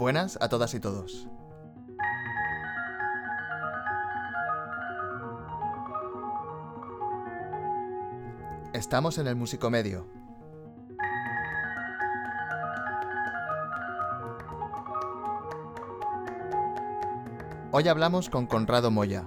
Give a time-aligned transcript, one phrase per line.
[0.00, 1.28] Buenas a todas y todos.
[8.72, 10.06] Estamos en el Músico Medio.
[17.70, 19.22] Hoy hablamos con Conrado Moya.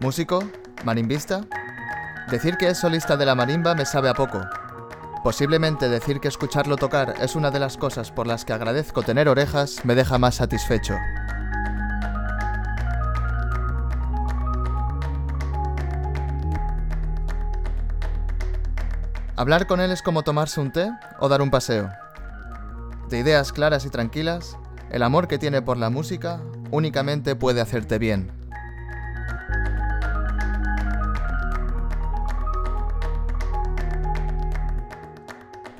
[0.00, 0.44] Músico,
[0.84, 1.46] marimbista.
[2.32, 4.40] Decir que es solista de la marimba me sabe a poco.
[5.22, 9.28] Posiblemente decir que escucharlo tocar es una de las cosas por las que agradezco tener
[9.28, 10.96] orejas me deja más satisfecho.
[19.36, 21.90] Hablar con él es como tomarse un té o dar un paseo.
[23.10, 24.56] De ideas claras y tranquilas,
[24.90, 28.41] el amor que tiene por la música únicamente puede hacerte bien.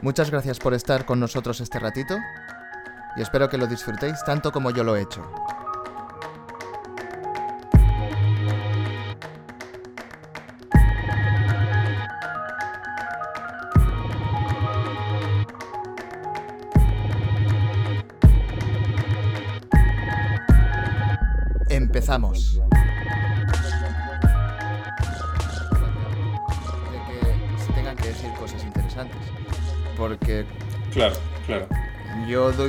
[0.02, 2.18] Muchas gracias por estar con nosotros este ratito
[3.16, 5.22] y espero que lo disfrutéis tanto como yo lo he hecho.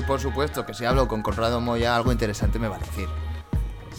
[0.03, 3.07] Por supuesto que si hablo con Conrado Moya algo interesante me va a decir.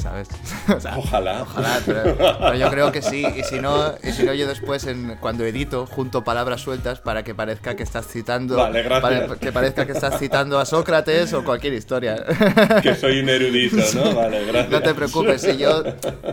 [0.00, 0.28] ¿Sabes?
[0.77, 1.42] O sea, Ojalá.
[1.42, 3.24] Ojalá, pero, pero yo creo que sí.
[3.36, 7.22] Y si no, y si no yo después en, cuando edito junto palabras sueltas para
[7.22, 8.56] que parezca que estás citando.
[8.56, 9.22] Vale, gracias.
[9.28, 12.16] para que parezca que estás citando a Sócrates o cualquier historia.
[12.82, 14.14] Que soy un erudito, ¿no?
[14.16, 14.70] Vale, gracias.
[14.72, 15.84] No te preocupes, si yo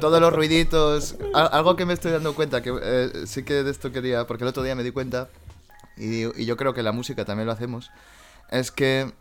[0.01, 3.69] todos los ruiditos, al- algo que me estoy dando cuenta, que eh, sí que de
[3.71, 5.27] esto quería, porque el otro día me di cuenta,
[5.97, 7.91] y, y yo creo que la música también lo hacemos,
[8.49, 9.11] es que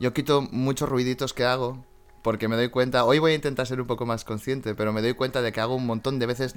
[0.00, 1.84] yo quito muchos ruiditos que hago,
[2.22, 5.00] porque me doy cuenta, hoy voy a intentar ser un poco más consciente, pero me
[5.02, 6.54] doy cuenta de que hago un montón de veces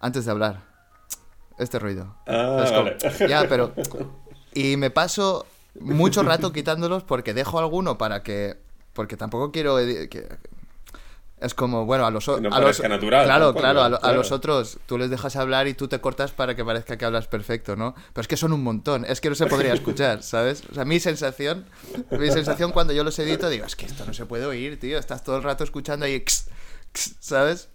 [0.00, 0.62] antes de hablar.
[1.58, 2.16] Este ruido.
[2.26, 2.96] Ah, vale.
[3.28, 3.72] Ya, pero...
[4.54, 5.46] Y me paso
[5.80, 8.58] mucho rato quitándolos porque dejo alguno para que...
[8.92, 9.76] Porque tampoco quiero...
[9.76, 10.28] que-
[11.42, 13.88] es como, bueno, a los, o- Que no a los parezca natural, Claro, claro, a,
[13.88, 14.16] lo- a claro.
[14.18, 17.26] los otros tú les dejas hablar y tú te cortas para que parezca que hablas
[17.26, 17.94] perfecto, ¿no?
[18.12, 20.62] Pero es que son un montón, es que no se podría escuchar, ¿sabes?
[20.70, 21.66] O sea, mi sensación,
[22.10, 24.98] mi sensación cuando yo los edito, digo, es que esto no se puede oír, tío,
[24.98, 26.24] estás todo el rato escuchando ahí,
[26.94, 27.68] ¿sabes?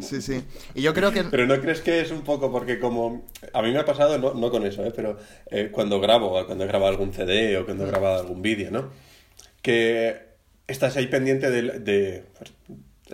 [0.00, 0.42] Sí, sí.
[0.74, 1.22] Y yo creo que...
[1.22, 3.26] Pero no crees que es un poco porque como...
[3.52, 4.92] A mí me ha pasado, no, no con eso, ¿eh?
[4.94, 5.16] pero
[5.50, 8.90] eh, cuando grabo, cuando he grabado algún CD o cuando he grabado algún vídeo, ¿no?
[9.62, 10.33] Que
[10.66, 12.24] estás ahí pendiente del, de,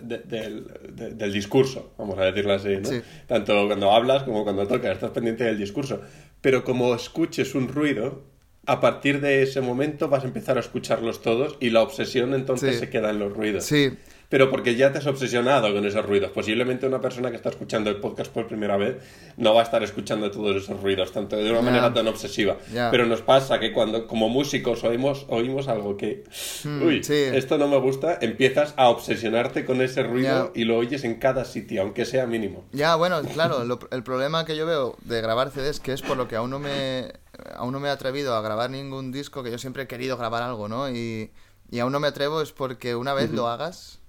[0.02, 2.88] de- del, de- del discurso, vamos a decirlo así, ¿no?
[2.88, 3.00] Sí.
[3.26, 6.00] Tanto cuando hablas como cuando tocas, estás pendiente del discurso.
[6.40, 8.22] Pero como escuches un ruido,
[8.66, 12.74] a partir de ese momento vas a empezar a escucharlos todos y la obsesión entonces
[12.74, 12.80] Sí.
[12.80, 13.64] se queda en los ruidos.
[13.64, 13.90] Sí,
[14.30, 16.30] Pero porque ya te has obsesionado con esos ruidos.
[16.30, 18.96] Posiblemente una persona que está escuchando el podcast por primera vez
[19.36, 22.56] no va a estar escuchando todos esos ruidos, tanto de una manera tan obsesiva.
[22.92, 26.22] Pero nos pasa que cuando como músicos oímos, oímos algo que,
[26.64, 27.14] uy, Hmm, sí.
[27.34, 31.44] esto no me gusta, empiezas a obsesionarte con ese ruido y lo oyes en cada
[31.44, 32.64] sitio, aunque sea mínimo.
[32.72, 36.16] Ya, bueno, claro, lo- el problema que yo veo de grabar CDs, que es por
[36.16, 37.12] lo que aún no me
[37.56, 40.42] aún no me he atrevido a grabar ningún disco, que yo siempre he querido grabar
[40.44, 40.88] algo, ¿no?
[40.90, 41.30] Y,
[41.70, 43.99] y aún no me atrevo es porque una vez lo hagas,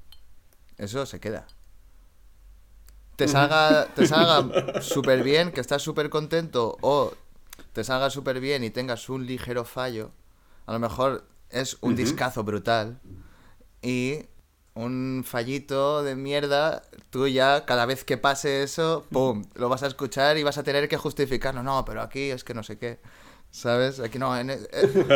[0.82, 1.48] eso se queda.
[3.16, 7.14] Te salga, te salga súper bien, que estás súper contento, o
[7.74, 10.12] te salga súper bien y tengas un ligero fallo,
[10.66, 13.00] a lo mejor es un discazo brutal,
[13.82, 14.26] y
[14.74, 19.46] un fallito de mierda, tú ya cada vez que pase eso, ¡pum!
[19.56, 21.62] Lo vas a escuchar y vas a tener que justificarlo.
[21.64, 23.00] No, pero aquí es que no sé qué.
[23.52, 24.00] ¿Sabes?
[24.00, 24.36] Aquí no.
[24.38, 24.60] en- eh,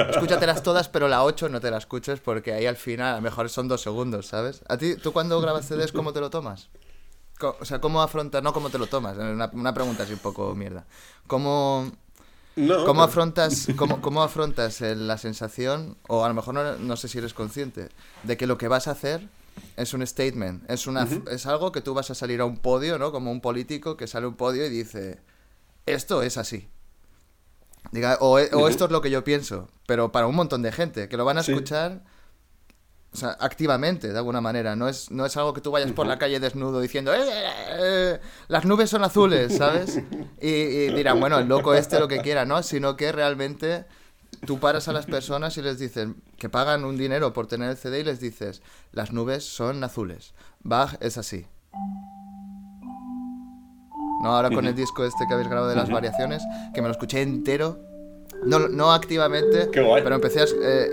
[0.10, 3.22] escúchatelas todas, pero la 8 no te la escuches porque ahí al final a lo
[3.22, 4.62] mejor son dos segundos, ¿sabes?
[4.68, 6.70] ¿A ti, tú cuando grabas CDs, cómo te lo tomas?
[7.60, 8.42] O sea, ¿cómo afrontas?
[8.44, 9.18] No, ¿cómo te lo tomas?
[9.18, 10.86] Una, una pregunta así un poco mierda.
[11.28, 11.92] ¿Cómo,
[12.56, 16.96] No, ¿Cómo afrontas, cómo, cómo afrontas el- la sensación, o a lo mejor no, no
[16.98, 17.90] sé si eres consciente,
[18.24, 19.30] de que lo que vas a hacer
[19.78, 22.98] es un statement, es, una, es algo que tú vas a salir a un podio,
[22.98, 23.12] ¿no?
[23.12, 25.20] Como un político que sale a un podio y dice,
[25.86, 26.70] esto es así.
[27.92, 30.72] Diga, o, e- o esto es lo que yo pienso, pero para un montón de
[30.72, 32.02] gente, que lo van a escuchar
[33.14, 34.76] o sea, activamente, de alguna manera.
[34.76, 37.50] No es, no es algo que tú vayas por la calle desnudo diciendo, "Eh, eh,
[37.80, 40.02] eh, las nubes son azules, ¿sabes?
[40.42, 42.62] Y, y dirán, bueno, el loco este lo que quiera, ¿no?
[42.62, 43.86] Sino que realmente
[44.46, 47.78] tú paras a las personas y les dices que pagan un dinero por tener el
[47.78, 48.62] CD y les dices,
[48.92, 50.34] las nubes son azules.
[50.62, 51.46] Bach es así.
[54.26, 54.36] ¿No?
[54.36, 56.44] Ahora con el disco este que habéis grabado de las variaciones,
[56.74, 57.80] que me lo escuché entero,
[58.44, 60.04] no, no activamente, Qué guay.
[60.04, 60.44] pero empecé a...
[60.44, 60.90] eh,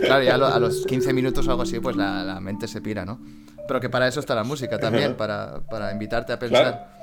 [0.00, 2.66] claro, ya a, lo- a los 15 minutos o algo así, pues la, la mente
[2.68, 3.20] se pira, ¿no?
[3.68, 6.62] Pero que para eso está la música también, para, para invitarte a pensar.
[6.62, 6.96] Claro.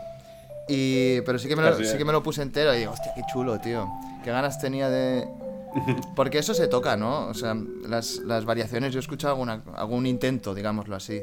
[0.69, 3.11] Y, pero sí que, me lo, sí que me lo puse entero y digo, hostia,
[3.15, 3.89] qué chulo, tío.
[4.23, 5.27] Qué ganas tenía de...
[6.15, 7.27] Porque eso se toca, ¿no?
[7.27, 7.55] O sea,
[7.87, 11.21] las, las variaciones, yo he escuchado alguna, algún intento, digámoslo así.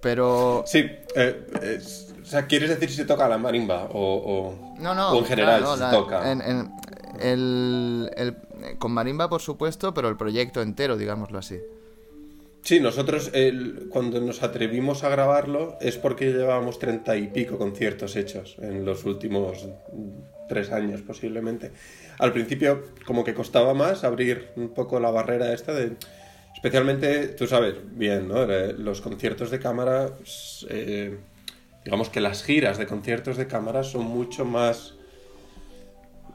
[0.00, 0.64] Pero...
[0.66, 0.78] Sí,
[1.16, 5.10] eh, es- o sea, ¿quieres decir si se toca la marimba o, o- No, no.
[5.12, 6.32] o en general claro, si la- se toca?
[6.32, 6.70] en- en-
[7.20, 8.36] el, el-
[8.78, 11.58] con marimba, por supuesto, pero el proyecto entero, digámoslo así.
[12.62, 18.14] Sí, nosotros el- cuando nos atrevimos a grabarlo es porque llevábamos treinta y pico conciertos
[18.16, 19.66] hechos en los últimos
[20.48, 21.72] tres años posiblemente.
[22.18, 25.92] Al principio como que costaba más abrir un poco la barrera esta de...
[26.54, 28.42] Especialmente, tú sabes bien, ¿no?
[28.50, 30.10] Eh, Los conciertos de cámara,
[30.68, 31.16] eh,
[31.84, 34.94] digamos que las giras de conciertos de cámara son mucho más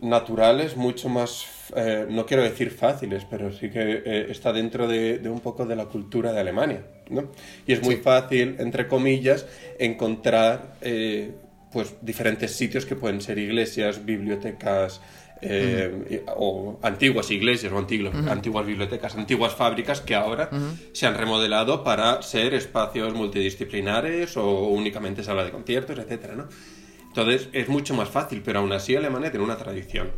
[0.02, 1.46] naturales, mucho más,
[1.76, 5.66] eh, no quiero decir fáciles, pero sí que eh, está dentro de, de un poco
[5.66, 7.32] de la cultura de Alemania, ¿no?
[7.66, 8.02] Y es muy Sí.
[8.02, 9.46] fácil, entre comillas,
[9.80, 11.32] encontrar eh,
[11.72, 15.02] pues diferentes sitios que pueden ser iglesias, bibliotecas,
[15.46, 20.50] eh, o antiguas iglesias o antiguas, antiguas bibliotecas, antiguas fábricas que ahora
[20.94, 26.48] se han remodelado para ser espacios multidisciplinares o únicamente sala de conciertos, etcétera, ¿no?
[27.08, 30.10] Entonces es mucho más fácil, pero aún así Alemania tiene una tradición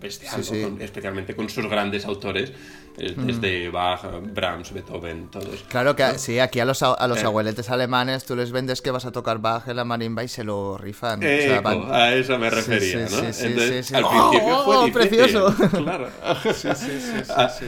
[0.00, 0.40] bestial,
[0.80, 2.52] especialmente con sus grandes autores,
[2.98, 4.02] eh, desde Bach,
[4.34, 5.64] Brahms, Beethoven, todos.
[5.68, 7.26] Claro que sí, aquí a los, a, los Eh.
[7.26, 10.44] abueletes alemanes tú les vendes que vas a tocar Bach en la marimba y se
[10.44, 11.22] lo rifan.
[11.22, 13.32] o Eco, sea, van- a eso me refería, sí, ¿no?
[13.32, 15.08] sí, Entonces, sí, al ¡Oh, principio oh, fue oh, difícil.
[15.08, 15.54] precioso!
[15.70, 16.08] Claro.
[16.54, 17.66] sí, sí, Ah, sí.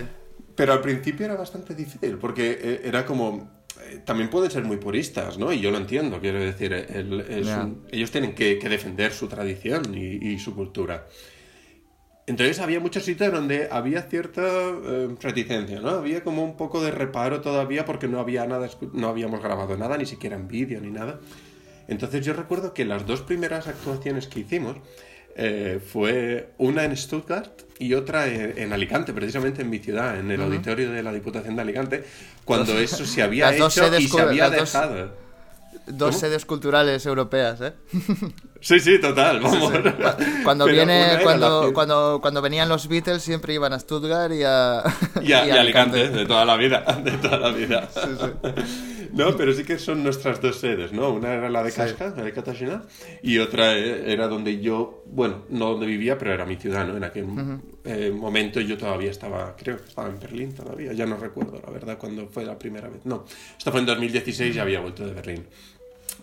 [0.56, 3.65] Pero al principio era bastante difícil, porque eh, era como...
[3.82, 5.53] eh, También pueden ser muy puristas, ¿no?
[5.53, 7.49] Y yo lo entiendo, quiero decir, el- es
[7.91, 11.06] ellos tienen que, que defender su tradición y, y su cultura.
[12.26, 15.91] Entonces había muchos sitios donde había cierta eh, reticencia, ¿no?
[15.91, 19.99] Había como un poco de reparo todavía porque no había nada, no habíamos grabado nada,
[19.99, 21.21] ni siquiera en vídeo ni nada.
[21.87, 24.79] Entonces yo recuerdo que las dos primeras actuaciones que hicimos
[25.37, 30.31] eh, fue una en Stuttgart y otra en, en Alicante, precisamente en mi ciudad, en
[30.31, 32.05] el auditorio de la Diputación de Alicante,
[32.47, 33.69] cuando eso se había hecho
[33.99, 35.25] y se había las dejado.
[35.87, 37.73] Dos sedes culturales europeas, ¿eh?
[38.64, 39.70] Sí, sí, total, vamos.
[40.43, 44.32] Cuando Pero una viene, la cuando, cuando, cuando venían los Beatles siempre iban a Stuttgart
[44.32, 44.82] y a,
[45.22, 47.90] Y, a- y Alicante, de toda la vida, de toda la vida.
[49.12, 51.11] No, pero sí que son nuestras dos sedes, ¿no?
[51.11, 52.84] Una era la de Casca, la de Katarzyna,
[53.22, 56.96] y otra eh, era donde yo, bueno, no donde vivía, pero era mi ciudad, ¿no?
[56.96, 57.26] En aquel
[57.84, 61.70] eh, momento yo todavía estaba, creo que estaba en Berlín todavía, ya no recuerdo, la
[61.70, 63.02] verdad, cuando fue la primera vez.
[63.05, 63.26] No,
[63.58, 65.46] esto fue en 2016 y había vuelto de Berlín.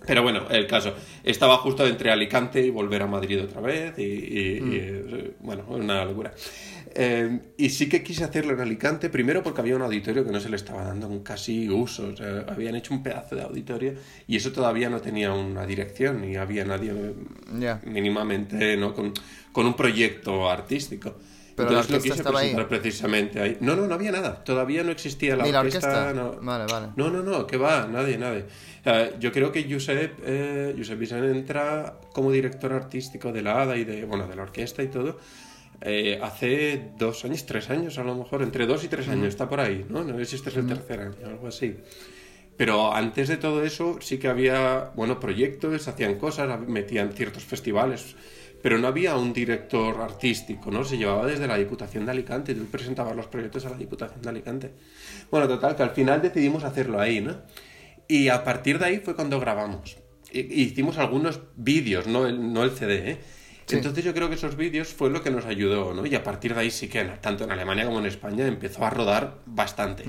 [0.05, 0.93] Pero bueno, el caso,
[1.23, 5.63] estaba justo entre Alicante y volver a Madrid otra vez y, y- y, eh, bueno,
[5.69, 6.33] una locura.
[6.93, 10.39] Eh, y sí que quise hacerlo en Alicante, primero porque había un auditorio que no
[10.41, 13.93] se le estaba dando un casi uso, o sea, habían hecho un pedazo de auditorio
[14.27, 16.91] y eso todavía no tenía una dirección ni había nadie
[17.59, 17.79] Ya.
[17.85, 18.93] mínimamente ¿no?
[18.93, 19.13] con,
[19.53, 21.15] con un proyecto artístico.
[21.61, 22.65] Pero la Entonces lo orquesta estaba ahí.
[22.69, 23.57] precisamente ahí.
[23.61, 24.43] No, no, no había nada.
[24.43, 26.09] Todavía no existía la Ni la orquesta.
[26.09, 26.13] orquesta.
[26.13, 26.35] no.
[26.41, 26.87] Vale, vale.
[26.95, 28.45] No, no, no, que va, nadie, nadie.
[28.83, 33.77] Sea, yo creo que Josep, eh, Josep Vicent entra como director artístico de la ADA
[33.77, 35.19] y de, bueno, de la orquesta y todo,
[35.81, 39.47] eh, hace dos años, tres años a lo mejor, entre dos y tres años, está
[39.49, 40.03] por ahí, ¿no?
[40.03, 41.77] No sé si este es el tercer año, algo así.
[42.57, 48.15] Pero antes de todo eso sí que había, bueno, proyectos, hacían cosas, metían ciertos festivales,
[48.61, 50.83] pero no había un director artístico, ¿no?
[50.83, 54.29] Se llevaba desde la Diputación de Alicante, tú presentabas los proyectos a la Diputación de
[54.29, 54.71] Alicante.
[55.29, 57.37] Bueno, total, que al final decidimos hacerlo ahí, ¿no?
[58.07, 59.97] Y a partir de ahí fue cuando grabamos.
[60.31, 63.17] Hicimos algunos vídeos, no el, no el CD, ¿eh?
[63.65, 63.77] Sí.
[63.77, 66.05] Entonces yo creo que esos vídeos fue lo que nos ayudó, ¿no?
[66.05, 68.89] Y a partir de ahí sí que tanto en Alemania como en España empezó a
[68.89, 70.03] rodar bastante.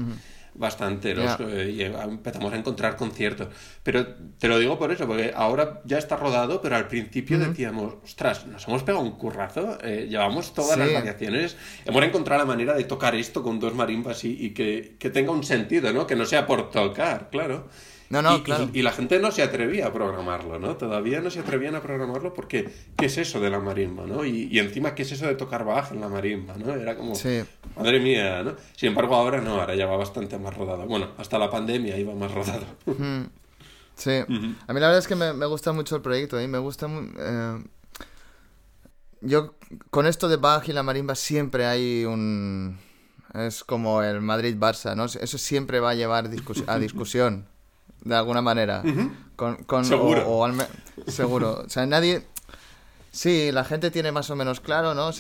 [0.55, 1.47] Bastante, los, Ya.
[1.49, 3.49] eh, y empezamos a encontrar conciertos.
[3.83, 4.07] Pero
[4.39, 8.47] te lo digo por eso, porque ahora ya está rodado, pero al principio decíamos, ostras,
[8.47, 11.57] nos hemos pegado un currazo, eh, llevamos todas las variaciones,
[11.87, 15.31] hemos encontrado la manera de tocar esto con dos marimbas y, y que, que tenga
[15.33, 16.07] un sentido, ¿no?
[16.07, 17.69] Que no sea por tocar, claro.
[18.13, 18.69] No, no, Y- y- claro.
[18.75, 20.77] Y, la gente no se atrevía a programarlo, ¿no?
[20.77, 24.25] Todavía no se atrevían a programarlo porque, ¿qué es eso de la marimba, ¿no?
[24.27, 26.75] Y, y encima, ¿qué es eso de tocar baja en la marimba, ¿no?
[26.75, 27.43] Era como, Sí.
[27.75, 28.55] madre mía, ¿no?
[28.77, 30.85] Sin embargo, ahora no, ahora ya va bastante más rodado.
[30.87, 32.67] Bueno, hasta la pandemia iba más rodado.
[33.95, 36.47] Sí, a mí la verdad es que me, me gusta mucho el proyecto, ¿eh?
[36.49, 36.89] me gusta
[37.19, 37.63] eh,
[39.21, 39.55] Yo
[39.91, 42.79] con esto de Bach y la marimba siempre hay un...
[43.35, 45.07] Es como el Madrid-Barça, ¿no?
[45.07, 47.47] Eso siempre va a llevar discus- a discusión,
[48.05, 48.83] de alguna manera.
[49.37, 50.23] con, con- Seguro.
[50.29, 50.67] O, o al me-
[51.07, 51.63] seguro.
[51.67, 52.27] O sea, nadie...
[53.15, 55.11] Sí, la gente tiene más o menos claro, ¿no?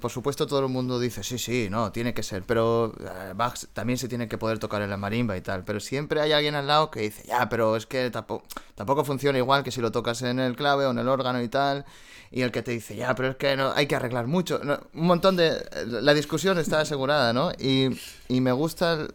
[0.00, 3.58] por supuesto todo el mundo dice, sí, sí, no, tiene que ser, pero eh, Bach
[3.72, 6.54] también se tiene que poder tocar en la marimba y tal, pero siempre hay alguien
[6.54, 9.90] al lado que dice, ya, pero es que tampoco, tampoco funciona igual que si lo
[9.90, 11.84] tocas en el clave o en el órgano y tal,
[12.30, 14.60] y el que te dice, ya, pero es que no, hay que arreglar mucho,
[14.94, 15.56] un montón de...
[15.86, 17.50] La discusión está asegurada, ¿no?
[17.58, 17.88] Y,
[18.28, 19.08] y me gusta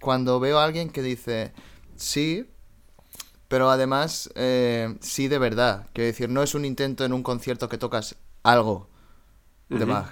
[0.00, 1.52] cuando veo a alguien que dice,
[1.94, 2.50] sí,
[3.48, 5.86] pero además eh, sí de verdad.
[5.92, 8.88] Quiero decir, no es un intento en un concierto que tocas algo
[9.68, 10.10] de Bach,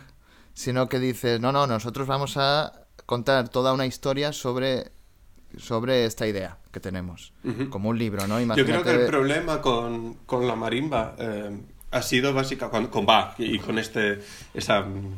[0.53, 2.73] sino que dices, no, no, nosotros vamos a
[3.07, 4.91] contar toda una historia sobre,
[5.57, 7.33] sobre esta idea que tenemos,
[7.71, 8.41] como un libro, ¿no?
[8.55, 11.57] Yo creo que el problema con, con la marimba eh,
[11.93, 14.21] ha sido básica con, Bach y con este
[14.53, 15.15] esa mm,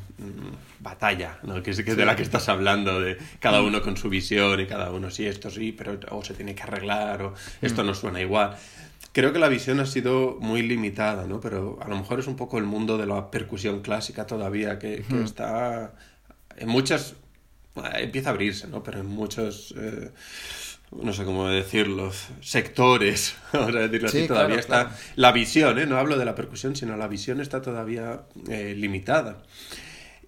[0.80, 1.62] batalla ¿no?
[1.62, 4.90] que es de la que estás hablando de cada uno con su visión y cada
[4.90, 8.56] uno sí esto sí pero o se tiene que arreglar o esto no suena igual.
[9.12, 12.37] Creo que la visión ha sido muy limitada no pero a lo mejor es un
[12.37, 15.95] poco el mundo de la percusión clásica todavía que, está
[16.56, 17.14] en muchas
[17.95, 20.11] empieza a abrirse no pero en muchos eh,
[20.92, 25.87] no sé cómo decirlo, sectores, vamos a decirlo así, todavía está la visión, ¿eh?
[25.87, 29.42] no hablo de la percusión, sino la visión está todavía eh, limitada.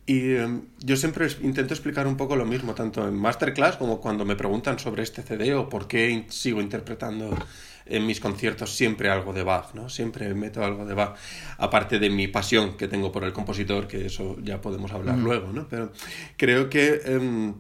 [0.09, 4.25] Y em, yo siempre intento explicar un poco lo mismo, tanto en masterclass como cuando
[4.25, 7.37] me preguntan sobre este CD o por qué sigo interpretando
[7.85, 9.91] en mis conciertos siempre algo de Bach, ¿no?
[9.91, 11.15] Siempre meto algo de Bach,
[11.59, 15.53] aparte de mi pasión que tengo por el compositor, que eso ya podemos hablar luego,
[15.53, 15.69] ¿no?
[15.69, 15.93] Pero
[16.39, 17.03] creo que...
[17.05, 17.55] Em,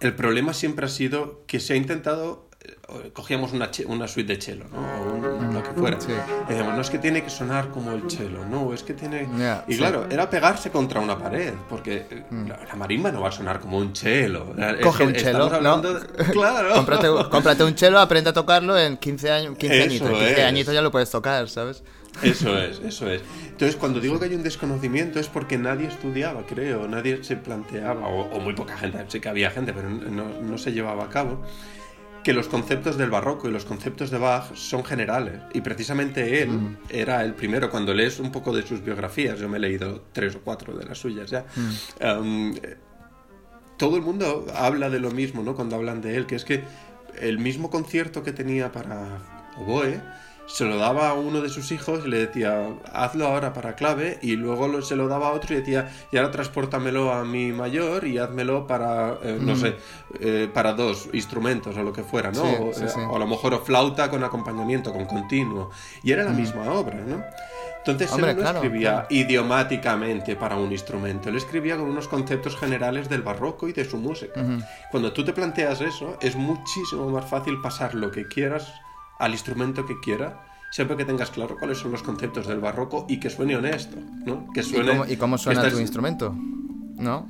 [0.00, 2.50] el problema siempre ha sido que se ha intentado
[3.12, 4.80] cogíamos una, una suite de cello, ¿no?
[5.02, 5.98] O lo que fuera.
[6.00, 9.28] Y decíamos, no es que tiene que sonar como el cello, no, es que tiene...
[9.66, 12.48] y claro, era pegarse contra una pared, porque eh, mm.
[12.48, 14.54] la, marimba no va a sonar como un cello.
[14.82, 15.50] Coge un cello,
[16.32, 16.74] Claro.
[16.74, 20.10] cómprate, cómprate, un cello, aprende a tocarlo en 15 años, 15 añitos.
[20.10, 21.82] 15 añitos ya lo puedes tocar, ¿sabes?
[22.22, 23.22] Eso es, eso es.
[23.48, 28.06] Entonces, cuando digo que hay un desconocimiento es porque nadie estudiaba, creo, nadie se planteaba,
[28.06, 31.42] o, muy poca gente, sí que había gente, pero no, se llevaba a cabo,
[32.24, 35.42] que los conceptos del barroco y los conceptos de Bach son generales.
[35.52, 36.76] Y precisamente él mm.
[36.88, 40.34] era el primero, cuando lees un poco de sus biografías, yo me he leído tres
[40.34, 42.20] o cuatro de las suyas ya, mm.
[42.20, 42.54] um,
[43.76, 45.54] todo el mundo habla de lo mismo, ¿no?
[45.54, 46.64] Cuando hablan de él, que es que
[47.20, 49.18] el mismo concierto que tenía para
[49.58, 50.00] oboe,
[50.46, 54.18] se lo daba a uno de sus hijos y le decía, hazlo ahora para clave,
[54.22, 58.06] y luego se lo daba a otro y decía, y ahora transportamelo a mi mayor
[58.06, 59.76] y házmelo para, eh, no sé,
[60.20, 62.42] eh, para dos instrumentos o lo que fuera, ¿no?
[62.42, 65.70] o, a lo mejor o flauta con acompañamiento, con continuo.
[66.02, 67.22] Y era la misma obra, ¿no?
[67.86, 73.20] Entonces él no escribía idiomáticamente para un instrumento, él escribía con unos conceptos generales del
[73.20, 74.42] barroco y de su música.
[74.90, 78.72] Cuando tú te planteas eso, es muchísimo más fácil pasar lo que quieras
[79.18, 83.20] al instrumento que quiera, siempre que tengas claro cuáles son los conceptos del barroco y
[83.20, 84.46] que suene honesto, ¿no?
[84.52, 86.34] Que suene, ¿Y, cómo, suena tu instrumento?
[86.96, 87.28] ¿No?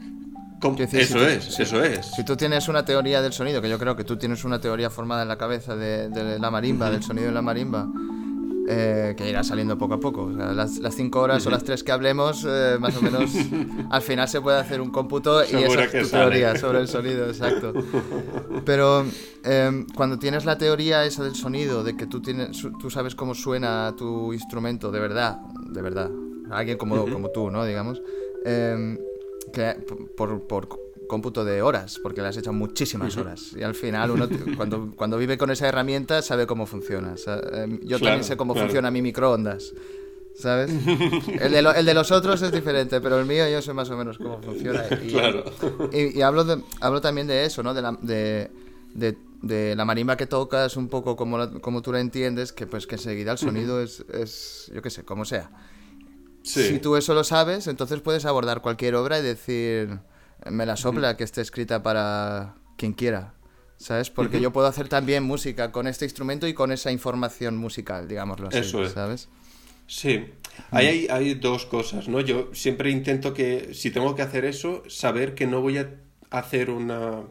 [0.62, 2.06] eso es, eso es.
[2.06, 4.88] Si tú tienes una teoría del sonido, que yo creo que tú tienes una teoría
[4.88, 7.86] formada en la cabeza de, la marimba, del sonido de la marimba,
[8.66, 10.30] eh, que irá saliendo poco a poco.
[10.30, 13.30] las, las, cinco horas o las tres que hablemos, eh, más o menos,
[13.90, 17.26] al final se puede hacer un cómputo y esa es tu teoría sobre el sonido,
[17.26, 17.72] exacto.
[18.64, 19.04] Pero
[19.42, 23.34] em, cuando tienes la teoría esa del sonido, de que tú, tienes, tú sabes cómo
[23.34, 26.10] suena tu instrumento, de verdad, de verdad,
[26.50, 27.64] alguien como, como tú, ¿no?
[27.64, 28.00] Digamos,
[28.44, 28.98] em,
[29.52, 29.76] que
[30.16, 33.52] por, por cómputo de horas, porque le has hecho muchísimas horas.
[33.56, 37.14] Y al final uno cuando, cuando vive con esa herramienta sabe cómo funciona.
[37.52, 39.72] Em, yo también sé cómo funciona mi microondas.
[40.36, 40.68] ¿Sabes?
[41.40, 43.96] El de, el de, los otros es diferente, pero el mío yo sé más o
[43.96, 44.84] menos cómo funciona.
[45.00, 45.44] Y, claro.
[45.92, 46.44] y, hablo,
[46.80, 47.72] hablo también de eso, ¿no?
[47.72, 48.50] De la, de,
[48.94, 52.96] de, la marimba que tocas, un poco como, como tú la entiendes, que pues que
[52.96, 55.52] enseguida el sonido es, es, yo qué sé, como sea.
[56.42, 60.00] Si tú eso lo sabes, entonces puedes abordar cualquier obra y decir
[60.50, 63.34] me la sopla que esté escrita para quien quiera,
[63.76, 64.10] ¿sabes?
[64.10, 68.48] Porque yo puedo hacer también música con este instrumento y con esa información musical, digámoslo
[68.48, 68.92] así, Eso es.
[68.92, 69.28] ¿sabes?
[69.86, 70.24] Sí,
[70.70, 72.20] hay, hay dos cosas, ¿no?
[72.20, 75.90] Yo siempre intento que, si tengo que hacer eso, saber que no voy a
[76.30, 77.22] hacer una...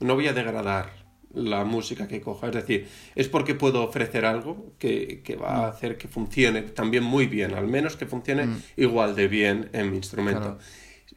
[0.00, 2.48] no voy a degradar la música que coja.
[2.48, 7.04] Es decir, es porque puedo ofrecer algo que, que va a hacer que funcione también
[7.04, 10.58] muy bien, al menos que funcione igual de bien en mi instrumento.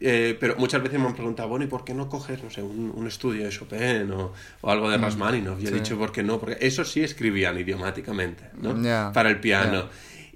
[0.02, 2.62] Eh, pero muchas veces me han preguntado, bueno, ¿y por qué no coges, no sé,
[2.62, 4.32] un, estudio de Chopin o,
[4.64, 5.62] algo de mm, Rasmaninov?
[5.62, 6.40] Y he dicho, ¿por qué no?
[6.40, 8.76] Porque eso sí escribían idiomáticamente, ¿no?
[9.12, 9.86] Para el piano.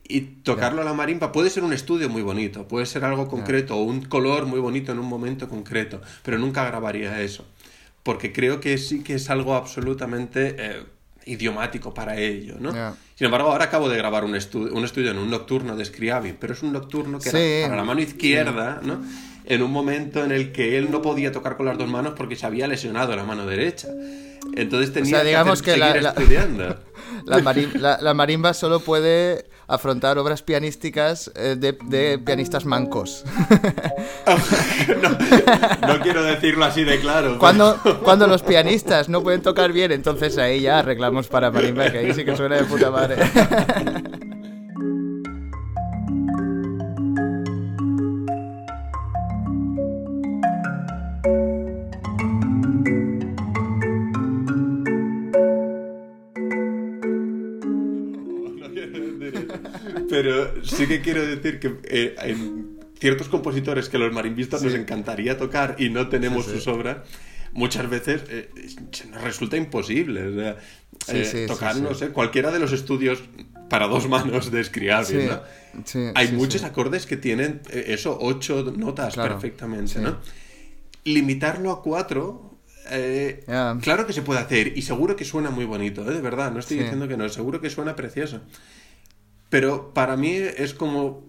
[0.05, 3.77] Y tocarlo a la marimba puede ser un estudio muy bonito, puede ser algo concreto
[3.77, 7.45] o un color muy bonito en un momento concreto, pero nunca grabaría eso.
[8.03, 10.55] Porque creo que sí que es algo absolutamente...
[10.59, 10.83] Eh,
[11.25, 12.73] idiomático para ello, ¿no?
[13.15, 16.35] Sin embargo, ahora acabo de grabar un, estudio un estudio en un nocturno de Scriabin,
[16.37, 18.99] pero es un nocturno que era para la mano izquierda, ¿no?
[19.45, 22.35] En un momento en el que él no podía tocar con las dos manos porque
[22.35, 23.89] se había lesionado la mano derecha.
[24.55, 26.77] Entonces tenía digamos que, seguir estudiando.
[27.25, 33.23] La, marimba solo puede afrontar obras pianísticas eh, de, pianistas mancos.
[35.87, 37.39] no, quiero decirlo así de claro.
[37.39, 41.99] Cuando, cuando los pianistas no pueden tocar bien, entonces ahí ya arreglamos para marimba, que
[41.99, 43.17] ahí sí que suena de puta madre.
[60.51, 65.37] Pero sí que quiero decir que eh, en ciertos compositores que los marimbistas nos encantaría
[65.37, 66.97] tocar y no tenemos sus obras,
[67.51, 68.49] muchas veces eh,
[69.11, 70.55] nos resulta imposible.
[71.07, 73.23] Eh, tocar, no sé, cualquiera de los estudios
[73.69, 75.41] para dos manos de Scriabin, ¿no?
[76.15, 80.17] Hay muchos acordes que tienen eso, ocho notas perfectamente, ¿no?
[81.03, 82.53] Limitarlo a cuatro
[83.81, 86.79] Claro que se puede hacer y seguro que suena muy bonito, de verdad, no estoy
[86.79, 88.41] diciendo que no, seguro que suena precioso.
[89.53, 91.23] Pero para mí es como...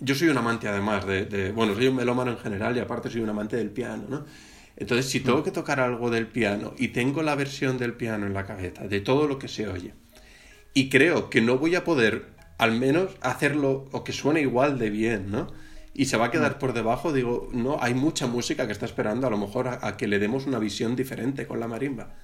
[0.00, 3.20] Yo soy un amante además de, Bueno, soy un melómano en general y aparte soy
[3.20, 4.24] un amante del piano, ¿no?
[4.78, 5.42] Entonces, si tengo mm.
[5.42, 9.02] que tocar algo del piano y tengo la versión del piano en la cabeza, de
[9.02, 9.92] todo lo que se oye,
[10.72, 14.88] y creo que no voy a poder al menos hacerlo o que suene igual de
[14.88, 15.52] bien, ¿no?
[15.92, 16.58] Y se va a quedar mm.
[16.58, 20.06] por debajo, digo, no, hay mucha música que está esperando a lo mejor a que
[20.06, 22.14] le demos una visión diferente con la marimba.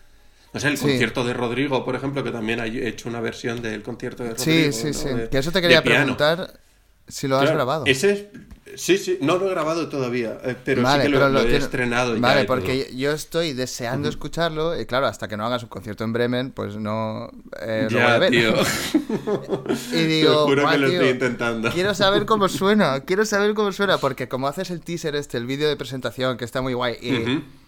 [0.52, 3.82] No sé, el concierto de Rodrigo, por ejemplo, que también ha hecho una versión del
[3.82, 4.72] concierto de Rodrigo.
[4.72, 5.08] Sí, sí, sí.
[5.30, 6.60] Que eso te quería preguntar
[7.08, 7.84] si lo has grabado.
[7.86, 8.30] Ese
[8.74, 12.18] Sí, sí, no lo he grabado todavía, eh, pero sí que lo, he estrenado.
[12.18, 16.12] Vale, porque yo estoy deseando escucharlo y claro, hasta que no hagas un concierto en
[16.12, 18.30] Bremen, pues no eh, lo voy a ver.
[18.30, 18.54] Tío.
[19.92, 21.70] y digo, Te juro que lo estoy intentando.
[21.70, 25.46] Quiero saber cómo suena, quiero saber cómo suena, porque como haces el teaser este, el
[25.46, 27.61] vídeo de presentación, que está muy guay, y...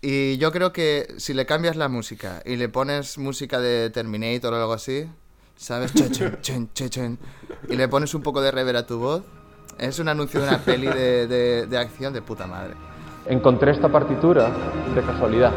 [0.00, 4.52] Y yo creo que si le cambias la música y le pones música de Terminator
[4.52, 5.10] o algo así,
[5.56, 5.92] ¿sabes?
[7.68, 9.22] y le pones un poco de rever a tu voz,
[9.78, 12.74] es un anuncio de una peli de, de, acción de puta madre.
[13.26, 14.50] Encontré esta partitura
[14.94, 15.52] de casualidad.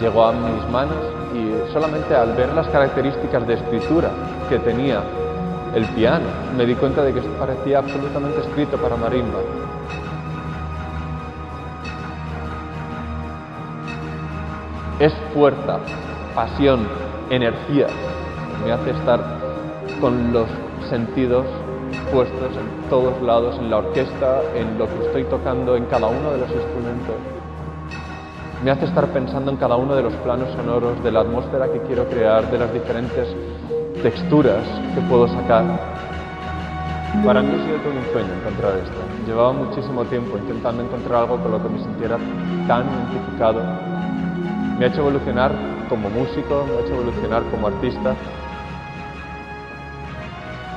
[0.00, 0.96] Llegó a mis manos
[1.34, 4.10] y solamente al ver las características de escritura
[4.48, 5.02] que tenía
[5.74, 9.40] el piano, me di cuenta de que parecía absolutamente escrito para marimba.
[14.98, 15.78] Es fuerza,
[16.34, 16.88] pasión,
[17.30, 17.86] energía.
[18.64, 19.20] Me hace estar
[20.00, 20.48] con los
[20.88, 21.44] sentidos
[22.12, 26.32] puestos en todos lados, en la orquesta, en lo que estoy tocando, en cada uno
[26.32, 27.14] de los instrumentos.
[28.64, 31.80] Me hace estar pensando en cada uno de los planos sonoros, de la atmósfera que
[31.82, 33.28] quiero crear, de las diferentes
[34.02, 35.64] texturas que puedo sacar.
[37.24, 38.96] Para mí ha sido todo un sueño encontrar esto.
[39.26, 42.16] Llevaba muchísimo tiempo intentando encontrar algo con lo que me sintiera
[42.66, 43.85] tan identificado
[44.78, 45.52] me ha hecho evolucionar
[45.88, 48.14] como músico, me ha hecho evolucionar como artista.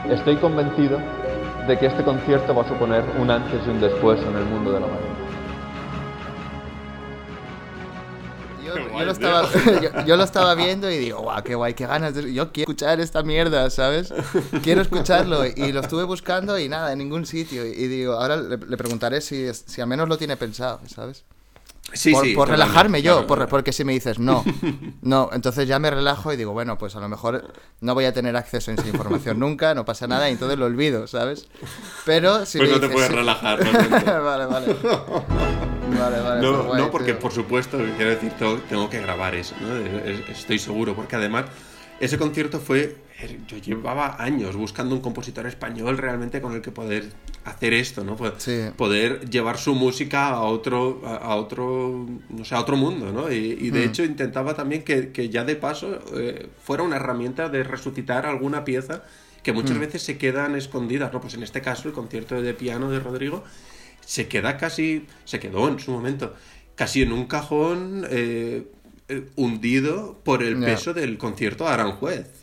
[0.10, 1.00] Estoy convencido
[1.68, 4.72] de que este concierto va a suponer un antes y un después en el mundo
[4.72, 5.20] de la marimba.
[10.06, 12.14] Yo, lo estaba, viendo y digo, guau, qué guay, qué ganas.
[12.14, 12.34] De...
[12.34, 14.14] Yo quiero escuchar esta mierda, ¿sabes?
[14.62, 15.46] Quiero escucharlo.
[15.46, 17.66] Y lo estuve buscando y nada, en ningún sitio.
[17.66, 21.26] Y digo, ahora le, preguntaré si, si al menos lo tiene pensado, ¿sabes?
[22.36, 24.44] Por, relajarme yo, porque si me dices no,
[25.02, 28.14] no, entonces ya me relajo y digo, bueno, pues a lo mejor no voy a
[28.14, 31.48] tener acceso a esa información nunca, no pasa nada y entonces lo olvido, ¿sabes?
[32.06, 33.60] Pero si pues no te puedes relajar.
[34.24, 34.76] vale, vale.
[36.00, 36.42] Vale, vale.
[36.42, 38.34] No, pues no porque por supuesto, quiero decir,
[38.70, 39.76] tengo que grabar eso, ¿no?
[40.32, 41.46] Estoy seguro, porque además
[42.00, 42.98] ese concierto fue
[43.48, 47.12] yo llevaba años buscando un compositor español realmente con el que poder
[47.44, 48.16] hacer esto, ¿no?
[48.16, 53.32] Poder llevar su música a otro, a otro, no sé, a otro mundo, ¿no?
[53.32, 53.90] Y, de hmm.
[53.90, 59.04] hecho intentaba también que, ya de paso eh, fuera una herramienta de resucitar alguna pieza
[59.44, 59.82] que muchas hmm.
[59.82, 61.20] veces se quedan escondidas, ¿no?
[61.20, 63.44] Pues en este caso el concierto de piano de Rodrigo
[64.00, 66.34] se queda casi, se quedó en su momento,
[66.76, 68.66] casi en un cajón eh,
[69.36, 72.40] hundido por el peso del concierto de Aranjuez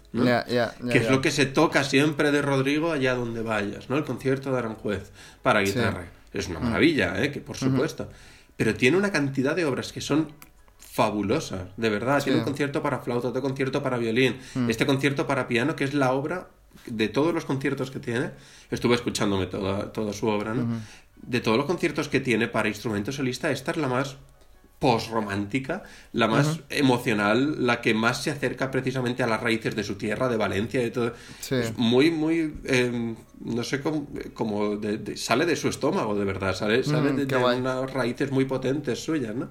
[0.90, 3.96] que es lo que se toca siempre de Rodrigo allá donde vayas, ¿no?
[3.96, 5.10] El concierto de Aranjuez
[5.42, 6.06] para guitarra.
[6.32, 7.32] Es una maravilla, ¿eh?
[7.32, 8.08] Que por supuesto.
[8.56, 10.32] Pero tiene una cantidad de obras que son
[10.78, 12.22] fabulosas, de verdad.
[12.22, 14.70] Tiene un concierto para flauta, otro concierto para violín, mm.
[14.70, 16.48] este concierto para piano, que es la obra
[16.86, 18.30] de todos los conciertos que tiene.
[18.70, 20.80] Estuve escuchándome toda, toda su obra, ¿no?
[21.16, 24.16] De todos los conciertos que tiene para instrumento solista, esta es la más
[24.78, 29.94] post-romántica, la más emocional, la que más se acerca precisamente a las raíces de su
[29.94, 31.14] tierra, de Valencia y todo.
[31.50, 34.78] Es muy, muy, em, no sé cómo, como
[35.16, 39.48] sale de su estómago, de verdad, sale, sale de, unas raíces muy potentes suyas, ¿no?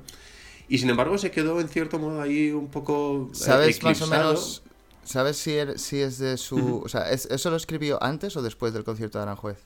[0.67, 3.29] Y sin embargo se quedó en cierto modo ahí un poco...
[3.31, 4.63] Eh, ¿Sabes más o menos...
[5.03, 6.81] ¿Sabes si, er, si es de su...
[6.83, 9.59] O sea, ¿eso lo escribió antes o después del concierto de Aranjuez?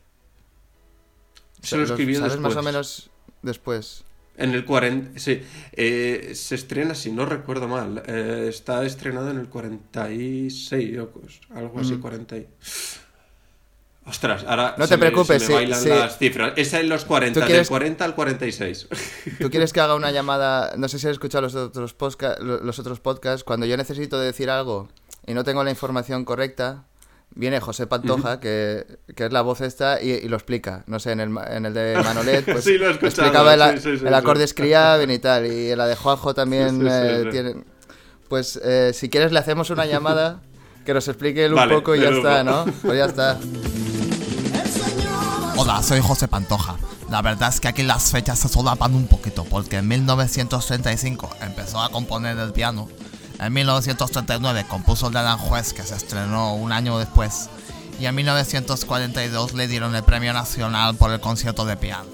[1.62, 3.10] Se lo escribió ¿Sabes más o menos
[3.42, 4.04] después?
[4.40, 5.42] En el 40, sí.
[5.74, 10.98] Eh, se estrena, si no recuerdo mal, eh, está estrenado en el 46,
[11.54, 12.38] algo así, 40.
[14.06, 16.54] Ostras, ahora no te preocupes, me, bailan las cifras.
[16.56, 18.88] Es en los 40, del 40 al 46.
[19.40, 20.74] ¿Tú quieres que haga una llamada?
[20.78, 21.96] No sé si has escuchado los otros,
[22.42, 23.44] los otros podcasts.
[23.44, 24.90] Cuando yo necesito decir algo
[25.28, 26.86] y no tengo la información correcta,
[27.36, 30.84] viene José Pantoja, que, es la voz esta, y, lo explica.
[30.88, 34.48] No sé, en el, en el de Manolet, pues sí, lo explicaba el, el acorde
[34.48, 35.46] Scriabin y tal.
[35.48, 37.56] Y en la de Juanjo también eh, tiene...
[38.28, 40.42] Pues eh, si quieres le hacemos una llamada
[40.86, 42.66] que nos explique él un poco y ya está, ¿no?
[42.84, 43.40] Pues ya está.
[45.58, 46.78] Hola, soy José Pantoja.
[47.10, 51.82] La verdad es que aquí las fechas se solapan un poquito porque en 1935 empezó
[51.82, 52.88] a componer el piano
[53.40, 57.50] en 1939 compuso el de Aranjuez, que se estrenó un año después,
[58.00, 62.06] y en 1942 le dieron el Premio Nacional por el concierto de piano.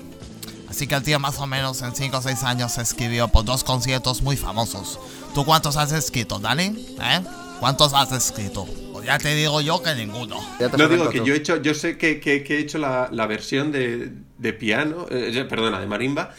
[0.70, 3.64] Así que el tío más o menos en 5 o 6 años escribió por dos
[3.64, 5.00] conciertos muy famosos.
[5.34, 6.98] ¿Tú cuántos has escrito, Dani?
[7.02, 7.22] ¿Eh?
[7.60, 8.66] ¿Cuántos has escrito?
[8.92, 10.38] Pues ya te digo yo que ninguno.
[10.78, 15.06] No digo que yo he hecho, yo sé que, he hecho la, versión de, piano,
[15.10, 16.32] eh, perdona, de marimba,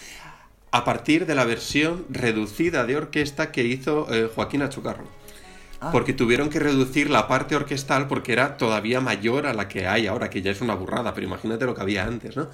[0.77, 5.09] a partir de la versión reducida de orquesta que hizo eh, Joaquín Achucarro.
[5.81, 5.91] Ah.
[5.91, 10.07] Porque tuvieron que reducir la parte orquestal porque era todavía mayor a la que hay
[10.07, 12.49] ahora, que ya es una burrada, pero imagínate lo que había antes, ¿no?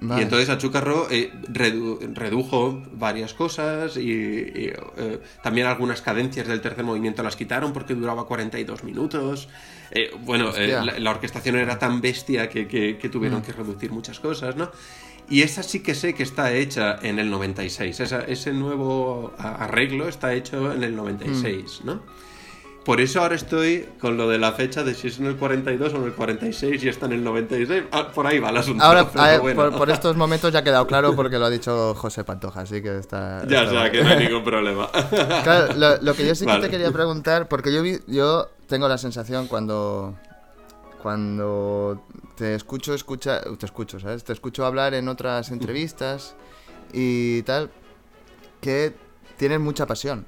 [0.00, 7.24] Y entonces Achucarro eh, redujo varias cosas y, eh, también algunas cadencias del tercer movimiento
[7.24, 9.48] las quitaron porque duraba 42 minutos.
[10.20, 13.42] bueno, la, orquestación era tan bestia que, tuvieron mm.
[13.42, 14.70] que reducir muchas cosas, ¿no?
[15.30, 18.00] Y esa sí que sé que está hecha en el 96.
[18.00, 21.86] ese nuevo arreglo está hecho en el 96, mm.
[21.86, 22.02] ¿no?
[22.88, 25.92] Por eso ahora estoy con lo de la fecha de si es en el 42
[25.92, 27.82] o en el 46 y está en el 96.
[27.92, 28.82] Ah, por ahí va el asunto.
[28.82, 29.06] Ahora,
[29.76, 32.96] por, estos momentos ya ha quedado claro porque lo ha dicho José Pantoja, así que
[32.96, 33.46] está...
[33.46, 34.88] Ya, ya, que no hay ningún problema.
[35.44, 39.48] Claro, lo, que yo sí que te quería preguntar, porque yo, yo tengo la sensación
[39.48, 40.14] cuando,
[41.02, 42.02] cuando
[42.36, 44.24] te escucho, escucha, te escucho, ¿sabes?
[44.24, 46.34] Te escucho hablar en otras entrevistas
[46.92, 47.70] y tal,
[48.60, 48.94] que
[49.36, 50.26] tienes mucha pasión.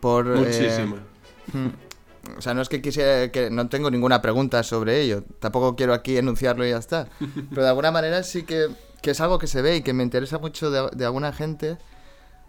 [0.00, 0.96] Por, eh, Muchísima.
[2.36, 5.92] o sea, no es que quisiera, que no tengo ninguna pregunta sobre ello, tampoco quiero
[5.92, 7.08] aquí enunciarlo y ya está.
[7.50, 8.68] Pero de alguna manera sí que,
[9.02, 11.78] que es algo que se ve y que me interesa mucho de, de alguna gente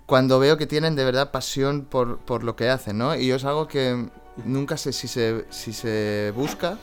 [0.06, 3.16] cuando veo que tienen de verdad pasión por, por lo que hacen, ¿no?
[3.16, 4.10] Y yo es algo que
[4.46, 6.78] nunca sé si se, si se busca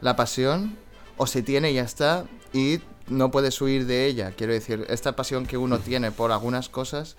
[0.00, 0.76] la pasión
[1.16, 4.32] o se tiene y ya está y no puedes huir de ella.
[4.36, 7.16] Quiero decir, esta pasión que uno tiene por algunas cosas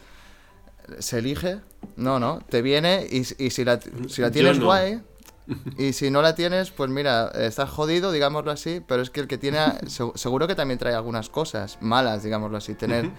[1.00, 1.60] se elige.
[1.95, 5.02] No, no, te viene y, si, la, si la tienes guay
[5.78, 9.28] y si no la tienes, pues mira, estás jodido, digámoslo así, pero es que el
[9.28, 9.60] que tiene,
[10.15, 13.10] seguro que también trae algunas cosas malas, digámoslo así, tener...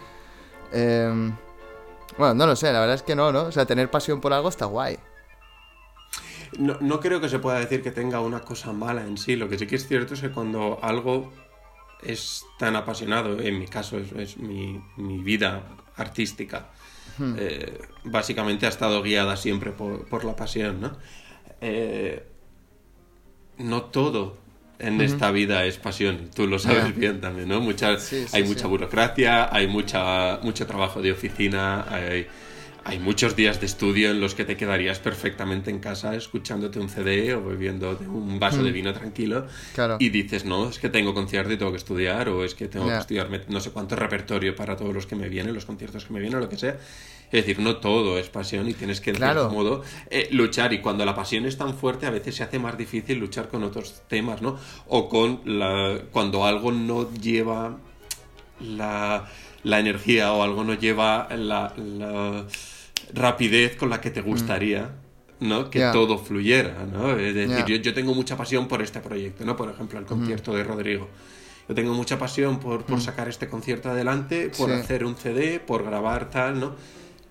[0.73, 1.37] Em,
[2.19, 3.45] bueno, no lo sé, la verdad es que no, ¿no?
[3.45, 4.99] O sea, tener pasión por algo está guay.
[6.59, 9.37] No, no, creo que se pueda decir que tenga una cosa mala en sí.
[9.37, 11.33] Lo que sí que es cierto es que cuando algo
[12.03, 15.63] es tan apasionado, en mi caso es, mi, vida
[15.97, 16.71] artística,
[17.19, 17.35] hmm.
[17.39, 20.97] eh, básicamente ha estado guiada siempre por, la pasión, ¿no?
[21.61, 22.27] Eh,
[23.59, 24.43] no todo
[24.79, 27.61] en esta vida es pasión, tú lo sabes bien también, ¿no?
[27.61, 32.27] Muchas, hay mucha burocracia, hay mucha, mucho trabajo de oficina, hay
[32.85, 36.89] hay muchos días de estudio en los que te quedarías perfectamente en casa escuchándote un
[36.89, 38.75] CD o bebiendo un vaso de mm.
[38.75, 39.47] vino tranquilo
[39.99, 42.89] y dices, no, es que tengo concierto y tengo que estudiar o es que tengo
[42.89, 46.13] que estudiar no sé cuánto repertorio para todos los que me vienen, los conciertos que
[46.13, 46.77] me vienen, lo que sea.
[47.33, 49.49] Es decir, no todo es pasión y tienes que, en claro.
[49.49, 50.75] modo, eh, luchar.
[50.75, 53.65] Y cuando la pasión es tan fuerte, a veces se hace más difícil luchar con
[53.65, 54.59] otros temas, ¿no?
[54.87, 57.79] O con la, cuando algo no lleva
[58.61, 59.31] la,
[59.65, 61.73] la energía o algo no lleva la
[63.15, 64.25] rapidez con la que te mm.
[64.25, 64.91] gustaría,
[65.41, 65.71] ¿no?
[65.71, 67.17] Que todo fluyera, ¿no?
[67.17, 69.57] Es decir, yo, tengo mucha pasión por este proyecto, ¿no?
[69.57, 71.09] Por ejemplo, el concierto de Rodrigo.
[71.69, 73.03] Yo tengo mucha pasión por, por mm.
[73.03, 76.75] sacar este concierto adelante, por hacer un CD, por grabar tal, ¿no?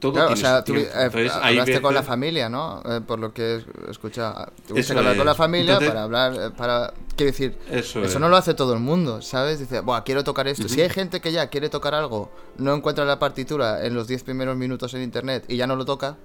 [0.02, 2.82] Todo Claro, o sea, tú eh, Entonces, hablaste con la familia, ¿no?
[2.86, 3.56] Eh, por lo que
[3.88, 4.52] he escuchado.
[4.68, 6.94] Tuviste que hablar con la familia Entonces- para hablar, eh, para...
[7.16, 8.20] Quiero decir, Eso eso es.
[8.20, 9.60] no lo hace todo el mundo, ¿sabes?
[9.60, 10.68] Dice, Buah, quiero tocar esto.
[10.68, 14.24] Si hay gente que ya quiere tocar algo, no encuentra la partitura en los 10
[14.24, 16.18] primeros minutos en internet y ya no lo toca.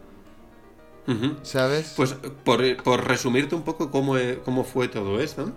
[1.43, 1.93] ¿sabes?
[1.97, 5.53] Pues por, por resumirte un poco cómo, cómo fue todo esto.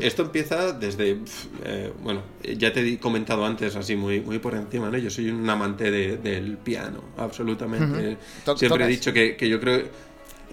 [0.00, 1.18] Esto empieza desde,
[1.64, 2.22] eh, bueno,
[2.56, 4.96] ya te he comentado antes así muy, muy por encima, ¿no?
[4.98, 8.16] Yo soy un amante de- del piano, absolutamente.
[8.44, 9.82] To- Siempre he dicho que, que yo creo...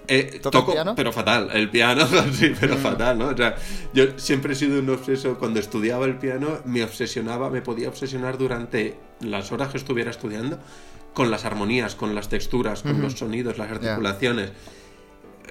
[0.06, 0.94] eh, ¿Tocas toco, piano?
[0.94, 3.28] pero fatal, el piano, sí, pero fatal, ¿no?
[3.28, 3.56] O sea,
[3.94, 8.36] yo siempre he sido un obseso, cuando estudiaba el piano, me obsesionaba, me podía obsesionar
[8.36, 10.58] durante las horas que estuviera estudiando
[11.14, 14.50] con las armonías, con las texturas, con los sonidos, las articulaciones.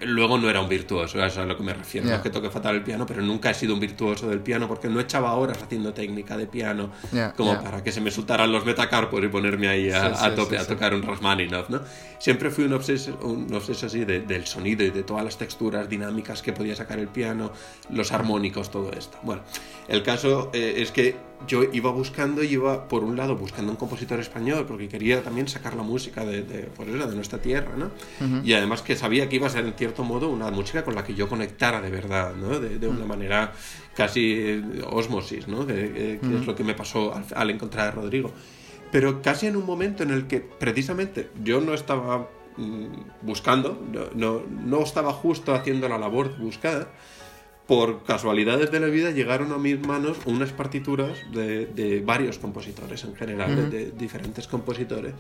[0.02, 2.08] Luego no era un virtuoso, eso es a lo que me refiero.
[2.08, 4.68] No es que toque fatal el piano, pero nunca he sido un virtuoso del piano
[4.68, 6.92] porque no echaba horas haciendo técnica de piano
[7.38, 10.36] como para que se me soltaran los metacarpos y ponerme ahí a, Sí, a sí,
[10.36, 11.82] tope sí, a tocar un Rachmaninoff, ¿no?
[12.20, 15.88] Siempre fui un obseso, un obseso así de- del sonido y de todas las texturas
[15.88, 17.52] dinámicas que podía sacar el piano,
[17.90, 19.18] los armónicos, todo esto.
[19.24, 19.44] Bueno,
[19.88, 21.16] el caso eh, es que
[21.48, 25.48] yo iba buscando y iba, por un lado, buscando un compositor español porque quería también
[25.48, 27.92] sacar la música de, de, por eso, de nuestra tierra, ¿no?
[28.46, 31.04] Y además que sabía que iba a ser, en cierto modo, una música con la
[31.04, 32.60] que yo conectara de verdad, ¿no?
[32.60, 33.54] De, de una manera
[33.96, 35.66] casi eh, osmosis, ¿no?
[35.66, 38.32] De- eh, que es lo que me pasó al, al encontrar a Rodrigo.
[38.92, 42.86] Pero casi en un momento en el que precisamente yo no estaba mm,
[43.24, 46.92] buscando, no, no, no estaba justo haciendo la labor de buscar,
[47.68, 53.04] por casualidades de la vida llegaron a mis manos unas partituras de, de varios compositores
[53.06, 55.14] en general, de, de diferentes compositores.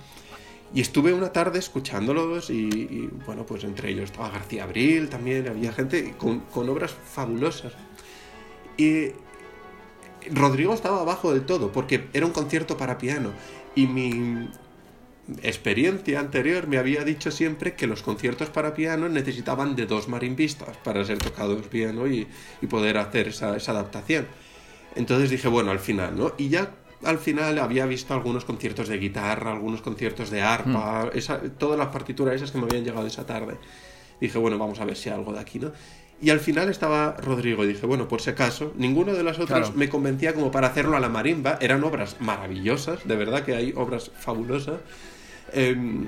[0.73, 5.47] Y estuve una tarde escuchándolos y, y, bueno, pues entre ellos estaba García Abril también,
[5.47, 7.73] había gente con, con obras fabulosas.
[8.75, 9.09] Y
[10.31, 13.31] Rodrigo estaba abajo del todo porque era un concierto para piano
[13.75, 14.49] y mi
[15.41, 20.75] experiencia anterior me había dicho siempre que los conciertos para piano necesitaban de dos marimbistas
[20.77, 22.07] para ser tocados bien ¿no?
[22.07, 22.27] y,
[22.61, 24.27] y poder hacer esa, esa adaptación.
[24.95, 26.33] Entonces dije, bueno, al final, ¿no?
[26.37, 26.71] Y ya
[27.03, 31.87] al final había visto algunos conciertos de guitarra, algunos conciertos de arpa, esa, todas las
[31.87, 33.57] partituras esas que me habían llegado esa tarde.
[34.21, 35.71] Dije, bueno, vamos a ver si hay algo de aquí, ¿no?
[36.21, 39.59] Y al final estaba Rodrigo y dije, bueno, por si acaso, ninguno de los otros
[39.59, 39.73] Claro.
[39.75, 41.57] me convencía como para hacerlo a la marimba.
[41.59, 44.79] Eran obras maravillosas, de verdad que hay obras fabulosas.
[45.53, 46.07] Em,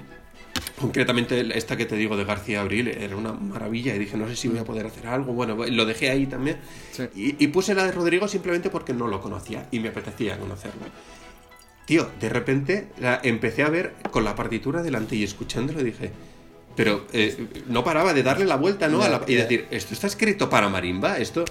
[0.80, 4.36] concretamente esta que te digo de García Abril era una maravilla y dije, no sé
[4.36, 5.34] si voy a poder hacer algo.
[5.34, 6.58] Bueno, lo dejé ahí también.
[6.92, 7.04] Sí.
[7.16, 10.82] Y, y puse la de Rodrigo simplemente porque no lo conocía y me apetecía conocerlo.
[11.86, 16.12] Tío, de repente la empecé a ver con la partitura delante y escuchándolo dije,
[16.76, 19.02] pero eh, no paraba de darle la vuelta, ¿no?
[19.04, 21.46] A la- y decir, esto está escrito para marimba, esto...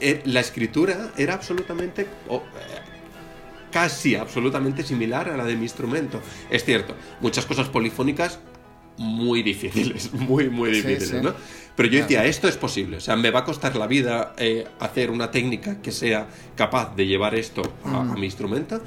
[0.00, 2.02] Eh, la escritura era absolutamente...
[2.02, 2.40] eh,
[3.74, 6.20] casi absolutamente similar a la de mi instrumento.
[6.48, 8.38] Es cierto, muchas cosas polifónicas
[8.96, 11.16] muy difíciles, muy, muy difíciles, sí.
[11.20, 11.34] ¿no?
[11.74, 14.64] Pero yo decía, esto es posible, o sea, me va a costar la vida eh,
[14.78, 18.80] hacer una técnica que sea capaz de llevar esto a, a mi instrumento,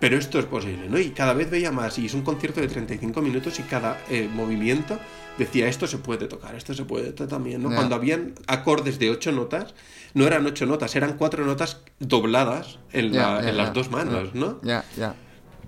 [0.00, 0.98] pero esto es posible, ¿no?
[0.98, 4.28] Y cada vez veía más, y es un concierto de 35 minutos y cada eh,
[4.34, 4.98] movimiento
[5.40, 7.68] decía, esto se puede tocar, esto se puede tocar también, ¿no?
[7.76, 9.74] Cuando habían acordes de ocho notas,
[10.14, 14.58] no eran ocho notas, eran cuatro notas dobladas en, la- las dos manos, ¿no?
[14.62, 15.14] Ya, ya.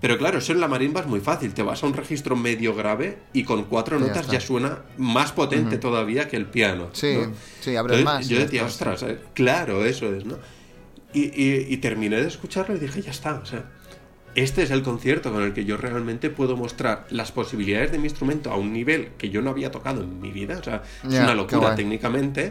[0.00, 1.54] Pero claro, eso en la marimba es muy fácil.
[1.54, 5.78] Te vas a un registro medio grave y con cuatro notas ya suena más potente
[5.78, 6.88] todavía que el piano.
[6.92, 7.32] Sí, ¿no?
[7.60, 8.28] sí, abres Entonces, más.
[8.28, 10.38] Yo decía, ostras, eh, claro, eso es, ¿no?
[11.14, 13.70] Y, y- y terminé de escucharlo y dije, ya está, o sea,
[14.34, 18.04] este es el concierto con el que yo realmente puedo mostrar las posibilidades de mi
[18.04, 20.58] instrumento a un nivel que yo no había tocado en mi vida.
[20.58, 22.50] O sea, es una locura guay.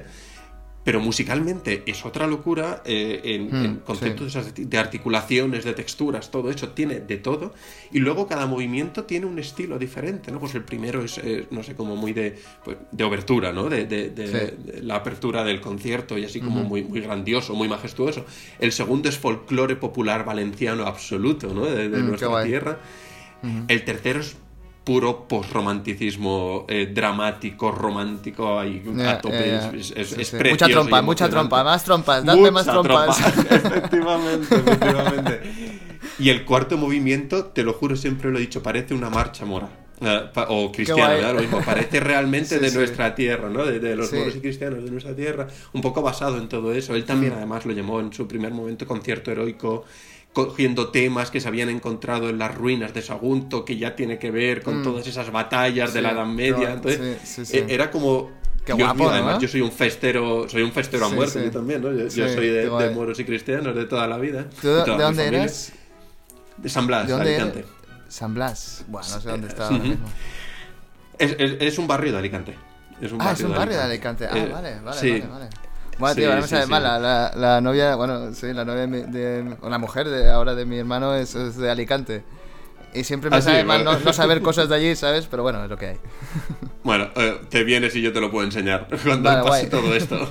[0.84, 6.50] Pero musicalmente es otra locura eh, en, Mm, en conceptos de articulaciones, de texturas, todo
[6.50, 7.54] eso tiene de todo.
[7.91, 10.39] Y luego cada movimiento tiene un estilo diferente, ¿no?
[10.39, 13.70] Pues el primero es, eh, no sé, como muy de, pues, de obertura, ¿no?
[13.70, 14.56] De, de- de- Sí.
[14.72, 18.26] de la apertura del concierto y así como muy, muy grandioso, muy majestuoso.
[18.60, 21.65] El segundo es folclore popular valenciano absoluto, ¿no?
[21.65, 22.80] De, Mm, nuestra tierra.
[23.67, 24.36] El tercero es
[24.91, 29.38] puro posromanticismo eh, dramático, romántico, ahí Ya, a tope.
[29.39, 29.77] ya, ya.
[29.80, 30.38] Es, es- Sí, es sí.
[30.49, 33.15] Mucha trompa, mucha trompa, más trompas, dadme más trompas.
[33.17, 35.41] trompa, efectivamente, efectivamente.
[36.19, 39.69] Y el cuarto movimiento, te lo juro, siempre lo he dicho, parece una marcha mora.
[40.34, 41.10] pa- o cristiana.
[41.13, 41.36] ¿verdad?
[41.36, 42.77] Lo mismo, parece realmente Sí, de sí.
[42.77, 43.63] nuestra tierra, ¿no?
[43.65, 44.15] De, de los Sí.
[44.17, 46.95] moros y cristianos de nuestra tierra, un poco basado en todo eso.
[46.95, 47.06] Él Mm.
[47.06, 49.86] también, además, lo llamó en su primer momento concierto heroico,
[50.34, 54.32] cogiendo temas que se habían encontrado en las ruinas de Sagunto, que ya tiene que
[54.32, 54.84] ver con Mm.
[54.84, 56.54] todas esas batallas de la Edad Media.
[56.54, 56.74] guay.
[56.74, 57.58] Entonces, Sí, sí, sí.
[57.58, 58.32] eh, era como
[58.65, 59.13] Qué Dios guapo, mío, ¿no?
[59.13, 61.91] además yo soy un festero, soy un festero a muerte yo también, ¿no?
[61.91, 64.48] Yo, soy de, de moros y cristianos de toda la vida.
[64.62, 65.74] ¿Tú de, dónde eres?
[66.58, 67.60] De San Blas, ¿De dónde Alicante.
[67.60, 67.72] eres?
[68.08, 68.86] San Blas.
[68.88, 69.88] Bueno, no sé dónde está ahora Ujú.
[69.88, 70.08] mismo.
[71.17, 72.56] Es, es- es un barrio de Alicante.
[73.02, 74.28] Es un Ah, es un barrio de Alicante.
[74.30, 75.50] Ah, Eh, vale, vale, vale, vale.
[76.01, 76.55] Bueno, tío, ahora me sí.
[76.69, 76.83] mal.
[76.83, 80.29] La, la- la novia, bueno, sí, la novia de, mi- de- o la mujer de
[80.29, 82.23] ahora de mi hermano es, es de Alicante.
[82.93, 85.25] Y siempre me Ah, sí, mal no, no saber cosas de allí, ¿sabes?
[85.27, 85.97] Pero bueno, es lo que hay.
[86.83, 89.69] Bueno, eh, te vienes y yo te lo puedo enseñar cuando Vale, pase guay.
[89.69, 90.29] todo esto.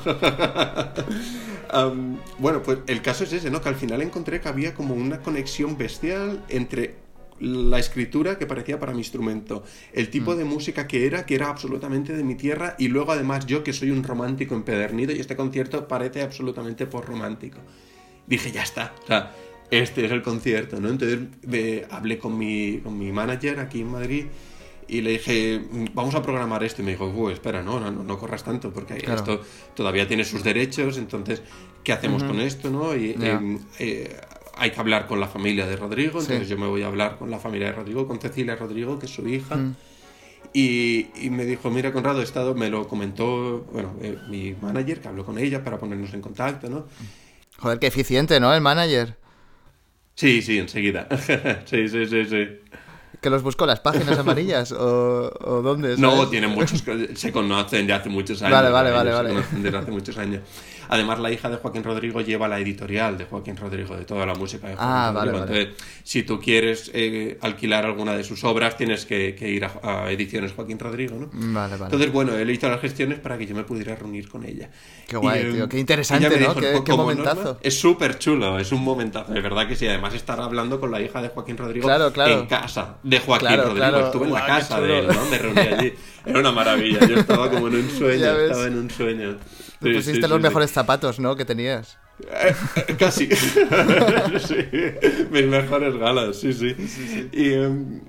[1.72, 3.60] Am, bueno, pues el caso es ese, ¿no?
[3.62, 6.96] Que al final encontré que había como una conexión bestial entre
[7.40, 10.10] la escritura que parecía para mi instrumento, el Mm.
[10.10, 13.64] tipo de música que era, que era absolutamente de mi tierra, y luego además yo
[13.64, 17.58] que soy un romántico empedernido y este concierto parece absolutamente por romántico.
[18.26, 19.34] Dije, ya está, o sea,
[19.70, 20.88] este es el concierto, ¿no?
[20.90, 21.20] Entonces
[21.90, 24.26] hablé con mi, con mi manager aquí en Madrid
[24.86, 26.82] y le dije, "Mm, vamos a programar esto.
[26.82, 29.20] Y me dijo, "Uy, espera, no, no, no, corras tanto, porque Claro.
[29.20, 29.40] esto
[29.74, 31.42] todavía tiene sus derechos, entonces,
[31.84, 32.94] ¿qué hacemos con esto, no?
[32.96, 33.14] Y
[33.78, 34.16] eh,
[34.60, 36.26] hay que hablar con la familia de Rodrigo, Sí.
[36.32, 39.06] entonces yo me voy a hablar con la familia de Rodrigo, con Cecilia Rodrigo, que
[39.06, 39.56] es su hija.
[39.56, 39.74] Mm.
[40.52, 45.00] Y, y me dijo, mira Conrado, he estado, me lo comentó, bueno, eh, mi manager,
[45.00, 46.86] que habló con ella para ponernos en contacto, ¿no?
[47.58, 48.52] Joder, qué eficiente, ¿no?
[48.54, 49.16] El manager.
[50.14, 51.08] Sí, sí, enseguida.
[51.66, 52.48] sí, sí, sí, sí.
[53.20, 54.72] ¿Que los buscó las páginas amarillas?
[54.72, 55.96] ¿O, o dónde?
[55.98, 56.82] No, tienen muchos,
[57.14, 58.52] se conocen de hace muchos años.
[58.52, 59.28] Vale, vale, vale, se vale.
[59.30, 60.42] conocen desde hace muchos años.
[60.92, 64.34] Además, la hija de Joaquín Rodrigo lleva la editorial de Joaquín Rodrigo, de toda la
[64.34, 65.46] música de Joaquín Ah, vale, Rodrigo.
[65.52, 65.60] vale.
[65.62, 69.72] Entonces, si tú quieres eh, alquilar alguna de sus obras, tienes que, que ir a,
[69.82, 71.30] a Ediciones Joaquín Rodrigo, ¿no?
[71.32, 71.84] Vale, vale.
[71.84, 74.68] Entonces, bueno, él hizo las gestiones para que yo me pudiera reunir con ella.
[75.06, 76.36] Qué guay, eh, tío, qué interesante, ¿no?
[76.36, 77.42] dijo, Qué- "Co- qué momentazo".
[77.44, 79.86] Norma, es súper chulo, es un momentazo, de verdad que sí.
[79.86, 82.40] Además, estar hablando con la hija de Joaquín Rodrigo Claro, claro.
[82.40, 83.76] en casa de Joaquín Claro, Rodrigo.
[83.88, 84.06] claro.
[84.06, 85.24] Estuve en la casa de él, ¿no?
[85.30, 85.92] Me reuní allí.
[86.26, 86.98] Era una maravilla.
[87.06, 89.36] Yo estaba como en un sueño, estaba en un sueño.
[89.80, 90.48] Te Sí, pusiste sí, los sí, sí.
[90.48, 91.36] mejores zapatos, ¿no?
[91.36, 91.98] Que tenías.
[92.20, 93.28] Eh, eh, Casi.
[94.46, 94.56] sí,
[95.30, 96.76] mis mejores galas, sí, sí.
[97.32, 98.00] Y, em,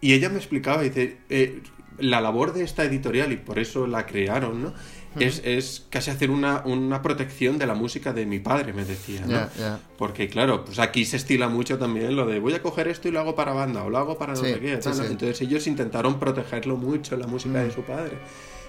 [0.00, 1.62] y ella me explicaba, dice, eh,
[1.98, 4.74] la labor de esta editorial, y por eso la crearon, ¿no?
[5.18, 9.22] Es, es casi hacer una, una protección de la música de mi padre, me decía,
[9.26, 9.28] ¿no?
[9.32, 9.80] Ya, ya.
[9.96, 13.10] Porque, claro, pues aquí se estila mucho también lo de voy a coger esto y
[13.10, 14.80] lo hago para banda o lo hago para no Sí, sé qué.
[14.80, 15.02] sí, sí.
[15.06, 18.18] Entonces ellos intentaron protegerlo mucho, la música de su padre.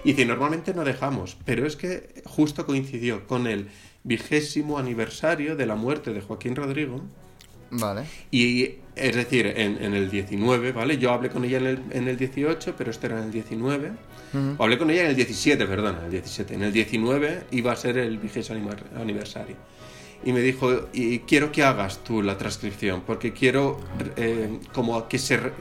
[0.04, 3.68] Y dice, normalmente no dejamos, pero es que justo coincidió con el
[4.04, 7.02] vigésimo aniversario de la muerte de Joaquín Rodrigo.
[7.72, 8.04] Vale.
[8.32, 10.98] Y es decir, en, en el 19, ¿vale?
[10.98, 13.92] Yo hablé con ella en el, en el 18, pero esto era en el 19.
[14.58, 16.54] O hablé con ella en el 17, perdón, en el 17.
[16.54, 19.56] En el 19 iba a ser el vigésimo aniversario.
[20.24, 23.80] Y me dijo, y quiero que hagas tú la transcripción, porque quiero
[24.18, 25.54] eh, como que se re-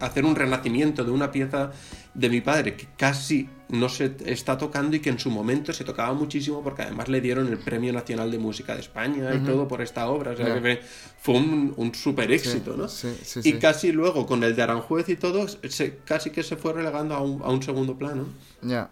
[0.00, 1.72] hacer un renacimiento de una pieza
[2.14, 5.84] de mi padre que casi no se está tocando y que en su momento se
[5.84, 9.68] tocaba muchísimo porque además le dieron el Premio Nacional de Música de España y todo
[9.68, 10.32] por esta obra.
[10.32, 10.54] O sea, Ya.
[10.60, 10.80] que
[11.20, 12.88] fue- un, un super éxito, Sí, ¿no?
[12.88, 16.56] sí, sí, y casi luego con el de Aranjuez y todo, se, casi que se
[16.56, 18.26] fue relegando a un, a un segundo plano.
[18.62, 18.90] Ya.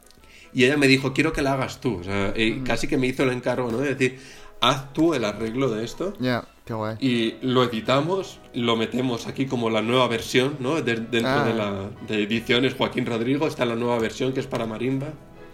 [0.54, 1.96] Y ella me dijo, quiero que la hagas tú.
[1.96, 3.78] O sea, y casi que me hizo el encargo, ¿no?
[3.78, 4.18] De decir,
[4.61, 6.14] haz tú el arreglo de esto.
[6.20, 6.46] Ya.
[6.68, 6.96] Qué guay.
[7.00, 10.83] Y lo editamos, lo metemos aquí como la nueva versión, ¿no?
[10.83, 11.44] De- dentro Ah.
[11.46, 15.07] de la de ediciones Joaquín Rodrigo está la nueva versión que es para marimba.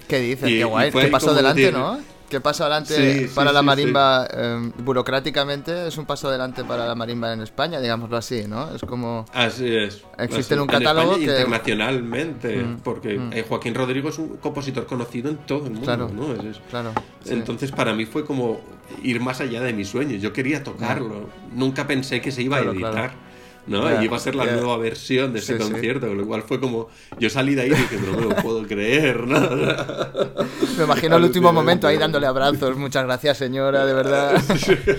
[0.08, 0.50] ¿Qué dices?
[0.50, 0.88] Y- Qué guay.
[0.88, 1.26] y fue ¿Qué ahí pasó
[1.70, 1.98] decir- no?
[2.34, 5.86] ¿Qué pasó adelante Sí, sí, para la sí, marimba eh, burocráticamente?
[5.86, 8.74] Es un paso adelante para la marimba en España, digámoslo así, ¿no?
[8.74, 9.24] Es como...
[9.32, 10.02] Así es.
[10.18, 15.30] Existe Así- un catálogo en que- internacionalmente, porque eh, Joaquín Rodrigo es un compositor conocido
[15.30, 16.10] en todo el mundo, Claro.
[16.12, 16.32] ¿no?
[16.34, 16.92] Es- es- Claro.
[17.26, 18.60] Entonces para mí fue como
[19.00, 20.20] ir más allá de mis sueños.
[20.20, 21.28] Yo quería tocarlo.
[21.52, 23.12] Nunca pensé que se iba a editar.
[23.66, 23.88] ¿No?
[23.90, 24.52] Ya, y iba a ser la ya.
[24.56, 25.70] nueva versión de ese Sí, sí.
[25.70, 28.36] concierto, con lo cual fue como yo salí de ahí y dije, no me lo
[28.36, 29.40] puedo creer, ¿no?
[30.78, 32.76] Me imagino el último momento ahí dándole abrazos.
[32.76, 34.42] Muchas gracias, señora, de verdad.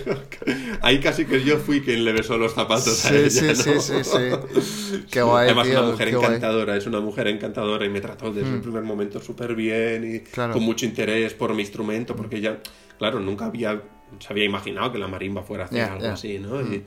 [0.82, 3.56] ahí casi que yo fui quien le besó los zapatos a Sí, ella, sí, ¿no?
[3.56, 5.04] sí, sí, sí.
[5.12, 5.80] Qué guay, Además, tío.
[5.82, 6.28] una mujer qué guay.
[6.30, 6.34] Mm.
[6.36, 10.20] encantadora, es una mujer encantadora y me trató desde el primer momento súper bien y
[10.22, 10.54] Claro.
[10.54, 12.58] con mucho interés por mi instrumento, porque ella,
[12.98, 13.82] claro, nunca había,
[14.20, 16.08] se había imaginado que la marimba fuera a hacer Ya, algo.
[16.08, 16.12] Mm.
[16.12, 16.62] así, ¿no?
[16.62, 16.84] Y,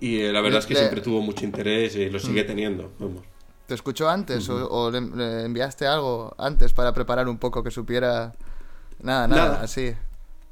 [0.00, 2.22] y, eh, la verdad es que Le- siempre tuvo mucho interés y lo Mm.
[2.22, 3.22] sigue teniendo, vamos.
[3.66, 7.70] ¿Te escuchó antes o, o le, le enviaste algo antes para preparar un poco que
[7.70, 8.34] supiera...
[9.02, 9.60] Nada, nada, Nada.
[9.62, 9.92] así.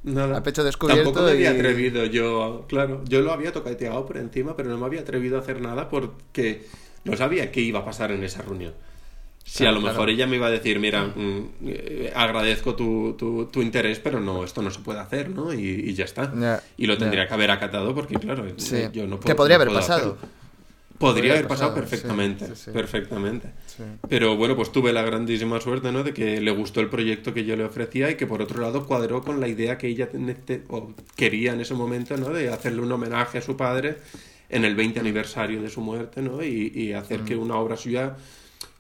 [0.03, 0.37] Nada.
[0.37, 4.19] A pecho descubierto Tampoco me había y- atrevido yo, claro, yo lo había tocateado por
[4.19, 6.67] encima, pero no me había atrevido a hacer nada porque
[7.05, 8.75] no sabía qué iba a pasar en esa reunión.
[9.49, 9.95] Si Claro, a lo claro.
[9.95, 14.19] mejor ella me iba a decir, mira, mm, eh, agradezco tu, tu, tu interés, pero
[14.21, 15.55] no, esto no se puede hacer, ¿no?
[15.55, 16.61] Y, y ya está.
[16.77, 18.89] Y lo tendría que haber acatado porque, claro, eh, Sí.
[18.93, 19.27] yo no puedo.
[19.29, 19.99] Que podría no haber pasado.
[20.19, 20.37] hacerlo.
[20.99, 22.71] Podría haber pasado, perfectamente, sí, sí.
[22.73, 23.51] perfectamente.
[24.09, 26.03] Pero bueno, pues tuve la grandísima suerte, ¿no?
[26.03, 28.87] De que le gustó el proyecto que yo le ofrecía y que por otro lado
[28.87, 30.09] cuadró con la idea que ella
[30.69, 32.31] o quería en ese momento, ¿no?
[32.31, 33.99] De hacerle un homenaje a su padre
[34.49, 36.43] en el 20 aniversario de su muerte, ¿no?
[36.43, 38.17] Y, y hacer que una obra suya,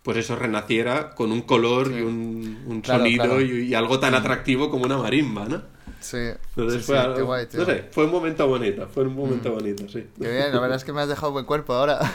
[0.06, 3.40] pues eso, renaciera con un color y un, un Claro, sonido claro.
[3.40, 5.62] Y, y algo tan atractivo como una marimba, ¿no?
[6.00, 6.16] Sí,
[6.50, 7.60] Entonces sí, fue, sí, algo- qué guay, tío.
[7.60, 10.06] no sé, fue un momento bonito, fue un momento bonito, sí.
[10.20, 11.98] Qué bien, la verdad es que me has dejado buen cuerpo ahora.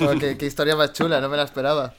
[0.00, 1.94] Oh, qué, qué historia más chula, no me la esperaba.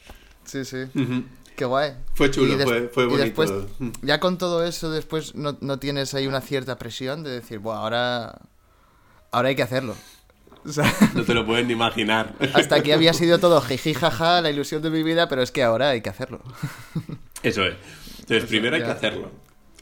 [0.46, 0.84] Sí, sí.
[0.96, 1.24] Ujú.
[1.56, 1.94] Qué guay.
[2.14, 3.24] Fue chulo, Y fue, fue y bonito.
[3.26, 3.89] después, Mm.
[4.02, 7.80] ya con todo eso, después no, no tienes ahí una cierta presión de decir, bueno,
[7.82, 8.39] ahora,
[9.32, 9.96] ahora hay que hacerlo.
[10.66, 12.34] O sea, No te lo pueden ni imaginar.
[12.53, 15.64] hasta aquí había sido todo jiji, jaja, la ilusión de mi vida, pero es que
[15.64, 16.41] ahora hay que hacerlo.
[17.43, 17.76] Eso es.
[18.20, 19.32] Entonces, primero hay que hacerlo.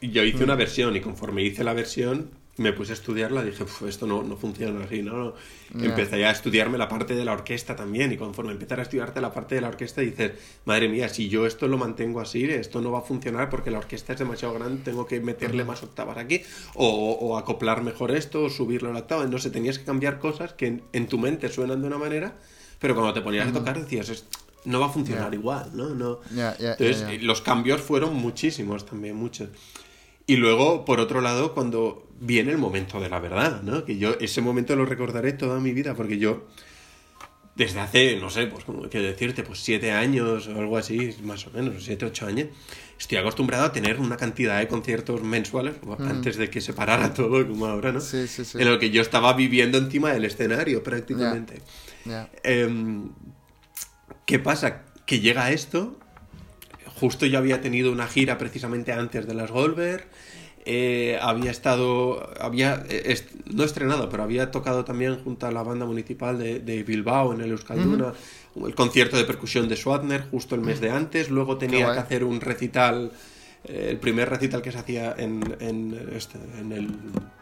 [0.01, 3.83] Yo hice una versión y conforme hice la versión, me puse a estudiarla, dije, "Uf,
[3.83, 5.33] esto no, no funciona así, ¿no?
[5.73, 5.85] Ya.
[5.85, 9.21] Empecé ya a estudiarme la parte de la orquesta también y conforme empezar a estudiarte
[9.21, 10.33] la parte de la orquesta dices,
[10.65, 13.77] madre mía, si yo esto lo mantengo así, esto no va a funcionar porque la
[13.79, 16.41] orquesta es demasiado grande, tengo que meterle más octavas aquí
[16.75, 16.87] o,
[17.21, 19.25] o acoplar mejor esto o subirlo a la octava.
[19.25, 22.37] No sé, tenías que cambiar cosas que en, en tu mente suenan de una manera,
[22.79, 24.25] pero cuando te ponías a tocar decías, "Es-
[24.65, 25.37] no va a funcionar Ya.
[25.39, 25.89] igual, ¿no?
[25.95, 29.49] no Ya, ya, entonces, los cambios fueron muchísimos también, muchos.
[30.27, 33.83] Y luego, por otro lado, cuando viene el momento de la verdad, ¿no?
[33.83, 36.45] Que yo ese momento lo recordaré toda mi vida, porque yo,
[37.55, 41.47] desde hace, no sé, pues como que decirte, pues siete años o algo así, más
[41.47, 42.49] o menos, siete, ocho años,
[42.99, 47.45] estoy acostumbrado a tener una cantidad de conciertos mensuales, antes de que se parara todo,
[47.47, 47.99] como ahora, ¿no?
[47.99, 48.59] Sí, sí, sí.
[48.61, 51.63] En lo que yo estaba viviendo encima del escenario, prácticamente.
[52.05, 52.29] Ya.
[52.43, 53.09] Em,
[54.27, 54.83] ¿Qué pasa?
[55.07, 55.97] Que llega esto.
[56.99, 60.07] Justo yo había tenido una gira precisamente antes de las Goldberg.
[60.65, 62.29] Eh, había estado.
[62.39, 62.83] Había.
[62.89, 66.83] eh, est- no estrenado, pero había tocado también junto a la banda municipal de, de
[66.83, 68.13] Bilbao en el Euskalduna.
[68.65, 71.29] El concierto de percusión de Swatner justo el mes de antes.
[71.29, 73.11] Luego tenía que hacer un recital.
[73.63, 76.87] eh, el primer recital que se hacía en, en, este, en el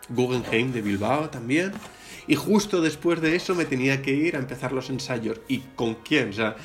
[0.09, 1.71] Guggenheim de Bilbao también.
[2.27, 5.39] Y justo después de eso me tenía que ir a empezar los ensayos.
[5.47, 6.29] ¿Y con quién?
[6.29, 6.55] O sea,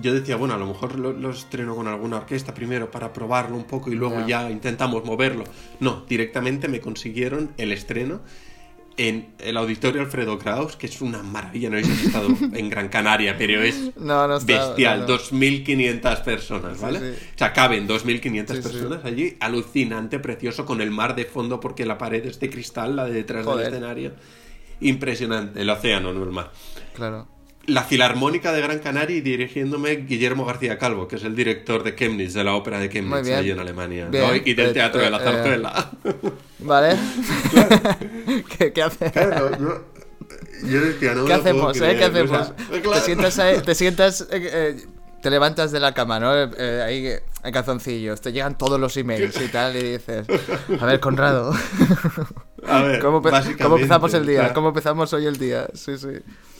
[0.00, 3.56] yo decía, bueno, a lo mejor lo, lo estreno con alguna orquesta primero para probarlo
[3.56, 4.44] un poco y luego Ya.
[4.44, 5.44] ya intentamos moverlo.
[5.80, 8.20] No, directamente me consiguieron el estreno
[8.96, 11.68] en el auditorio Alfredo Kraus, que es una maravilla.
[11.68, 14.68] No habéis estado en Gran Canaria, pero es No, no está.
[14.68, 15.14] bestial, no, no.
[15.18, 16.98] 2.500 personas, ¿vale?
[17.00, 17.18] sí.
[17.34, 18.00] O sea, caben 2.500
[18.48, 18.62] Sí, sí.
[18.62, 22.94] personas allí, alucinante, precioso, con el mar de fondo porque la pared es de cristal,
[22.94, 23.64] la de detrás Joder.
[23.66, 24.12] del escenario.
[24.80, 26.52] Impresionante, el océano, no el mar.
[26.94, 27.26] Claro.
[27.66, 31.94] La Filarmónica de Gran Canaria y dirigiéndome Guillermo García Calvo, que es el director de
[31.94, 34.24] Chemnitz, de la ópera de Chemnitz, ahí en Alemania, Bien.
[34.26, 34.34] ¿no?
[34.36, 35.24] y del Eh, Teatro de la eh, eh.
[35.24, 35.90] Zarzuela.
[36.60, 36.96] ¿Vale?
[38.58, 39.10] ¿Qué, qué hace?
[39.10, 39.84] Claro, yo,
[40.68, 41.96] yo decía, no me ¿Qué hacemos, eh?
[41.98, 42.80] ¿Qué creer, o sea, hacemos?
[42.82, 42.92] claro.
[42.92, 44.76] Te sientas, ahí- te sientas, eh, eh,
[45.22, 46.34] te levantas de la cama, ¿no?
[46.34, 50.26] Eh, ahí eh, en calzoncillos, te llegan todos los emails y tal, y dices,
[50.80, 51.52] a ver, Conrado,
[52.68, 54.40] A ver, ¿cómo, empezamos el o día?
[54.46, 55.68] sea, ¿Cómo empezamos hoy el día?
[55.74, 56.08] Sí, sí.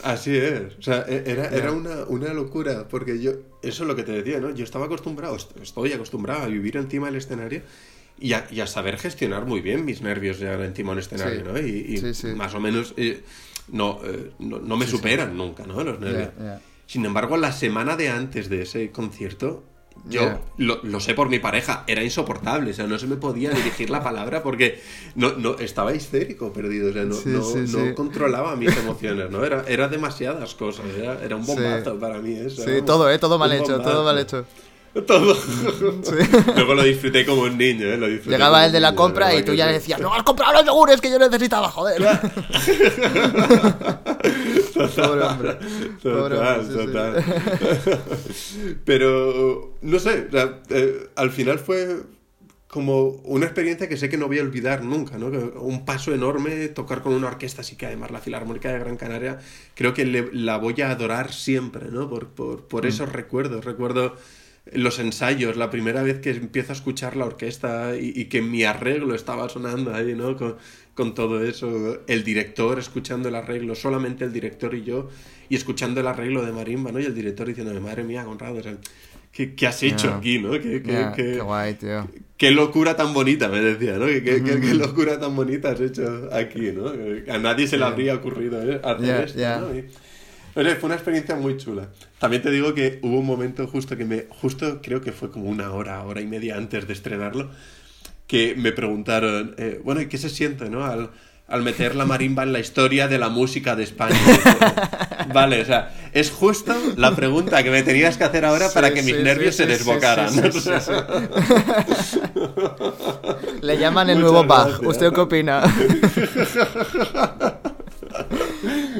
[0.02, 3.32] Así es, o sea, e- era, era una, una locura, porque yo,
[3.62, 4.50] eso es lo que te decía, ¿no?
[4.50, 7.62] Yo estaba acostumbrado, est- estoy acostumbrado a vivir encima del escenario
[8.20, 11.40] y a, y a saber gestionar muy bien mis nervios ya encima de un escenario,
[11.40, 11.46] Sí.
[11.52, 11.58] ¿no?
[11.58, 12.26] Y, y Sí, sí.
[12.28, 13.22] más o menos eh,
[13.68, 15.82] no, eh, no, no me superan nunca, ¿no?
[15.82, 16.30] Los nervios.
[16.86, 19.64] Sin embargo, la semana de antes de ese concierto,
[20.08, 20.40] yo Ya.
[20.58, 23.88] lo, lo sé por mi pareja, era insoportable, o sea, no se me podía dirigir
[23.90, 24.80] la palabra porque
[25.14, 27.94] no, no, estaba histérico perdido, o sea, no, Sí, no, sí, no sí.
[27.94, 29.44] controlaba mis emociones, ¿no?
[29.44, 32.62] Era, era demasiadas cosas, era, era un bombazo para mí eso.
[32.62, 33.18] Sí, todo, ¿eh?
[33.18, 34.04] Todo mal hecho, todo bombazo.
[34.04, 34.46] mal hecho.
[35.06, 35.36] Todo.
[36.54, 37.96] Luego lo disfruté como un niño, ¿eh?
[37.96, 39.68] Lo disfruté Llegaba el de la niño, compra y tú que ya sí.
[39.68, 42.00] le decías, no, has comprado los yogures que yo necesitaba, joder.
[44.74, 45.58] Pobre hombre.
[46.02, 46.86] Pobre Total, hombre, sí, sí.
[46.86, 47.24] total.
[48.84, 51.96] Pero, no sé, o sea, eh, al final fue
[52.68, 55.26] como una experiencia que sé que no voy a olvidar nunca, ¿no?
[55.60, 59.38] Un paso enorme, tocar con una orquesta, así que además la Filarmónica de Gran Canaria,
[59.74, 62.08] creo que le- la voy a adorar siempre, ¿no?
[62.10, 62.68] Por, por, Mm.
[62.68, 63.64] por esos recuerdos.
[63.64, 64.16] Recuerdo
[64.72, 68.64] los ensayos, la primera vez que empiezo a escuchar la orquesta y, y que mi
[68.64, 70.36] arreglo estaba sonando ahí, ¿no?
[70.36, 70.56] Con,
[70.94, 75.10] con todo eso, el director escuchando el arreglo, solamente el director y yo,
[75.48, 77.00] y escuchando el arreglo de marimba, ¿no?
[77.00, 78.76] Y el director diciéndome, madre mía, Conrado, o sea,
[79.32, 80.16] ¿qué, qué has hecho Ya.
[80.16, 80.52] aquí, no?
[80.52, 82.08] ¿Qué, qué- qué- guay, tío.
[82.38, 84.06] qué locura tan bonita, me decía, ¿no?
[84.06, 86.90] ¿Qué, qué- locura tan bonita has hecho aquí, ¿no?
[87.32, 88.80] A nadie se le habría ocurrido ¿eh?
[88.82, 89.60] hacer esto.
[89.60, 89.74] ¿no?
[89.76, 89.84] Y-
[90.54, 91.90] fue una experiencia muy chula.
[92.24, 95.44] También te digo que hubo un momento justo que me, justo creo que fue como
[95.50, 97.50] una hora, hora y media antes de estrenarlo,
[98.26, 100.86] que me preguntaron, eh, bueno, ¿y qué se siente, no?
[100.86, 101.10] Al,
[101.46, 104.18] al meter la marimba en la historia de la música de España.
[105.34, 108.94] vale, o sea, es justo la pregunta que me tenías que hacer ahora Sí, para
[108.94, 110.32] que mis sí, nervios sí, se desbocaran.
[113.60, 114.82] Le llaman el Muchas nuevo Bach.
[114.82, 115.62] ¿Usted qué opina?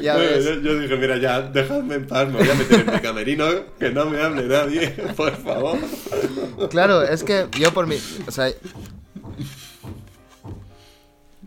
[0.05, 0.45] Ya Bueno, ves.
[0.45, 3.45] yo, yo dije, mira, ya, dejadme en paz, me voy a meter en mi camerino,
[3.79, 5.79] que no me hable nadie, por favor.
[6.69, 7.97] Claro, es que yo por mi.
[8.27, 8.51] O sea.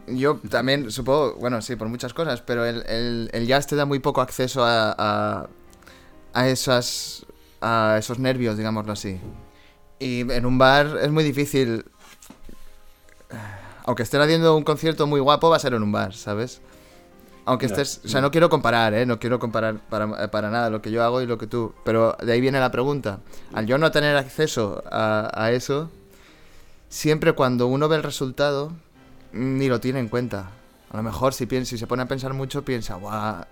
[0.09, 3.84] Yo también supongo, bueno, sí, por muchas cosas, pero el, el, el jazz te da
[3.84, 5.48] muy poco acceso a, a,
[6.32, 7.26] a esas,
[7.61, 9.20] a esos nervios, digámoslo así.
[10.00, 11.84] Y en un bar es muy difícil.
[13.84, 16.61] Aunque estén haciendo un concierto muy guapo, va a ser en un bar, ¿sabes?
[17.49, 18.01] Aunque estés.
[18.05, 19.07] O sea, no quiero comparar, ¿eh?
[19.07, 21.74] No quiero comparar para, para nada lo que yo hago y lo que tú.
[21.84, 23.20] Pero de ahí viene la pregunta.
[23.55, 25.90] Al yo no tener acceso a, a eso,
[26.88, 28.72] siempre cuando uno ve el resultado,
[29.32, 30.51] ni lo tiene en cuenta.
[30.90, 33.44] A lo mejor si, piensa, si se pone a pensar mucho, piensa, guau,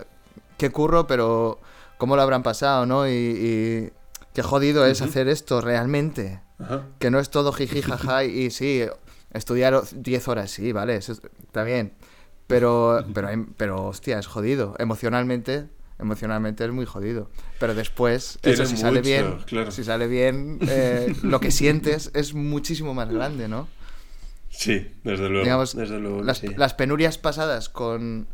[0.56, 1.58] qué curro, pero
[1.98, 3.06] cómo lo habrán pasado, ¿no?
[3.08, 3.92] Y, y
[4.32, 6.40] qué jodido es hacer esto realmente.
[6.98, 8.82] Que no es todo jiji, jaja, y sí,
[9.32, 11.92] estudiar o- 10 horas, sí, vale, eso está bien.
[12.46, 14.74] Pero, pero, hay- pero, hostia, es jodido.
[14.78, 15.66] Emocionalmente,
[15.98, 17.30] emocionalmente es muy jodido.
[17.58, 19.70] Pero después, eso si sale bien, claro.
[19.70, 23.68] si sale bien, eh, lo que sientes es muchísimo más grande, ¿no?
[24.48, 25.44] Sí, desde luego.
[25.44, 26.48] Digamos, desde luego las, sí.
[26.56, 28.26] las penurias pasadas con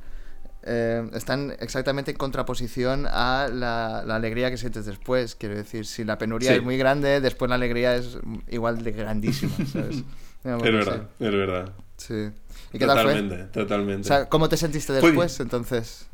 [0.64, 5.34] eh, están exactamente en contraposición a la, la alegría que sientes después.
[5.34, 6.56] Quiero decir, si la penuria Sí.
[6.58, 8.18] es muy grande, después la alegría es
[8.50, 10.04] igual de grandísima, ¿sabes?
[10.44, 11.72] Digamos, Es verdad, es verdad.
[11.96, 12.30] Sí.
[12.72, 13.12] ¿Y qué tal fue?
[13.14, 14.00] Totalmente, totalmente.
[14.02, 16.06] O sea, ¿cómo te sentiste después, entonces?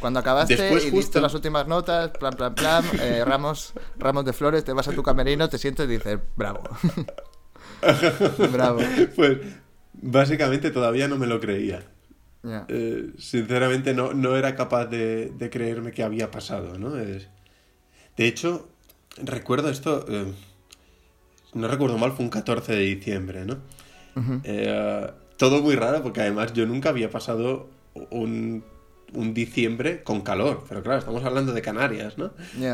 [0.00, 4.24] Cuando acabaste Después y justo- diste las últimas notas, plan, plan, plan, eh, ramos, ramos
[4.24, 6.62] de flores, te vas a tu camerino, te sientes y dices, bravo.
[8.52, 8.80] bravo.
[9.16, 9.38] Pues
[9.94, 11.82] básicamente todavía no me lo creía.
[12.68, 16.98] Eh, sinceramente no, no era capaz de, de creerme que había pasado, ¿no?
[16.98, 17.28] Es-
[18.16, 18.68] De hecho,
[19.22, 20.34] recuerdo esto, eh,
[21.54, 23.58] no recuerdo mal, fue un 14 de diciembre, ¿no?
[25.42, 27.68] Todo muy raro porque además yo nunca había pasado
[28.10, 28.62] un,
[29.12, 32.30] un diciembre con calor, pero claro, estamos hablando de Canarias, ¿no?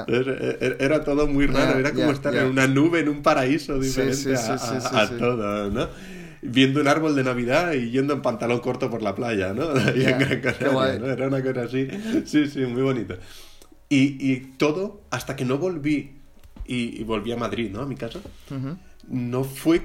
[0.06, 3.22] Entonces, e- e- era todo muy raro, era como estar en una nube, en un
[3.22, 5.14] paraíso diferente sí, sí, a, sí, a- sí, a sí.
[5.18, 5.88] todo, ¿no?
[6.42, 9.70] Viendo un árbol de Navidad y yendo en pantalón corto por la playa, ¿no?
[9.86, 10.98] Ahí Ya, en Gran qué Canaria, guay.
[10.98, 11.06] ¿no?
[11.06, 11.88] Era una cosa así,
[12.26, 13.14] sí, sí, muy bonito.
[13.88, 16.10] Y, y todo, hasta que no volví,
[16.66, 17.80] y, y volví a Madrid, ¿no?
[17.80, 18.20] A mi casa,
[19.08, 19.80] no fui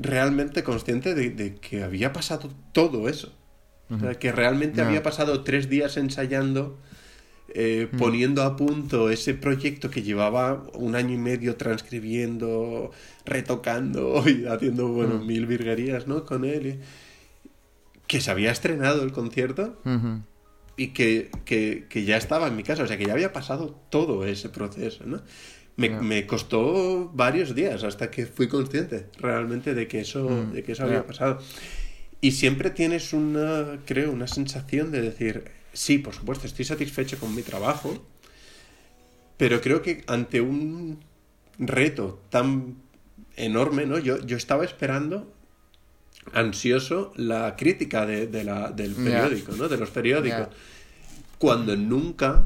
[0.00, 3.32] realmente consciente de, de que había pasado todo eso.
[3.90, 6.78] O sea, que realmente había pasado tres días ensayando,
[7.52, 12.92] eh, poniendo a punto ese proyecto que llevaba un año y medio transcribiendo,
[13.24, 16.24] retocando y haciendo, bueno, mil virguerías, ¿no?
[16.24, 16.66] Con él.
[16.66, 16.80] y-
[18.06, 19.78] que se había estrenado el concierto
[20.76, 23.80] y que, que- que ya estaba en mi casa, o sea, que ya había pasado
[23.90, 25.20] todo ese proceso, ¿no?
[25.88, 30.72] Me, costó varios días hasta que fui consciente realmente de que eso, Mm, de que
[30.72, 31.38] eso había pasado.
[32.20, 37.34] Y siempre tienes una, creo, una sensación de decir, sí, por supuesto, estoy satisfecho con
[37.34, 38.04] mi trabajo,
[39.36, 41.00] pero creo que ante un
[41.58, 42.76] reto tan
[43.36, 43.98] enorme, ¿no?
[43.98, 45.32] Yo, yo estaba esperando
[46.32, 49.68] ansioso la crítica de, de la- del periódico, ¿no?
[49.68, 50.48] De los periódicos.
[51.38, 52.44] Cuando nunca,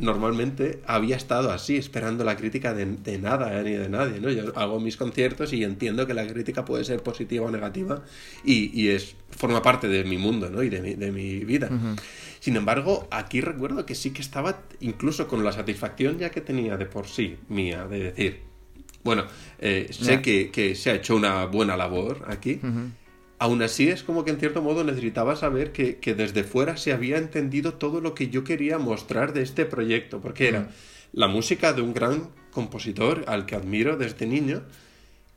[0.00, 4.30] normalmente, había estado así, esperando la crítica de, de nada, eh, ni de nadie, ¿no?
[4.30, 8.02] Yo hago mis conciertos y entiendo que la crítica puede ser positiva o negativa
[8.44, 10.62] y, y es forma parte de mi mundo, ¿no?
[10.62, 11.70] Y de mi, de mi vida.
[12.40, 16.76] Sin embargo, aquí recuerdo que sí que estaba, incluso con la satisfacción ya que tenía
[16.76, 18.40] de por sí mía, de decir,
[19.04, 19.24] bueno,
[19.58, 22.60] eh, sé que, que se ha hecho una buena labor aquí.
[23.40, 26.92] Aún así es como que en cierto modo necesitaba saber que, que desde fuera se
[26.92, 30.68] había entendido todo lo que yo quería mostrar de este proyecto, porque era
[31.12, 34.60] la música de un gran compositor al que admiro desde niño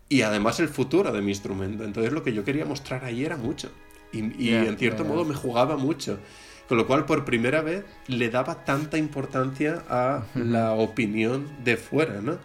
[0.10, 1.86] y además el futuro de mi instrumento.
[1.86, 3.72] Entonces lo que yo quería mostrar ahí era mucho
[4.12, 6.20] y, y en cierto modo me jugaba mucho.
[6.68, 12.22] Con lo cual por primera vez le daba tanta importancia a la opinión de fuera,
[12.22, 12.38] ¿no?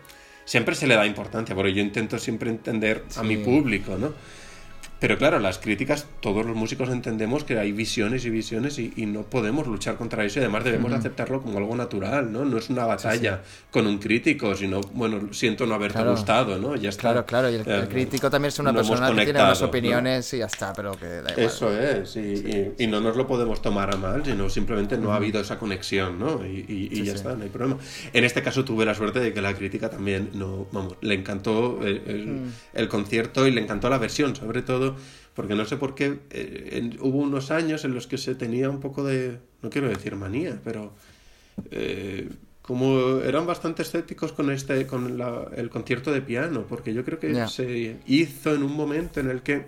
[0.44, 4.12] Siempre se le da importancia, porque yo intento siempre entender a mi público, ¿no?
[5.00, 9.06] Pero claro, las críticas, todos los músicos entendemos que hay visiones y visiones y, y
[9.06, 12.44] no podemos luchar contra eso y además debemos aceptarlo como algo natural, ¿no?
[12.44, 16.10] No es una batalla con un crítico, sino, bueno, siento no haberte Claro.
[16.12, 16.74] gustado, ¿no?
[16.74, 17.02] Ya está.
[17.02, 19.60] Claro, claro, y el, el Eh, crítico también es una no persona que tiene unas
[19.60, 19.66] ¿no?
[19.68, 21.46] opiniones y ya está, pero que da igual.
[21.46, 25.12] Eso es, y, y- y no nos lo podemos tomar a mal, sino simplemente no
[25.12, 26.44] ha habido esa conexión, ¿no?
[26.44, 27.78] Y, y- y Sí, ya está, no hay problema.
[28.12, 31.78] En este caso tuve la suerte de que la crítica también, no, vamos, le encantó
[31.82, 32.40] el, el-
[32.74, 34.87] el concierto y le encantó la versión, sobre todo,
[35.34, 38.70] porque no sé por qué, eh, en- hubo unos años en los que se tenía
[38.70, 40.92] un poco de, no quiero decir manía, pero...
[41.70, 42.28] eh,
[42.62, 47.18] como eran bastante escépticos con este con la- el concierto de piano porque yo creo
[47.18, 49.66] que se hizo en un momento en el que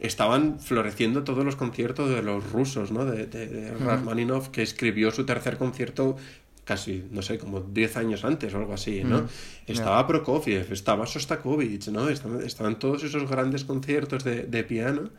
[0.00, 3.04] estaban floreciendo todos los conciertos de los rusos, ¿no?
[3.04, 6.16] De, de, de Rachmaninoff, que escribió su tercer concierto
[6.64, 9.26] casi, no sé, como 10 años antes o algo así, ¿no?
[9.66, 12.08] Estaba Prokofiev, estaba Sostakovich, ¿no?
[12.08, 15.10] Estaban, estaban todos esos grandes conciertos de, de piano.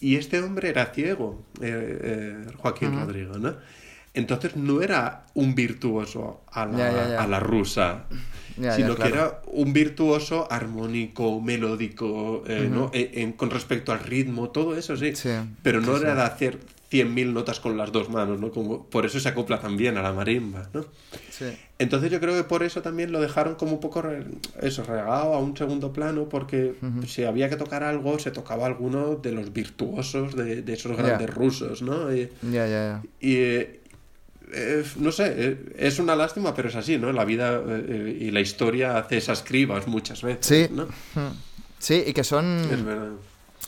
[0.00, 3.56] Y este hombre era ciego, eh, eh, Joaquín Rodrigo, ¿no?
[4.12, 8.04] Entonces no era un virtuoso a la, a la rusa,
[8.76, 9.14] sino que claro.
[9.14, 12.90] era un virtuoso armónico, melódico, eh, ¿no?
[12.94, 15.16] En- en- con respecto al ritmo, todo eso sí.
[15.16, 15.30] Sí,
[15.62, 16.16] Pero no sí, era sí.
[16.18, 16.58] de hacer
[16.94, 18.50] 100.000 notas con las dos manos, ¿no?
[18.52, 20.84] Como, por eso se acopla también a la marimba, ¿no?
[21.30, 21.46] Sí.
[21.80, 24.24] Entonces yo creo que por eso también lo dejaron como un poco re-
[24.62, 26.74] eso, relegado a un segundo plano, porque
[27.08, 31.34] si había que tocar algo, se tocaba alguno de los virtuosos de, de esos grandes
[31.34, 32.14] rusos, ¿no?
[32.14, 33.02] Y, Ya, ya, ya.
[33.20, 33.80] y, eh,
[34.52, 37.10] eh, no sé, eh, es una lástima, pero es así, ¿no?
[37.12, 40.68] La vida eh, y la historia hace esas cribas muchas veces, Sí.
[40.72, 40.86] ¿no?
[41.80, 42.60] Sí, y que son...
[42.70, 43.10] Es verdad.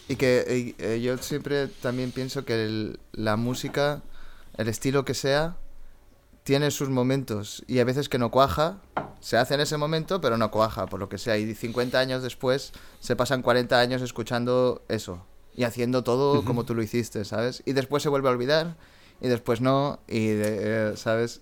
[0.09, 4.03] Y que y, eh, yo siempre también pienso que el- la música,
[4.57, 5.57] el estilo que sea,
[6.45, 8.79] tiene sus momentos y a veces que no cuaja,
[9.21, 11.37] se hace en ese momento, pero no cuaja, por lo que sea.
[11.39, 15.27] Y 50 años después se pasan 40 años escuchando eso
[15.57, 17.63] y haciendo todo como tú lo hiciste, ¿sabes?
[17.67, 18.77] Y después se vuelve a olvidar
[19.21, 21.41] y después no, y, de- eh, ¿sabes?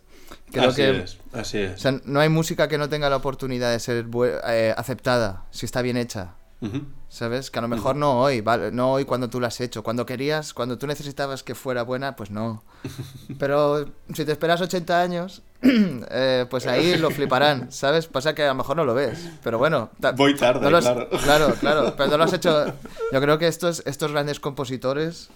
[0.50, 1.74] Creo así que es, así es.
[1.74, 4.06] o sea, no hay música que no tenga la oportunidad de ser
[4.48, 6.36] eh, aceptada si está bien hecha.
[6.62, 6.82] Ujú.
[7.14, 7.48] ¿Sabes?
[7.52, 8.72] Que a lo mejor no hoy, ¿vale?
[8.72, 9.84] No hoy cuando tú la has hecho.
[9.84, 12.64] Cuando querías, cuando tú necesitabas que fuera buena, pues no.
[13.38, 18.08] Pero si te esperas 80 años, eh, pues ahí lo fliparán, ¿sabes?
[18.08, 19.28] Pasa que a lo mejor no lo ves.
[19.44, 19.90] Pero bueno.
[20.16, 21.08] Voy tarde, no lo has- claro.
[21.22, 21.94] Claro, claro.
[21.96, 22.66] Pero no lo has hecho.
[23.12, 25.28] Yo creo que estos, estos grandes compositores.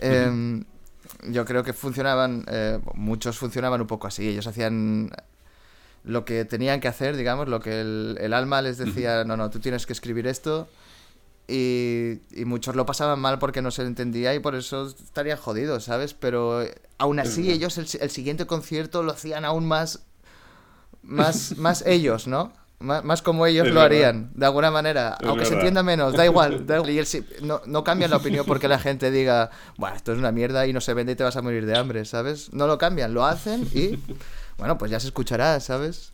[0.00, 0.64] em,
[1.30, 2.44] yo creo que funcionaban.
[2.48, 4.28] eh, muchos funcionaban un poco así.
[4.28, 5.10] Ellos hacían
[6.04, 9.48] lo que tenían que hacer, digamos, lo que el, el alma les decía, no, no,
[9.48, 10.68] tú tienes que escribir esto.
[11.50, 15.84] Y, y muchos lo pasaban mal porque no se entendía y por eso estarían jodidos,
[15.84, 16.14] ¿sabes?
[16.14, 16.62] Pero
[16.98, 20.04] aún así ellos el, si- el siguiente concierto lo hacían aún más,
[21.02, 22.52] más, más ellos, ¿no?
[22.78, 23.96] Má- Más, como ellos Es lo verdad.
[23.98, 25.18] harían, de alguna manera.
[25.20, 26.66] Es Aunque se entienda menos, da igual.
[26.66, 26.90] da igual.
[26.90, 27.06] Y el
[27.42, 30.72] no, no cambian la opinión porque la gente diga, bueno, esto es una mierda y
[30.72, 32.52] no se vende y te vas a morir de hambre, ¿sabes?
[32.54, 33.98] No lo cambian, lo hacen y,
[34.56, 36.12] bueno, pues ya se escuchará, ¿sabes?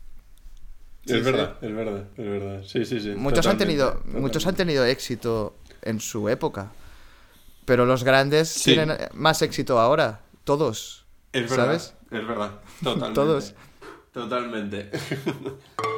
[1.06, 1.24] Sí, es sí.
[1.24, 2.62] verdad, es verdad, es verdad.
[2.66, 3.10] Sí, sí, sí.
[3.16, 4.20] Muchos han tenido totalmente.
[4.20, 6.72] muchos han tenido éxito en su época.
[7.64, 8.74] Pero los grandes Sí.
[8.74, 11.04] tienen más éxito ahora, todos.
[11.32, 11.94] Es verdad, ¿Sabes?
[12.10, 12.50] es verdad.
[12.82, 13.14] Totalmente.
[13.14, 13.54] Todos.
[14.12, 14.90] Totalmente.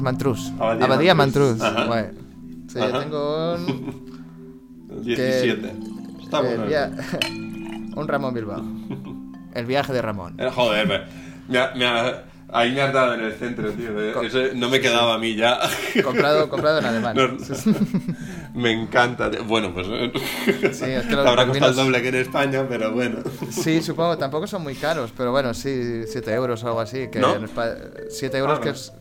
[0.00, 0.52] Mantrus.
[0.58, 1.58] Abadía Abadía Mantrus.
[2.68, 3.00] Sí, Ajá.
[3.00, 4.08] tengo un,
[5.04, 5.72] 17.
[6.22, 6.66] Está el bueno.
[6.66, 6.90] via-
[7.96, 8.62] un Ramón Bilbao.
[9.54, 10.34] El viaje de Ramón.
[10.38, 11.00] Eh, Joder, me,
[11.48, 13.98] me ha- me ha- ahí me has dado en el centro, tío.
[14.00, 15.58] eh, Eso no me quedaba a mí ya.
[16.04, 17.16] Comprado, comprado en alemán.
[17.16, 17.28] No,
[18.54, 19.30] me encanta.
[19.30, 19.44] tío.
[19.44, 19.86] Bueno, pues.
[19.90, 20.12] eh,
[20.72, 23.18] Sí, es que los- habrá costado el doble que en España, pero bueno.
[23.50, 27.08] Sí, supongo, tampoco son muy caros, pero bueno, sí, 7 euros o algo así.
[27.08, 27.34] Que ¿No?
[27.34, 27.76] en Espa-
[28.10, 28.92] 7 euros Ah, que es,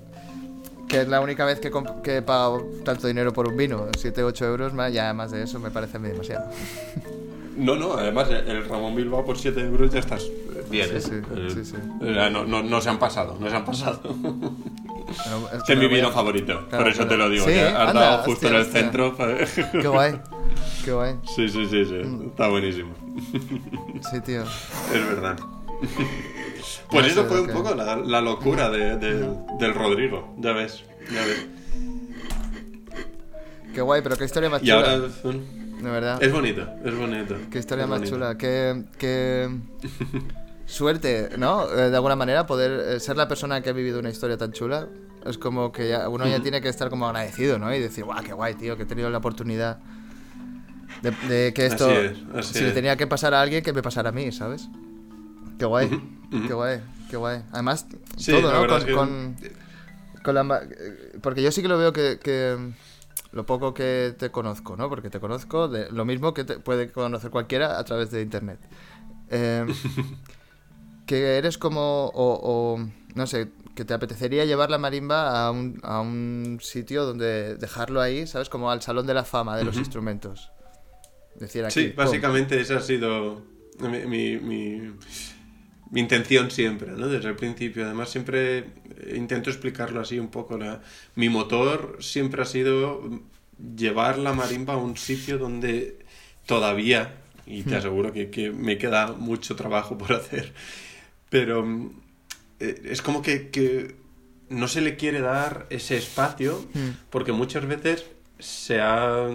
[0.88, 1.72] que es la única vez que,
[2.04, 3.88] que he pagado tanto dinero por un vino.
[3.98, 6.46] 7, 8 euros, más, ya más de eso me parece a mí demasiado.
[7.58, 10.24] No, no, además el Ramón Bilbao por 7 euros ya estás
[10.70, 10.90] bien.
[10.90, 11.02] Sí, ¿eh?
[11.02, 11.74] sí, sí, sí.
[12.02, 14.00] No, no, no se han pasado, no se han pasado.
[14.04, 17.10] Pero es que es mi vino a- favorito, Claro, por eso claro.
[17.10, 17.46] te lo digo.
[17.46, 18.82] Sí, que has anda, dado justo hostia, en el hostia.
[18.82, 19.18] centro.
[19.82, 20.22] Qué guay.
[20.86, 21.16] Qué guay.
[21.36, 21.94] Sí, sí, sí, sí.
[21.96, 22.28] Mm.
[22.28, 22.94] Está buenísimo.
[24.12, 24.44] Sí, tío.
[24.44, 25.40] Es verdad.
[26.90, 30.84] Pues eso fue un que- poco la, la locura de- de- del Rodrigo, ya ves.
[31.12, 31.46] Ya ves.
[33.74, 34.78] Qué guay, pero qué historia más Y chula.
[34.78, 36.24] ahora De verdad.
[36.24, 37.36] es bonito, es bonito.
[37.52, 38.16] Qué historia es más bonito.
[38.16, 38.38] chula.
[38.38, 39.50] Qué, qué
[40.66, 41.70] suerte, ¿no?
[41.72, 44.52] Eh, de alguna manera poder eh, ser la persona que ha vivido una historia tan
[44.52, 44.88] chula.
[45.26, 47.74] Es como que ya- uno ya tiene que estar como agradecido, ¿no?
[47.74, 49.80] Y decir, guau, qué guay, tío, que he tenido la oportunidad
[51.02, 53.74] de, de que esto, Así es, así si le tenía que pasar a alguien, que
[53.74, 54.70] me pasara a mí, ¿sabes?
[55.60, 55.90] Qué guay,
[56.30, 57.42] qué guay, qué guay.
[57.52, 57.86] Además,
[58.18, 58.68] Sí, todo, ¿no?
[58.68, 59.36] Con, es que- con-
[60.24, 62.58] con la eh, porque yo sí que lo veo que, que
[63.32, 64.90] lo poco que te conozco, ¿no?
[64.90, 68.60] Porque te conozco de lo mismo que te puede conocer cualquiera a través de internet.
[69.30, 69.66] Eh,
[71.06, 72.40] que eres como, o,
[72.76, 77.56] o, no sé, que te apetecería llevar la marimba a un, a un sitio donde
[77.56, 78.50] dejarlo ahí, ¿sabes?
[78.50, 80.52] Como al salón de la fama de los instrumentos.
[81.40, 81.74] Decir aquí.
[81.82, 81.98] Sí, pum.
[82.04, 83.44] básicamente esa ha sido
[83.80, 84.94] mi, mi, mi-
[85.92, 87.08] mi intención siempre, ¿no?
[87.08, 87.86] Desde el principio.
[87.86, 88.66] Además, siempre eh,
[89.16, 90.58] intento explicarlo así un poco.
[90.58, 90.82] la-
[91.16, 93.02] mi motor siempre ha sido
[93.76, 96.00] llevar la marimba a un sitio donde
[96.46, 97.16] todavía,
[97.46, 100.54] y te aseguro que, que me queda mucho trabajo por hacer,
[101.30, 101.66] pero
[102.60, 103.96] eh, es como que, que
[104.50, 106.90] no se le quiere dar ese espacio Mm.
[107.10, 108.06] porque muchas veces
[108.40, 109.28] se ha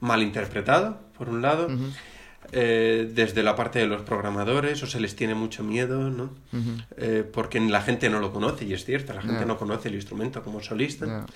[0.00, 1.68] malinterpretado, por un lado,
[2.52, 6.30] eh, desde la parte de los programadores, o se les tiene mucho miedo, ¿no?
[6.96, 9.94] Eh, porque la gente no lo conoce, y es cierto, la gente no conoce el
[9.94, 11.26] instrumento como solista.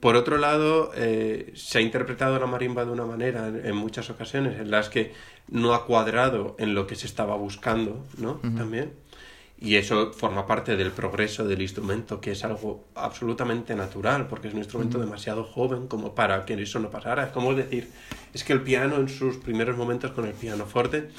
[0.00, 4.08] Por otro lado, eh, se ha interpretado la marimba de una manera en, en muchas
[4.08, 5.12] ocasiones en las que
[5.48, 8.40] no ha cuadrado en lo que se estaba buscando, ¿no?
[8.56, 8.92] También.
[9.62, 14.54] Y eso forma parte del progreso del instrumento, que es algo absolutamente natural, porque es
[14.54, 17.24] un instrumento demasiado joven como para que eso no pasara.
[17.24, 17.90] Es como decir,
[18.32, 21.10] es que el piano en sus primeros momentos con el pianoforte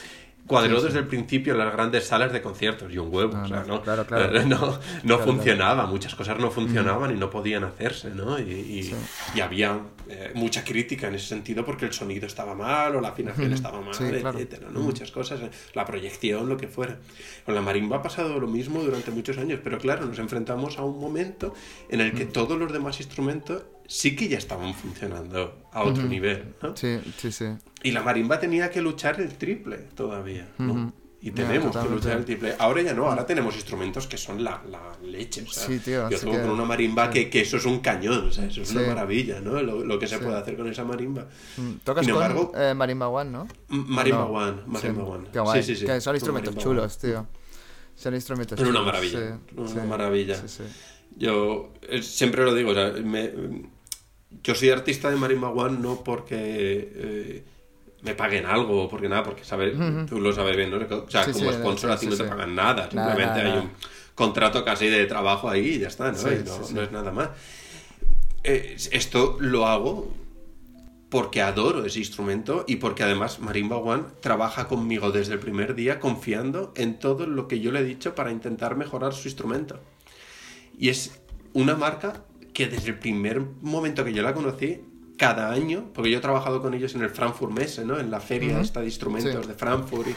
[0.47, 3.47] cuadró desde el principio en las grandes salas de conciertos y un huevo, No, o
[3.47, 4.31] sea, no, no, claro, claro.
[4.45, 8.37] no, no Claro, funcionaba, muchas cosas no funcionaban y no podían hacerse, ¿no?
[8.39, 8.95] Y, y- Sí.
[9.35, 9.79] y había
[10.09, 13.79] eh, mucha crítica en ese sentido porque el sonido estaba mal o la afinación estaba
[13.79, 14.79] mal, etcétera, ¿no?
[14.81, 16.97] Muchas cosas, eh, la proyección, lo que fuera.
[17.45, 20.83] Con la marimba ha pasado lo mismo durante muchos años, pero claro, nos enfrentamos a
[20.83, 21.53] un momento
[21.89, 26.55] en el que todos los demás instrumentos sí que ya estaban funcionando a otro nivel,
[26.61, 26.75] ¿no?
[26.77, 27.45] Sí, sí, sí.
[27.83, 30.93] Y la marimba tenía que luchar el triple todavía, ¿no?
[31.23, 32.55] Y tenemos que luchar el triple.
[32.57, 35.43] Ahora ya no, ahora tenemos instrumentos que son la, la leche.
[35.43, 37.79] o sea, Sí, tío, Yo tengo que- con una marimba que, que eso es un
[37.79, 38.77] cañón, o sea, eso es Sí.
[38.77, 39.61] una maravilla, ¿no?
[39.61, 41.27] Lo, lo que se puede hacer con esa marimba.
[41.57, 43.47] Mm, Tocas Sin con eh, Marimba One, ¿no?
[43.67, 44.25] Marimba No.
[44.31, 45.27] One, Marimba One.
[45.33, 45.61] Qué guay.
[45.61, 45.85] Sí, sí, sí.
[45.85, 47.27] Que son instrumentos Marimba chulos, tío.
[47.95, 50.41] Son instrumentos Es una maravilla, una maravilla.
[51.17, 53.31] Yo eh, siempre lo digo, o sea, me-
[54.43, 57.43] yo soy artista de Marimba One no porque eh,
[58.01, 59.75] me paguen algo o porque nada, porque sabes,
[60.07, 60.77] tú lo sabes bien, ¿no?
[60.77, 63.25] O sea, Sí, como sí, sponsor sí, a ti no te pagan nada, Nada, simplemente
[63.25, 63.61] nada, hay nada.
[63.61, 63.71] un
[64.15, 67.29] contrato casi de trabajo ahí y ya está, no es nada más.
[68.43, 70.11] Eh, esto lo hago
[71.09, 75.99] porque adoro ese instrumento y porque además Marimba One trabaja conmigo desde el primer día
[75.99, 79.79] confiando en todo lo que yo le he dicho para intentar mejorar su instrumento.
[80.77, 81.19] Y es
[81.53, 82.23] una marca
[82.53, 84.81] que desde el primer momento que yo la conocí,
[85.17, 87.99] cada año, porque yo he trabajado con ellos en el Frankfurt Messe, ¿no?
[87.99, 88.61] En la feria Ujú.
[88.61, 89.47] esta de instrumentos Sí.
[89.47, 90.07] de Frankfurt.
[90.07, 90.15] Y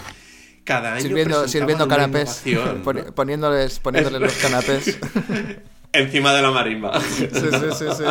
[0.65, 2.43] cada año Sirviendo, sirviendo canapés.
[2.47, 2.83] ¿no?
[2.83, 4.99] Poni- poniéndoles poniéndoles los canapés.
[5.93, 6.99] Encima de la marimba.
[7.03, 7.41] sí, sí,
[7.79, 8.03] sí, sí.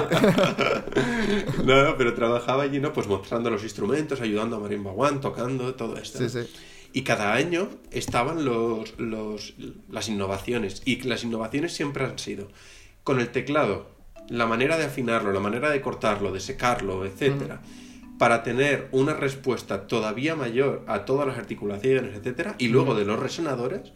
[1.65, 2.93] No, no, pero trabajaba allí, ¿no?
[2.93, 6.17] Pues mostrando los instrumentos, ayudando a Marimba One, tocando, todo esto.
[6.19, 6.30] Sí, ¿no?
[6.30, 6.49] sí.
[6.93, 9.55] Y cada año estaban los, los,
[9.89, 10.82] las innovaciones.
[10.86, 12.49] Y las innovaciones siempre han sido
[13.03, 13.89] con el teclado,
[14.30, 17.61] la manera de afinarlo, la manera de cortarlo, de secarlo, etcétera,
[18.17, 23.19] para tener una respuesta todavía mayor a todas las articulaciones, etcétera, y luego de los
[23.19, 23.91] resonadores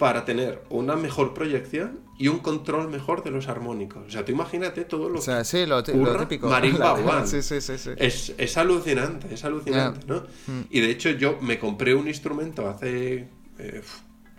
[0.00, 4.06] para tener una mejor proyección y un control mejor de los armónicos.
[4.06, 6.48] O sea, tú imagínate todo lo O sea, sí, lo, lo típico.
[6.48, 7.26] Marimba One.
[7.26, 7.76] Sí, sí, sí.
[7.76, 7.90] sí.
[7.96, 10.06] es, es alucinante, es alucinante.
[10.06, 10.24] ¿no?
[10.70, 13.82] Y de hecho yo me compré un instrumento hace, eh,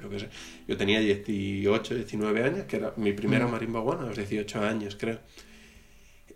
[0.02, 0.30] yo qué sé,
[0.68, 4.98] yo tenía 18, 19 años, que era mi primera marimba one a los 18 años,
[5.00, 5.20] creo.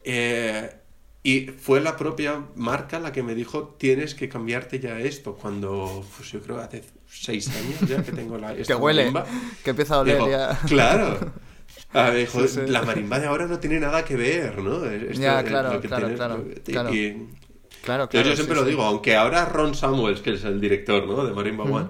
[0.03, 0.70] Eh,
[1.24, 6.05] y fue la propia marca la que me dijo, tienes que cambiarte ya esto, cuando,
[6.16, 8.53] pues yo creo hace 6 años ya que tengo la...
[8.55, 9.01] Que esta huele.
[9.11, 9.26] marimba.
[9.63, 10.59] Que empieza a oler Digo, ya.
[10.68, 11.34] Claro.
[11.93, 12.72] A ver, joder, Sí, sí.
[12.72, 14.86] La marimba de ahora no tiene nada que ver, ¿no?
[14.86, 16.93] Esto Ya, claro, que claro, tiene- claro, que- claro.
[16.93, 17.28] y-
[17.84, 18.30] Claro, yo, claro.
[18.30, 21.24] yo siempre sí, lo digo, aunque ahora Ron Samuels, que es el director ¿no?
[21.26, 21.88] de Marimba One,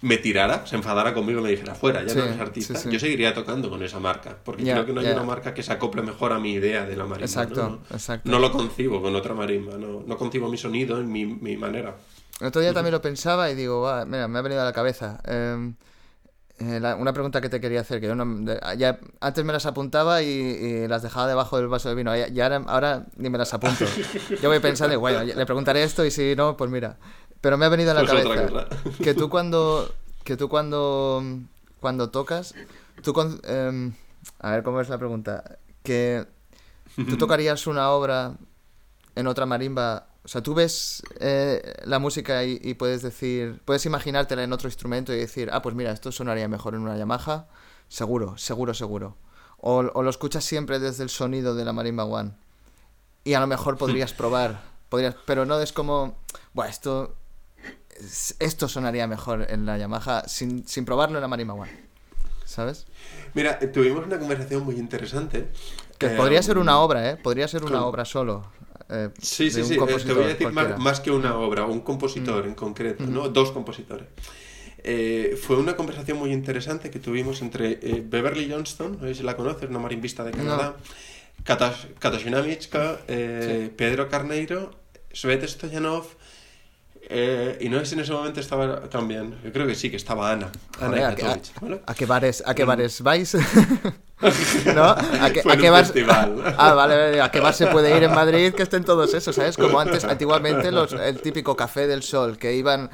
[0.00, 2.84] me tirara, se enfadara conmigo y me dijera, fuera, ya Sí, no eres artista, sí,
[2.84, 2.90] sí.
[2.92, 5.72] yo seguiría tocando con esa marca, porque creo que no hay una marca que se
[5.72, 7.26] acople mejor a mi idea de la marimba.
[7.26, 7.78] Exacto, ¿no?
[7.94, 8.30] exacto.
[8.30, 11.96] No lo concibo con otra marimba, no, no concibo mi sonido en mi, mi manera.
[12.40, 14.72] El otro día también lo pensaba y digo, "Buah, mira, me ha venido a la
[14.72, 15.20] cabeza.
[15.26, 15.72] Eh,
[16.60, 18.44] eh, la- una pregunta que te quería hacer, que yo no,
[18.76, 22.20] ya, antes me las apuntaba y, y las dejaba debajo del vaso de vino, y,
[22.32, 23.84] y ahora, ahora ni me las apunto.
[24.42, 26.96] Yo voy pensando, bueno, le preguntaré esto y si no, pues mira.
[27.40, 28.66] Pero me ha venido a la Pues cabeza
[29.02, 29.92] que tú cuando,
[30.24, 31.22] que tú cuando,
[31.80, 32.54] cuando tocas,
[33.02, 33.92] tú con- em,
[34.40, 36.26] a ver cómo es la pregunta, que
[36.96, 38.34] tú tocarías una obra
[39.14, 43.86] en otra marimba, o sea, tú ves eh, la música y, y puedes decir, puedes
[43.86, 47.46] imaginártela en otro instrumento y decir, ah, pues mira, esto sonaría mejor en una Yamaha,
[47.88, 49.16] seguro, seguro, seguro.
[49.60, 52.32] O, o lo escuchas siempre desde el sonido de la marimba One.
[53.24, 56.16] Y a lo mejor podrías probar, podrías, pero no es como,
[56.52, 57.27] bueno, esto, es-
[58.38, 61.88] esto sonaría mejor en la Yamaha sin, sin probarlo en la marimba One.
[62.44, 62.86] ¿Sabes?
[63.34, 65.48] Mira, eh, tuvimos una conversación muy interesante.
[65.98, 67.16] Que eh, podría ser una obra, ¿eh?
[67.16, 68.50] Podría ser una con- obra solo.
[68.88, 69.74] eh, Sí, sí, sí.
[69.74, 72.48] eh, Te voy a decir más, más que una obra, un compositor Mm.
[72.48, 73.28] en concreto, ¿no?
[73.28, 74.06] Dos compositores.
[74.82, 79.22] Eh, fue una conversación muy interesante que tuvimos entre eh, Beverly Johnston, no sé si
[79.24, 80.76] la conoces, una marimbista de Canadá,
[81.44, 81.88] Katas-
[82.46, 84.70] Michka, eh, Pedro Carneiro,
[85.12, 86.04] Svet Stoyanov,
[87.10, 89.96] eh, y no sé si en ese momento estaba también, yo creo que sí, que
[89.96, 90.50] estaba Ana,
[90.80, 91.80] Ana Joder, ¿a, qué- Ignatovic, ¿vale?
[91.86, 93.34] a- a qué bares, ¿A qué bares vais?
[94.74, 94.84] ¿No?
[94.84, 95.86] ¿A qué, Fue a qué bar...
[96.58, 99.34] Ah, vale, vale, ¿a qué bar se puede ir en Madrid que estén todos esos,
[99.34, 99.56] ¿sabes?
[99.56, 102.90] Como antes, antiguamente, los, el típico Café del Sol, que iban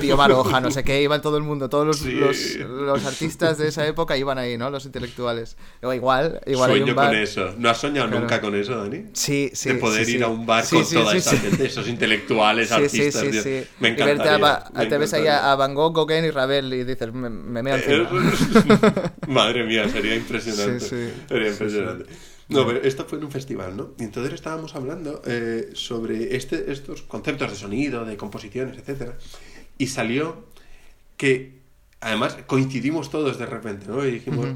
[0.00, 2.12] Pío Baroja, no sé qué, iban todo el mundo, todos los, Sí.
[2.12, 4.70] los, los artistas de esa época iban ahí, ¿no?
[4.70, 5.58] Los intelectuales.
[5.82, 7.08] O igual, igual hay Sueño un bar...
[7.10, 7.54] con eso.
[7.58, 8.20] ¿No has soñado Claro.
[8.22, 9.04] nunca con eso, Dani?
[9.12, 10.22] Sí, sí, de poder sí, ir sí.
[10.24, 11.36] a un bar Sí, con sí, toda sí, esa sí.
[11.36, 13.22] gente, esos intelectuales, Sí, sí, artistas.
[13.22, 13.44] sí, Dios.
[13.44, 13.64] sí.
[13.80, 14.64] Me y verte a, encantaría.
[14.74, 15.52] Me te ves ahí encantaría.
[15.52, 17.76] a, Van Gogh, Gauguin y Ravel y dices, me, me meo.
[17.76, 18.06] Eh,
[19.28, 20.80] Madre mía, sería impresionante.
[20.80, 21.12] Sí, sí.
[21.28, 22.06] Sería Sí, impresionante.
[22.48, 23.92] No, pero esto fue en un festival, ¿no?
[23.98, 29.16] Y entonces estábamos hablando eh, sobre este, estos conceptos de sonido, de composiciones, etcétera.
[29.78, 30.44] Y salió
[31.16, 31.58] que,
[32.00, 34.04] además, coincidimos todos de repente, ¿no?
[34.06, 34.46] Y dijimos,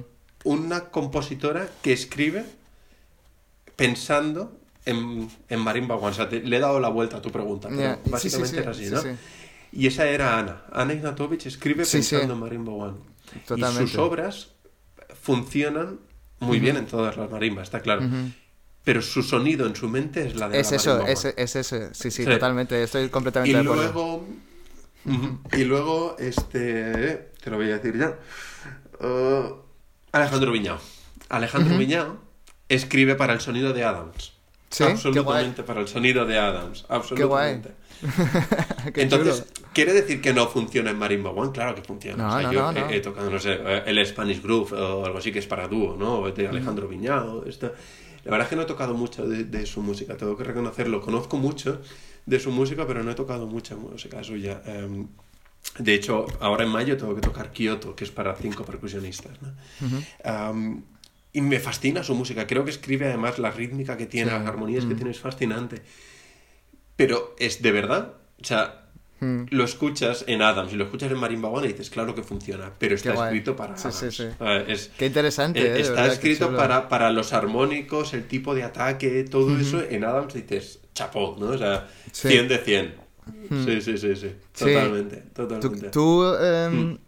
[0.44, 2.44] una compositora que escribe
[3.76, 6.08] pensando en, en Marimba One.
[6.08, 8.62] O sea, te- le he dado la vuelta a tu pregunta, pero sí, básicamente sí,
[8.62, 9.02] era así, sí, ¿no?
[9.70, 10.62] Y esa era Ana.
[10.72, 12.98] Ana Ignatovic escribe pensando en Marimba One.
[13.56, 14.48] Y sus obras
[15.22, 15.98] funcionan
[16.40, 18.02] muy bien en todas las marimbas, está claro.
[18.84, 21.94] Pero su sonido en su mente es la de Es la eso, es, es ese,
[21.94, 22.30] sí, sí, Sí.
[22.30, 23.82] totalmente, estoy completamente Y de acuerdo.
[23.82, 24.26] luego...
[25.52, 27.30] Y luego, este...
[27.42, 28.18] Te lo voy a decir ya.
[29.04, 29.54] Uh,
[30.12, 30.78] Alejandro Viñao.
[31.28, 31.78] Alejandro Ujú.
[31.78, 32.16] Viñao
[32.68, 34.32] escribe para el sonido de Adams.
[34.70, 36.84] Sí, qué Absolutamente para el sonido de Adams.
[37.14, 37.54] Qué guay.
[37.54, 37.70] Absolutamente.
[38.94, 39.68] Qué Entonces, chulo.
[39.72, 41.50] ¿quiere decir que no funciona en Marimba One?
[41.52, 42.22] Claro que funciona.
[42.22, 45.18] No, O sea, no, yo no, he, tocado, no sé, el Spanish Groove o algo
[45.18, 46.30] así que es para dúo, ¿no?
[46.30, 47.44] De Alejandro Viñao.
[47.44, 47.72] Esto.
[48.24, 51.00] La verdad es que no he tocado mucho de, de su música, tengo que reconocerlo.
[51.00, 51.80] Conozco mucho
[52.29, 54.62] de su música, pero no he tocado mucha música suya.
[54.66, 55.07] Em,
[55.79, 59.33] de hecho, ahora en mayo tengo que tocar Kyoto, que es para cinco percusionistas.
[59.43, 59.53] ¿no?
[60.24, 60.83] Am,
[61.33, 62.47] y me fascina su música.
[62.47, 64.37] Creo que escribe además la rítmica que tiene, Sí.
[64.39, 65.83] las armonías que tiene, es fascinante.
[66.97, 68.14] Pero es de verdad.
[68.41, 68.85] O sea,
[69.20, 69.47] Mm.
[69.51, 72.72] lo escuchas en Adams y lo escuchas en Marimba One y dices, claro que funciona,
[72.79, 73.26] pero está Qué guay.
[73.29, 74.14] escrito para Sí, Adams.
[74.16, 74.29] sí, sí.
[74.68, 78.62] Es- Qué interesante, eh, eh, está verdad, escrito para, para los armónicos, el tipo de
[78.62, 79.83] ataque, todo eso.
[79.83, 81.46] En Adams dices, chapó, ¿no?
[81.51, 82.28] O sea, Sí.
[82.28, 82.94] 100 de 100.
[83.64, 84.34] Sí, sí, sí, sí.
[84.55, 84.64] Sí.
[84.64, 85.90] Totalmente, ¿Tú, totalmente.
[85.90, 86.99] tú, em, Mm.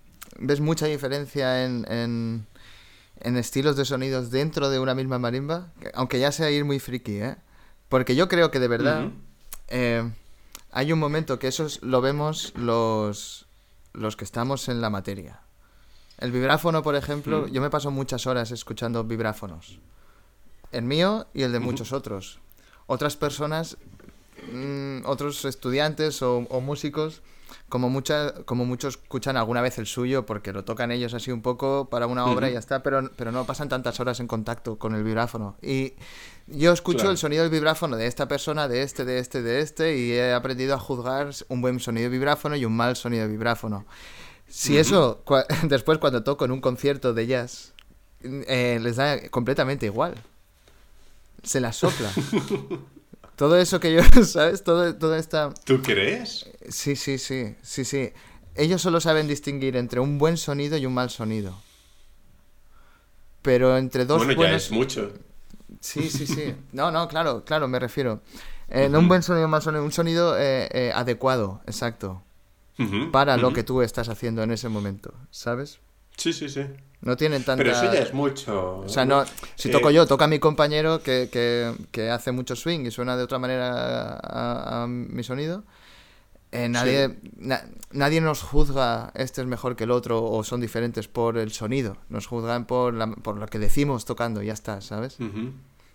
[0.40, 2.46] ves mucha diferencia en, en,
[3.20, 5.72] en estilos de sonidos dentro de una misma marimba?
[5.80, 7.36] Que- Aunque ya sea ir muy friki, ¿eh?
[7.88, 9.08] Porque yo creo que de verdad
[9.68, 10.08] eh,
[10.72, 13.46] hay un momento que eso es- lo vemos los,
[13.92, 15.40] los que estamos en la materia.
[16.18, 17.50] El vibráfono, por ejemplo, Mm.
[17.52, 19.78] yo me paso muchas horas escuchando vibráfonos.
[20.70, 22.38] El mío y el de muchos otros.
[22.92, 23.76] Otras personas,
[24.52, 27.22] mm, otros estudiantes o, o músicos,
[27.68, 31.40] como, mucha, como muchos escuchan alguna vez el suyo porque lo tocan ellos así un
[31.40, 32.54] poco para una obra y Ujú.
[32.54, 35.56] ya está, pero, pero no pasan tantas horas en contacto con el vibráfono.
[35.62, 35.94] Y
[36.48, 37.10] yo escucho Claro.
[37.12, 40.32] el sonido del vibráfono de esta persona, de este, de este, de este, y he
[40.32, 43.84] aprendido a juzgar un buen sonido de vibráfono y un mal sonido de vibráfono.
[44.48, 47.72] Si eso, cua- después cuando toco en un concierto de jazz,
[48.22, 50.14] eh, les da completamente igual.
[51.42, 52.10] Se la sopla.
[53.36, 54.62] Todo eso que yo, ¿sabes?
[54.62, 55.54] Todo, toda esta...
[55.64, 56.50] ¿Tú crees?
[56.68, 58.12] Sí, sí, sí, sí, sí.
[58.54, 61.56] Ellos solo saben distinguir entre un buen sonido y un mal sonido.
[63.40, 64.64] Pero entre dos bueno, ya buenos...
[64.64, 65.12] es mucho.
[65.80, 66.54] Sí, sí, sí.
[66.72, 68.20] No, no, claro, claro, me refiero.
[68.68, 72.22] Eh, no un buen sonido, un mal sonido, un sonido eh, eh, adecuado, exacto.
[73.12, 75.80] Para lo que tú estás haciendo en ese momento, ¿sabes?
[76.16, 76.62] Sí, sí, sí.
[77.02, 77.62] No tienen tanta...
[77.64, 78.80] Pero eso ya es mucho.
[78.80, 79.24] O sea, no,
[79.56, 83.16] si Eh, toco yo, toca mi compañero que, que, que hace mucho swing y suena
[83.16, 85.64] de otra manera a, a mi sonido.
[86.52, 91.08] eh, nadie, na- nadie nos juzga este es mejor que el otro o son diferentes
[91.08, 91.96] por el sonido.
[92.08, 95.16] Nos juzgan por, la- por lo que decimos tocando, y ya está, ¿sabes?
[95.18, 95.26] De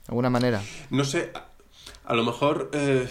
[0.08, 0.62] alguna manera.
[0.92, 1.48] No sé, a,
[2.06, 2.70] a lo mejor.
[2.74, 3.08] eh,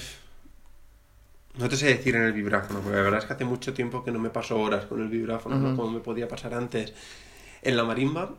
[1.59, 4.03] no te sé decir en el vibráfono, porque la verdad es que hace mucho tiempo
[4.03, 5.77] que no me paso horas con el vibráfono, ¿no?
[5.77, 6.93] Como me podía pasar antes.
[7.65, 8.35] En la marimba,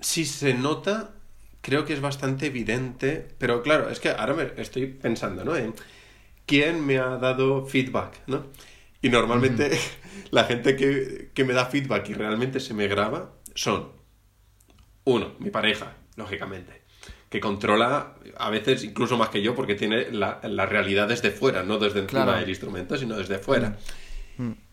[0.00, 1.14] sí se nota,
[1.60, 5.56] creo que es bastante evidente, pero claro, es que ahora me estoy pensando, ¿no?
[5.56, 5.74] En
[6.46, 8.46] quién me ha dado feedback, ¿no?
[9.02, 9.78] Y normalmente
[10.30, 13.90] la gente que, que me da feedback y realmente se me graba son,
[15.04, 16.82] uno, mi pareja, lógicamente,
[17.28, 21.62] que controla a veces incluso más que yo porque tiene la, la realidad desde fuera,
[21.62, 22.40] no desde encima Claro.
[22.40, 23.76] del instrumento, sino desde fuera.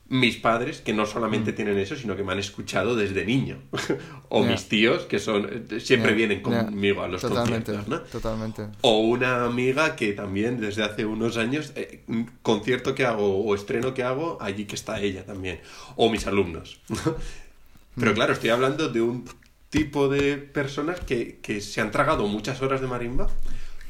[0.10, 3.60] Mis padres, que no solamente tienen eso, sino que me han escuchado desde niño.
[4.30, 8.00] o mis tíos, que son siempre Ya, vienen conmigo a los totalmente, conciertos, ¿no?
[8.10, 8.68] Totalmente.
[8.82, 12.04] O una amiga que también desde hace unos años, eh,
[12.42, 15.62] concierto que hago o estreno que hago, allí que está ella también.
[15.96, 16.80] O mis alumnos.
[17.96, 19.26] Pero claro, estoy hablando de un
[19.70, 23.30] tipo de personas que, que se han tragado muchas horas de marimba,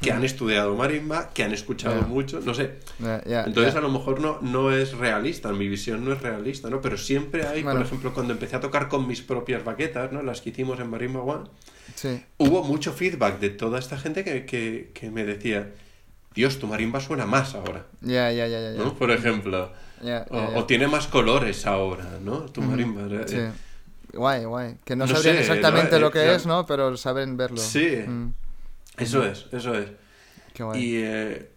[0.00, 2.06] que han estudiado marimba, que han escuchado Ya.
[2.06, 2.76] mucho, no sé.
[2.98, 6.70] Ya, ya, Entonces a lo mejor no, no es realista, mi visión no es realista,
[6.70, 6.80] ¿no?
[6.80, 7.78] Pero siempre hay, Bueno.
[7.78, 10.22] por ejemplo, cuando empecé a tocar con mis propias baquetas, ¿no?
[10.22, 11.44] Las que hicimos en Marimba One,
[11.94, 12.22] Sí.
[12.38, 15.70] hubo mucho feedback de toda esta gente que, que, que me decía,
[16.34, 18.84] Dios, tu marimba suena más ahora, Ya, ya, ya, ya.
[18.92, 19.72] Por ejemplo.
[20.30, 22.46] O, o tiene más colores ahora, ¿no?
[22.46, 23.02] Tu marimba.
[23.10, 24.16] eh, Sí.
[24.16, 24.76] Guay, guay.
[24.84, 26.00] Que no, No sabrían sé, exactamente ¿no?
[26.00, 26.34] lo Eh, que ya.
[26.34, 26.64] es, ¿no?
[26.66, 27.58] Pero saben verlo.
[27.58, 27.96] Sí.
[28.06, 28.32] Mm,
[28.96, 29.90] Eso es, eso es.
[30.52, 30.84] qué guay.
[30.84, 31.50] Y eh,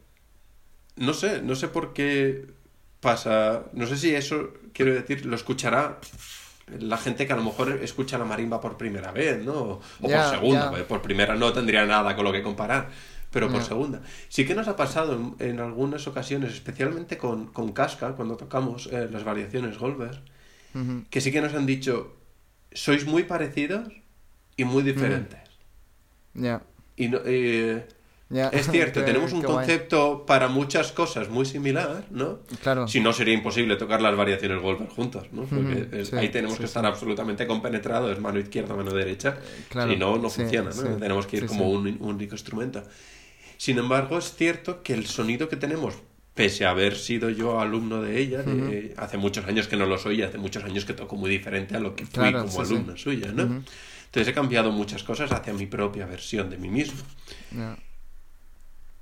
[0.95, 2.45] no sé, no sé por qué
[2.99, 5.99] pasa, no sé si eso, quiero decir, lo escuchará
[6.79, 9.53] la gente que a lo mejor escucha la marimba por primera vez, ¿no?
[9.53, 12.89] O, por segunda, porque por primera no tendría nada con lo que comparar,
[13.31, 14.01] pero por segunda.
[14.29, 18.87] Sí que nos ha pasado en, en algunas ocasiones, especialmente con, con Casca, cuando tocamos
[18.91, 20.21] eh, las variaciones Goldberg,
[21.09, 22.15] que sí que nos han dicho,
[22.71, 23.89] sois muy parecidos
[24.55, 25.41] y muy diferentes.
[26.33, 26.63] Ya,
[26.95, 27.85] Y no, eh,
[28.29, 28.49] ya.
[28.49, 29.57] es cierto, Qué- tenemos un qué guay.
[29.57, 32.39] concepto para muchas cosas muy similar, ¿no?
[32.61, 32.87] Claro.
[32.87, 35.43] Si no, sería imposible tocar las variaciones Goldberg juntos, ¿no?
[35.43, 36.69] Porque Ujú, es- sí, ahí tenemos sí, que sí.
[36.69, 39.37] estar absolutamente compenetrados, mano izquierda, mano derecha.
[39.69, 40.81] claro, Si no, no sí, funciona, ¿no?
[40.81, 41.75] sí, Tenemos que ir sí, como sí.
[41.75, 42.83] un un único instrumento.
[43.57, 45.95] Sin embargo, es cierto que el sonido que tenemos,
[46.33, 49.97] pese a haber sido yo alumno de ella, de- hace muchos años que no lo
[49.97, 52.65] soy, hace muchos años que toco muy diferente a lo que fui Claro, como sí,
[52.65, 52.75] sí.
[52.75, 53.63] alumno suya, ¿no?
[54.13, 57.01] Entonces he cambiado muchas cosas hacia mi propia versión de mí mismo.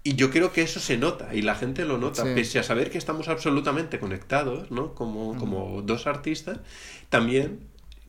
[0.04, 2.30] Y yo creo que eso se nota, y la gente lo nota, Sí.
[2.34, 4.96] pese a saber que estamos absolutamente conectados, ¿no?
[4.96, 6.60] Como, como dos artistas,
[7.10, 7.60] también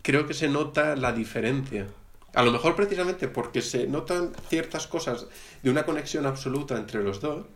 [0.02, 1.88] creo que se nota la diferencia.
[2.34, 5.26] A lo mejor precisamente porque se notan ciertas cosas
[5.62, 7.46] de una conexión absoluta entre los dos,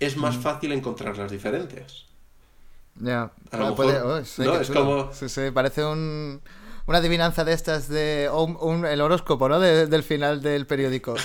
[0.00, 2.04] es más fácil encontrar las diferencias.
[2.96, 3.30] Ya.
[3.52, 4.80] Ah, mejor- puede- oh, sí, no, qué es chulo.
[4.80, 6.40] como- Sí, sí, parece un...
[6.88, 8.28] Una adivinanza de estas de...
[8.32, 9.60] o un- un- el horóscopo, ¿no?
[9.60, 11.14] De- del final del periódico.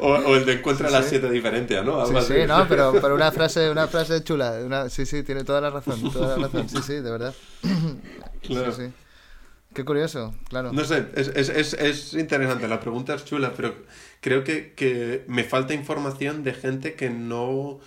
[0.00, 1.10] O, o el de encuentra las Sí.
[1.10, 2.04] siete diferencias, ¿no?
[2.06, 2.46] Sí, Algo sí, así.
[2.46, 4.58] no, pero, pero una frase, una frase chula.
[4.64, 6.68] Una, sí, sí, tiene toda la razón, toda la razón.
[6.68, 7.34] Sí, sí, de verdad.
[8.42, 8.72] Claro.
[8.72, 8.92] Sí, sí.
[9.74, 10.72] Qué curioso, claro.
[10.72, 13.74] No sé, es, es, es, es interesante, la pregunta es chula, pero
[14.20, 17.80] creo que, que me falta información de gente que no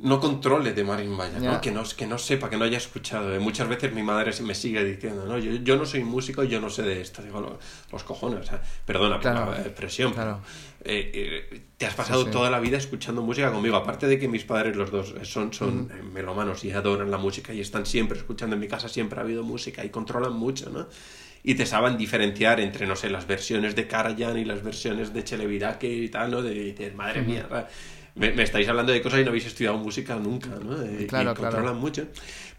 [0.00, 1.60] no controle de marimba ya, ¿no?
[1.60, 3.34] Que, no, que no sepa, que no haya escuchado.
[3.34, 5.38] Eh, Muchas veces mi madre me sigue diciendo, ¿no?
[5.38, 7.20] Yo, yo no soy músico, yo no sé de esto.
[7.22, 7.58] Digo, "Lo-
[7.90, 9.46] los cojones, o sea, perdona Claro.
[9.46, 10.40] por la expresión, Claro.
[10.84, 11.10] eh,
[11.52, 12.30] eh, te has pasado sí.
[12.30, 13.74] toda la vida escuchando música conmigo.
[13.76, 17.52] Aparte de que mis padres, los dos, son, son eh, melómanos y adoran la música
[17.52, 18.54] y están siempre escuchando.
[18.54, 20.86] En mi casa siempre ha habido música y controlan mucho, ¿no?
[21.42, 25.24] Y te saben diferenciar entre, no sé, las versiones de Karajan y las versiones de
[25.24, 26.42] Chelevirake y tal, ¿no?
[26.42, 27.48] De, dices, madre mía,
[28.18, 30.82] me, me estáis hablando de cosas y no habéis estudiado música nunca, ¿no?
[30.82, 31.34] Eh, Claro, y claro.
[31.36, 32.06] controlan mucho.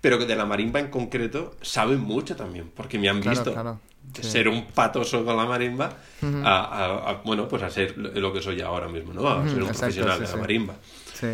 [0.01, 3.51] Pero que de la marimba en concreto saben mucho también, porque me han Claro, visto
[3.53, 3.79] claro,
[4.15, 4.23] sí.
[4.23, 8.41] ser un patoso con la marimba a, a- a- bueno, pues a ser lo que
[8.41, 9.27] soy ahora mismo, ¿no?
[9.27, 10.39] A ser un exacto, profesional sí, de la sí.
[10.39, 10.75] marimba.
[11.13, 11.27] Sí.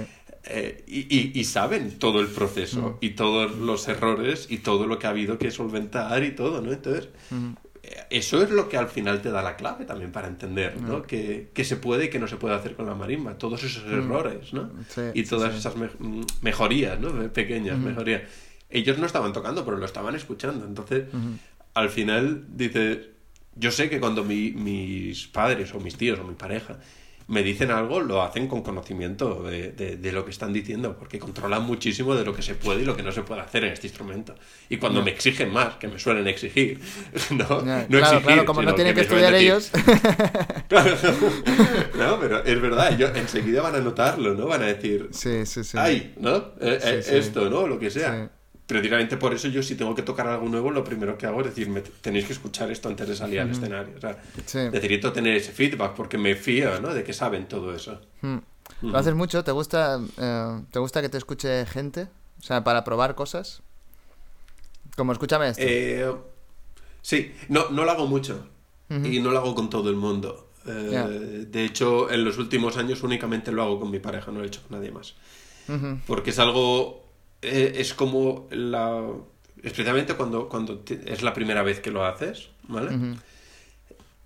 [0.48, 5.00] Eh, y, y- y saben todo el proceso y todos los errores y todo lo
[5.00, 6.72] que ha habido que solventar y todo, ¿no?
[6.72, 7.65] Entonces, eh,
[8.10, 11.04] eso es lo que al final te da la clave también para entender, ¿no?
[11.04, 13.84] Que, que se puede y que no se puede hacer con la marimba, todos esos
[13.86, 14.72] errores, ¿no?
[14.90, 15.60] Sí, y todas sí.
[15.60, 17.10] esas me- mm, mejorías, ¿no?
[17.32, 18.24] Pequeñas mejorías.
[18.70, 20.66] Ellos no estaban tocando, pero lo estaban escuchando.
[20.66, 21.06] Entonces,
[21.74, 23.12] al final, dice,
[23.56, 26.78] yo sé que cuando mi- mis padres o mis tíos o mi pareja
[27.28, 31.18] me dicen algo, lo hacen con conocimiento de, de- de lo que están diciendo, porque
[31.20, 33.74] controlan muchísimo de lo que se puede y lo que no se puede hacer en
[33.74, 34.36] este instrumento.
[34.70, 36.80] Y cuando me exigen más, que me suelen exigir,
[37.32, 39.72] no, no claro, exigir, claro, como no tienen que estudiar ellos.
[41.98, 44.48] no, pero es verdad, ellos enseguida van a notarlo, ¿no?
[44.48, 45.78] Van a decir, sí, sí, sí.
[45.80, 46.38] ay, ¿no?
[46.60, 47.16] Eh, eh, sí.
[47.16, 47.68] Esto, ¿no?
[47.68, 48.14] Lo que sea.
[48.26, 48.35] Sí.
[48.68, 51.48] Precisamente por eso yo si tengo que tocar algo nuevo, lo primero que hago es
[51.48, 53.94] decir, me tenéis que escuchar esto antes de salir al escenario.
[53.98, 54.58] O sea, Sí.
[54.72, 56.94] necesito tener ese feedback porque me fío, ¿no?
[56.94, 58.02] De que saben todo eso.
[58.22, 58.38] Hmm.
[58.82, 59.44] ¿Lo haces mucho?
[59.44, 62.08] ¿Te gusta, eh, ¿Te gusta que te escuche gente?
[62.40, 63.62] O sea, para probar cosas.
[64.96, 65.62] Como escúchame esto.
[65.64, 66.12] Eh,
[67.02, 68.48] sí, no, no lo hago mucho
[68.90, 70.50] y no lo hago con todo el mundo.
[70.66, 71.46] Eh.
[71.48, 74.48] De hecho, en los últimos años únicamente lo hago con mi pareja, no lo he
[74.48, 75.14] hecho con nadie más.
[76.08, 77.05] Porque es algo,
[77.46, 79.02] eh, es como la...
[79.64, 83.16] Especialmente cuando, cuando te- es la primera vez que lo haces, ¿vale?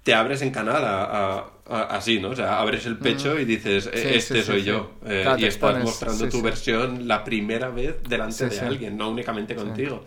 [0.04, 2.30] Te abres en canal a, a- a- así, ¿no?
[2.30, 4.68] O sea, abres el pecho y dices, "E- Sí, este sí, soy sí.
[4.68, 4.92] yo.
[5.06, 9.10] Eh, Claro, y estás expones, mostrando tu versión la primera vez delante de alguien, no
[9.10, 10.04] únicamente contigo.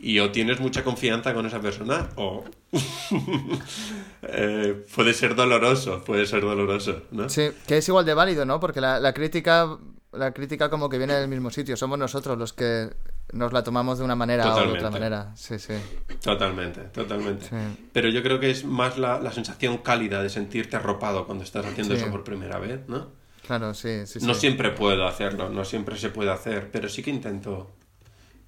[0.00, 2.44] Y o tienes mucha confianza con esa persona o
[4.22, 7.28] eh, puede ser doloroso, puede ser doloroso, ¿no?
[7.28, 8.60] Sí, que es igual de válido, ¿no?
[8.60, 9.76] Porque la, la crítica
[10.12, 11.76] la crítica como que viene del mismo sitio.
[11.76, 12.90] Somos nosotros los que
[13.32, 14.90] nos la tomamos de una manera o de otra Totalmente.
[14.90, 15.36] manera.
[15.36, 15.74] Sí, sí.
[16.22, 17.46] Totalmente, totalmente.
[17.46, 17.88] Sí.
[17.92, 21.66] Pero yo creo que es más la, la sensación cálida de sentirte arropado cuando estás
[21.66, 22.00] haciendo Sí.
[22.02, 23.08] eso por primera vez, ¿no?
[23.46, 24.26] Claro, sí, sí, sí.
[24.26, 27.70] No siempre puedo hacerlo, no siempre se puede hacer, pero sí que intento,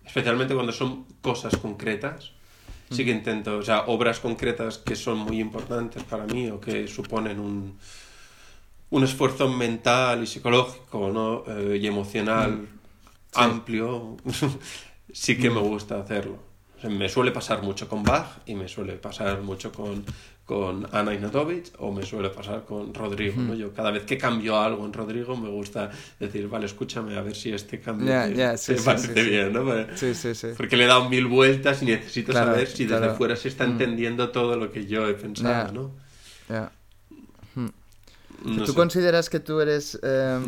[0.04, 2.32] especialmente cuando son cosas concretas,
[2.90, 6.88] sí que intento, o sea, obras concretas que son muy importantes para mí o que
[6.88, 7.78] suponen un,
[8.90, 11.44] un esfuerzo mental y psicológico ¿no?
[11.46, 12.66] Eh, y emocional
[13.34, 14.16] amplio,
[15.12, 16.38] sí que me gusta hacerlo.
[16.76, 20.02] O sea, me suele pasar mucho con Bach y me suele pasar mucho con,
[20.46, 23.40] con Ana Inatovich o me suele pasar con Rodrigo.
[23.40, 23.54] ¿no?
[23.54, 27.36] Yo cada vez que cambio algo en Rodrigo me gusta decir, vale, escúchame a ver
[27.36, 29.30] si este cambio Ya, te, ya, sí, te sí, parece sí, sí.
[29.30, 29.64] bien, ¿no?
[29.64, 30.48] Porque- Sí, sí, sí.
[30.76, 33.12] Le he dado mil vueltas y necesito Claro, saber si desde claro.
[33.12, 33.16] Mm.
[33.16, 35.72] fuera se está entendiendo todo lo que yo he pensado, Ya.
[35.72, 36.70] ¿no?
[38.44, 38.74] No ¿Tú sé.
[38.76, 40.38] consideras que tú eres eh,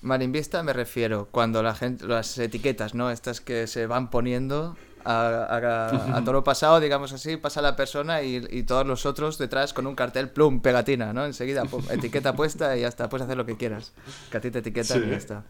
[0.00, 0.62] marimbista?
[0.62, 3.10] Me refiero, cuando la gente, las etiquetas, ¿no?
[3.10, 8.22] Estas que se van poniendo a, a, a toro pasado, digamos así, pasa la persona
[8.22, 11.26] y, y todos los otros detrás con un cartel, plum, pegatina, ¿no?
[11.26, 13.92] Enseguida, pum, etiqueta puesta y ya está, puedes hacer lo que quieras.
[14.30, 15.04] Que a ti te etiquetan Sí.
[15.06, 15.44] y ya está.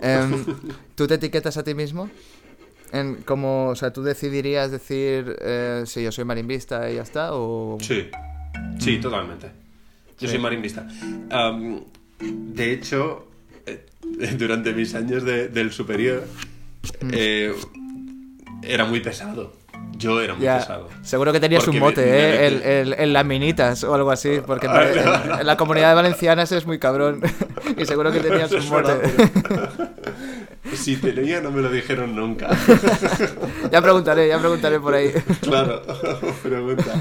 [0.00, 0.44] Em,
[0.94, 2.08] ¿Tú te etiquetas a ti mismo?
[2.92, 7.30] En, como, o sea, ¿tú decidirías decir eh, si yo soy marimbista y ya está?
[7.34, 7.76] O...
[7.80, 8.08] Sí,
[8.78, 9.50] sí, totalmente.
[10.18, 10.86] Yo soy marimbista.
[11.30, 11.82] Am,
[12.20, 13.26] de hecho,
[13.66, 13.84] eh,
[14.38, 16.24] durante mis años de- del superior,
[17.12, 17.54] eh,
[18.62, 19.52] era muy pesado.
[19.96, 20.88] Yo era muy pesado.
[21.02, 22.46] seguro que tenías Porque un mote, me- me ¿eh?
[22.46, 26.50] El, el, el Laminitas o algo así, porque en, en- en la comunidad de valencianas
[26.52, 27.20] es muy cabrón.
[27.76, 28.92] y seguro que tenías un mote.
[30.74, 32.56] Si tenía, no me lo dijeron nunca.
[33.70, 35.12] ya preguntaré, ya preguntaré por ahí.
[35.40, 35.82] Claro,
[36.42, 37.00] pregunta.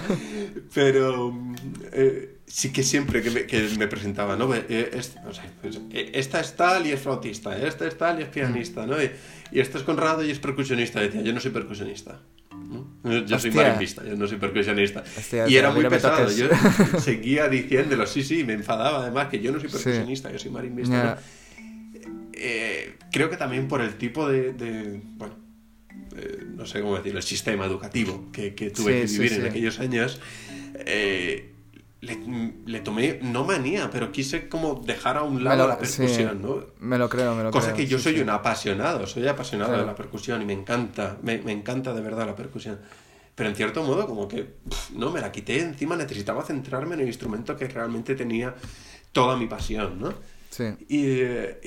[0.74, 1.56] Pero mm,
[1.94, 4.54] eh, sí que siempre que me, que me presentaba, ¿no?
[4.54, 8.20] Eh, es- o sea, pues, eh, esta es tal y es flautista, esta es tal
[8.20, 9.02] y es pianista, ¿no?
[9.02, 9.10] Y,
[9.52, 11.00] y esta es Conrado y es percusionista.
[11.00, 12.20] Decía, yo no soy percusionista.
[12.52, 12.88] ¿no?
[13.04, 13.64] Yo, yo soy Hostia.
[13.64, 15.04] marimbista, yo no soy percusionista.
[15.18, 16.32] Hostia, y era muy pesado.
[16.32, 16.48] Yo
[17.00, 19.76] seguía diciéndolo, sí, sí, me enfadaba además que yo no soy Sí.
[19.76, 20.94] percusionista, yo soy marimbista.
[20.96, 21.16] Ya.
[21.62, 22.24] ¿no?
[22.34, 25.36] Eh, creo que también por el tipo de, de- bueno,
[26.18, 29.34] eh, no sé cómo decirlo, el sistema educativo que, que tuve Sí, que sí, vivir
[29.34, 29.48] en sí.
[29.48, 30.20] aquellos años,
[30.86, 31.53] eh,
[32.04, 36.10] le, le tomé, no manía, pero quise como dejar a un lado lo, la percusión,
[36.10, 36.66] sí, ¿no?
[36.80, 37.78] me lo creo, me lo Cosa creo.
[37.78, 38.22] que yo sí, soy sí.
[38.22, 39.84] un apasionado, soy apasionado Claro.
[39.84, 42.80] de la percusión y me encanta, me, me encanta de verdad la percusión.
[43.36, 47.02] Pero en cierto modo como que, pf, no, me la quité encima, necesitaba centrarme en
[47.02, 48.54] el instrumento que realmente tenía
[49.12, 50.14] toda mi pasión, ¿no?
[50.52, 50.66] Sí.
[50.88, 50.98] Y,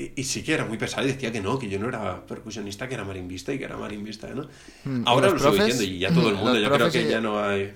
[0.00, 2.24] y, y sí que era muy pesado y decía que no, que yo no era
[2.24, 4.42] percusionista, que era marimbista y que era marimbista, ¿no?
[4.84, 5.76] Mm, ¿y Ahora lo los sigo profes?
[5.78, 7.72] diciendo y ya todo el mundo, yo creo profes que y- ya no hay...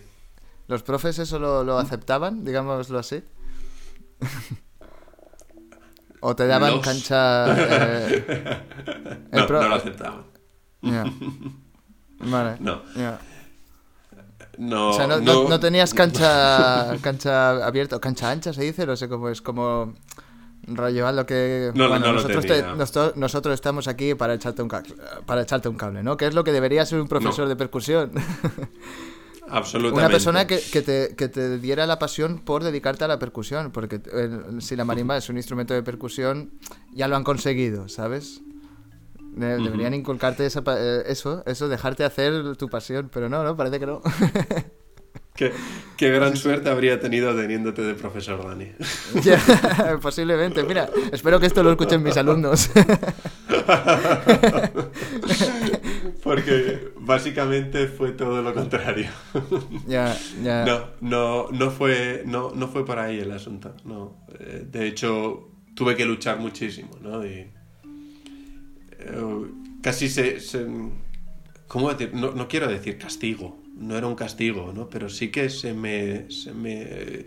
[0.71, 3.25] ¿Los profes eso lo, lo aceptaban, digámoslo así?
[6.21, 7.47] ¿O te daban Los- cancha...
[7.59, 8.63] eh,
[9.33, 10.27] No, pro- no lo aceptaban.
[12.21, 12.57] Vale.
[12.61, 12.83] No.
[14.59, 18.63] No, O sea, no, no- no- no tenías cancha cancha abierta, o cancha ancha se
[18.63, 19.95] dice, no sé cómo es, como
[20.69, 21.73] rollo lo que...
[21.75, 22.75] No, bueno, nosotros, tenía.
[22.75, 24.69] nosotros, nosotros estamos aquí para echarte un,
[25.27, 26.17] para echarte un cable, ¿no?
[26.17, 28.13] Que es lo que debería ser un profesor de percusión.
[29.51, 29.99] Absolutamente.
[30.05, 33.71] Una persona que, que te, que te diera la pasión por dedicarte a la percusión,
[33.73, 36.53] porque eh, si la marimba es un instrumento de percusión,
[36.93, 38.41] ya lo han conseguido, ¿sabes?
[39.35, 43.79] De- Deberían inculcarte esa eh, eso, eso, dejarte hacer tu pasión, pero no, no, parece
[43.79, 44.03] que no.
[45.41, 45.53] qué,
[45.97, 48.73] qué gran suerte habría tenido teniéndote de profesor, Dani.
[50.03, 52.71] Posiblemente, mira, espero que esto lo escuchen mis alumnos.
[56.23, 59.09] Porque básicamente fue todo lo contrario.
[59.87, 60.65] ya, ya.
[60.67, 63.75] No, no, no fue, no, no fue por ahí el asunto.
[63.85, 64.19] No.
[64.39, 67.25] Eh, De hecho, tuve que luchar muchísimo, ¿no?
[67.25, 67.51] Y, eh,
[69.83, 70.67] casi se, se-
[71.67, 72.11] ¿cómo decir?
[72.15, 74.89] No, no quiero decir castigo, no era un castigo, ¿no?
[74.89, 77.25] Pero sí que se me, se me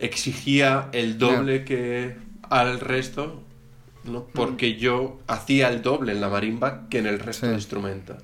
[0.00, 2.16] exigía el doble que
[2.50, 3.42] al resto,
[4.04, 4.24] ¿no?
[4.32, 7.50] Porque yo hacía el doble en la marimba que en el resto Sí.
[7.50, 8.16] de instrumentos.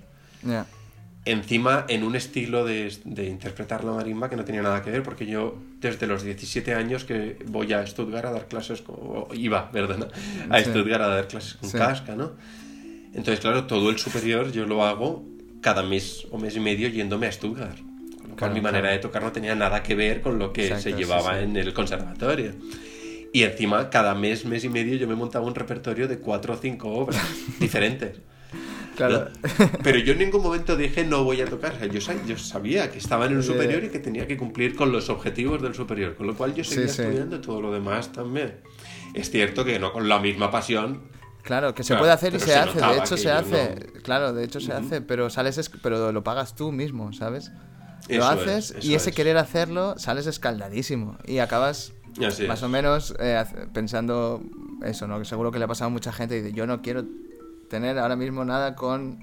[1.25, 5.05] Encima en un estilo de, de interpretar la marimba que no tenía nada que ver,
[5.05, 9.29] porque yo desde los 17 años que voy a Stuttgart a dar clases, con, o
[9.33, 10.09] iba, perdona,
[10.51, 10.65] a Sí.
[10.71, 11.79] Stuttgart a dar clases con Sí.
[11.79, 12.33] casca, ¿no?
[13.15, 15.25] Entonces, claro, todo el superior yo lo hago
[15.63, 17.79] cada mes o mes y medio yéndome a Stuttgart.
[17.79, 18.97] Con lo cual Claro, mi manera claro.
[18.97, 21.45] de tocar no tenía nada que ver con lo que Exacto, se llevaba sí.
[21.45, 22.53] en el conservatorio.
[23.33, 26.57] Y encima, cada mes, mes y medio, yo me montaba un repertorio de cuatro o
[26.59, 27.25] cinco obras
[27.61, 28.21] diferentes.
[28.97, 29.31] Claro.
[29.59, 29.71] ¿no?
[29.83, 31.73] Pero yo en ningún momento dije no voy a tocar.
[31.75, 34.37] O sea, yo, sa- yo sabía que estaba en el superior y que tenía que
[34.37, 36.15] cumplir con los objetivos del superior.
[36.15, 37.01] Con lo cual yo seguía sí.
[37.03, 38.57] estudiando todo lo demás también.
[39.15, 41.01] Es cierto que no con la misma pasión.
[41.43, 43.75] Claro, que se Claro, puede hacer y se, se hace, de hecho se hace.
[43.95, 47.51] no- Claro, de hecho se hace, pero sales es- pero lo pagas tú mismo, ¿sabes?
[48.09, 49.17] Lo Eso haces es, y ese es.
[49.17, 51.93] querer hacerlo sales escaldadísimo y acabas
[52.25, 52.63] Así más es.
[52.65, 53.43] o menos eh,
[53.73, 54.43] pensando
[54.85, 55.19] eso, ¿no?
[55.19, 57.05] Que seguro que le ha pasado a mucha gente y dice, yo no quiero
[57.71, 59.19] tener ahora mismo nada con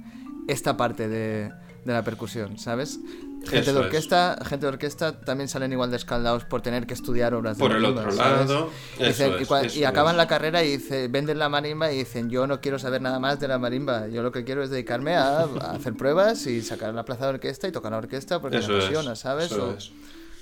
[0.48, 1.52] esta parte de,
[1.86, 3.00] de la percusión, ¿sabes?
[3.42, 3.86] Gente Eso de es.
[3.86, 7.62] orquesta, gente de orquesta también salen igual de escaldados por tener que estudiar obras de
[7.64, 8.70] Por el otro lado,
[9.00, 9.34] Dicen-
[9.78, 10.18] y, acaban es.
[10.18, 13.40] la carrera y dice, venden la marimba y dicen, yo no quiero saber nada más
[13.40, 16.94] de la marimba, yo lo que quiero es dedicarme a, a hacer pruebas y sacar
[16.94, 19.52] la plaza de orquesta y tocar la orquesta porque Eso me apasiona, ¿sabes?
[19.52, 19.92] eso O es.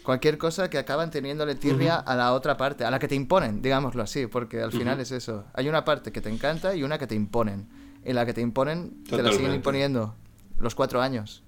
[0.01, 3.61] cualquier cosa que acaban teniéndole tirria a la otra parte, a la que te imponen,
[3.61, 5.45] digámoslo así, porque al final es eso.
[5.53, 7.67] Hay una parte que te encanta y una que te imponen.
[8.03, 10.15] Y la que te imponen, te la siguen imponiendo
[10.59, 11.43] los cuatro años.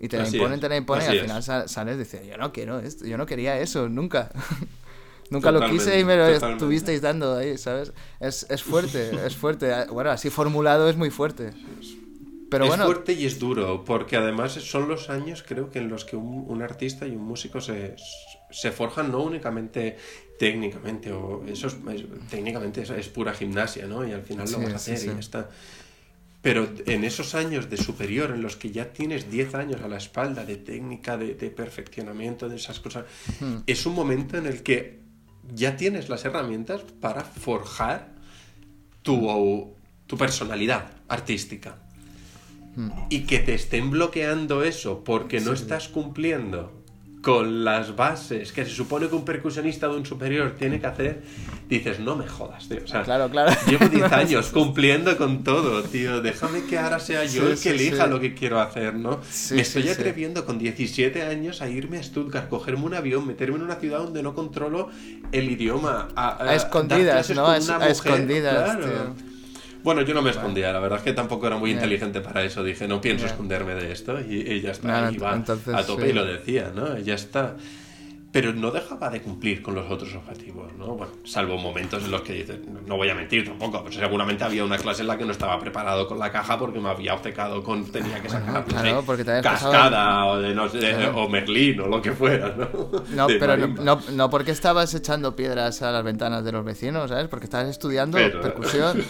[0.00, 1.98] Y te la Así imponen, es, te la imponen y al final sa- sales y
[1.98, 4.30] dices, yo no quiero esto, yo no quería eso, nunca.
[5.30, 6.28] nunca lo quise y me lo totalmente.
[6.28, 7.92] estuvisteis dando ahí, ¿sabes?
[8.20, 9.72] Es, es fuerte, es fuerte.
[9.90, 11.54] Bueno, así formulado es muy fuerte.
[12.48, 15.88] Pero es bueno, fuerte y es duro, porque además son los años, creo que en
[15.88, 17.96] los que un, un artista y un músico se,
[18.50, 19.96] se forjan no únicamente
[20.38, 24.06] técnicamente, o eso es, es- técnicamente es, es pura gimnasia, ¿no?
[24.06, 25.50] Y al final lo vas a sí, hacer y ya está.
[26.44, 29.96] Pero en esos años de superior, en los que ya tienes 10 años a la
[29.96, 33.06] espalda de técnica, de, de perfeccionamiento, de esas cosas,
[33.66, 35.00] es un momento en el que
[35.54, 38.12] ya tienes las herramientas para forjar
[39.00, 39.74] tu,
[40.06, 41.78] tu personalidad artística.
[43.08, 46.83] Y que te estén bloqueando eso porque no estás cumpliendo
[47.24, 51.22] con las bases que se supone que un percusionista de un superior tiene que hacer,
[51.70, 52.80] dices, no me jodas, tío.
[52.84, 53.50] O sea, Claro, claro.
[53.66, 56.20] Llevo 10 años cumpliendo con todo, tío.
[56.20, 58.10] Déjame que ahora sea yo Sí, el que sí, elija sí.
[58.10, 59.20] lo que quiero hacer, ¿no?
[59.30, 63.56] Sí, me estoy atreviendo con 17 años a irme a Stuttgart, cogerme un avión, meterme
[63.56, 64.90] en una ciudad donde no controlo
[65.32, 66.08] el idioma.
[66.14, 67.46] A, A escondidas, dar clases ¿no?
[67.46, 68.84] A- a escondidas, claro.
[68.84, 69.33] tío.
[69.84, 72.64] Bueno, yo no me escondía, la verdad es que tampoco era muy inteligente para eso.
[72.64, 74.88] Dije, no pienso esconderme de esto y, y ya está.
[74.88, 76.08] Nada, iba entonces, a tope sí.
[76.08, 76.98] y lo decía, ¿no?
[76.98, 77.54] Ya está.
[78.34, 80.86] Pero no dejaba de cumplir con los otros objetivos, ¿no?
[80.96, 84.64] Bueno, salvo momentos en los que dices, no- voy a mentir tampoco, pero seguramente había
[84.64, 87.62] una clase en la que no estaba preparado con la caja porque me había obcecado
[87.62, 91.16] con, tenía que sacar, no claro, porque te pasado- cascada o, de, no sé, Claro.
[91.22, 92.68] o Merlín o lo que fuera, ¿no?
[93.10, 97.10] No, De pero no, no, porque estabas echando piedras a las ventanas de los vecinos,
[97.10, 97.28] ¿sabes?
[97.28, 99.00] Porque estabas estudiando Pero- percusión.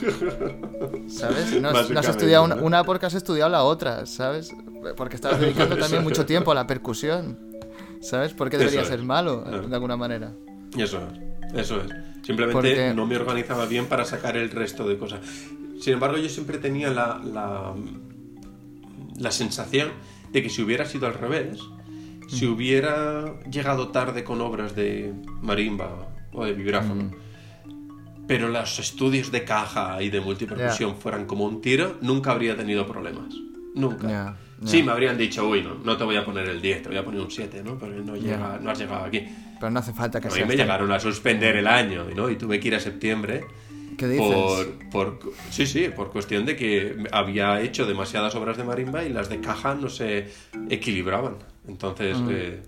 [1.09, 1.61] ¿Sabes?
[1.63, 4.51] No, has- no has estudiado una, una porque has estudiado la otra, ¿sabes?
[4.99, 7.39] Porque estabas dedicando también mucho tiempo a la percusión.
[8.05, 8.33] ¿Sabes?
[8.35, 9.05] Porque debería Eso ser es.
[9.05, 9.69] malo, Claro.
[9.69, 10.33] de alguna manera.
[10.77, 10.99] Eso
[11.53, 11.89] es, eso es.
[12.23, 15.21] Simplemente Porque- no me organizaba bien para sacar el resto de cosas.
[15.81, 17.75] Sin embargo, yo siempre tenía la, la,
[19.19, 19.89] la sensación
[20.33, 21.61] de que si hubiera sido al revés,
[22.29, 25.13] si hubiera llegado tarde con obras de
[25.43, 27.11] marimba o de vibráfono,
[28.27, 32.87] pero los estudios de caja y de multipercusión fueran como un tiro, nunca habría tenido
[32.87, 33.35] problemas.
[33.75, 34.37] Nunca.
[34.65, 36.99] Sí, me habrían dicho, uy, no, no te voy a poner el 10, te voy
[36.99, 37.79] a poner un 7, ¿no?
[37.79, 39.25] Pero no, llega, no has llegado aquí.
[39.59, 42.31] Pero no hace falta que A mí me llegaron a suspender el año, ¿no?
[42.31, 43.45] Y tuve que ir a septiembre
[43.99, 44.27] ¿Qué dices?
[44.27, 45.21] por, por
[45.51, 49.41] sí, sí, por cuestión de que había hecho demasiadas obras de marimba y las de
[49.41, 50.29] caja no se
[50.71, 51.37] equilibraban.
[51.69, 52.63] Entonces eh,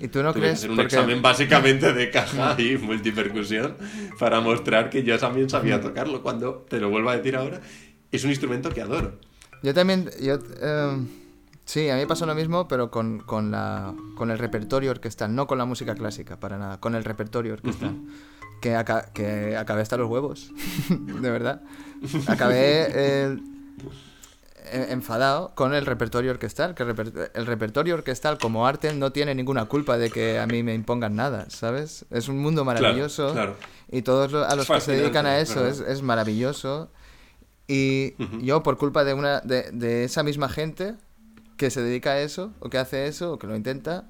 [0.00, 0.22] ¿Y tú Mm.
[0.22, 0.58] no tuve que crees?
[0.58, 3.76] hacer un porque- examen básicamente de caja y multipercusión
[4.18, 6.22] para mostrar que yo también sabía tocarlo.
[6.22, 7.60] Cuando te lo vuelvo a decir ahora,
[8.12, 9.18] es un instrumento que adoro.
[9.62, 10.98] Yo también, yo eh,
[11.64, 15.34] Sí, a mí me pasa lo mismo, pero con, con, la, con el repertorio orquestal,
[15.34, 17.94] no con la música clásica, para nada, con el repertorio orquestal.
[18.62, 20.50] que, aca- que acabé hasta los huevos,
[20.88, 21.60] de verdad.
[22.26, 23.42] Acabé el-
[24.72, 29.12] e- enfadado con el repertorio orquestal, que el, reper- el repertorio orquestal como arte no
[29.12, 32.06] tiene ninguna culpa de que a mí me impongan nada, ¿sabes?
[32.10, 33.56] Es un mundo maravilloso claro.
[33.90, 36.90] y todos a los que se dedican a eso es, es maravilloso.
[37.68, 40.94] Y yo, por culpa de, una, de, de esa misma gente
[41.58, 44.04] que se dedica a eso, o que hace eso, o que lo intenta,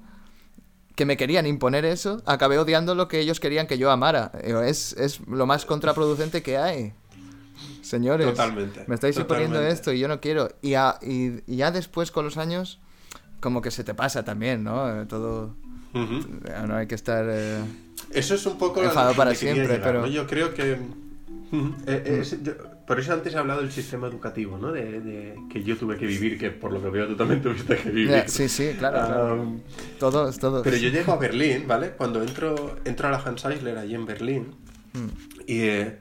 [0.95, 4.31] que me querían imponer eso, acabé odiando lo que ellos querían que yo amara.
[4.45, 6.93] Digo, Es, es lo más contraproducente que hay.
[7.81, 10.49] Señores, Totalmente, me estáis imponiendo esto y yo no quiero.
[10.61, 12.79] Y, a- y- y ya después, con los años,
[13.41, 15.01] como que se te pasa también, ¿no?
[15.01, 15.55] Eh, Todo...
[15.93, 16.15] Ujú.
[16.45, 17.25] eh, No hay que estar...
[17.27, 17.59] eh,
[18.11, 20.07] Eso es un poco Enfadado para siempre, llegar, pero- ¿no?
[20.07, 20.77] Yo creo que...
[21.51, 22.53] Eh, eh, es- yo-
[22.85, 24.71] por eso antes he hablado del sistema educativo, ¿no?
[24.71, 27.75] De, de- que yo tuve que vivir, que por lo que veo tú también tuviste
[27.77, 28.23] que vivir.
[28.27, 29.41] sí, sí, claro, claro.
[29.41, 29.59] Um,
[29.99, 30.63] Todos, todos.
[30.63, 31.91] pero yo llego a Berlín, ¿vale?
[31.91, 34.47] Cuando entro, entro a la Hans Eisler allí en Berlín
[35.47, 35.97] y eh,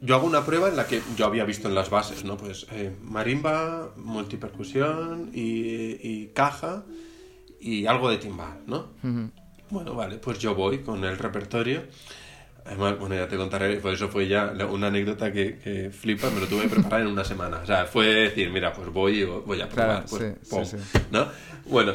[0.00, 2.36] yo hago una prueba en la que yo había visto en las bases, ¿no?
[2.36, 6.84] Pues eh, marimba, multipercusión y, y caja
[7.60, 8.88] y algo de timbal, ¿no?
[9.04, 9.30] Ujú.
[9.70, 11.82] Bueno, vale, pues yo voy con el repertorio.
[12.64, 16.40] Además, bueno, ya te contaré, pues eso fue ya una anécdota que, que flipa, me
[16.40, 17.58] lo tuve que preparar en una semana.
[17.62, 20.04] O sea, fue decir, mira, pues voy voy a probar.
[20.04, 20.76] Claro, pues, sí, sí, pum, sí.
[21.10, 21.26] ¿no?
[21.66, 21.94] Bueno,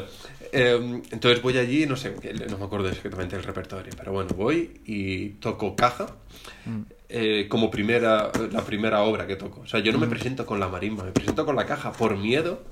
[0.52, 2.14] eh, entonces voy allí, no sé,
[2.50, 6.06] no me acuerdo exactamente del repertorio, pero bueno, voy y toco caja
[6.66, 6.82] Mm.
[7.08, 9.60] eh, como primera, la primera obra que toco.
[9.62, 10.10] O sea, yo no me Mm.
[10.10, 12.62] presento con la marimba, me presento con la caja por miedo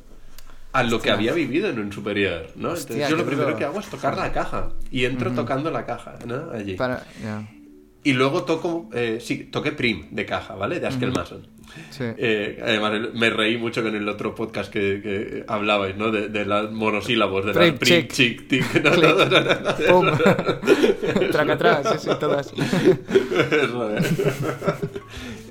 [0.73, 2.68] a lo que había vivido en un superior, ¿no?
[2.68, 3.59] Entonces Hostia, yo lo primero duro.
[3.59, 6.51] que hago es tocar la caja y entro tocando la caja, ¿no?
[6.52, 6.74] Allí.
[6.74, 7.43] Para, ya.
[8.06, 10.78] Y luego toco, eh, sí, toqué Prim de caja, ¿vale?
[10.78, 11.44] De Askelmason.
[11.90, 12.04] Sí.
[12.16, 16.12] Eh, además, me reí mucho con el otro podcast que, que hablabais, ¿no?
[16.12, 18.12] De, de las monosílabos, de Prim, las Prim, chic.
[18.12, 18.84] chic, tic.
[18.84, 20.06] No, no, no, no, no, ¡Pum!
[21.32, 22.52] Traca atrás, sí, sí, todas.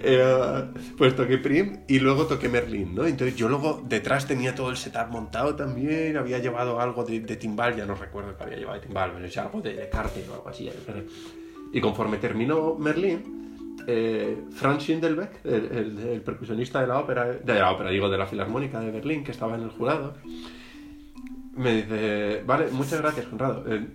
[0.07, 0.63] Eh,
[0.99, 3.07] pues toqué Prim y luego toqué Merlin, ¿no?
[3.07, 7.35] Entonces yo luego detrás tenía todo el setup montado también, había llevado algo de, de
[7.37, 10.47] timbal, ya no recuerdo que había llevado de timbal, pero algo de, de o algo
[10.47, 10.65] así.
[10.65, 11.05] ya no sé.
[11.75, 17.53] Y conforme terminó Merlin, eh, Franz Schindelbeck, el, el- el percusionista de la ópera, de
[17.53, 20.13] la ópera, digo, de la Filarmónica de Berlín, que estaba en el jurado,
[21.57, 23.63] me dice, vale, muchas gracias, Conrado.
[23.67, 23.87] Eh,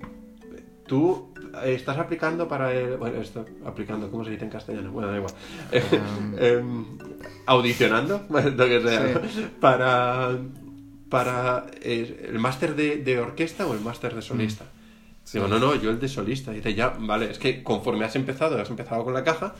[0.87, 1.33] tú
[1.65, 2.97] estás aplicando para el...
[2.97, 4.93] Bueno, esto, aplicando, ¿cómo se dice en castellano?
[4.93, 5.33] Bueno, da igual.
[6.39, 6.85] Em,
[7.47, 9.23] audicionando, lo que sea,
[9.61, 10.39] para,
[11.09, 14.67] para eh, el máster de, de orquesta o el máster de solista.
[15.33, 16.53] Digo, no, no, yo el de solista.
[16.53, 19.55] Y dice, ya, vale, es que conforme has empezado, has empezado con la caja,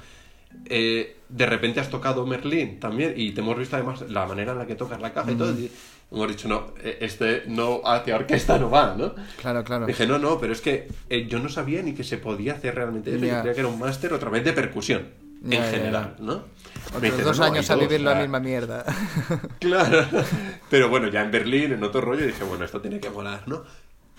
[0.67, 4.59] eh, de repente has tocado Merlín también y te hemos visto además la manera en
[4.59, 5.53] la que tocas la caja y todo.
[5.53, 5.71] Y
[6.11, 9.15] hemos dicho, no, eh, este no hacia orquesta no va, ¿no?
[9.41, 9.87] Claro, claro.
[9.87, 12.75] Dije, no, no, pero es que eh, yo no sabía ni que se podía hacer
[12.75, 13.25] realmente eso.
[13.25, 15.09] Yo creía que era un máster otra vez de percusión,
[15.49, 16.17] en general.
[16.19, 16.45] ¿no?
[16.89, 18.85] Otros dice, dos "No, no, años a vivir la sea, misma mierda.
[19.61, 20.05] Claro.
[20.69, 23.63] Pero bueno, ya en Berlín, en otro rollo, dije, bueno, esto tiene que molar, ¿no?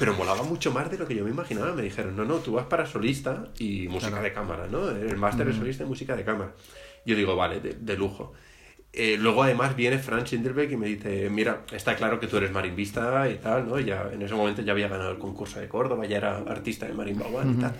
[0.01, 1.75] Pero molaba mucho más de lo que yo me imaginaba.
[1.75, 4.89] Me dijeron, no, no, tú vas para solista y música de cámara, ¿no?
[4.89, 6.53] El máster de solista y música de cámara.
[7.05, 8.33] Yo digo, vale, de, de lujo.
[8.93, 12.51] Eh, luego además viene Franz Schindelbeck y me dice, mira, está claro que tú eres
[12.51, 13.79] marimbista y tal, ¿no?
[13.79, 16.93] Ya, en ese momento ya había ganado el concurso de Córdoba, ya era artista de
[16.95, 17.73] Marimba y tal.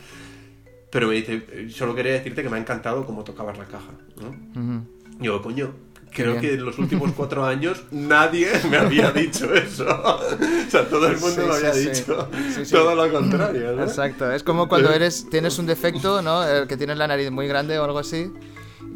[0.91, 3.93] Pero me dice, "Eh, solo quería decirte que me ha encantado cómo tocabas la caja,
[4.22, 4.27] ¿no?
[4.30, 4.85] Ujú.
[5.19, 5.73] Digo, coño,
[6.11, 6.41] creo bien.
[6.41, 9.85] que en los últimos cuatro años nadie me había dicho eso.
[9.88, 12.29] o sea, todo el mundo Sí, me había sí, dicho
[12.63, 13.83] Sí, todo lo contrario, ¿no?
[13.83, 16.43] Exacto, es como cuando eres tienes un defecto, ¿no?
[16.47, 18.31] El que tienes la nariz muy grande o algo así.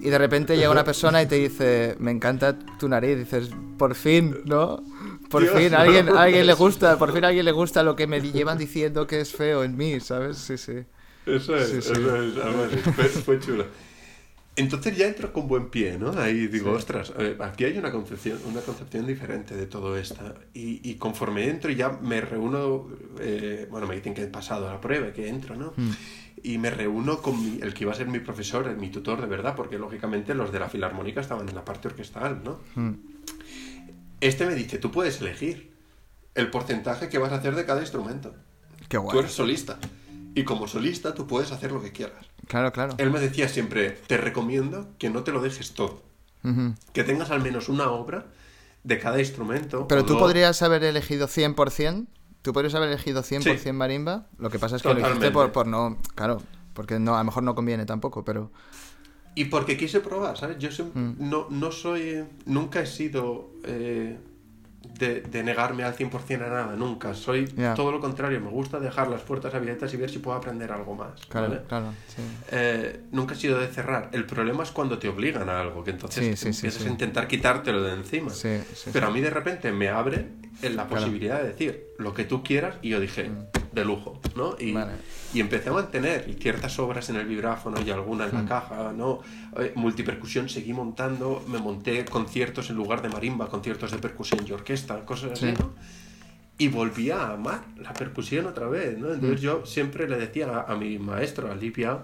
[0.02, 3.18] Y de repente llega una persona y te dice, me encanta tu nariz.
[3.18, 4.84] Dices, por fin, ¿no?
[5.30, 8.06] Por Dios, fin, alguien, no alguien le gusta, por fin alguien le gusta lo que
[8.06, 10.38] me llevan diciendo que es feo en mí, ¿sabes?
[10.38, 10.84] Sí, sí.
[11.26, 11.92] Eso es, Sí, sí.
[11.94, 13.66] eso es, fue, fue chulo.
[14.58, 16.12] Entonces ya entro con buen pie, ¿no?
[16.18, 16.76] Ahí digo, Sí.
[16.78, 20.34] ostras, eh, aquí hay una concepción, una concepción diferente de todo esto.
[20.54, 22.88] Y, y conforme entro y ya me reúno,
[23.20, 25.74] eh, bueno, me dicen que he pasado la prueba, que entro, ¿no?
[26.42, 29.28] Y me reúno con mi- el que iba a ser mi profesor, mi tutor de
[29.28, 32.62] verdad, porque lógicamente los de la filarmónica estaban en la parte orquestal, ¿no?
[32.76, 32.94] Mm.
[34.22, 35.74] Este me dice, tú puedes elegir
[36.34, 38.34] el porcentaje que vas a hacer de cada instrumento.
[38.88, 39.20] Qué Tú guay.
[39.20, 39.78] eres solista.
[40.36, 42.26] Y como solista tú puedes hacer lo que quieras.
[42.48, 42.94] Claro, claro.
[42.98, 46.02] Él me decía siempre, te recomiendo que no te lo dejes todo.
[46.94, 48.28] Que tengas al menos una obra
[48.84, 49.88] de cada instrumento.
[49.88, 50.22] Pero tú dos.
[50.22, 52.06] podrías haber elegido 100%.
[52.44, 53.72] Tú podrías haber elegido 100% Sí.
[53.72, 54.28] marimba.
[54.38, 55.34] Lo que pasa es que lo hiciste Totalmente.
[55.34, 55.98] por, por no.
[56.14, 56.44] Claro,
[56.76, 58.52] porque no, a lo mejor no conviene tampoco, pero.
[59.34, 60.58] Y porque quise probar, ¿sabes?
[60.60, 61.16] Yo sem- Mm.
[61.30, 62.24] no, no soy...
[62.46, 63.50] Nunca he sido...
[63.64, 64.20] eh,
[64.98, 67.14] de, de negarme al 100% a nada, nunca.
[67.14, 67.46] Soy
[67.76, 70.96] todo lo contrario, me gusta dejar las puertas abiertas y ver si puedo aprender algo
[70.96, 71.26] más.
[71.28, 71.62] Claro, ¿vale?
[71.68, 72.22] claro, sí.
[72.52, 74.10] Eh, nunca he sido de cerrar.
[74.14, 76.88] El problema es cuando te obligan a algo, que entonces Sí, sí, sí, empiezas sí.
[76.88, 78.32] a intentar quitártelo de encima.
[78.94, 80.28] Pero a mí de repente me abre
[80.62, 80.90] la Claro.
[80.90, 83.32] posibilidad de decir lo que tú quieras y yo dije,
[83.72, 84.56] de lujo, ¿no?
[84.60, 84.76] Y, Mm.
[84.76, 84.92] Vale.
[85.34, 88.36] y empecé a mantener ciertas obras en el vibráfono y alguna en Mm.
[88.44, 89.20] la caja, ¿no?
[89.58, 94.52] Eh, multipercusión seguí montando, me monté conciertos en lugar de marimba, conciertos de percusión y
[94.52, 95.54] orquesta, cosas así, Sí.
[95.60, 95.74] ¿no?
[96.58, 99.14] Y volví a amar la percusión otra vez, ¿no?
[99.14, 99.44] Entonces Mm.
[99.44, 102.00] yo siempre le decía a, a mi maestro, a Livia,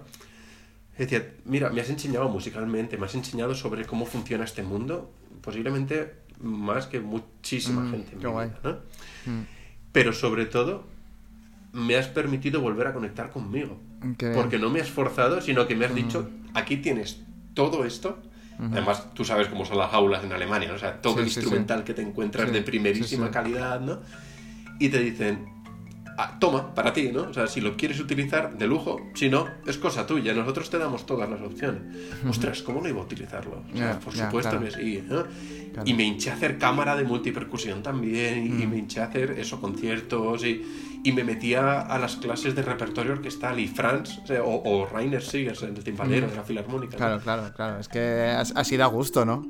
[0.97, 5.11] decía, mira, me has enseñado musicalmente, me has enseñado sobre cómo funciona este mundo,
[5.41, 8.11] posiblemente más que muchísima Mm, gente.
[8.13, 8.47] en qué mi guay.
[8.49, 8.77] vida, ¿no?
[9.91, 9.93] Mm.
[9.93, 10.85] Pero sobre todo,
[11.73, 13.80] me has permitido volver a conectar conmigo.
[14.34, 17.22] Porque no me has forzado, sino que me has dicho, aquí tienes
[17.53, 18.19] todo esto.
[18.59, 20.76] Además, tú sabes cómo son las aulas en Alemania, ¿no?
[20.76, 21.85] o sea, todo Sí, el sí, instrumental sí.
[21.85, 23.99] que te encuentras de primerísima calidad, ¿no?
[24.80, 25.45] Y te dicen,
[26.17, 27.23] "Ah, toma, para ti, ¿no?
[27.23, 30.77] O sea, si lo quieres utilizar, de lujo, si no, es cosa tuya, nosotros te
[30.77, 31.81] damos todas las opciones.
[32.27, 33.63] Ostras, ¿cómo no iba a utilizarlo?
[33.73, 34.65] O sea, Ya, por ya, supuesto claro.
[34.65, 35.23] que sí, ¿no?
[35.73, 35.89] Claro.
[35.89, 38.69] Y me hinché a hacer cámara de multipercusión también, y, y Mm.
[38.69, 40.61] me hinché a hacer eso, conciertos, y,
[41.03, 44.85] y me metía a las clases de repertorio orquestal, y Franz, o, sea, o, o
[44.85, 46.93] Rainer Siegers, el timbalero de la filarmónica.
[46.93, 46.97] ¿no?
[46.97, 47.79] Claro, claro, claro.
[47.79, 47.99] Es que
[48.38, 49.43] as- así da gusto, ¿no?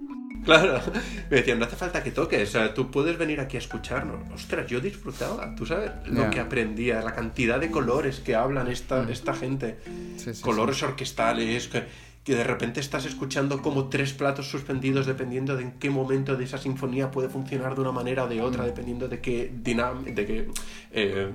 [0.43, 0.81] Claro,
[1.29, 4.19] me decían, no hace falta que toques, o sea, tú puedes venir aquí a escucharnos.
[4.33, 9.09] Ostras, yo disfrutaba, tú sabes, lo que aprendía, la cantidad de colores que hablan esta,
[9.09, 9.77] esta gente,
[10.17, 11.83] Sí, sí, colores orquestales, que,
[12.23, 16.43] que de repente estás escuchando como tres platos suspendidos dependiendo de en qué momento de
[16.43, 18.45] esa sinfonía puede funcionar de una manera o de Mm.
[18.45, 20.47] otra, dependiendo de qué, dinam de qué
[20.91, 21.31] eh,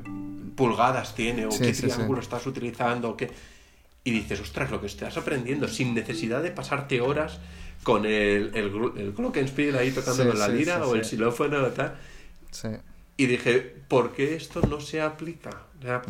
[0.57, 3.11] pulgadas tiene o qué triángulo estás utilizando.
[3.11, 3.31] o qué...
[4.05, 7.41] Y dices, ostras, lo que estás aprendiendo, sin necesidad de pasarte horas
[7.87, 8.67] con el, el,
[9.03, 11.91] el glockenspiel ahí tocando Sí, con la lira sí, o el xilófono o tal.
[13.17, 15.51] Y dije, ¿por qué esto no se aplica?
[15.79, 16.03] O sea,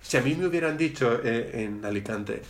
[0.00, 2.42] Si a mí me hubieran dicho eh, en Alicante,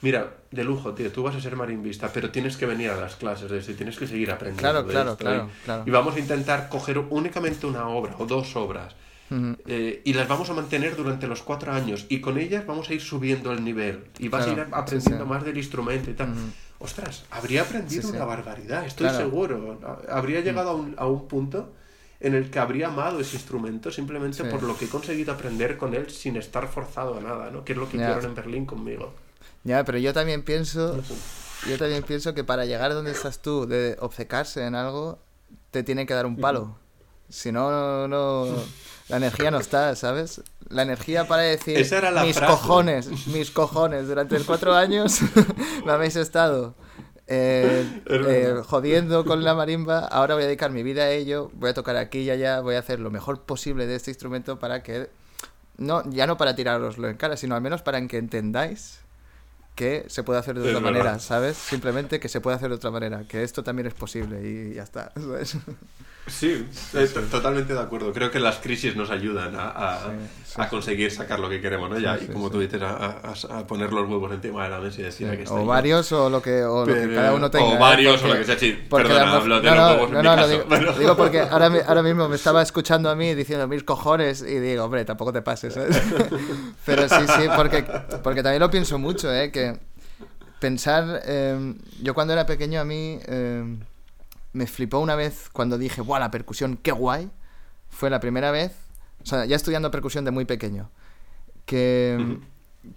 [0.00, 0.20] mira,
[0.50, 3.50] de lujo, tío, tú vas a ser marimbista, pero tienes que venir a las clases
[3.50, 4.60] de esto y tienes que seguir aprendiendo.
[4.60, 5.82] Claro, de claro, esto, claro, y, claro.
[5.86, 8.94] y vamos a intentar coger únicamente una obra o dos obras.
[9.66, 12.94] Eh, y las vamos a mantener durante los cuatro años y con ellas vamos a
[12.94, 16.34] ir subiendo el nivel y vas Claro, a ir aprendiendo más del instrumento y tal.
[16.82, 18.16] Ostras, habría aprendido Sí, sí.
[18.16, 19.24] una barbaridad, estoy Claro.
[19.24, 19.78] seguro.
[20.08, 20.44] Habría Mm.
[20.44, 21.72] llegado a un, a un punto
[22.18, 24.48] en el que habría amado ese instrumento simplemente Sí.
[24.50, 27.64] por lo que he conseguido aprender con él sin estar forzado a nada, ¿no?
[27.64, 29.12] Que es lo que hicieron en Berlín conmigo.
[29.64, 31.00] Ya, pero yo también pienso,
[31.68, 35.20] yo también pienso que para llegar donde estás tú, de obcecarse en algo,
[35.70, 36.76] te tiene que dar un palo.
[37.28, 38.46] Si no, no,
[39.12, 40.40] la energía no está, ¿sabes?
[40.70, 42.46] La energía para decir mis frase.
[42.46, 45.20] cojones, mis cojones, durante cuatro años
[45.84, 46.74] me habéis estado
[47.26, 51.70] eh, eh, jodiendo con la marimba, ahora voy a dedicar mi vida a ello, voy
[51.70, 54.82] a tocar aquí y allá, voy a hacer lo mejor posible de este instrumento para
[54.82, 55.10] que,
[55.76, 59.00] no, ya no para tiraroslo en cara, sino al menos para que entendáis
[59.74, 60.98] que se puede hacer de Es otra verdad.
[61.04, 61.58] manera, ¿sabes?
[61.58, 64.82] Simplemente que se puede hacer de otra manera, que esto también es posible y ya
[64.84, 65.56] está, ¿sabes?
[66.28, 68.12] Sí, eh, to- totalmente de acuerdo.
[68.12, 70.10] Creo que las crisis nos ayudan a, a- Sí,
[70.46, 71.98] sí, a conseguir sacar lo que queremos, ¿no?
[71.98, 75.28] Ya, y como tú dices, a, poner los huevos encima de la mesa y decir
[75.28, 75.54] aquí está.
[75.54, 75.66] o yo".
[75.66, 77.64] varios o lo que, o lo que cada uno tenga.
[77.64, 77.78] o ¿eh?
[77.78, 78.78] varios, o lo que sea, sí.
[78.88, 80.92] Perdona, la hablo de no, los no, huevos en no, mi no, caso, digo, pero-
[80.98, 84.84] digo porque ahora, ahora mismo me estaba escuchando a mí diciendo mis cojones y digo,
[84.84, 86.00] hombre, tampoco te pases, ¿sabes?
[86.86, 87.84] Pero sí, sí, porque,
[88.22, 89.50] porque también lo pienso mucho, ¿eh?
[89.50, 89.76] Que
[90.60, 91.20] pensar...
[91.24, 93.76] eh, yo cuando era pequeño a mí eh,
[94.52, 97.30] me flipó una vez cuando dije, ¡buah, la percusión, qué guay!
[97.88, 98.72] Fue la primera vez,
[99.22, 100.90] o sea, ya estudiando percusión de muy pequeño,
[101.66, 102.38] que,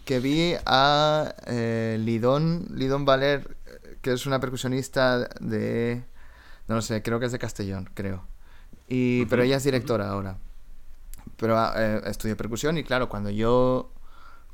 [0.05, 3.57] que vi a eh, Lidón, Lidón Valer,
[4.01, 6.03] que es una percusionista de...
[6.67, 8.25] No lo sé, creo que es de Castellón, creo.
[8.87, 10.37] Y, Pero ella es directora ahora.
[11.37, 13.91] Pero eh, estudió percusión y claro, cuando yo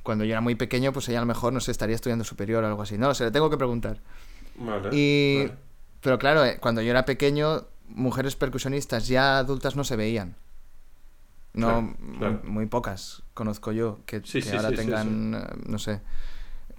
[0.03, 2.63] cuando yo era muy pequeño, pues ella a lo mejor, no sé, estaría estudiando superior
[2.63, 2.97] o algo así.
[2.97, 3.99] No lo sé, le tengo que preguntar.
[4.57, 5.45] Vale, Y...
[5.47, 5.70] vale.
[6.01, 10.35] Pero claro, eh, cuando yo era pequeño, mujeres percusionistas ya adultas no se veían.
[11.53, 12.39] No, Claro, claro.
[12.43, 16.01] m- muy pocas conozco yo que, Sí, que sí, ahora sí, tengan, eh, no sé.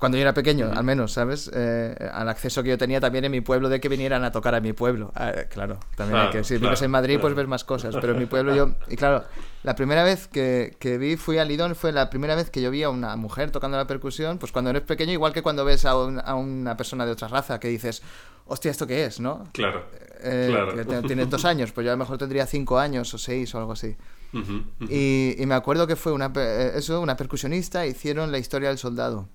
[0.03, 1.49] Cuando yo era pequeño, al menos, ¿sabes?
[1.55, 4.53] Eh, al acceso que yo tenía también en mi pueblo de que vinieran a tocar
[4.53, 5.13] a mi pueblo.
[5.15, 7.37] Ah, eh, claro, también hay Claro, que, si claro, vives en Madrid, pues claro.
[7.37, 8.71] ves más cosas, pero en mi pueblo yo...
[8.89, 9.23] Y claro,
[9.63, 12.73] la primera vez que, que vi, fui a Lidón, fue la primera vez que yo
[12.73, 15.85] vi a una mujer tocando la percusión, pues cuando eres pequeño, igual que cuando ves
[15.85, 18.03] a, un- a una persona de otra raza, que dices,
[18.47, 19.47] hostia, ¿esto qué es, no?
[19.53, 19.85] Claro.
[20.21, 20.49] Eh,
[20.85, 21.03] Claro.
[21.07, 23.71] tienes dos años, pues yo a lo mejor tendría cinco años o seis o algo
[23.75, 23.97] así.
[24.33, 24.43] Ujú,
[24.81, 24.87] ujú.
[24.89, 28.79] Y, y me acuerdo que fue una, eh, eso, una percusionista, hicieron la historia del
[28.79, 29.29] soldado.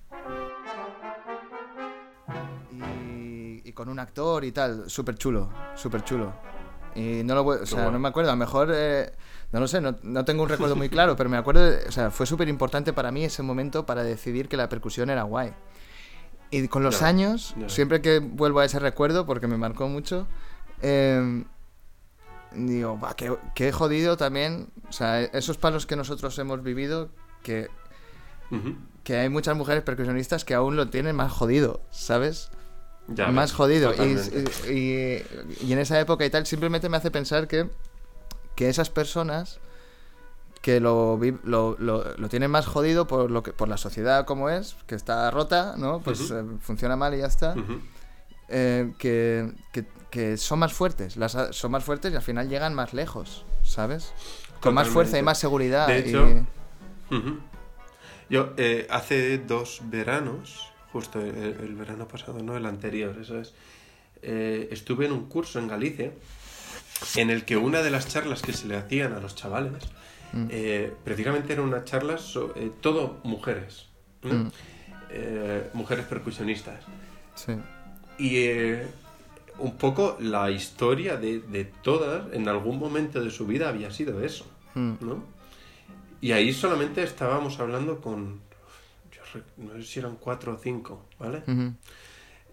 [3.78, 6.32] Con un actor y tal, súper chulo, súper chulo.
[6.96, 9.12] Y no lo o sea, no me acuerdo, a lo mejor, eh,
[9.52, 12.10] no lo sé, no, no tengo un recuerdo muy claro, pero me acuerdo, o sea,
[12.10, 15.52] fue súper importante para mí ese momento para decidir que la percusión era guay.
[16.50, 17.68] Y con los Ya, años, ya.
[17.68, 20.26] siempre que vuelvo a ese recuerdo, porque me marcó mucho,
[20.82, 21.44] eh,
[22.50, 27.10] digo, va, qué, qué jodido también, o sea, esos palos que nosotros hemos vivido,
[27.44, 27.68] que,
[28.50, 28.74] Ujú.
[29.04, 32.50] que hay muchas mujeres percusionistas que aún lo tienen más jodido, ¿sabes?
[33.08, 33.92] Ya más ves, jodido.
[34.68, 35.22] Y,
[35.62, 37.68] y- en esa época y tal, simplemente me hace pensar que,
[38.54, 39.60] que esas personas
[40.62, 44.50] que lo, lo, lo- lo tienen más jodido por, lo que, por la sociedad como
[44.50, 46.00] es, que está rota, ¿no?
[46.00, 47.54] Pues eh, funciona mal y ya está.
[48.48, 52.74] Eh, que, que- que son más fuertes, las, son más fuertes y al final llegan
[52.74, 54.12] más lejos, ¿sabes?
[54.60, 55.86] Con más fuerza y más seguridad.
[55.86, 56.46] De y-.
[58.30, 63.54] Yo eh, hace dos veranos, justo el, el verano pasado, no el anterior, eso es,
[64.22, 66.12] eh, estuve en un curso en Galicia
[67.16, 69.84] en el que una de las charlas que se le hacían a los chavales
[70.30, 70.48] Mm.
[70.50, 73.86] eh, precisamente eran unas charlas so- eh, todo mujeres,
[74.22, 74.34] ¿no?
[74.34, 74.50] Mm.
[75.72, 76.84] Mujeres percusionistas.
[77.34, 77.52] sí.
[78.18, 78.48] Y
[79.58, 84.22] un poco la historia de, de todas en algún momento de su vida había sido
[84.22, 84.44] eso.
[84.74, 84.92] Mm.
[85.00, 85.24] ¿no?
[86.20, 88.40] Y ahí solamente estábamos hablando con,
[89.56, 91.42] no sé si eran cuatro o cinco, ¿vale?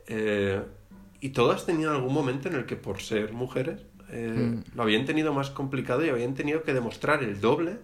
[0.07, 0.61] Eh,
[1.21, 3.81] y todas tenían algún momento en el que por ser mujeres
[4.11, 4.75] eh, Mm.
[4.75, 7.77] lo habían tenido más complicado y habían tenido que demostrar el doble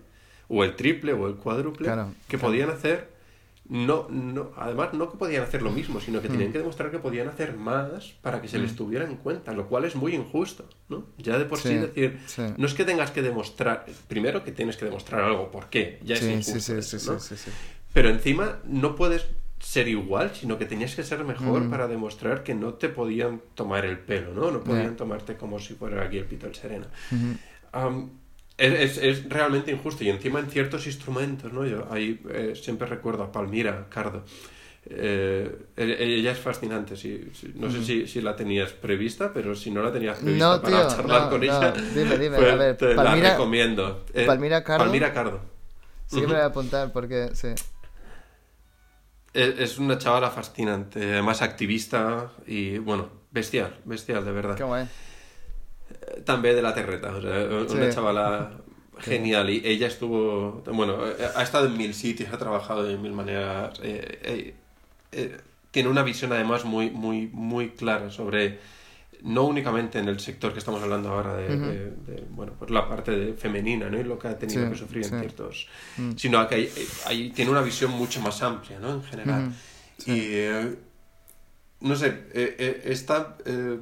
[0.48, 2.48] o el triple o el cuádruple Claro, que claro.
[2.52, 3.10] podían hacer.
[3.70, 6.32] No, no, además, no que podían hacer lo mismo, sino que Mm.
[6.32, 9.68] tenían que demostrar que podían hacer más para que se les tuviera en cuenta, lo
[9.68, 11.06] cual es muy injusto, ¿no?
[11.18, 12.42] Ya de por sí, Sí, decir, sí.
[12.58, 16.00] no es que tengas que demostrar, primero que tienes que demostrar algo, ¿por qué?
[16.04, 17.20] Ya es Sí, injusto sí, sí, eso, sí, ¿no?
[17.94, 19.28] Pero encima no puedes
[19.60, 21.70] ser igual, sino que tenías que ser mejor Mm.
[21.70, 24.50] para demostrar que no te podían tomar el pelo, ¿no?
[24.50, 24.96] No podían Ya.
[24.98, 26.88] tomarte como si fuera aquí el pito del serena.
[27.72, 28.10] Am,
[28.58, 31.66] es, es- es realmente injusto y encima en ciertos instrumentos, ¿no?
[31.66, 34.24] Yo ahí eh, siempre recuerdo a Palmira Cardo.
[34.86, 36.96] Eh, e- ella es fascinante,
[37.54, 40.88] no sé si, si la tenías prevista, pero si no la tenías prevista No, para
[40.88, 41.46] tío, charlar no, con no.
[41.46, 44.06] ella, Dime, dime, pues a ver, te la Palmira- recomiendo.
[44.14, 44.84] Eh, Palmira Cardo.
[44.86, 45.40] Palmira Cardo.
[46.08, 47.50] Sí me voy a apuntar porque, sí.
[49.34, 54.56] Es, una chavala fascinante, además activista y, bueno, bestial, bestial, de verdad.
[54.58, 54.84] Qué guay.
[54.86, 57.96] Eh, També de la terreta, o sea, una Sí.
[57.96, 58.52] chavala
[59.00, 59.50] genial.
[59.50, 63.80] Y ella estuvo, bueno, eh, ha estado en mil sitios, ha trabajado de mil maneras.
[63.82, 64.56] eh, eh,
[65.14, 65.38] eh,
[65.72, 68.60] tiene una visión además muy, muy, muy clara sobre,
[69.24, 71.66] no únicamente en el sector que estamos hablando ahora de, Ujú.
[71.66, 74.00] de- de, bueno, pues la parte de femenina, ¿no?
[74.00, 75.14] Y lo que ha tenido Sí, que sufrir sí.
[75.14, 75.68] en ciertos...
[75.98, 76.12] Mm.
[76.18, 76.72] Sino que hay-
[77.06, 78.94] hay- tiene una visión mucho más amplia, ¿no?
[78.94, 79.52] En general.
[79.98, 80.12] Sí.
[80.12, 80.76] Y, eh,
[81.82, 83.38] no sé, eh, eh, está...
[83.46, 83.80] eh,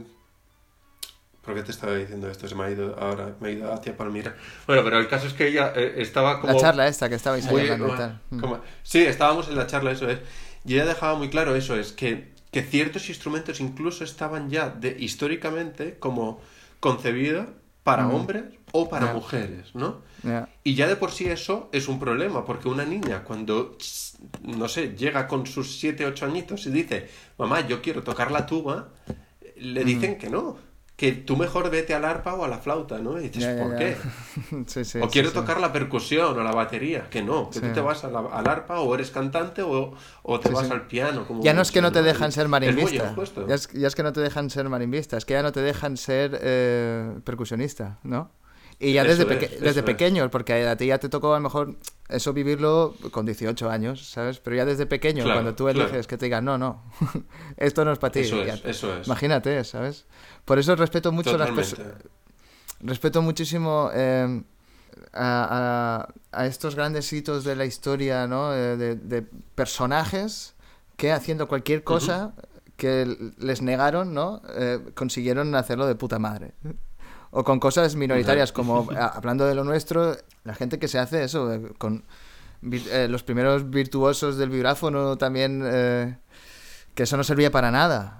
[1.41, 2.47] ¿Por qué te estaba diciendo esto?
[2.47, 4.35] Se me ha ido ahora, me ha ido hacia Palmira.
[4.67, 6.53] Bueno, pero el caso es que ella estaba como...
[6.53, 8.19] La charla esta que estabais hablando.
[8.29, 8.39] Mm.
[8.39, 10.19] como- sí, estábamos en la charla, eso es.
[10.65, 14.95] Y ella dejaba muy claro eso, es que, que ciertos instrumentos incluso estaban ya de,
[14.99, 16.41] históricamente como
[16.79, 17.47] concebidos
[17.83, 18.13] para Mm.
[18.15, 20.01] hombres o para mujeres, ¿no?
[20.63, 23.77] Y ya de por sí eso es un problema, porque una niña cuando,
[24.43, 27.07] no sé, llega con sus 7, 8 añitos y dice,
[27.37, 28.89] mamá, yo quiero tocar la tuba,
[29.57, 30.57] le dicen que no,
[30.99, 33.17] que tú mejor vete al arpa o a la flauta, ¿no?
[33.17, 33.77] Y dices, Ya, ya, ¿por ya.
[33.77, 33.95] qué?
[34.67, 37.67] sí, sí, o sí, quiero tocar la percusión o la batería, que no, que tú
[37.73, 39.93] te vas la- al arpa o eres cantante o,
[40.23, 41.25] o te vas al piano.
[41.25, 43.11] Como Ya no es que no te dejan ser marimbista.
[43.11, 43.47] injusto.
[43.47, 45.15] Ya es, ya es que no te dejan ser marimbista.
[45.17, 48.31] Es que ya no te dejan ser eh, percusionista, ¿no?
[48.81, 49.85] Y ya Eso desde, es, peque- desde es.
[49.85, 51.75] pequeño, porque a ti ya te tocó a lo mejor
[52.07, 54.39] eso vivirlo con 18 años, ¿sabes?
[54.39, 56.07] Pero ya desde pequeño, Claro, cuando tú eliges claro.
[56.07, 56.81] que te digan, no, no,
[57.57, 58.19] esto no es para ti.
[58.21, 59.05] Eso ya es, te- eso es.
[59.07, 60.05] Imagínate, ¿sabes?
[60.45, 61.75] Por eso respeto mucho las Totalmente.
[61.75, 62.03] personas.
[62.81, 64.43] Respeto muchísimo eh,
[65.11, 68.53] a, a- a estos grandes hitos de la historia, ¿no?
[68.55, 69.25] Eh, de, de
[69.55, 70.55] personajes
[70.95, 72.33] que haciendo cualquier cosa
[72.77, 74.41] que les negaron, ¿no?
[74.55, 76.53] Eh, consiguieron hacerlo de puta madre.
[77.31, 81.53] O con cosas minoritarias, como hablando de lo nuestro, la gente que se hace eso,
[81.53, 82.03] eh, con
[82.71, 86.17] eh, los primeros virtuosos del vibráfono también, eh,
[86.95, 88.15] que eso no servía para nada.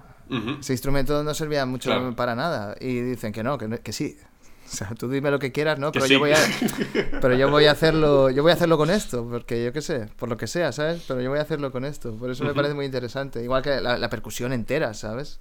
[0.60, 2.14] Ese instrumento no servía mucho Claro.
[2.14, 2.76] para nada.
[2.80, 4.16] Y dicen que no, que, no- que sí.
[4.64, 5.90] O sea, tú dime lo que quieras, ¿no?
[5.90, 6.12] Pero sí.
[6.12, 6.36] yo voy a
[7.20, 10.06] pero yo voy a hacerlo, yo voy a hacerlo con esto, porque yo qué sé,
[10.16, 11.02] por lo que sea, ¿sabes?
[11.08, 12.14] Pero yo voy a hacerlo con esto.
[12.16, 13.42] Por eso me parece muy interesante.
[13.42, 15.40] Igual que la, la percusión entera, ¿sabes?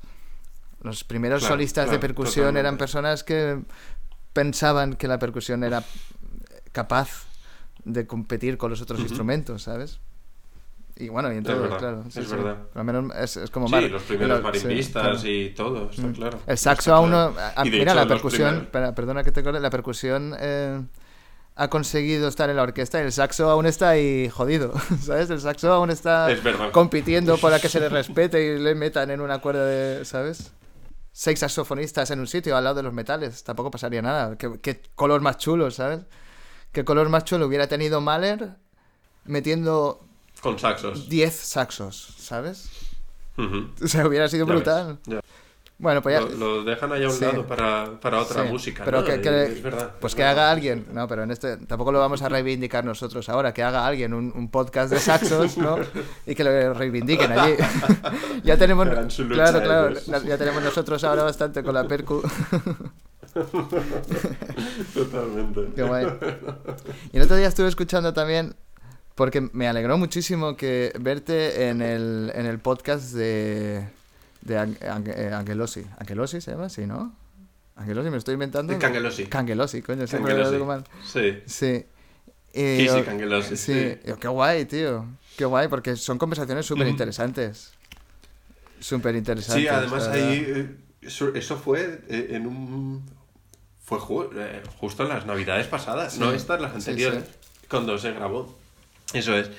[0.81, 3.59] Los primeros Claro, solistas de percusión eran personas que
[4.33, 5.83] pensaban que la percusión era
[6.71, 7.25] capaz
[7.83, 9.99] de competir con los otros instrumentos, ¿sabes?
[10.95, 12.03] Y bueno, y en Es todo, verdad, claro.
[12.09, 12.35] sí, es sí.
[12.35, 12.57] verdad.
[12.75, 15.27] Al menos es, es como Sí, mar- los primeros sí, marimbistas claro.
[15.29, 16.39] y todo, está claro.
[16.45, 17.33] El saxo aún no...
[17.55, 18.67] a- mira, hecho, la percusión...
[18.71, 19.59] primeros- perdona que te corte.
[19.61, 20.81] La percusión eh,
[21.55, 25.29] ha conseguido estar en la orquesta y el saxo aún está ahí jodido, ¿sabes?
[25.29, 26.41] El saxo aún está Es
[26.73, 30.03] compitiendo para que se le respete y le metan en una cuerda de...
[30.05, 30.51] ¿Sabes?
[31.19, 33.43] Seis saxofonistas en un sitio al lado de los metales.
[33.43, 34.37] Tampoco pasaría nada.
[34.37, 36.05] Qué, qué color más chulo, ¿sabes?
[36.71, 38.51] Qué color más chulo hubiera tenido Mahler
[39.25, 39.99] metiendo
[40.39, 41.09] Con saxos.
[41.09, 42.69] 10 saxos, ¿sabes?
[43.35, 44.99] O sea, hubiera sido Ya brutal.
[45.81, 46.27] Bueno, pues ya...
[46.35, 47.23] Lo, lo dejan ahí a un Sí.
[47.23, 49.07] lado para, para otra Sí, música, pero ¿no?
[49.07, 49.91] que, Y- que- es verdad.
[50.01, 50.43] Pues es que verdad.
[50.43, 53.87] haga alguien, no, pero en este tampoco lo vamos a reivindicar nosotros ahora, que haga
[53.87, 55.77] alguien un, un podcast de saxos, ¿no?
[56.25, 57.53] Y que lo reivindiquen allí.
[58.43, 59.93] ya tenemos, claro, claro,
[60.25, 62.21] ya tenemos nosotros ahora bastante con la percu.
[64.93, 65.61] Totalmente.
[65.75, 66.07] Qué guay.
[67.13, 68.55] Y el otro día estuve escuchando también,
[69.15, 73.87] porque me alegró muchísimo que verte en el, en el podcast de,
[74.41, 75.85] de eh, Angelosi.
[75.97, 76.69] ¿Angelosi se llama?
[76.69, 77.13] Sí, ¿no?
[77.75, 78.73] Angelosi, me lo estoy inventando.
[78.73, 79.25] De Cangelosi.
[79.27, 80.53] Cangelosi, coño, siempre lo Cangelosi.
[80.53, 80.83] digo mal.
[81.05, 81.39] Sí.
[81.45, 81.85] Sí.
[82.53, 85.05] Y Sí, Cangelosi, Sí, qué guay, tío.
[85.37, 87.71] Qué guay, porque son conversaciones súper interesantes.
[88.79, 89.61] Súper interesantes.
[89.63, 93.03] Sí, además ahí eh, eso, eso fue eh, en un
[93.83, 97.67] fue ju- eh, justo en las navidades pasadas, Sí, no estas las anteriores, sí.
[97.69, 98.57] cuando se grabó.
[99.13, 99.49] Eso es.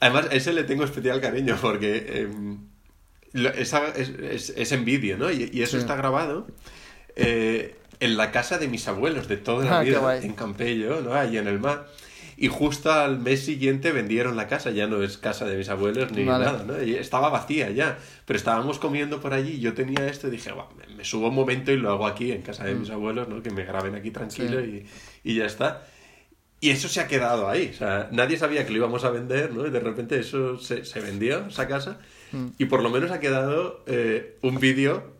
[0.00, 2.58] Además, a ese le tengo especial cariño porque eh, lo-
[3.34, 5.30] esa- es, es- es en vídeo, ¿no?
[5.30, 5.78] Y, y eso Sí.
[5.78, 6.46] está grabado
[7.16, 11.14] eh, en la casa de mis abuelos de toda la Ah, vida, en Campello, ¿no?
[11.14, 11.86] Ahí en el mar.
[12.36, 16.10] Y justo al mes siguiente vendieron la casa, ya no es casa de mis abuelos
[16.10, 16.44] ni Vale.
[16.44, 16.82] nada, ¿no?
[16.82, 17.96] Y estaba vacía ya,
[18.26, 20.66] pero estábamos comiendo por allí, yo tenía esto y dije, "Buah,
[20.96, 23.40] me, subo un momento y lo hago aquí en casa de mis abuelos, ¿no?
[23.40, 24.64] Que me graben aquí tranquilo Mm.
[24.64, 24.84] Sí.
[25.22, 25.86] y, y ya está.
[26.60, 29.52] Y eso se ha quedado ahí, o sea, nadie sabía que lo íbamos a vender,
[29.52, 29.66] ¿no?
[29.66, 31.98] Y de repente eso se, se vendió, esa casa,
[32.34, 32.46] Mm.
[32.58, 35.14] y por lo menos ha quedado eh, un vídeo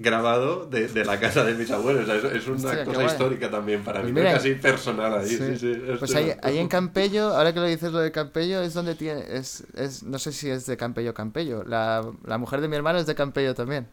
[0.00, 2.02] grabado de, de la casa de mis abuelos.
[2.02, 5.12] O sea, es, es una Hostia, cosa histórica también para Pues mí, mira, casi personal
[5.18, 5.28] ahí.
[5.28, 5.36] Sí.
[5.38, 8.60] Sí, sí, es pues ahí, ahí en Campello, ahora que lo dices lo de Campello,
[8.60, 9.24] es donde tiene.
[9.28, 11.64] Es, es, no sé si es de Campello Campello.
[11.64, 13.88] La, la mujer de mi hermano es de Campello también.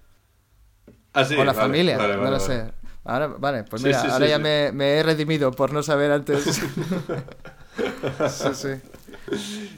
[1.14, 2.54] Ah, sí, o la vale, familia, vale, no vale, lo vale.
[2.66, 2.72] sé.
[3.06, 4.38] Ahora, vale, pues mira, ahora ya.
[4.38, 6.44] Me, me he redimido por no saber antes.
[8.30, 8.70] sí, sí.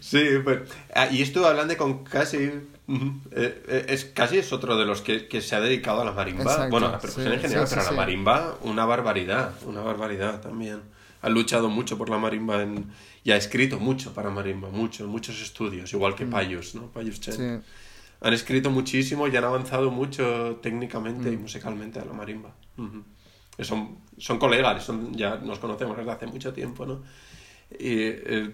[0.02, 0.61] Sí, pues.
[0.94, 2.52] ah, y estuve hablando con Casi.
[2.88, 6.11] Eh, eh, es, Casi es otro de los que, que se ha dedicado a la
[6.14, 6.43] marimba.
[6.43, 8.85] Exacto, bueno, a la percusión sí, en general, sí, pero sí, a la marimba, una
[8.85, 9.53] barbaridad.
[9.65, 10.81] Una barbaridad también.
[11.22, 12.85] Ha luchado mucho por la marimba en-
[13.23, 16.88] y ha escrito mucho para marimba, mucho, muchos estudios, igual que Payus, ¿no?
[16.91, 17.34] Payus Chen.
[17.57, 17.59] Mm.
[17.61, 17.65] Sí.
[18.22, 21.34] Han escrito muchísimo y han avanzado mucho técnicamente Mm.
[21.34, 22.55] y musicalmente a la marimba.
[23.59, 27.01] Son, son colegas, son, ya nos conocemos desde hace mucho tiempo, ¿no?
[27.72, 28.51] Y eh,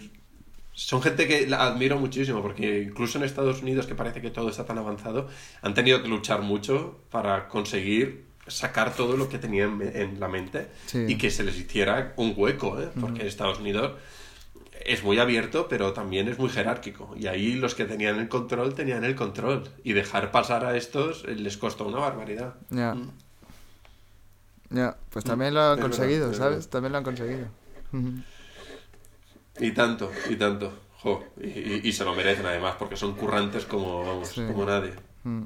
[0.73, 4.49] son gente que la admiro muchísimo porque incluso en Estados Unidos, que parece que todo
[4.49, 5.27] está tan avanzado,
[5.61, 10.67] han tenido que luchar mucho para conseguir sacar todo lo que tenían en, la mente
[10.87, 11.05] Sí.
[11.07, 12.89] y que se les hiciera un hueco, ¿eh?
[12.99, 13.93] porque Estados Unidos
[14.85, 17.15] es muy abierto, pero también es muy jerárquico.
[17.17, 19.63] Y ahí los que tenían el control tenían el control.
[19.83, 22.55] Y dejar pasar a estos eh, les costó una barbaridad.
[22.69, 22.93] Ya.
[22.95, 23.11] Mm.
[24.71, 26.55] Ya, pues también lo han Es conseguido, es ¿sabes?
[26.57, 26.69] verdad.
[26.69, 27.47] También lo han conseguido.
[29.59, 30.73] Y tanto, y tanto.
[31.01, 34.41] Jo, y, y- y se lo merecen además, porque son currantes como, vamos, Sí.
[34.47, 34.93] como nadie.
[35.23, 35.43] Mm.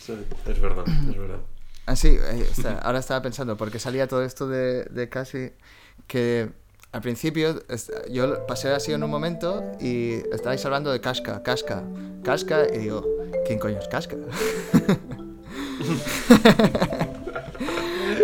[0.00, 0.14] Sí,
[0.46, 1.40] es verdad, es verdad.
[1.86, 2.46] Ah, eh,
[2.82, 5.50] ahora estaba pensando, porque salía todo esto de, de casi
[6.08, 6.48] que
[6.92, 7.62] al principio
[8.10, 11.84] yo pasé así en un momento y estabais hablando de Casca, Casca,
[12.24, 13.06] Casca, y digo,
[13.46, 14.16] ¿quién coño es Casca?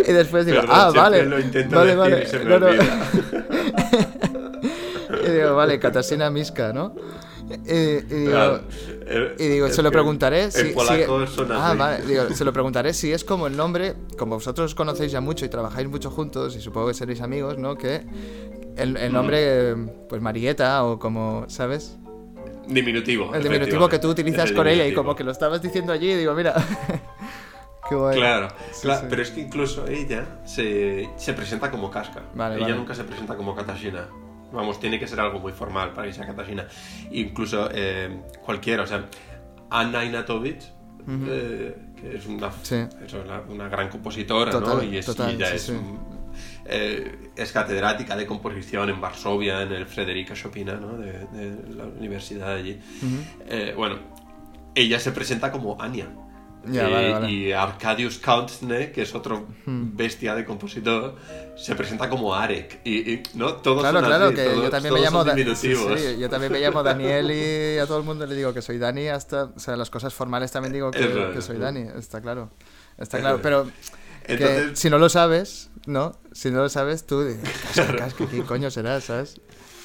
[0.09, 2.59] y después digo, Perdón, ah, vale, lo intento vale, decir vale, y se me no,
[2.59, 2.69] no.
[5.27, 6.95] y digo, vale, Katarzyna Miska, ¿no?
[7.67, 8.61] Y, digo,
[9.07, 10.71] eh, y digo, se lo preguntaré si...
[10.73, 14.75] Polaco ah, vale, digo, se lo preguntaré si es como el nombre, como vosotros os
[14.75, 17.77] conocéis ya mucho y trabajáis mucho juntos y supongo que seréis amigos, ¿no?
[17.77, 18.07] Que
[18.77, 19.75] el, el nombre,
[20.09, 21.99] pues Marieta o como, ¿sabes?
[22.67, 23.35] Diminutivo.
[23.35, 26.17] El diminutivo que tú utilizas con ella y como que lo estabas diciendo allí y
[26.17, 26.55] digo, mira,
[27.89, 28.17] qué guay.
[28.17, 29.07] Claro, Sí, claro, sí.
[29.11, 32.23] pero es que incluso ella se, se presenta como Casca.
[32.35, 32.77] Vale, ella vale.
[32.77, 34.09] nunca se presenta como Katarzyna.
[34.53, 36.67] Vamos, tiene que ser algo muy formal para que sea Katarzyna.
[37.11, 39.07] Incluso eh, cualquiera, o sea,
[39.71, 40.63] Anna Inatovich,
[41.09, 42.77] eh, que es una, Sí.
[43.05, 44.83] es una, una gran compositora, ¿no?
[44.83, 45.73] Y, es, total, y ella sí, es, sí.
[46.67, 50.97] eh, es catedrática de composición en Varsovia, en el Frederica Chopina, ¿no?
[50.99, 52.79] De, de la universidad allí.
[53.77, 53.97] Bueno,
[54.75, 56.09] ella se presenta como Anya,
[56.71, 57.31] Ya, Eh, vale, vale.
[57.33, 61.17] Y Arcadius Kautzne, que es otro bestia de compositor,
[61.57, 62.81] se presenta como Arek.
[62.85, 63.55] Y, y, ¿no?
[63.55, 66.01] Todos Claro, son claro, así, que todos- yo también me llamo son Da- sí, diminutivos.
[66.01, 68.79] sí, yo también me llamo Daniel y a todo el mundo le digo que soy
[68.79, 71.59] Dani hasta, o sea, las cosas formales también digo que, soy.
[71.59, 72.51] Dani, está claro.
[72.97, 73.67] Está Eso claro, pero
[74.27, 76.13] que si no lo sabes, ¿no?
[76.33, 77.43] Si no lo sabes tú dices,
[77.75, 79.41] "Casca, casca, ¿qué coño será, sabes?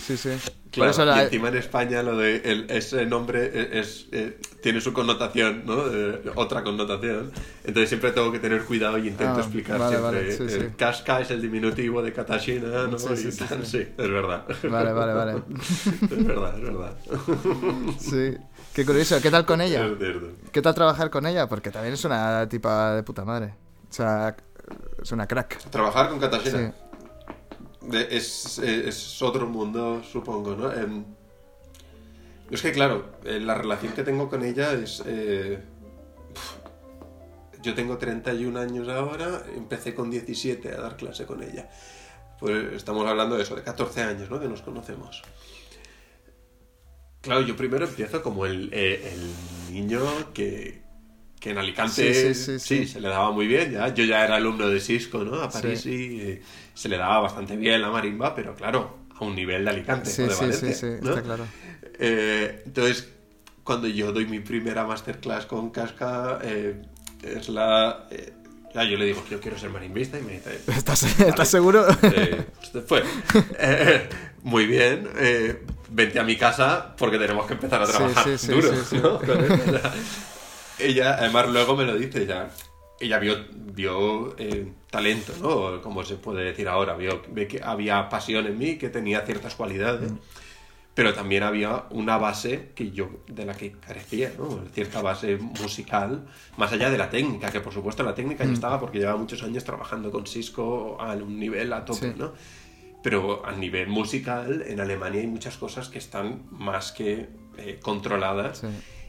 [0.07, 0.29] Sí, sí.
[0.29, 4.39] Por Claro, eso y la- encima en España lo de el- ese nombre es, eh,
[4.61, 5.87] tiene su connotación, ¿no?
[5.91, 7.31] Eh, otra connotación.
[7.65, 10.19] Entonces siempre tengo que tener cuidado y intento Ah, explicar vale, siempre.
[10.21, 10.75] vale, sí, el sí.
[10.77, 12.97] Casca es el diminutivo de Katashina, ¿no?
[12.99, 13.79] Sí, Y sí, sí, tal, sí.
[13.79, 14.45] sí, es verdad.
[14.69, 15.41] Vale, vale, vale.
[16.11, 16.97] es verdad, es verdad.
[17.99, 18.37] Sí.
[18.73, 19.19] Qué curioso.
[19.21, 19.85] ¿Qué tal con ella?
[19.87, 20.15] Es.
[20.51, 21.47] ¿Qué tal trabajar con ella?
[21.47, 23.55] Porque también es una tipa de puta madre.
[23.89, 24.35] O sea,
[25.01, 25.57] es una crack.
[25.71, 26.71] Trabajar con Katashina
[27.93, 30.73] es, es otro mundo, supongo, ¿no?
[30.73, 31.05] Em,
[32.49, 35.03] es que, claro, eh, la relación que tengo con ella es...
[35.05, 35.59] eh,
[37.61, 41.69] yo tengo 31 años ahora, empecé con 17 a dar clase con ella.
[42.39, 44.39] Pues estamos hablando de eso, de 14 años, ¿no?
[44.39, 45.23] Que nos conocemos.
[47.21, 50.01] Claro, yo primero empiezo como el, eh, el niño
[50.33, 50.81] que,
[51.39, 52.87] que en Alicante Sí, sí, sí, sí.
[52.87, 53.71] se le daba muy bien.
[53.71, 53.93] Ya.
[53.93, 55.41] Yo ya era alumno de Cisco, ¿no?
[55.41, 55.89] A París Sí.
[55.91, 56.41] y eh,
[56.73, 60.23] se le daba bastante bien la marimba, pero claro, a un nivel de Alicante Sí,
[60.23, 60.87] o de sí, Valencia.
[61.01, 61.09] ¿no?
[61.09, 61.45] está claro.
[61.99, 63.09] Eh, entonces,
[63.63, 66.81] cuando yo doy mi primera masterclass con Casca, eh,
[67.23, 68.07] es la...
[68.73, 70.59] ya yo le digo, yo quiero ser marimbista y me dice...
[70.67, 71.29] ¿Estás, "Vale".
[71.29, 71.85] ¿estás seguro?
[72.03, 72.45] Eh,
[72.87, 73.03] fue.
[73.59, 74.07] Eh,
[74.43, 75.07] muy bien.
[75.17, 78.71] eh, vente a mi casa porque tenemos que empezar a trabajar sí, sí, duro.
[78.83, 78.97] sí.
[78.97, 79.19] ¿no?
[80.79, 82.23] Ella, además, luego me lo dice.
[82.23, 82.49] Ella,
[82.99, 85.81] ella vio, vio eh, talento, ¿no?
[85.81, 86.95] Como se puede decir ahora.
[86.95, 90.11] Vio ve que había pasión en mí, que tenía ciertas cualidades.
[90.11, 90.17] Mm.
[90.93, 94.63] Pero también había una base que yo, de la que carecía, ¿no?
[94.73, 96.25] Cierta base musical,
[96.57, 98.47] más allá de la técnica, que por supuesto la técnica Mm.
[98.47, 102.13] ya estaba porque llevaba muchos años trabajando con Cisco a un nivel a tope, Sí.
[102.17, 102.33] ¿no?
[103.03, 107.29] Pero a nivel musical, en Alemania hay muchas cosas que están más que
[107.59, 108.67] eh, controladas Sí.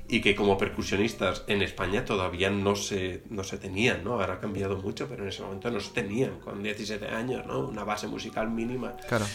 [0.08, 4.14] Y que como percusionistas en España todavía no se, no se tenían, ¿no?
[4.14, 7.60] Ahora ha cambiado mucho, pero en ese momento no se tenían, con 17 años, ¿no?
[7.60, 8.96] Una base musical mínima.
[9.06, 9.26] Claro.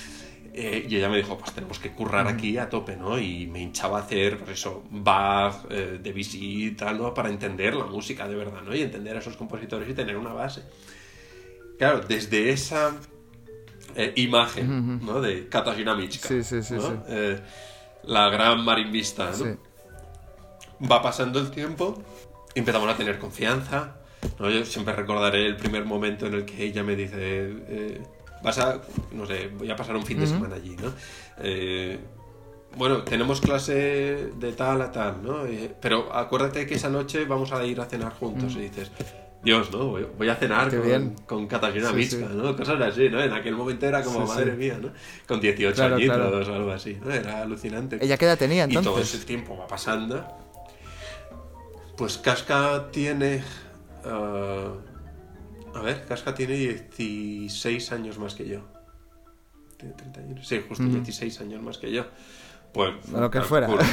[0.55, 3.19] Eh, y ella me dijo, pues tenemos que currar aquí a tope, ¿no?
[3.19, 7.13] Y me hinchaba a hacer, pues eso, Bach, eh, Debussy y tal, ¿no?
[7.13, 8.75] Para entender la música de verdad, ¿no?
[8.75, 10.63] Y entender a esos compositores y tener una base.
[11.77, 12.95] Claro, desde esa
[13.95, 15.21] eh, imagen, ¿no?
[15.21, 16.81] De Katarzyna Michka, Sí, sí, sí, ¿no?
[16.81, 16.93] sí.
[17.09, 17.39] Eh,
[18.05, 19.72] la gran marimbista, ¿no?
[20.89, 22.01] Va pasando el tiempo,
[22.55, 23.95] empezamos a tener confianza.
[24.39, 24.49] ¿no?
[24.49, 28.01] Yo siempre recordaré el primer momento en el que ella me dice, eh,
[28.43, 28.81] vas a,
[29.11, 30.93] no sé, voy a pasar un fin de semana allí, ¿no?
[31.41, 31.99] Eh,
[32.75, 35.45] bueno, tenemos clase de tal a tal, ¿no?
[35.45, 38.55] Eh, pero acuérdate que esa noche vamos a ir a cenar juntos.
[38.55, 38.91] Y dices,
[39.43, 39.89] Dios, ¿no?
[40.17, 41.15] Voy, a cenar Qué con, bien.
[41.27, 42.33] con Sí, Michka, sí.
[42.33, 42.55] ¿no?
[42.55, 43.21] Cosas así, ¿no?
[43.21, 44.89] En aquel momento era como, Sí, madre mía, ¿no?
[45.27, 46.37] Con 18 Claro, añitos claro.
[46.51, 47.11] o algo así, ¿no?
[47.11, 47.99] Era alucinante.
[48.01, 49.13] ¿Ella qué edad tenía Y todo entonces?
[49.15, 50.25] ese tiempo va pasando.
[51.97, 53.43] Pues Casca tiene.
[54.05, 54.73] ah,
[55.75, 58.61] a ver, Casca tiene 16 años más que yo.
[59.77, 60.43] Tiene 31.
[60.43, 62.05] Sí, justo 16 años más que yo.
[62.73, 62.93] Pues.
[63.11, 63.83] Lo que fuera, lo que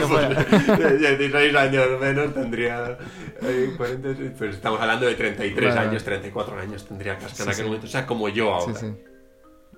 [0.00, 0.46] fuera.
[0.78, 2.96] Pues, 16 años menos tendría.
[3.42, 6.16] eh, 40, pues estamos hablando de 33 Vale, años, vale.
[6.18, 7.64] 34 años tendría Casca Sí, en aquel sí.
[7.64, 7.86] momento.
[7.86, 8.74] O sea, como yo ahora.
[8.74, 8.94] sí.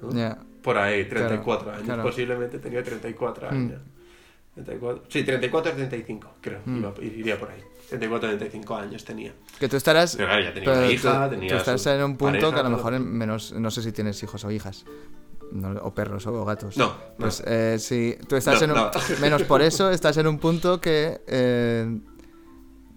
[0.01, 0.11] ¿no?
[0.13, 0.39] Ya.
[0.63, 1.85] Por ahí, 34 Claro, años.
[1.87, 2.03] claro.
[2.05, 3.53] Posiblemente tenía 34 Mm.
[3.55, 3.81] años.
[4.55, 5.05] 34.
[5.09, 6.61] Sí, 34 o 35, creo.
[6.65, 6.79] Mm.
[6.79, 7.61] Iba- iría por ahí.
[7.89, 9.33] 34 o 35 años tenía.
[9.59, 10.17] Que tú estarás.
[10.17, 12.55] Pero claro, ya tenía una tú- hija, tú, tenía estás su en un punto pareja,
[12.55, 13.53] que a lo mejor en menos.
[13.53, 14.85] No sé si tienes hijos o hijas.
[15.53, 16.77] no- o perros o gatos.
[16.77, 16.95] No, no.
[17.19, 18.77] Pues eh, si tú estás No, en un.
[18.79, 18.91] no.
[19.21, 21.21] Menos por eso, estás en un punto que.
[21.27, 22.01] eh,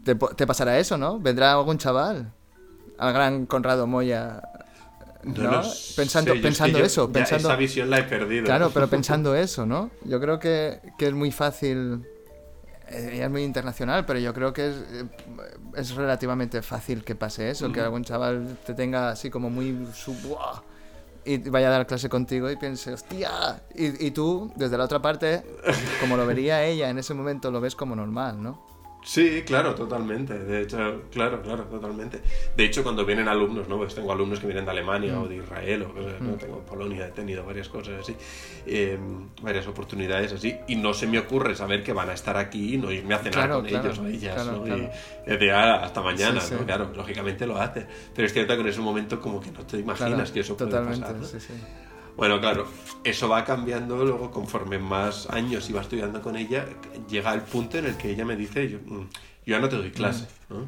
[0.03, 1.19] te, te pasará eso, ¿no?
[1.19, 2.33] Vendrá algún chaval.
[2.97, 4.41] Al gran Conrado Moya.
[5.27, 5.51] ¿No?
[5.51, 5.63] lo
[5.95, 7.11] pensando sé, yo es que pensando eso.
[7.11, 8.45] Pensando, Esa visión la he perdido.
[8.45, 9.91] Claro, pero pensando eso, ¿no?
[10.03, 12.03] Yo creo que, que es muy fácil.
[12.89, 15.05] eh, Ella es muy internacional, pero yo creo que es, eh,
[15.75, 19.75] es relativamente fácil que pase eso, que algún chaval te tenga así como muy
[21.27, 25.01] y vaya a dar clase contigo y piense, hostia, y, y tú desde la otra
[25.01, 25.43] parte,
[25.99, 28.65] como lo vería ella en ese momento, lo ves como normal, ¿no?
[29.07, 30.37] Sí, claro, totalmente.
[30.37, 32.19] De hecho, claro, claro, totalmente.
[32.57, 33.77] De hecho, cuando vienen alumnos, ¿no?
[33.77, 35.23] Pues tengo alumnos que vienen de Alemania Mm.
[35.23, 36.33] o de Israel o cosas, ¿no?
[36.33, 38.13] Tengo en Polonia, he tenido varias cosas así,
[38.65, 38.99] eh,
[39.41, 42.77] varias oportunidades así, y no se me ocurre saber que van a estar aquí y
[42.77, 44.63] no irme a cenar Claro, con claro, ellos o ellas, claro, ¿no?
[44.65, 44.89] claro.
[45.25, 46.59] Y decir, "Ah, hasta mañana, Sí, ¿no?
[46.59, 46.65] sí.
[46.65, 47.87] Claro, lógicamente lo hace.
[48.13, 50.71] Pero es cierto que en ese momento como que no te imaginas que eso puede
[50.71, 51.23] pasar, ¿no?
[51.25, 51.53] sí, sí.
[52.17, 52.67] Bueno, claro,
[53.03, 56.65] eso va cambiando luego conforme más años iba estudiando con ella,
[57.07, 59.05] llega el punto en el que ella me dice, yo, mm, yo
[59.45, 60.65] ya no te doy clase, ¿no?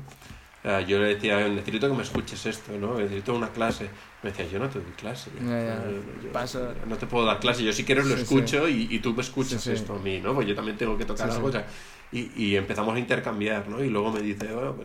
[0.88, 3.00] Yo le decía, necesito que me escuches esto, ¿no?
[3.00, 3.90] Necesito una clase.
[4.22, 5.32] Me decía, yo no te doy clase.
[5.42, 5.84] Ya, ya.
[6.22, 6.74] Yo- Paso.
[6.86, 7.64] No te puedo dar clase.
[7.64, 10.20] Yo si quieres lo Sí, escucho Y, y tú me escuchas Sí, esto a mí,
[10.20, 10.36] ¿no?
[10.36, 11.48] Pues yo también tengo que tocar algo.
[11.48, 11.66] o sea,
[12.12, 13.84] y, y empezamos a intercambiar, ¿no?
[13.84, 14.76] Y luego me dice, "Oh,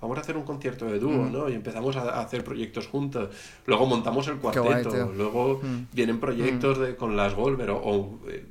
[0.00, 1.32] vamos a hacer un concierto de dúo, Mm.
[1.32, 1.48] ¿no?
[1.48, 3.28] Y empezamos a, hacer proyectos juntos.
[3.66, 5.12] Luego montamos el cuarteto.
[5.16, 5.86] luego Mm.
[5.92, 8.46] vienen proyectos de, con las Volver o, o, eh,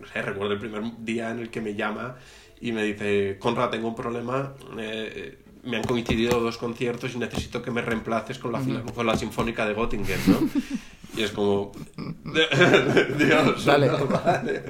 [0.00, 2.16] no sé, recuerdo el primer día en el que me llama
[2.60, 7.60] y me dice, Conrad, tengo un problema, eh, me han coincidido dos conciertos y necesito
[7.60, 8.60] que me reemplaces con la,
[8.94, 10.48] con la Sinfónica de Göttingen, ¿no?
[11.16, 11.72] Y es como,
[13.18, 13.86] Dios, Dale.
[13.88, 14.62] no, vale.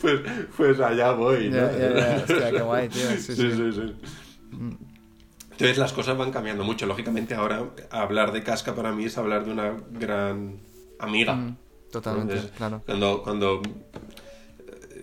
[0.00, 0.20] Pues,
[0.56, 1.56] pues allá voy, ¿no?
[1.56, 2.16] Ya, ya, ya.
[2.16, 3.10] Hostia, qué guay, tío.
[3.12, 3.50] Sí, Sí, sí.
[3.52, 3.94] sí, sí.
[5.52, 6.84] Entonces las cosas van cambiando mucho.
[6.86, 10.58] Lógicamente ahora hablar de Casca para mí es hablar de una gran
[10.98, 11.34] amiga.
[11.34, 11.56] Mm,
[11.92, 12.82] Totalmente, Entonces, claro.
[12.84, 13.62] Cuando, cuando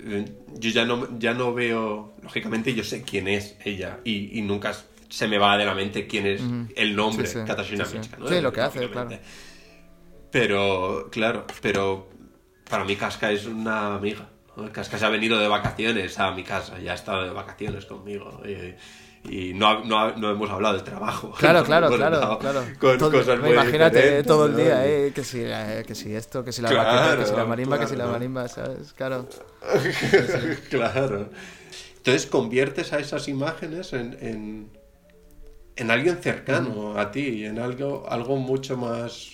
[0.04, 4.42] eh, yo ya no, ya no veo, lógicamente yo sé quién es ella y, y
[4.42, 4.74] nunca
[5.08, 6.68] se me va de la mente quién es Ujú.
[6.76, 7.40] el nombre, Sí, sí,
[8.20, 8.28] ¿no?
[8.28, 9.22] Sí, lo que hace, Lógicamente.
[10.32, 12.08] Pero, claro, pero
[12.70, 14.28] para mí Casca es una amiga.
[14.72, 18.42] Casca se ha venido de vacaciones a mi casa, ya ha estado de vacaciones conmigo.
[18.46, 18.76] Y,
[19.24, 21.34] y no, no, no hemos hablado del trabajo.
[21.38, 22.64] Claro, claro, claro, claro.
[22.80, 26.16] Con Todo- cosas muy imagínate eh, todo el día, eh, que si, eh, que si
[26.16, 28.94] esto, que si la Claro, que si la marimba, que si la marimba, ¿sabes?
[28.94, 29.28] Claro.
[30.70, 31.30] claro.
[31.98, 34.70] Entonces conviertes a esas imágenes en, en,
[35.76, 39.30] en alguien cercano a ti, en algo, algo mucho más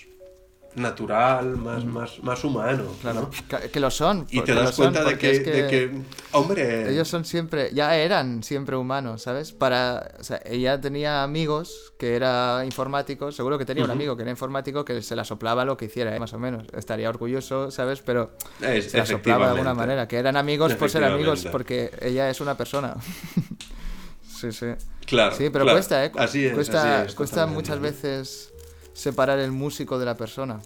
[0.76, 2.84] natural, más, más, más humano.
[3.02, 3.30] Claro, ¿no?
[3.60, 4.28] que, que lo son.
[4.30, 5.92] Y te das cuenta de que, es de que,
[6.34, 9.52] hombre, Ellos son siempre, ya eran siempre humanos, ¿sabes?
[9.52, 14.22] Para, o sea, ella tenía amigos que era informáticos, seguro que tenía un amigo que
[14.22, 16.20] era informático que se la soplaba lo que hiciera, ¿eh?
[16.20, 16.68] más o menos.
[16.78, 18.02] Estaría orgulloso, ¿sabes?
[18.02, 18.32] Pero
[18.62, 22.30] es- se la soplaba de alguna manera, que eran amigos por ser amigos, porque ella
[22.30, 22.96] es una persona.
[24.28, 24.68] sí, sí.
[25.06, 25.78] Claro, Sí, pero claro.
[25.78, 26.12] cuesta, ¿eh?
[26.18, 28.54] Así es, cuesta así es, cuesta muchas veces
[28.98, 30.60] separar el músico de la persona.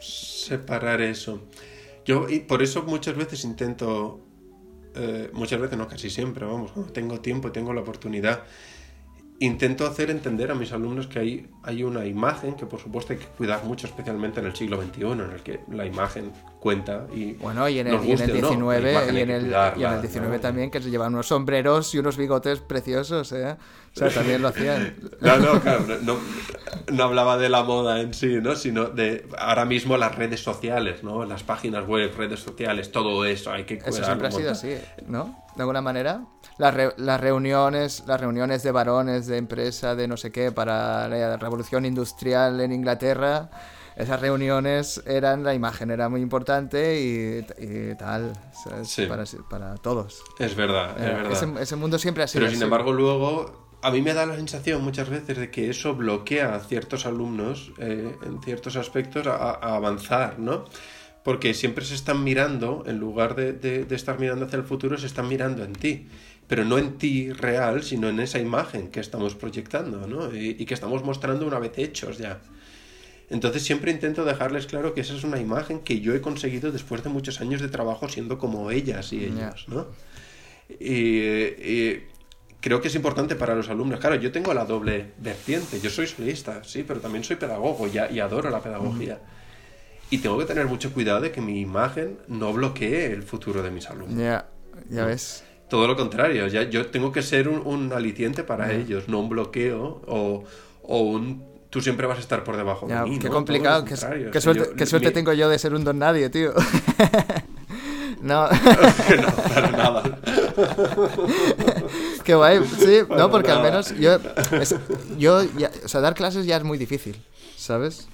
[0.00, 1.40] separar eso.
[2.04, 4.20] Yo y por eso muchas veces intento,
[4.94, 8.44] eh, muchas veces no, casi siempre, vamos, cuando tengo tiempo y tengo la oportunidad,
[9.40, 13.18] intento hacer entender a mis alumnos que hay, hay una imagen que por supuesto hay
[13.18, 17.32] que cuidar mucho, especialmente en el siglo XXI, en el que la imagen cuenta y...
[17.34, 19.22] Bueno, y en el, nos y en el o no, la 19, imagen y hay
[19.22, 20.40] en que el, cuidarla, y en el 19 ¿no?
[20.40, 23.56] también, que se llevan unos sombreros y unos bigotes preciosos, ¿eh?
[23.94, 24.94] O sea, también lo hacían.
[25.20, 25.84] No, no, claro,
[26.92, 28.56] no, hablaba de la moda en sí, ¿no?
[28.56, 31.24] Sino de ahora mismo las redes sociales, ¿no?
[31.24, 33.96] Las páginas web, redes sociales, todo eso, hay que cuidarlo.
[33.96, 35.43] Eso siempre ha sido así, ¿no?
[35.56, 36.26] De alguna manera.
[36.58, 41.08] Las, re- las reuniones, las reuniones de varones de empresa, de no sé qué, para
[41.08, 43.50] la revolución industrial en Inglaterra,
[43.96, 48.32] esas reuniones eran, la imagen era muy importante y, y tal.
[48.84, 49.06] Sí.
[49.06, 50.22] Para, para todos.
[50.38, 51.32] Es verdad, es Eh, verdad.
[51.32, 52.64] Ese, ese mundo siempre ha sido Pero sin así.
[52.64, 56.60] embargo luego a mí me da la sensación muchas veces de que eso bloquea a
[56.60, 60.64] ciertos alumnos eh, en ciertos aspectos a, a avanzar, ¿no?
[61.24, 64.96] Porque siempre se están mirando, en lugar de, de- de estar mirando hacia el futuro,
[64.98, 66.06] se están mirando en ti.
[66.46, 70.34] Pero no en ti real, sino en esa imagen que estamos proyectando, ¿no?
[70.36, 72.40] Y, y que estamos mostrando una vez hechos ya.
[73.30, 77.02] Entonces siempre intento dejarles claro que esa es una imagen que yo he conseguido después
[77.02, 79.86] de muchos años de trabajo siendo como ellas y ellos, ¿no?
[80.78, 82.06] Y, y
[82.60, 83.98] creo que es importante para los alumnos.
[84.00, 85.80] Claro, yo tengo la doble vertiente.
[85.80, 89.18] Yo soy solista, sí, pero también soy pedagogo y, y adoro la pedagogía.
[90.10, 93.70] Y tengo que tener mucho cuidado de que mi imagen no bloquee el futuro de
[93.70, 94.16] mis alumnos.
[94.18, 94.46] Ya,
[94.90, 95.44] ya ves.
[95.68, 99.28] Todo lo contrario, ya, yo tengo que ser un, un aliciente para ellos, no un
[99.30, 100.44] bloqueo o,
[100.82, 103.18] o un tú siempre vas a estar por debajo Ya, de mí.
[103.18, 103.34] qué ¿no?
[103.34, 103.84] complicado.
[103.84, 103.96] Qué,
[104.30, 106.52] qué suerte, yo- qué suerte mi- tengo yo de ser un don nadie, tío.
[108.22, 108.48] no.
[108.48, 110.18] no, para nada.
[112.22, 113.70] Qué guay, sí, Para no, porque al nada.
[113.70, 114.18] menos yo,
[114.60, 114.76] es-
[115.18, 117.16] yo ya- o sea, dar clases ya es muy difícil,
[117.56, 118.06] ¿sabes?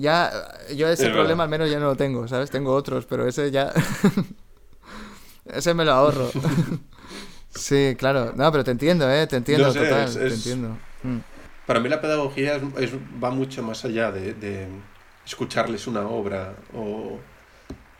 [0.00, 0.30] Ya,
[0.74, 1.42] yo ese Es problema verdad.
[1.44, 2.50] al menos ya no lo tengo, ¿sabes?
[2.50, 3.70] Tengo otros, pero ese ya,
[5.46, 6.30] ese me lo ahorro.
[7.54, 9.26] sí, claro, no, pero te entiendo, ¿eh?
[9.26, 10.78] Te entiendo, No sé, total, es- te entiendo.
[11.02, 11.18] Mm.
[11.66, 14.68] Para mí la pedagogía es- va mucho más allá de, de
[15.26, 17.18] escucharles una obra o,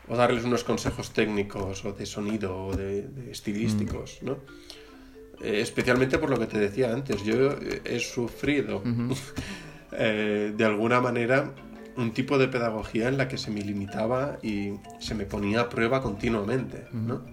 [0.08, 4.38] o darles unos consejos técnicos o de sonido o de, de estilísticos, ¿no?
[5.42, 7.52] Eh, especialmente por lo que te decía antes, yo
[7.84, 8.82] he sufrido
[9.92, 11.52] eh, de alguna manera
[12.00, 15.68] un tipo de pedagogía en la que se me limitaba y se me ponía a
[15.68, 17.24] prueba continuamente, ¿no?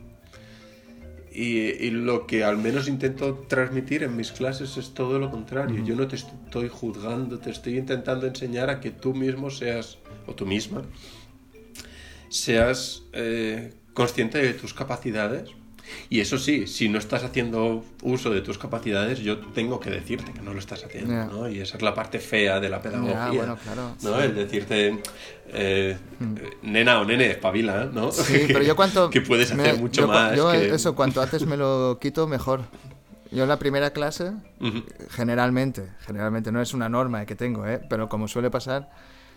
[1.32, 5.84] Y, y lo que al menos intento transmitir en mis clases es todo lo contrario.
[5.84, 10.34] Yo no te estoy juzgando, te estoy intentando enseñar a que tú mismo seas, o
[10.34, 10.82] tú misma,
[12.30, 15.57] seas eh, consciente de tus capacidades
[16.10, 20.34] Y eso sí, si no estás haciendo uso de tus capacidades, yo tengo que decirte
[20.34, 21.26] que no lo estás haciendo, Ya.
[21.26, 21.50] ¿no?
[21.50, 23.14] Y esa es la parte fea de la pedagogía.
[23.28, 24.20] Ya, bueno, claro, ¿no?
[24.22, 25.02] El decirte,
[25.50, 25.98] eh,
[26.62, 28.12] nena o nene, espabila, ¿no?
[28.12, 29.10] Sí, pero yo cuanto...
[29.10, 30.36] que puedes me- hacer mucho yo más.
[30.36, 32.62] yo que- eso, cuanto antes me lo quito, mejor.
[33.32, 34.32] Yo en la primera clase,
[34.62, 34.84] Ujú.
[35.10, 37.82] generalmente, generalmente, no es una norma que tengo, ¿eh?
[37.90, 38.90] pero como suele pasar,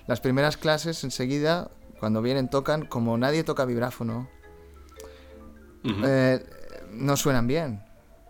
[0.07, 4.29] las primeras clases enseguida, cuando vienen, tocan, como nadie toca vibráfono,
[5.85, 5.94] Ujú.
[6.05, 6.44] eh,
[6.93, 7.82] no suenan bien.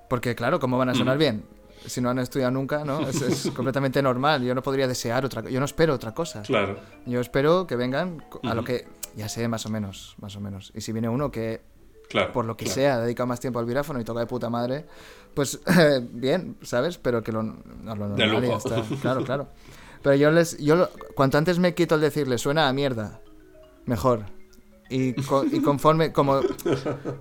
[0.09, 1.44] Porque claro, ¿cómo van a sonar bien?
[1.86, 3.01] Si no han estudiado nunca, ¿no?
[3.09, 4.43] Es, es completamente normal.
[4.43, 6.43] Yo no podría desear otra Yo no espero otra cosa.
[6.43, 6.78] Claro.
[7.06, 8.66] Yo espero que vengan a lo Ujú.
[8.66, 10.72] que ya sé más o menos, más o menos.
[10.74, 11.62] Y si viene uno que
[12.09, 12.32] Claro.
[12.32, 12.74] por lo que claro.
[12.74, 14.85] sea, ha dedicado más tiempo al viráfono y toca de puta madre,
[15.32, 15.60] pues
[16.10, 16.98] bien, ¿sabes?
[16.98, 17.55] Pero que lo, no,
[17.85, 18.82] lo normal ya está.
[19.01, 19.47] Claro, claro.
[20.02, 23.20] Pero yo les, yo lo- cuanto antes me quito el decirle suena a mierda,
[23.86, 24.24] mejor.
[24.91, 26.41] Y, co- y conforme, como,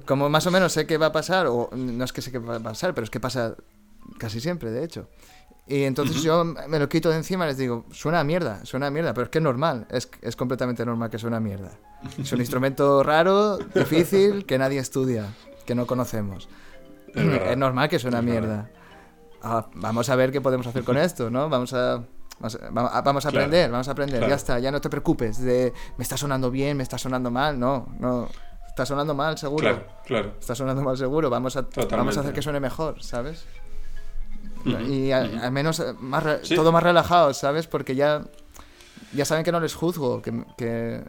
[0.05, 2.39] como más o menos sé que va a pasar, o no es que sé que
[2.39, 3.55] va a pasar, pero es que pasa
[4.17, 5.07] casi siempre, de hecho.
[5.67, 8.87] Y entonces yo me lo quito de encima y les digo, suena a mierda, suena
[8.87, 11.69] a mierda, pero es que es normal, es, es completamente normal que suene a mierda.
[12.17, 15.27] Es un instrumento raro, difícil, que nadie estudia,
[15.67, 16.49] que no conocemos.
[17.13, 17.51] Es.
[17.51, 18.71] Es normal que suene a mierda.
[19.43, 21.49] Ah, vamos a ver qué podemos hacer con esto, ¿no?
[21.49, 22.03] Vamos a,
[22.39, 23.45] vamos a, Claro.
[23.45, 24.29] aprender, vamos a aprender, Claro.
[24.29, 27.59] ya está, ya no te preocupes de me está sonando bien, me está sonando mal,
[27.59, 28.29] no, no,
[28.67, 29.61] está sonando mal seguro.
[29.61, 30.33] Claro, claro.
[30.39, 33.45] Está sonando mal seguro, vamos a, vamos a hacer que suene mejor, ¿sabes?
[34.65, 36.53] y al menos eh, más Sí.
[36.55, 37.65] todo más relajado, ¿sabes?
[37.67, 38.23] Porque ya,
[39.13, 41.01] ya saben que no les juzgo, que, que-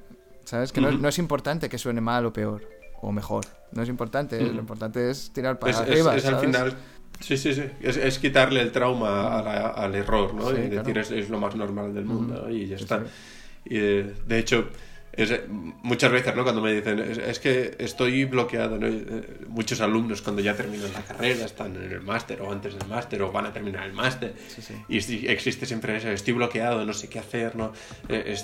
[0.45, 0.73] ¿sabes?
[0.73, 2.63] Que no, es importante que suene mal o peor,
[3.03, 3.45] o mejor.
[3.73, 6.41] No es importante, lo importante es tirar para Es, arriba, es ¿sabes?
[6.41, 6.77] final.
[7.21, 7.63] Sí, sí, sí.
[7.83, 10.51] Es, es quitarle el trauma a la- al error, ¿no?
[10.51, 11.01] Sí, y decir claro.
[11.03, 13.01] es, es lo más normal del mundo y ya está.
[13.01, 13.05] sí.
[13.67, 14.71] Y, eh, de hecho,
[15.13, 15.33] es,
[15.83, 16.45] muchas veces, ¿no?
[16.45, 18.87] Cuando me dicen, es, es que estoy bloqueado, ¿no?
[18.87, 22.89] Eh, Muchos alumnos cuando ya terminan la carrera están en el máster o antes del
[22.89, 24.75] máster o van a terminar el máster Sí, sí.
[24.89, 27.73] y existe siempre eso, estoy bloqueado, no sé qué hacer, ¿no?
[28.09, 28.35] Eh,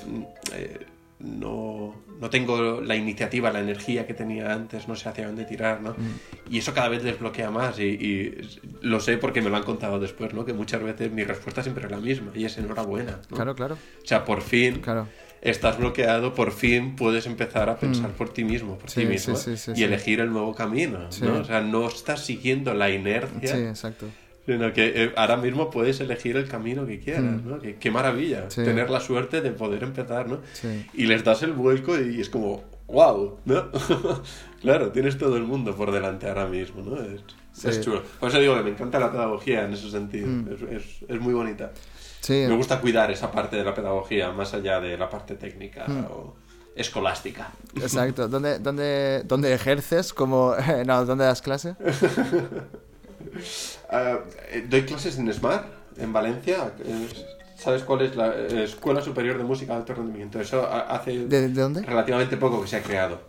[0.54, 0.86] eh,
[1.20, 5.80] no, no tengo la iniciativa, la energía que tenía antes, no sé hacia dónde tirar,
[5.82, 5.90] ¿no?
[5.92, 6.50] Mm.
[6.52, 8.40] Y eso cada vez les bloquea más y, y
[8.82, 10.44] lo sé porque me lo han contado después, ¿no?
[10.44, 13.36] Que muchas veces mi respuesta siempre es la misma y es enhorabuena, ¿no?
[13.36, 15.08] Claro, claro, O sea, por fin claro.
[15.42, 18.92] estás bloqueado, por fin puedes empezar a pensar por ti mismo, por Mm.
[18.92, 21.08] Sí, ti mismo sí, sí, sí, y elegir el nuevo camino.
[21.22, 21.40] ¿no?
[21.40, 24.06] O sea, no estás siguiendo la inercia Sí, exacto.
[24.46, 27.58] Sino que eh, ahora mismo puedes elegir el camino que quieras, ¿no?
[27.58, 28.50] Que- qué maravilla Mm.
[28.50, 28.64] Sí.
[28.64, 30.38] tener la suerte de poder empezar, ¿no?
[30.52, 30.86] Sí.
[30.94, 33.64] Y les das el vuelco y es como, wow, ¿no?
[34.62, 36.96] claro, tienes todo el mundo por delante ahora mismo, ¿no?
[37.02, 37.20] Es,
[37.52, 37.68] Sí.
[37.68, 38.02] es chulo.
[38.20, 40.26] Por eso digo que me encanta la pedagogía en ese sentido.
[40.28, 40.48] Mm.
[40.52, 41.72] Es, es- es muy bonita.
[42.20, 45.84] Sí, Me gusta cuidar esa parte de la pedagogía, más allá de la parte técnica
[45.86, 46.04] Mm.
[46.10, 46.36] o
[46.74, 47.50] escolástica.
[47.76, 48.28] exacto.
[48.28, 50.12] ¿Dónde, dónde, dónde ejerces?
[50.12, 50.54] Como,
[50.86, 51.76] no, ¿Dónde das clase?
[53.90, 54.18] Ah,
[54.50, 55.64] eh, doy clases en SMAR,
[55.96, 56.72] en Valencia.
[56.84, 57.08] Eh,
[57.56, 60.40] ¿Sabes cuál es la eh, Escuela Superior de Música de Alto Rendimiento?
[60.40, 61.82] Eso ha- hace ¿De, de dónde?
[61.82, 63.20] relativamente poco que se ha creado.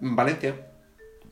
[0.00, 0.54] En Valencia.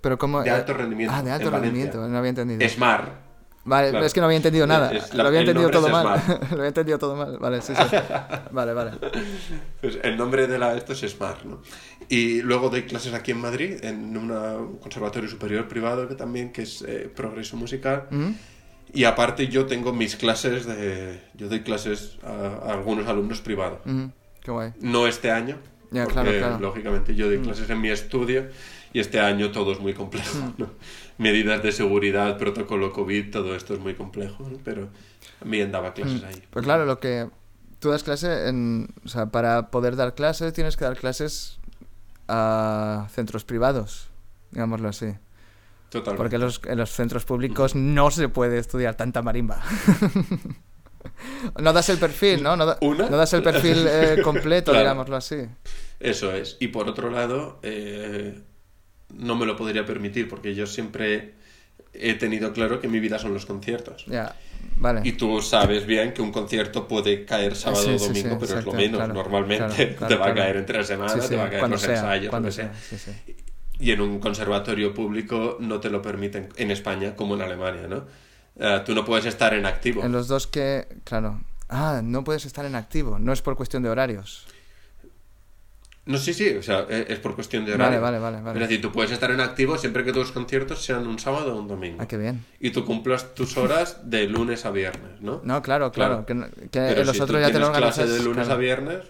[0.01, 1.71] Pero como, De alto rendimiento, Ah, de alto Valencia.
[1.71, 2.69] rendimiento, no había entendido.
[2.69, 3.28] SMAR.
[3.69, 4.07] Vale, Claro.
[4.07, 4.91] es que no había entendido nada.
[4.93, 6.21] Es la- lo había entendido todo mal.
[6.21, 6.43] Smart.
[6.51, 7.39] lo había entendido todo mal.
[7.39, 7.97] Vale, sí, sí.
[8.51, 8.93] vale, vale.
[9.81, 11.61] Pues el nombre de la, esto es SMAR, ¿no?
[12.09, 16.63] Y luego doy clases aquí en Madrid, en un conservatorio superior privado que también, que
[16.63, 18.07] es eh, Progreso Musical.
[18.11, 18.31] ¿Mm?
[18.95, 21.21] Y aparte yo tengo mis clases de...
[21.35, 23.81] Yo doy clases a, a algunos alumnos privados.
[23.85, 24.07] Mm,
[24.41, 24.73] Qué guay.
[24.81, 25.59] No este año,
[25.91, 26.59] Ya, porque claro, claro.
[26.61, 27.29] lógicamente yo Mm.
[27.29, 28.47] doy clases en mi estudio
[28.95, 30.39] y este año todo es muy complejo.
[30.39, 30.55] Mm.
[30.57, 30.71] ¿no?
[31.19, 34.59] Medidas de seguridad, protocolo COVID, todo esto es muy complejo, ¿no?
[34.65, 34.89] pero
[35.41, 36.43] también daba clases ahí.
[36.51, 37.29] Pues claro, lo que
[37.81, 41.59] tú das clase en, o sea, para poder dar clases tienes que dar clases
[42.29, 44.09] a centros privados,
[44.53, 45.15] digámoslo así.
[45.91, 46.19] Totalmente.
[46.23, 49.63] Porque en los, en los centros públicos no se puede estudiar tanta marimba.
[51.61, 52.57] no das el perfil, ¿no?
[52.57, 54.85] No, no das el perfil eh, completo, Claro.
[54.85, 55.37] digámoslo así.
[55.99, 56.57] Eso es.
[56.61, 58.41] Y por otro lado, eh,
[59.15, 61.35] no me lo podría permitir porque yo siempre
[61.93, 64.05] he tenido claro que mi vida son los conciertos.
[64.07, 64.37] Ya,
[64.77, 65.01] vale.
[65.05, 68.39] Y tú sabes bien que un concierto puede caer sábado Sí, o sí, sí, domingo,
[68.39, 68.99] pero es lo menos.
[68.99, 71.51] claro, Normalmente claro, claro, te va a caer entre semana, Sí, sí, te va a
[71.51, 72.63] caer los sea, ensayos, cuando lo que
[72.99, 73.15] sea.
[73.81, 78.05] Y en un conservatorio público no te lo permiten en España como en Alemania, ¿no?
[78.57, 80.05] Eh, tú no puedes estar en activo.
[80.05, 81.41] En los dos que, claro.
[81.69, 84.47] Ah, no puedes estar en activo, no es por cuestión de horarios.
[86.09, 88.01] No, sí, sí, o sea, eh, es por cuestión de horario.
[88.01, 88.59] vale, vale, vale.
[88.61, 91.59] Es decir, tú puedes estar en activo siempre que tus conciertos sean un sábado o
[91.61, 91.99] un domingo.
[92.01, 92.45] Ah, qué bien.
[92.61, 95.41] Y tú cumplas tus horas de lunes a viernes, ¿no?
[95.45, 96.25] No, claro, claro.
[96.27, 96.51] Claro.
[96.51, 98.53] Que, que Pero los si otros tú ya te lo clase de lunes claro.
[98.55, 99.05] a viernes,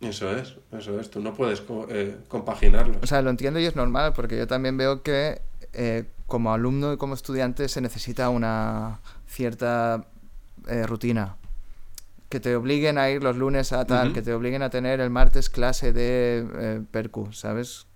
[0.00, 1.10] eso es, eso es.
[1.10, 2.98] Tú no puedes co- eh, compaginarlo.
[3.02, 5.40] O sea, lo entiendo y es normal porque yo también veo que
[5.72, 10.06] eh, como alumno y como estudiante se necesita una cierta
[10.68, 11.36] eh, rutina.
[12.30, 15.10] Que te obliguen a ir los lunes a tal, que te obliguen a tener el
[15.10, 17.86] martes clase de eh, percu, ¿sabes?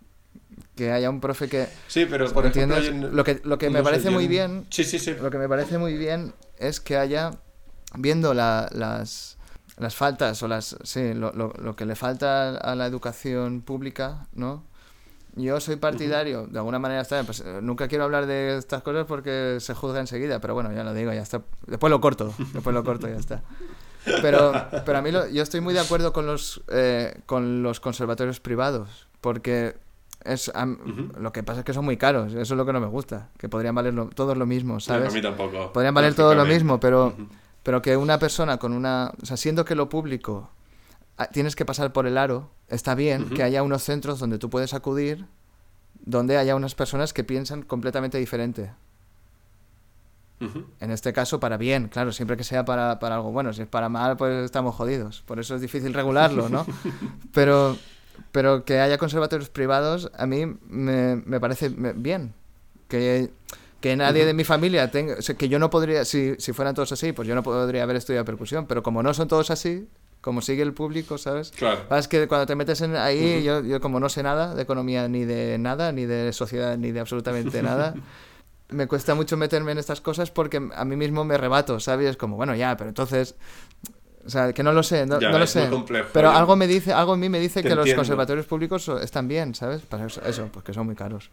[0.76, 1.68] Que haya un profe que...
[1.86, 2.26] Sí, pero
[3.12, 5.14] Lo que, lo que me no parece muy en- bien Sí, sí, sí.
[5.20, 7.30] lo que me parece muy bien es que haya,
[7.96, 9.38] viendo la- las,
[9.78, 14.26] las faltas o las, sí, lo, lo- lo que le falta a la educación pública,
[14.34, 14.64] ¿no?
[15.36, 19.04] Yo soy partidario, de alguna manera está pues, eh, nunca quiero hablar de estas cosas
[19.06, 21.42] porque se juzga enseguida, pero bueno, ya lo digo, ya está.
[21.66, 23.42] Después lo corto, después lo corto, ya está.
[24.22, 24.52] Pero,
[24.84, 28.40] pero a mí lo- yo estoy muy de acuerdo con los, eh, con los conservatorios
[28.40, 29.76] privados, porque
[30.24, 31.20] es, Ujú.
[31.20, 33.28] lo que pasa es que son muy caros, eso es lo que no me gusta,
[33.38, 35.08] que podrían valer lo- todos lo mismo, ¿sabes?
[35.10, 35.72] a mí tampoco.
[35.72, 37.14] Podrían valer todo lo mismo, pero,
[37.62, 39.12] pero que una persona con una...
[39.22, 40.50] O sea, siendo que lo público
[41.18, 44.50] ah, tienes que pasar por el aro, está bien que haya unos centros donde tú
[44.50, 45.26] puedes acudir,
[46.06, 48.72] donde haya unas personas que piensan completamente diferente.
[50.44, 50.64] Ujú.
[50.80, 53.52] En este caso, para bien, claro, siempre que sea para, para algo bueno.
[53.52, 55.22] Si es para mal, pues estamos jodidos.
[55.26, 56.66] Por eso es difícil regularlo, ¿no?
[57.32, 57.76] pero,
[58.32, 62.32] pero que haya conservatorios privados, a mí me, me parece bien.
[62.88, 63.30] Que,
[63.80, 65.14] que nadie de mi familia tenga...
[65.18, 66.04] o sea, que yo no podría...
[66.04, 68.66] Si, si fueran todos así, pues yo no podría haber estudiado percusión.
[68.66, 69.88] Pero como no son todos así,
[70.20, 71.50] como sigue el público, ¿sabes?
[71.50, 71.82] Claro.
[71.90, 73.44] Ah, Es que cuando te metes en ahí, Ujú.
[73.44, 76.92] yo, yo como no sé nada de economía, ni de nada, ni de sociedad, ni
[76.92, 77.94] de absolutamente nada,
[78.70, 82.10] me cuesta mucho meterme en estas cosas porque a mí mismo me rebato, ¿sabes?
[82.10, 83.34] Es como, bueno, ya, pero entonces...
[84.26, 85.68] O sea, que no lo sé, no, Ya, no lo sé.
[85.68, 88.88] complejo, pero algo me dice, algo en mí me dice Te que los conservatorios públicos
[89.02, 89.82] están bien, ¿sabes?
[89.82, 91.28] Para eso, eso, pues que son muy caros.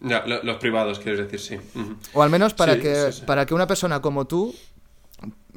[0.00, 1.80] Ya, lo- los privados, quieres decir, sí.
[2.14, 3.24] O al menos para Sí, que sí, sí.
[3.26, 4.52] para que una persona como tú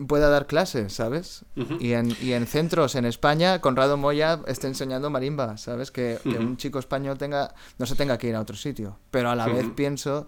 [0.08, 1.44] pueda dar clases, ¿sabes?
[1.80, 5.90] Y, en, y en centros en España, Conrado Moya esté enseñando marimba, ¿sabes?
[5.90, 8.98] Que, que un chico español tenga no se tenga que ir a otro sitio.
[9.10, 10.28] Pero a la vez pienso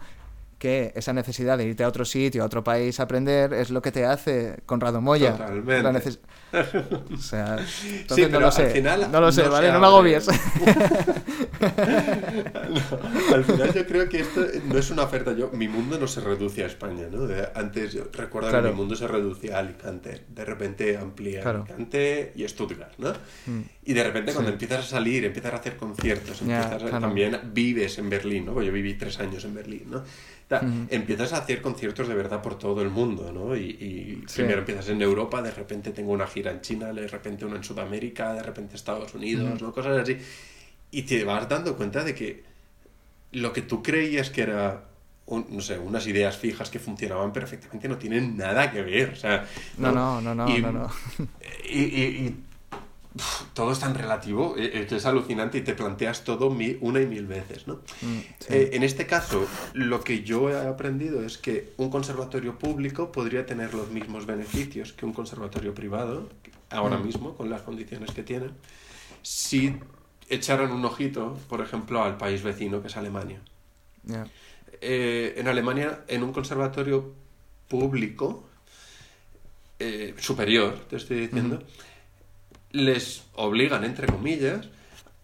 [0.62, 3.82] que esa necesidad de irte a otro sitio, a otro país a aprender, es lo
[3.82, 5.32] que te hace Conrado Moya.
[5.32, 5.82] Totalmente.
[5.82, 6.20] La neces-
[7.14, 8.70] o sea, entonces Sí, no lo al sé.
[8.70, 9.72] final no lo sé, no ¿vale?
[9.72, 10.28] No me agobies.
[12.72, 15.34] No, al final yo creo que esto no es una oferta.
[15.34, 17.28] Yo, mi mundo no se reduce a España, ¿no?
[17.28, 18.66] De- antes yo recuerdo Claro.
[18.66, 20.22] que mi mundo se reducía a Alicante.
[20.30, 21.60] De repente amplía Claro.
[21.64, 23.10] Alicante y Stuttgart, ¿no?
[23.48, 23.62] Mm.
[23.86, 24.54] Y de repente cuando Sí.
[24.54, 27.00] empiezas a salir, empiezas a hacer conciertos, empiezas a- claro.
[27.00, 28.54] también vives en Berlín, ¿no?
[28.54, 30.04] Porque yo viví tres años en Berlín, ¿no?
[30.90, 33.56] Empiezas a hacer conciertos de verdad por todo el mundo, ¿no?
[33.56, 34.38] Y, y Sí.
[34.38, 37.64] primero empiezas en Europa, de repente tengo una gira en China, de repente una en
[37.64, 39.62] Sudamérica, de repente Estados Unidos.
[39.62, 39.72] ¿no?
[39.72, 40.18] Cosas así.
[40.92, 42.44] Y te vas dando cuenta de que
[43.32, 44.84] lo que tú creías que era,
[45.28, 49.12] un- no sé, unas ideas fijas que funcionaban perfectamente no tienen nada que ver.
[49.12, 49.46] O sea,
[49.78, 50.90] No, no, no, no, no, no.
[51.70, 52.36] Y, y-
[53.54, 57.02] todo es tan relativo, eh, eh, que es alucinante y te planteas todo mi- una
[57.02, 57.76] y mil veces, ¿no?
[58.02, 58.48] Mm, sí.
[58.50, 63.46] Eh, en este caso, lo que yo he aprendido es que un conservatorio público podría
[63.46, 66.30] tener los mismos beneficios que un conservatorio privado,
[66.70, 67.06] ahora Mm.
[67.06, 68.52] mismo, con las condiciones que tienen,
[69.22, 69.76] si
[70.30, 73.42] echaran un ojito, por ejemplo, al país vecino, que es Alemania.
[74.04, 74.26] Ya.
[74.80, 77.14] Eh, en Alemania, en un conservatorio
[77.68, 78.46] público
[79.80, 81.62] eh, superior, te estoy diciendo,
[82.72, 84.70] les obligan, entre comillas,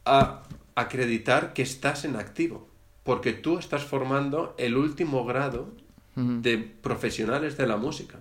[0.05, 0.43] a
[0.75, 2.69] acreditar que estás en activo,
[3.03, 5.73] porque tú estás formando el último grado
[6.15, 8.19] de profesionales de la música.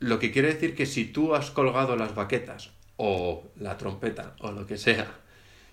[0.00, 4.50] Lo que quiere decir que si tú has colgado las baquetas o la trompeta o
[4.52, 5.08] lo que sea,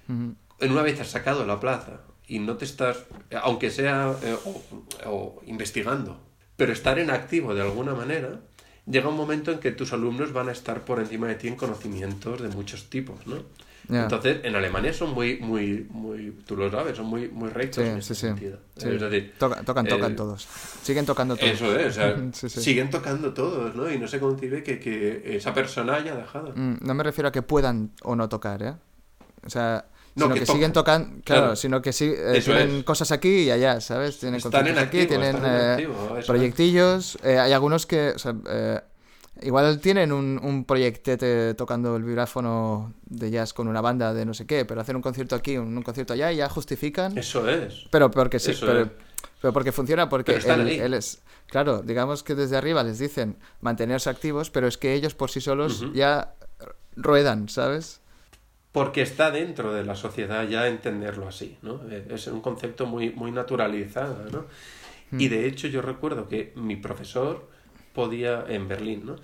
[0.07, 3.06] en una vez has sacado la plaza y no te estás,
[3.41, 4.64] aunque sea eh, o,
[5.06, 6.19] o investigando,
[6.56, 8.41] pero estar en activo de alguna manera,
[8.89, 11.55] llega un momento en que tus alumnos van a estar por encima de ti en
[11.55, 13.38] conocimientos de muchos tipos, ¿no?
[13.89, 14.01] Ya.
[14.03, 17.89] Entonces, en Alemania son muy, muy, muy, tú lo sabes, son muy, muy rectos Sí,
[17.89, 18.22] en ese sí.
[18.27, 18.59] sentido.
[18.76, 18.89] Sí.
[18.89, 20.45] Es decir, Toca- tocan, tocan eh, todos.
[20.84, 21.49] Siguen tocando todos.
[21.53, 22.61] Eso es, o sea, Sí, sí.
[22.61, 23.89] siguen tocando todos, ¿no?
[23.89, 26.51] Y no se concibe que, que esa persona haya dejado.
[26.53, 28.73] Mm, No me refiero a que puedan o no tocar, ¿eh?
[29.45, 29.85] O sea,
[30.18, 31.03] No, sino que que, siguen tocan.
[31.03, 31.56] tocando, claro, Claro.
[31.56, 32.84] sino que sí, eh, tienen es.
[32.84, 34.19] cosas aquí y allá, ¿sabes?
[34.19, 37.18] Tienen Están en aquí, activo, tienen eh, activo, proyectillos.
[37.23, 38.81] eh, hay algunos que, o sea, eh,
[39.44, 44.34] igual tienen un, un proyectete tocando el vibráfono de jazz con una banda de no
[44.34, 47.18] sé qué, pero hacen un concierto aquí, un, un concierto allá y ya justifican.
[47.18, 47.85] Eso es.
[47.91, 48.88] Pero porque sí, pero, es.
[49.41, 51.22] pero porque funciona, porque él, es.
[51.45, 55.39] Claro, digamos que desde arriba les dicen mantenerse activos, pero es que ellos por sí
[55.41, 56.34] solos ya
[56.95, 58.02] ruedan, ¿sabes?
[58.72, 61.81] Porque está dentro de la sociedad ya entenderlo así, ¿no?
[61.89, 64.45] Eh, Es un concepto muy, muy naturalizado, ¿no?
[65.11, 65.19] Hmm.
[65.19, 67.49] Y de hecho yo recuerdo que mi profesor
[67.94, 69.15] podía, en Berlín, ¿no?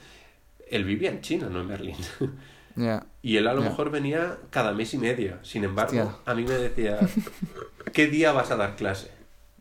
[0.70, 1.96] Él vivía en China, no en Berlín.
[2.76, 3.06] Ya.
[3.22, 5.38] Y él a lo mejor venía cada mes y medio.
[5.44, 6.16] Sin embargo, Hostia.
[6.26, 6.98] a mí me decía,
[7.94, 9.12] ¿qué día vas a dar clase?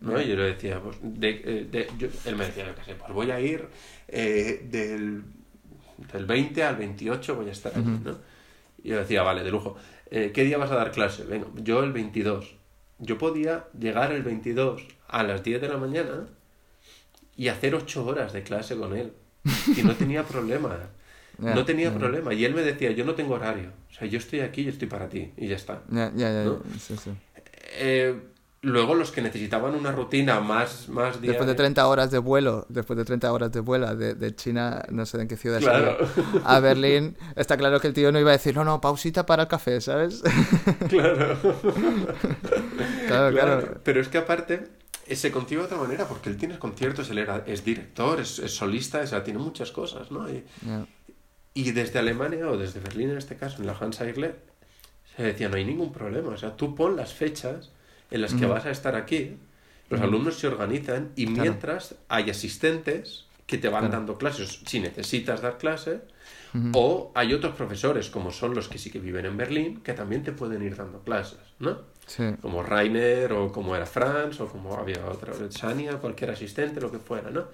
[0.00, 0.18] ¿no?
[0.18, 3.30] Y yo le decía, pues, de, eh, de- yo- él me decía, sé, pues voy
[3.30, 3.68] a ir
[4.08, 5.24] eh, del,
[6.10, 8.16] del 20 al 28, voy a estar allí, ¿no?
[8.82, 9.76] Y yo decía, vale, de lujo.
[10.10, 11.24] Eh, ¿Qué día vas a dar clase?
[11.24, 12.56] Venga, yo el 22.
[12.98, 16.26] Yo podía llegar el 22 a las 10 de la mañana
[17.36, 19.12] y hacer 8 horas de clase con él.
[19.76, 20.76] Y no tenía problema.
[21.38, 22.34] No tenía problema.
[22.34, 23.70] Y él me decía, yo no tengo horario.
[23.90, 25.32] O sea, yo estoy aquí y estoy para ti.
[25.36, 25.82] Y ya está.
[25.90, 26.62] Ya, ya, ya, ¿No?
[26.78, 27.10] sí, sí.
[27.78, 28.20] Eh,
[28.64, 32.64] luego los que necesitaban una rutina más, más Después de diaria- 30 horas de vuelo,
[32.68, 35.96] después de 30 horas de vuelo de, de China, no sé en qué ciudad Claro.
[36.44, 39.42] a Berlín, está claro que el tío no iba a decir, no, no, pausita para
[39.42, 40.22] el café, ¿sabes?
[40.88, 41.36] Claro.
[43.08, 43.80] claro, claro.
[43.82, 44.68] Pero es que aparte
[45.06, 48.38] eh, se concibe de otra manera, porque él tiene conciertos, él era, es director, es,
[48.38, 50.28] es solista, o sea, tiene muchas cosas, ¿no?
[50.30, 50.86] Y, Ya.
[51.54, 54.36] y desde Alemania, o desde Berlín en este caso, en la Hansa Eisler,
[55.16, 57.70] se decía, no hay ningún problema, o sea, tú pon las fechas
[58.12, 59.36] en las que vas a estar aquí,
[59.90, 61.42] los alumnos se organizan y Claro.
[61.42, 63.96] mientras hay asistentes que te van Claro.
[63.96, 66.00] dando clases si necesitas dar clase,
[66.72, 70.22] o hay otros profesores, como son los que sí que viven en Berlín, que también
[70.22, 71.90] te pueden ir dando clases, ¿no?
[72.06, 72.24] Sí.
[72.42, 76.98] como Rainer o como era Franz o como había otra Sania, cualquier asistente, lo que
[76.98, 77.44] fuera, ¿no?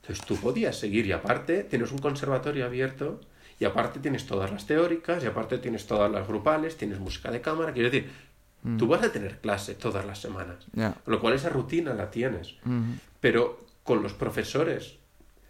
[0.00, 3.20] Entonces tú podías seguir y aparte tienes un conservatorio abierto
[3.58, 7.40] y aparte tienes todas las teóricas y aparte tienes todas las grupales, tienes música de
[7.40, 8.10] cámara, quiero decir,
[8.78, 10.66] tú vas a tener clase todas las semanas,
[11.04, 12.54] con lo cual esa rutina la tienes,
[13.20, 14.96] pero con los profesores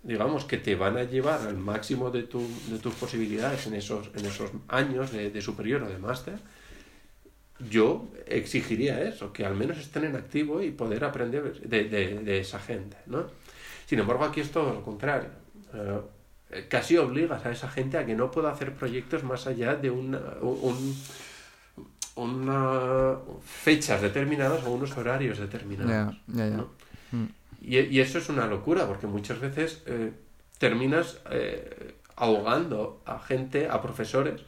[0.02, 4.10] digamos que te van a llevar al máximo de, tu, de tus posibilidades en esos,
[4.16, 6.39] en esos años de, de superior o de máster,
[7.70, 12.40] yo exigiría eso, que al menos estén en activo y poder aprender de, de- de
[12.40, 13.26] esa gente, ¿no?
[13.86, 15.28] Sin embargo, aquí es todo lo contrario.
[15.74, 19.90] Eh, casi obligas a esa gente a que no pueda hacer proyectos más allá de
[19.90, 20.97] una, un,
[22.16, 26.14] una- fechas determinadas o unos horarios determinados.
[27.12, 27.26] Mm.
[27.62, 30.12] Y, y eso es una locura, porque muchas veces eh,
[30.59, 34.43] terminas eh, ahogando a gente, a profesores,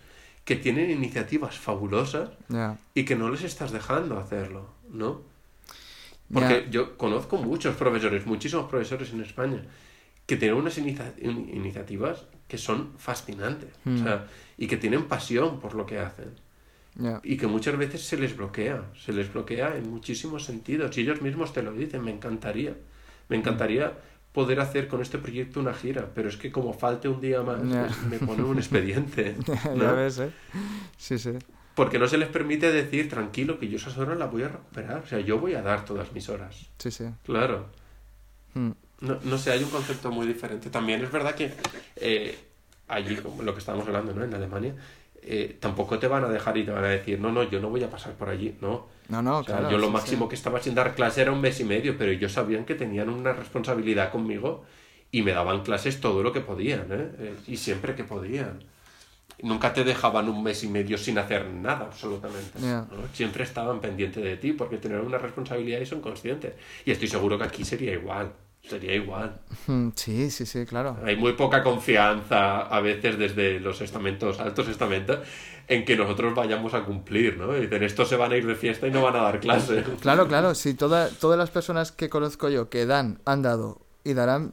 [0.45, 2.31] que tienen iniciativas fabulosas
[2.95, 5.23] y que no les estás dejando hacerlo, ¿no?
[6.33, 9.63] Porque yo conozco muchos profesores, muchísimos profesores en España,
[10.27, 14.27] que tienen unas inicia- in- iniciativas que son fascinantes, o sea,
[14.59, 16.33] y que tienen pasión por lo que hacen
[17.25, 21.21] Y que muchas veces se les bloquea, se les bloquea en muchísimos sentidos y ellos
[21.23, 22.75] mismos te lo dicen, me encantaría,
[23.29, 23.93] me encantaría
[24.33, 27.61] poder hacer con este proyecto una gira, pero es que como falte un día más,
[27.61, 29.97] pues, me pone un expediente, ya ¿no?
[29.97, 30.31] ves, ¿eh?
[30.97, 31.33] Sí, sí.
[31.75, 35.03] porque no se les permite decir, tranquilo, que yo esas horas las voy a recuperar,
[35.05, 37.05] o sea, yo voy a dar todas mis horas, Sí, sí.
[37.25, 37.67] claro.
[38.55, 38.71] Mm.
[39.01, 40.71] No, no sé, hay un concepto muy diferente.
[40.71, 41.53] También es verdad que
[41.97, 42.39] eh,
[42.89, 44.25] allí, como lo que estábamos hablando, ¿no?
[44.25, 44.75] En Alemania,
[45.27, 47.71] eh, tampoco te van a dejar y te van a decir, no, no, yo no
[47.71, 48.87] voy a pasar por allí, no.
[49.09, 49.71] No, no, O sea, claro.
[49.71, 50.29] yo lo sí, máximo sí.
[50.31, 53.09] que estaba sin dar clase era un mes y medio, pero ellos sabían que tenían
[53.09, 54.65] una responsabilidad conmigo
[55.11, 57.11] y me daban clases todo lo que podían, ¿eh?
[57.19, 58.65] Eh, y siempre que podían.
[59.43, 62.59] Nunca te dejaban un mes y medio sin hacer nada, absolutamente.
[62.61, 62.87] ¿no?
[63.13, 66.55] Siempre estaban pendientes de ti porque tienen una responsabilidad y son conscientes.
[66.85, 68.33] Y estoy seguro que aquí sería igual.
[68.69, 69.41] Sería igual.
[69.95, 70.97] Sí, sí, sí, claro.
[71.05, 75.19] Hay muy poca confianza a veces desde los estamentos, altos estamentos,
[75.69, 77.57] en que nosotros vayamos a cumplir, ¿no?
[77.57, 79.85] Y dicen, estos se van a ir de fiesta y no van a dar clase.
[80.01, 84.15] Claro, claro, si toda, todas las personas que conozco yo que dan, han dado y
[84.15, 84.53] darán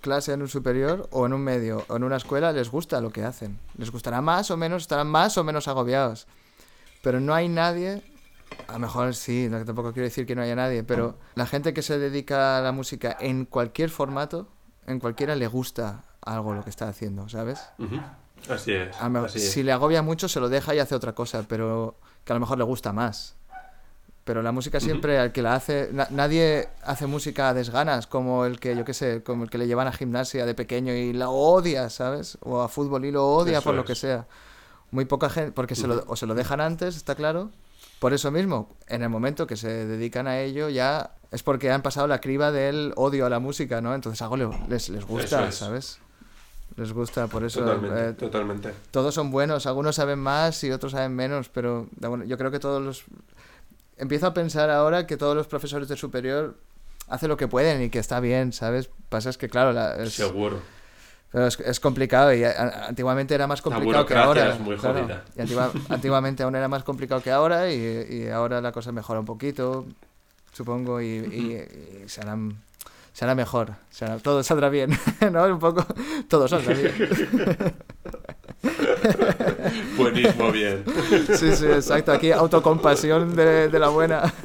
[0.00, 3.10] clase en un superior o en un medio o en una escuela, les gusta lo
[3.10, 3.58] que hacen.
[3.78, 6.26] Les gustará más o menos, estarán más o menos agobiados.
[7.02, 8.02] Pero no hay nadie,
[8.68, 11.72] a lo mejor sí, no, tampoco quiero decir que no haya nadie, pero la gente
[11.74, 14.48] que se dedica a la música en cualquier formato,
[14.86, 17.60] en cualquiera le gusta algo lo que está haciendo, ¿sabes?
[18.48, 18.96] Así es.
[19.00, 19.52] A lo mejor- así es.
[19.52, 21.94] si le agobia mucho, se lo deja y hace otra cosa, pero
[22.24, 23.36] que a lo mejor le gusta más.
[24.24, 28.46] Pero la música siempre, al que la hace, na- nadie hace música a desganas, como
[28.46, 31.12] el que, yo qué sé, como el que le llevan a gimnasia de pequeño y
[31.12, 32.38] la odia, ¿sabes?
[32.40, 34.26] O a fútbol y lo odia Eso por lo que sea.
[34.90, 37.50] Muy poca gente, porque se lo, o se lo dejan antes, está claro.
[37.98, 41.82] Por eso mismo, en el momento que se dedican a ello, ya es porque han
[41.82, 43.94] pasado la criba del odio a la música, ¿no?
[43.94, 45.54] Entonces algo le- les, les gusta, es.
[45.54, 45.98] ¿sabes?
[46.76, 47.60] Les gusta, por eso...
[47.60, 48.74] Totalmente, eh, totalmente.
[48.90, 52.58] todos son buenos, algunos saben más y otros saben menos, pero bueno, yo creo que
[52.58, 53.04] todos los...
[53.96, 56.56] Empiezo a pensar ahora que todos los profesores de superior
[57.08, 58.90] hacen lo que pueden y que está bien, ¿sabes?
[59.08, 60.58] Pasa es que, claro, la- es, Seguro.
[61.34, 64.52] Pero es, es complicado y a- antiguamente era más complicado que ahora.
[64.54, 65.00] es muy claro.
[65.00, 65.24] jodida.
[65.36, 69.18] Y antigua- antiguamente aún era más complicado que ahora y, y ahora la cosa mejora
[69.18, 69.84] un poquito,
[70.52, 72.54] supongo, y, y- y se harán-
[73.12, 74.90] se hará mejor, se hará- todo saldrá bien,
[75.32, 75.42] ¿no?
[75.46, 75.84] Un poco,
[76.28, 76.94] todo saldrá bien.
[79.96, 80.84] Buenísimo, bien.
[81.36, 82.12] Sí, sí, exacto.
[82.12, 84.32] Aquí autocompasión de, de la buena.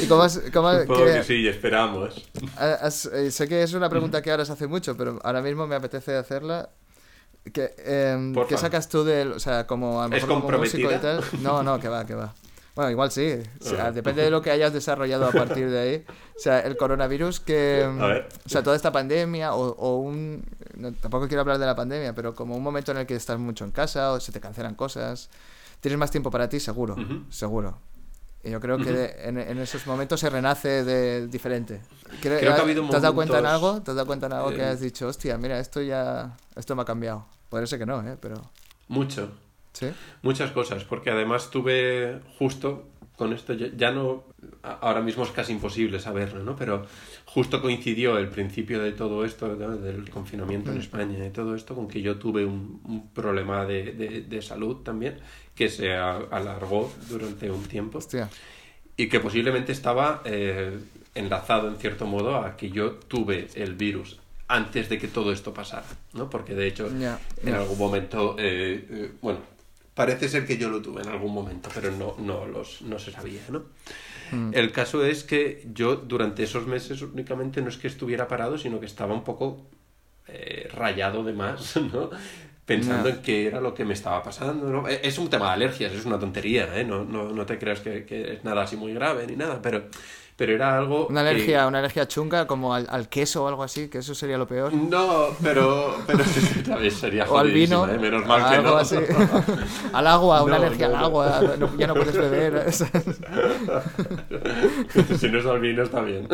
[0.00, 2.28] ¿Y cómo has- cómo- Supongo qué- que sí, esperamos.
[2.56, 5.66] has- eh, sé que es una pregunta que ahora se hace mucho, pero ahora mismo
[5.66, 6.70] me apetece hacerla.
[7.52, 8.34] ¿Qué, em.
[8.46, 11.24] ¿qué sacas tú del, o sea, como a lo ¿Es mejor como músico y tal?
[11.40, 12.32] No, no, que va, que va.
[12.76, 13.34] Bueno, igual sí.
[13.60, 16.04] O sea, depende de lo que hayas desarrollado a partir de ahí.
[16.36, 17.84] O sea, el coronavirus que...
[18.46, 20.42] O sea, toda esta pandemia o, o un...
[20.76, 23.38] no, tampoco quiero hablar de la pandemia, pero como un momento en el que estás
[23.38, 25.30] mucho en casa o se te cancelan cosas.
[25.80, 26.96] Tienes más tiempo para ti, seguro.
[27.30, 27.78] Seguro.
[28.44, 31.80] Y yo creo que en, en esos momentos se renace de diferente.
[32.20, 33.80] Creo, Creo que ha habido ¿Te has dado cuenta en algo?
[33.82, 36.36] ¿Te has dado cuenta en algo que Eh, has dicho, hostia, mira, esto ya...
[36.56, 37.26] Esto me ha cambiado?
[37.48, 38.16] Puede ser que no, ¿eh?
[38.20, 38.34] Pero...
[38.88, 39.30] Mucho.
[39.72, 39.92] ¿Sí?
[40.22, 44.24] Muchas cosas, porque además tuve justo con esto, ya, no,
[44.62, 46.56] ahora mismo es casi imposible saberlo, ¿no?
[46.56, 46.86] Pero
[47.34, 49.76] justo coincidió el principio de todo esto, ¿no?
[49.76, 50.74] del confinamiento Mm.
[50.74, 54.42] en España y todo esto, con que yo tuve un, un problema de, de- de
[54.42, 55.16] salud también,
[55.54, 58.28] que se a- alargó durante un tiempo Hostia.
[58.98, 60.78] y que posiblemente estaba eh,
[61.14, 64.18] enlazado en cierto modo a que yo tuve el virus
[64.48, 66.28] antes de que todo esto pasara, ¿no?
[66.28, 66.90] Porque de hecho
[67.46, 69.38] en algún momento, eh, eh, bueno,
[69.94, 73.10] parece ser que yo lo tuve en algún momento, pero no, no, los, no se
[73.10, 73.62] sabía, ¿no?
[74.32, 74.50] Mm.
[74.54, 78.80] El caso es que yo durante esos meses únicamente no es que estuviera parado, sino
[78.80, 79.66] que estaba un poco
[80.28, 82.10] eh, rayado de más, ¿no?
[82.64, 84.88] Pensando en qué era lo que me estaba pasando, ¿no?
[84.88, 86.84] Eh, Es un tema de alergias, es una tontería, ¿eh?
[86.84, 89.84] No, no, no te creas que, que es nada así muy grave ni nada, pero,
[90.36, 91.06] pero era algo...
[91.06, 94.14] Una que- alergia, una alergia chunga como al, al queso o algo así, que eso
[94.14, 94.72] sería lo peor.
[94.72, 96.24] No, pero, pero
[96.66, 97.88] también sería O al vino.
[97.88, 97.98] ¿eh?
[97.98, 98.76] Menos mal que no.
[98.76, 98.96] así.
[99.92, 102.72] al agua, una No, alergia no, al agua, no- ya no puedes beber.
[105.18, 106.28] si no es al vino está bien.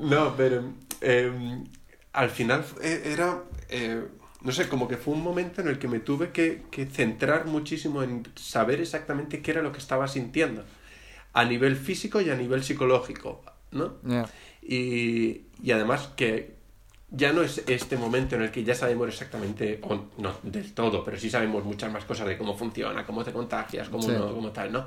[0.00, 0.62] no, pero
[1.00, 1.62] eh,
[2.12, 4.04] al final eh, era, eh,
[4.42, 7.46] no sé, como que fue un momento en el que me tuve que, que centrar
[7.46, 10.64] muchísimo en saber exactamente qué era lo que estaba sintiendo,
[11.36, 13.42] a nivel físico y a nivel psicológico,
[13.72, 13.94] ¿no?
[14.62, 16.56] Y, y además que
[17.10, 21.04] ya no es este momento en el que ya sabemos exactamente, o no del todo,
[21.04, 24.12] pero sí sabemos muchas más cosas de cómo funciona, cómo te contagias, cómo Sí.
[24.12, 24.86] no, cómo tal, ¿no?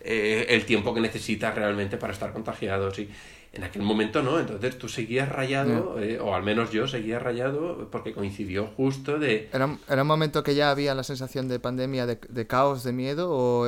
[0.00, 3.08] Eh, el tiempo que necesitas realmente para estar contagiados y
[3.54, 7.88] en aquel momento no, entonces tú seguías rayado, eh, o al menos yo seguía rayado
[7.90, 9.48] porque coincidió justo de...
[9.52, 12.82] ¿Era, un- ¿Era un momento que ya había la sensación de pandemia, de, de caos,
[12.84, 13.30] de miedo?
[13.30, 13.66] ¿O,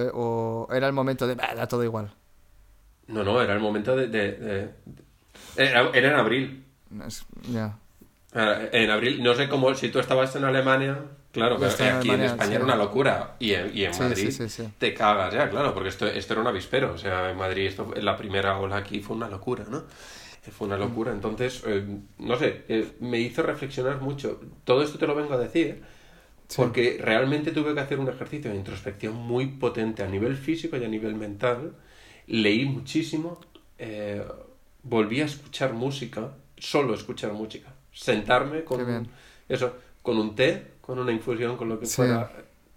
[0.68, 2.12] o era el momento de, "Bah, da todo igual?
[3.06, 4.08] No, no, era el momento de...
[4.08, 4.70] de- de-
[5.56, 6.64] era, era en abril.
[7.52, 7.78] Ya.
[8.34, 10.98] Ah, En abril, no sé cómo, si tú estabas en Alemania,
[11.36, 12.56] claro, pero aquí en España sí.
[12.56, 13.36] era una locura.
[13.38, 16.42] Y en, y en Sí, Madrid sí, te cagas ya, claro, porque esto, esto era
[16.42, 16.92] un avispero.
[16.94, 19.78] O sea, en Madrid esto, la primera ola aquí fue una locura, ¿no?
[20.46, 21.12] Eh, Fue una locura.
[21.12, 21.86] Entonces, eh,
[22.18, 24.40] no sé, eh, me hizo reflexionar mucho.
[24.64, 25.82] Todo esto te lo vengo a decir
[26.54, 30.84] porque realmente tuve que hacer un ejercicio de introspección muy potente a nivel físico y
[30.84, 31.74] a nivel mental.
[32.26, 33.40] Leí muchísimo,
[33.78, 34.24] eh,
[34.82, 37.74] volví a escuchar música, solo escuchar música.
[37.92, 39.08] Sentarme con
[39.48, 41.96] eso, con un té, con una infusión, con lo que Sí.
[41.96, 42.30] fuera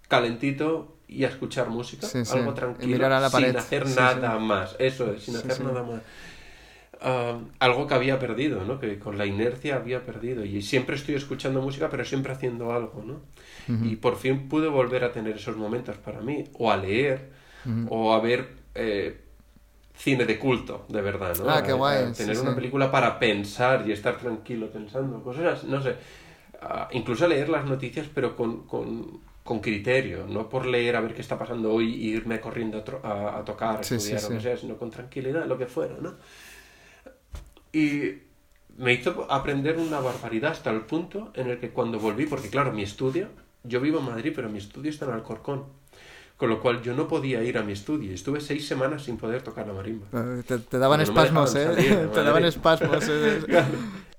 [0.08, 4.76] calentito y a escuchar música, Sí, algo tranquilo, mirar a la sin hacer nada más.
[4.78, 6.00] Eso es, sin hacer nada más.
[7.02, 8.78] Ah, algo que había perdido, ¿no?
[8.78, 10.44] Que con la inercia había perdido.
[10.44, 13.20] Y siempre estoy escuchando música, pero siempre haciendo algo, ¿no?
[13.82, 17.30] Y por fin pude volver a tener esos momentos para mí, o a leer,
[17.88, 19.18] o a ver eh,
[19.94, 21.50] cine de culto, de verdad, ¿no?
[21.50, 22.56] Ah, qué a guay, sí, tener una sí.
[22.56, 25.96] película para pensar y estar tranquilo pensando, cosas, no sé.
[26.62, 31.00] Ah, incluso a leer las noticias, pero con, con, con criterio, no por leer a
[31.00, 34.18] ver qué está pasando hoy y irme corriendo a, a, a tocar, a Sí, sí,
[34.18, 34.42] estudiar, lo que sí.
[34.42, 36.16] sea, sino con tranquilidad, lo que fuera, ¿no?
[37.72, 38.12] Y
[38.76, 42.72] me hizo aprender una barbaridad hasta el punto en el que cuando volví, porque claro,
[42.72, 43.28] mi estudio,
[43.62, 45.66] yo vivo en Madrid, pero mi estudio está en Alcorcón,
[46.40, 48.14] con lo cual yo no podía ir a mi estudio.
[48.14, 50.06] Estuve seis semanas sin poder tocar la marimba.
[50.14, 51.64] Eh, Te, te daban espasmos, ¿eh?
[51.66, 53.04] salir te daban espasmos.
[53.10, 53.42] ¿eh?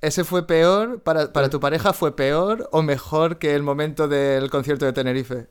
[0.01, 1.01] ¿Ese fue peor?
[1.01, 5.47] Para, ¿Para tu pareja fue peor o mejor que el momento del concierto de Tenerife?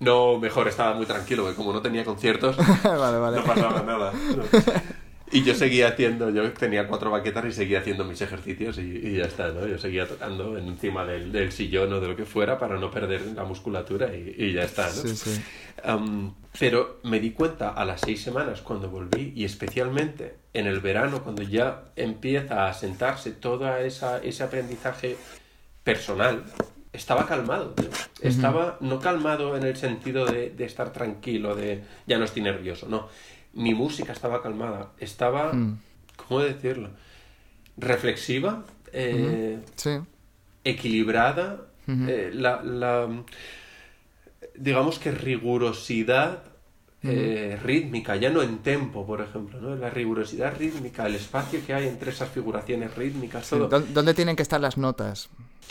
[0.00, 3.36] No, mejor, estaba muy tranquilo, porque como no tenía conciertos, vale, vale.
[3.36, 4.12] no pasaba nada.
[4.34, 4.44] no.
[5.34, 9.16] Y yo seguía haciendo, yo tenía cuatro baquetas y seguía haciendo mis ejercicios y, y
[9.16, 9.66] ya está, ¿no?
[9.66, 13.22] Yo seguía tocando encima del, del sillón o de lo que fuera para no perder
[13.34, 14.92] la musculatura y, y ya está, ¿no?
[14.92, 15.42] Sí, sí.
[15.84, 20.80] Am, pero me di cuenta a las seis semanas cuando volví y especialmente en el
[20.80, 25.16] verano cuando ya empieza a sentarse todo ese aprendizaje
[25.82, 26.44] personal,
[26.92, 27.70] estaba calmado.
[27.70, 27.88] tío.
[28.20, 32.86] Estaba no calmado en el sentido de, de estar tranquilo, de ya no estoy nervioso,
[32.86, 33.08] no.
[33.54, 35.78] Mi música estaba calmada, estaba, Mm.
[36.16, 36.90] ¿cómo decirlo?
[37.76, 39.98] Reflexiva, eh, Sí.
[40.64, 43.08] equilibrada, eh, la, la-
[44.56, 46.44] digamos que rigurosidad
[47.04, 49.74] eh, rítmica, ya no en tempo, por ejemplo, ¿no?
[49.74, 53.68] La rigurosidad rítmica, el espacio que hay entre esas figuraciones rítmicas, todo.
[53.68, 55.28] ¿Dó- ¿Dónde tienen que estar las notas?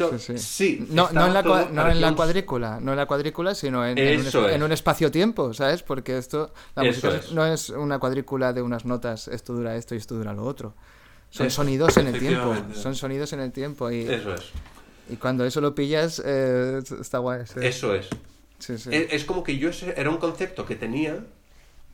[0.09, 0.37] To- sí, sí.
[0.39, 3.97] sí, No, no en la, no en la cuadrícula, no en la cuadrícula, sino en,
[3.97, 4.61] en un, es.
[4.63, 5.83] un espacio-tiempo, ¿sabes?
[5.83, 7.31] Porque esto, la Eso música es.
[7.31, 10.73] no es una cuadrícula de unas notas, esto dura esto y esto dura lo otro.
[11.29, 14.51] Son Eso, sonidos en el tiempo, son sonidos en el tiempo y, Eso es,
[15.09, 17.45] y cuando eso lo pillas, eh, está guay.
[17.45, 18.09] Sí, eso es.
[18.59, 18.89] sí, sí.
[18.91, 21.23] Es, es como que yo ese era un concepto que tenía,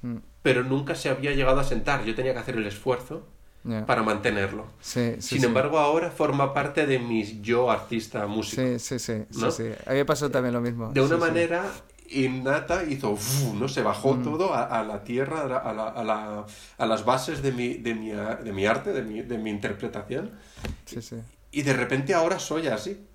[0.03, 2.03] Mm, pero nunca se había llegado a sentar.
[2.05, 3.27] Yo tenía que hacer el esfuerzo
[3.67, 3.85] ya.
[3.85, 4.65] para mantenerlo.
[4.81, 5.45] Sí, sí, Sin sí.
[5.45, 8.61] embargo, ahora forma parte de mis yo artista músico.
[8.63, 9.47] Sí, sí, sí, ¿no?
[9.47, 10.91] A mí me pasó también lo mismo.
[10.93, 11.63] De una manera
[12.09, 13.53] innata hizo, ¡fu!
[13.53, 13.67] ¿no?
[13.67, 14.23] Se bajó Mm.
[14.23, 16.45] todo a, a la tierra, a, la- a, la- a la-
[16.77, 20.31] a las bases de mi, de mi, de mi arte, de mi, de mi interpretación.
[20.85, 21.17] Sí, sí.
[21.51, 23.05] Y de repente ahora soy así.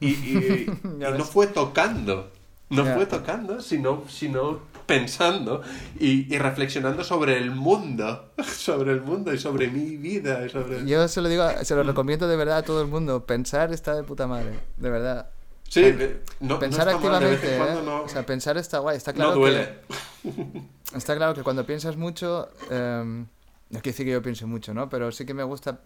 [0.00, 2.30] Y, y- y no fue tocando.
[2.68, 2.94] No Ya.
[2.94, 4.60] fue tocando, sino, sino
[4.92, 5.62] pensando
[5.98, 8.32] y, y reflexionando sobre el mundo.
[8.42, 10.44] Sobre el mundo y sobre mi vida.
[10.44, 10.84] Y sobre...
[10.86, 13.24] Yo se lo digo, se lo recomiendo de verdad a todo el mundo.
[13.24, 15.30] Pensar está de puta madre, de verdad.
[15.68, 17.84] Sí, eh, no, pensar mal, activamente, en cuando ¿eh?
[17.84, 18.96] no, O sea, pensar está guay.
[18.98, 19.78] Está claro no duele.
[20.22, 20.62] que
[20.96, 24.88] está claro que cuando piensas mucho, eh, no quiere decir que yo piense mucho, ¿no?
[24.90, 25.80] Pero sí que me gusta.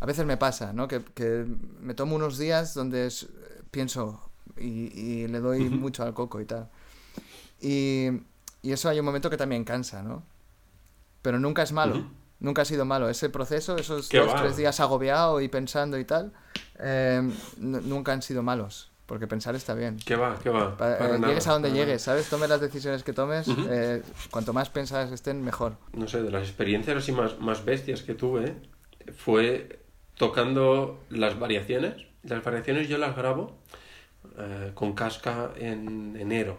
[0.00, 0.86] A veces me pasa, ¿no?
[0.86, 1.44] Que, que
[1.80, 3.26] me tomo unos días donde es-
[3.70, 6.70] pienso y, y le doy mucho al coco y tal.
[7.60, 8.10] Y,
[8.64, 10.24] y eso hay un momento que también cansa, ¿no?
[11.22, 12.06] Pero nunca es malo.
[12.40, 13.08] Nunca ha sido malo.
[13.08, 14.40] Ese proceso, esos Qué dos, va.
[14.42, 16.32] tres días agobiado y pensando y tal,
[16.78, 17.22] eh,
[17.58, 18.90] nunca han sido malos.
[19.06, 19.98] Porque pensar está bien.
[20.04, 20.38] ¿Qué va?
[20.42, 20.76] ¿Qué va?
[20.78, 21.80] Pa- Para eh, nada, llegues a donde nada.
[21.84, 22.28] llegues, ¿sabes?
[22.28, 25.76] Tomes las decisiones que tomes, eh, cuanto más pensadas estén, mejor.
[25.92, 28.56] no sé, de las experiencias así más, más bestias que tuve,
[29.14, 29.80] fue
[30.16, 32.06] tocando las variaciones.
[32.22, 33.58] Las variaciones yo las grabo
[34.38, 36.58] eh, con casca en enero.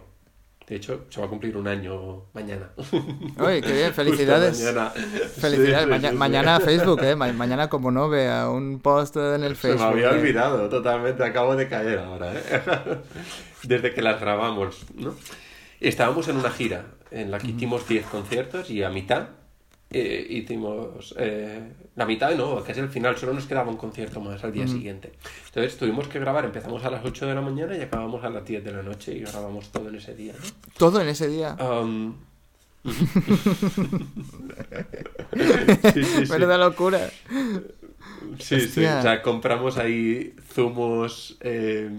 [0.66, 2.70] De hecho, se va a cumplir un año mañana.
[2.76, 4.58] Uy, qué bien, felicidades.
[4.60, 4.90] mañana.
[4.90, 5.78] Felicidades.
[5.78, 6.18] Sí, sí, Maña- sí, sí.
[6.18, 7.14] Mañana Facebook, ¿eh?
[7.14, 9.80] Ma- mañana como no vea un post en el Se Facebook.
[9.94, 10.18] me había eh.
[10.20, 12.42] olvidado totalmente, acabo de caer ahora, ¿eh?
[13.62, 15.14] Desde que las grabamos, ¿no?
[15.80, 19.28] Estábamos en una gira en la que hicimos 10 conciertos y a mitad
[19.90, 21.14] eh, hicimos...
[21.18, 21.62] eh,
[21.96, 25.12] la mitad no, casi al final, solo nos quedaba un concierto más al día siguiente.
[25.46, 28.44] Entonces tuvimos que grabar, empezamos a las 8 de la mañana y acabamos a las
[28.44, 30.44] 10 de la noche y grabamos todo en ese día, ¿no?
[30.76, 31.54] Todo en ese día.
[31.54, 32.16] Um,
[35.94, 37.10] sí, sí, locura.
[38.38, 41.90] Sí, sí, o sea, compramos ahí zumos, eh,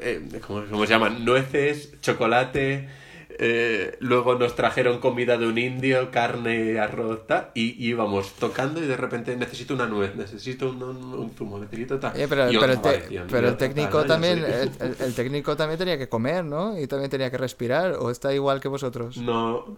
[0.00, 1.24] eh, ¿cómo, cómo se llaman?
[1.24, 2.88] Nueces, chocolate,
[3.38, 8.86] eh, luego nos trajeron comida de un indio, carne, arroz, tal, y, íbamos tocando y
[8.86, 12.12] de repente necesito una nuez, necesito un, un- un zumo, necesito tal.
[12.14, 12.98] Oye, pero, el, te-
[13.30, 16.78] pero técnico también, el, soy- el- el técnico también tenía que comer, ¿no?
[16.78, 19.16] Y también tenía que respirar, o está igual que vosotros.
[19.18, 19.76] No,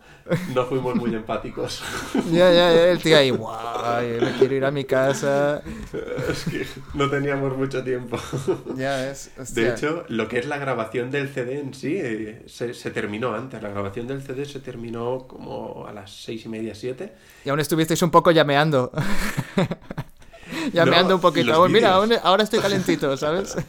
[0.55, 1.83] no fuimos muy empáticos.
[2.31, 5.63] Ya, ya, ya, el tío ahí, guau, me quiero ir a mi casa.
[6.31, 8.19] es que no teníamos mucho tiempo.
[8.77, 12.75] Ya es, De hecho, lo que es la grabación del CD en sí eh, se,
[12.75, 13.48] se terminó antes.
[13.61, 17.13] La grabación del CD se terminó como a las seis y media, siete.
[17.45, 18.93] Y aún estuvisteis un poco llameando.
[20.73, 21.69] llameando No, un poquito.
[21.69, 23.57] mira, ahora estoy calentito, ¿sabes?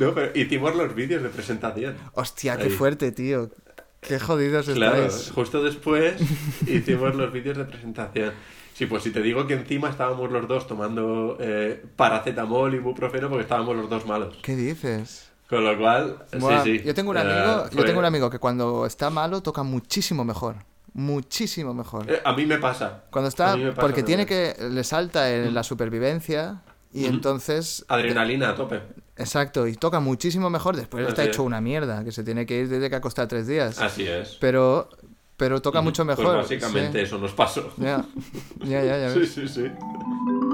[0.00, 1.96] No, pero hicimos los vídeos de presentación.
[2.14, 2.70] Hostia, qué Ahí.
[2.70, 3.50] fuerte, tío.
[4.00, 5.30] Qué jodidos Claro, estáis.
[5.32, 6.14] justo después
[6.66, 8.32] hicimos los vídeos de presentación.
[8.74, 13.28] Sí, pues si te digo que encima estábamos los dos tomando eh, paracetamol y ibuprofeno
[13.28, 14.36] porque estábamos los dos malos.
[14.42, 15.30] ¿Qué dices?
[15.48, 16.84] Con lo cual, Buah, sí, sí.
[16.84, 20.24] Yo tengo un amigo, yo fue- tengo un amigo que cuando está malo toca muchísimo
[20.24, 20.56] mejor.
[20.94, 22.10] Muchísimo mejor.
[22.10, 23.02] Eh, a mí me pasa.
[23.10, 26.62] Cuando está, pasa porque tiene que, le salta en la supervivencia
[26.92, 27.14] y Ujú.
[27.14, 28.80] entonces, Adrenalina a tope.
[29.16, 30.76] exacto, y toca muchísimo mejor.
[30.76, 31.46] Después está Así hecho es.
[31.46, 33.80] una mierda, que se tiene que ir desde que ha costado tres días.
[33.80, 34.36] Así es.
[34.40, 34.88] Pero,
[35.36, 36.36] pero toca mucho Pues mejor.
[36.36, 37.04] básicamente sí.
[37.04, 37.72] eso nos pasó.
[37.76, 38.04] Ya,
[38.64, 39.32] ya, ya, ya Sí, ves.
[39.34, 39.62] sí, sí.
[39.62, 40.53] Bueno,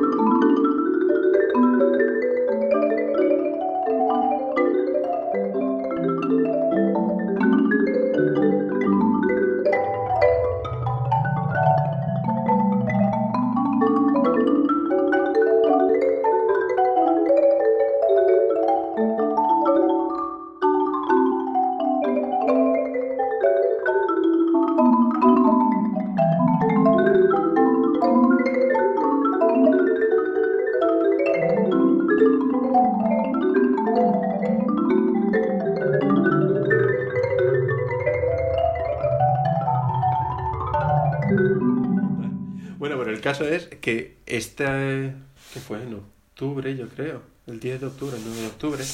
[43.80, 45.14] que este...
[45.52, 45.82] ¿Qué fue?
[45.82, 47.22] En octubre, yo creo.
[47.46, 48.84] El 10 de octubre, el 9 de octubre.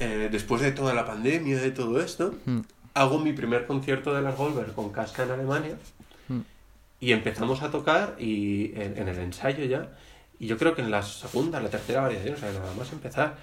[0.00, 2.60] eh, después de toda la pandemia, de todo esto, Mm.
[2.94, 5.76] hago mi primer concierto de las Goldberg con Casca en Alemania
[6.28, 6.40] Mm.
[7.00, 9.90] y empezamos a tocar y en, en el ensayo ya
[10.38, 13.36] y yo creo que en la segunda, la tercera variación, o sea, nada más empezar,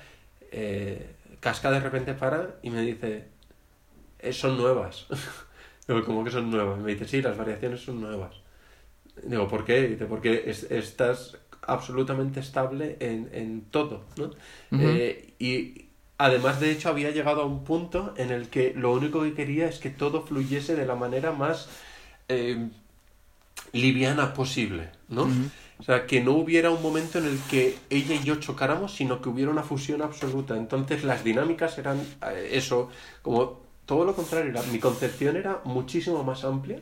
[0.52, 3.26] eh, Casca de repente para y me dice,
[4.20, 5.08] "Eh, son nuevas.
[5.88, 6.80] Digo, ¿cómo que son nuevas?
[6.80, 8.34] Me dice, sí, las variaciones son nuevas.
[9.24, 9.88] Digo, ¿por qué?
[9.88, 14.32] Dice, porque es- estás absolutamente estable en, en todo, ¿no?
[14.78, 15.88] Eh, y
[16.18, 19.68] además, de hecho, había llegado a un punto en el que lo único que quería
[19.68, 21.70] es que todo fluyese de la manera más
[22.30, 22.70] eh,
[23.74, 25.38] liviana posible, ¿no?
[25.78, 29.22] O sea, que no hubiera un momento en el que ella y yo chocáramos, sino
[29.22, 30.56] que hubiera una fusión absoluta.
[30.56, 32.90] Entonces las dinámicas eran eh, eso,
[33.22, 34.54] como todo lo contrario.
[34.72, 36.80] mi concepción era muchísimo más amplia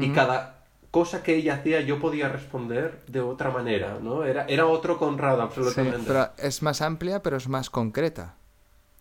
[0.00, 0.55] y cada
[0.90, 4.24] cosa que ella hacía yo podía responder de otra manera, ¿no?
[4.24, 6.04] Era, era otro Conrado, Sí, absolutamente.
[6.06, 8.34] pero es más amplia, pero es más concreta.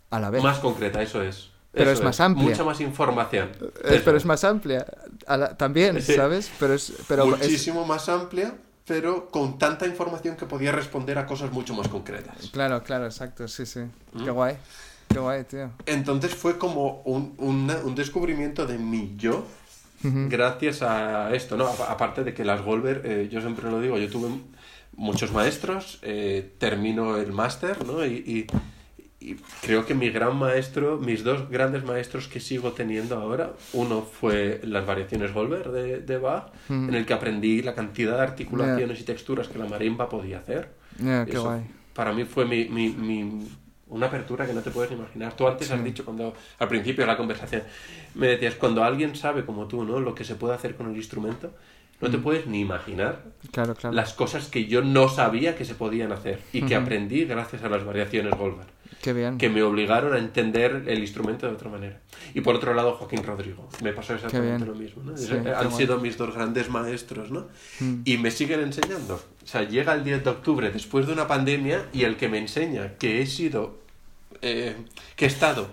[0.09, 0.43] A la vez.
[0.43, 1.49] Más concreta, eso es.
[1.71, 2.49] Pero Eso es más amplia.
[2.49, 3.49] Mucha más información.
[3.83, 4.85] Eh, pero es más amplia.
[5.27, 6.01] a la- también.
[6.01, 6.49] ¿sabes?
[6.59, 6.93] Pero es.
[7.07, 8.53] Pero es- Muchísimo más amplia,
[8.85, 12.49] pero con tanta información que podía responder a cosas mucho más concretas.
[12.53, 13.81] Claro, claro, exacto, sí, sí.
[14.13, 14.23] ¿Mm?
[14.23, 14.57] Qué guay.
[15.09, 15.71] Qué guay, tío.
[15.85, 19.43] Entonces fue como un, una- un descubrimiento de mi yo
[20.29, 21.67] gracias a esto, ¿no?
[21.67, 24.29] Aparte de que las Golver, eh, yo siempre lo digo, yo tuve
[24.95, 28.05] muchos maestros, eh, termino el máster, ¿no?
[28.05, 28.47] Y, y-
[29.17, 34.01] y creo que mi gran maestro, mis dos grandes maestros que sigo teniendo ahora, uno
[34.03, 36.51] fue las variaciones Golver de, de Bach,
[36.89, 40.69] en el que aprendí la cantidad de articulaciones y texturas que la marimba podía hacer.
[41.25, 41.61] Qué guay.
[41.95, 43.47] Para mí fue mi, mi- mi-
[43.87, 45.33] una apertura que no te puedes imaginar.
[45.33, 47.61] Tú antes has dicho, cuando al principio de la conversación,
[48.15, 49.99] me decías, cuando alguien sabe como tú, ¿no?
[49.99, 51.51] Lo que se puede hacer con el instrumento,
[52.01, 52.11] no Mm.
[52.11, 53.95] te puedes ni imaginar Claro, claro.
[53.95, 57.69] las cosas que yo no sabía que se podían hacer y que aprendí gracias a
[57.69, 58.67] las variaciones Goldberg,
[59.01, 59.37] Qué bien.
[59.37, 61.99] que me obligaron a entender el instrumento de otra manera.
[62.33, 65.03] Y por otro lado, Joaquín Rodrigo, me pasó exactamente lo mismo.
[65.55, 67.47] Han sido mis dos grandes maestros, ¿no?
[67.79, 68.01] Mm.
[68.05, 69.15] Y me siguen enseñando.
[69.15, 72.39] O sea, llega el 10 de octubre después de una pandemia y el que me
[72.39, 73.77] enseña que he sido,
[74.41, 74.75] eh,
[75.15, 75.69] que he estado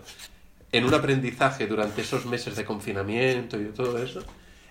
[0.73, 4.23] en un aprendizaje durante esos meses de confinamiento y de todo eso,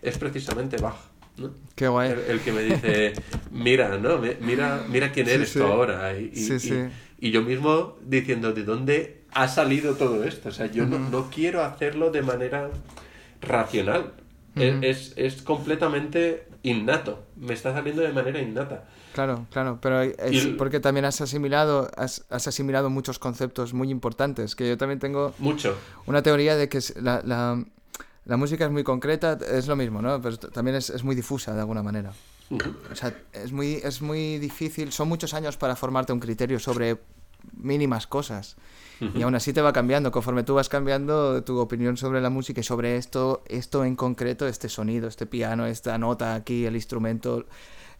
[0.01, 1.10] es precisamente Bach.
[1.37, 1.51] ¿No?
[1.75, 2.11] Qué guay.
[2.11, 3.13] El, el que me dice,
[3.51, 4.19] mira, ¿no?
[4.41, 5.59] Mira, mira quién eres sí.
[5.59, 6.17] tú ahora.
[6.19, 6.75] Y, y- Sí, y- sí.
[7.19, 10.49] y yo mismo diciendo, ¿de dónde ha salido todo esto?
[10.49, 12.69] O sea, yo no, no quiero hacerlo de manera
[13.41, 14.13] racional.
[14.55, 17.23] Es- es, es completamente innato.
[17.37, 18.85] Me está saliendo de manera innata.
[19.13, 24.55] Claro, claro, pero es porque también has asimilado, has, has asimilado muchos conceptos muy importantes,
[24.55, 25.75] que yo también tengo Mucho.
[26.05, 27.21] una teoría de que la-
[28.25, 30.21] la música es muy concreta, es lo mismo, ¿no?
[30.21, 32.13] Pero también es, es muy difusa de alguna manera.
[32.91, 36.99] O sea, es muy, es muy difícil, son muchos años para formarte un criterio sobre
[37.53, 38.55] mínimas cosas.
[39.15, 42.61] Y aún así te va cambiando, conforme tú vas cambiando tu opinión sobre la música
[42.61, 47.47] y sobre esto, esto en concreto, este sonido, este piano, esta nota aquí, el instrumento,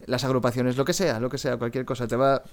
[0.06, 2.44] las agrupaciones, lo que sea, lo que sea, cualquier cosa, te va,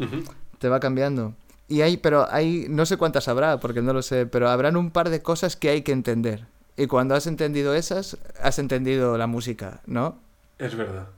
[0.58, 1.34] te va cambiando.
[1.68, 4.92] Y hay, pero hay, no sé cuántas habrá, porque no lo sé, pero habrán un
[4.92, 6.46] par de cosas que hay que entender.
[6.78, 10.20] Y cuando has entendido esas, has entendido la música, ¿no?
[10.58, 11.08] Es verdad.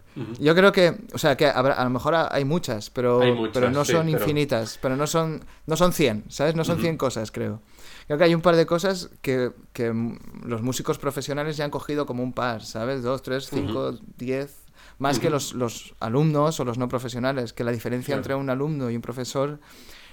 [0.41, 3.33] Yo creo que, o sea, que habrá, a lo mejor ha- hay muchas, pero, Hay
[3.33, 6.57] muchas, pero no sí, son pero- infinitas, pero no son, no son 100, ¿sabes?
[6.57, 7.63] No son 100 cosas, creo.
[8.07, 9.93] Creo que hay un par de cosas que, que
[10.45, 13.03] los músicos profesionales ya han cogido como un par, ¿sabes?
[13.05, 14.65] Dos, tres, cinco, diez,
[14.99, 18.19] más que los, los alumnos o los no profesionales, que la diferencia Claro.
[18.19, 19.61] entre un alumno y un profesor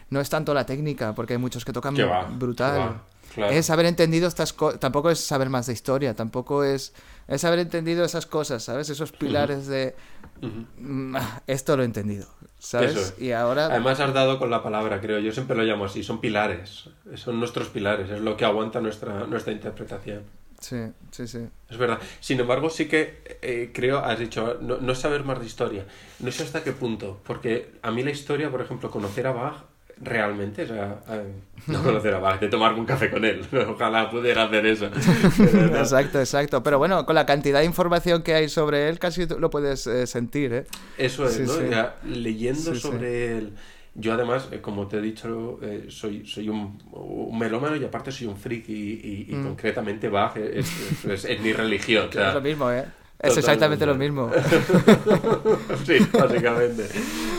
[0.10, 3.02] no es tanto la técnica, porque hay muchos que tocan va, brutal.
[3.34, 3.54] Claro.
[3.54, 6.94] Es haber entendido estas cosas, tampoco es saber más de historia, tampoco es,
[7.28, 8.90] es haber entendido esas cosas, ¿sabes?
[8.90, 9.96] Esos pilares de.
[10.42, 11.16] "Mm,
[11.48, 12.28] esto lo he entendido,
[12.60, 12.92] ¿sabes?
[12.92, 13.22] Eso es.
[13.22, 15.20] Y ahora, Además has dado con la palabra, creo.
[15.20, 16.04] Yo siempre lo llamo así.
[16.04, 16.90] Son pilares.
[17.16, 18.10] Son nuestros pilares.
[18.10, 20.24] Es lo que aguanta nuestra, nuestra interpretación.
[20.60, 20.78] sí,
[21.12, 21.48] sí, sí.
[21.70, 22.00] Es verdad.
[22.20, 25.86] Sin embargo, sí que eh, creo, has dicho, no, no saber más de historia.
[26.20, 27.20] No sé hasta qué punto.
[27.26, 29.56] Porque a mí la historia, por ejemplo, conocer a Bach
[30.02, 31.32] realmente, o sea, eh,
[31.68, 33.42] no conocer a Bach, de tomarme un café con él.
[33.70, 34.86] Ojalá pudiera hacer eso.
[35.78, 36.64] Exacto, exacto.
[36.64, 40.08] Pero bueno, con la cantidad de información que hay sobre él, casi lo puedes eh,
[40.08, 40.66] sentir, ¿eh?
[40.98, 41.54] Eso es, Sí, ¿no?
[41.54, 41.64] sí.
[41.72, 43.54] Ya, leyendo Sí, sobre él.
[44.00, 48.12] Yo además, eh, como te he dicho, eh, soy, soy un, un melómano y aparte
[48.12, 52.08] soy un friki y, y- y concretamente Bach es, es- es- es mi religión.
[52.10, 52.28] o sea, Mm.
[52.30, 52.86] es lo mismo, ¿eh?
[53.20, 54.30] Es exactamente lo mismo.
[55.86, 56.88] sí, básicamente.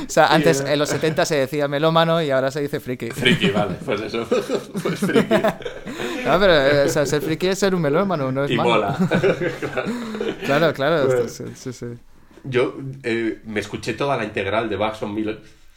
[0.06, 3.10] O sea, antes en los 70 se decía melómano y ahora se dice friki.
[3.10, 4.26] Friki, vale, pues eso.
[4.82, 5.34] Pues friki.
[6.26, 8.70] No, pero eh, o sea, ser friki es ser un melómano, no es Y malo.
[8.70, 8.96] mola.
[10.44, 11.06] Claro, claro.
[11.06, 11.86] Pues- sí, sí, sí.
[12.44, 15.14] Yo eh, me escuché toda la integral de Bach, son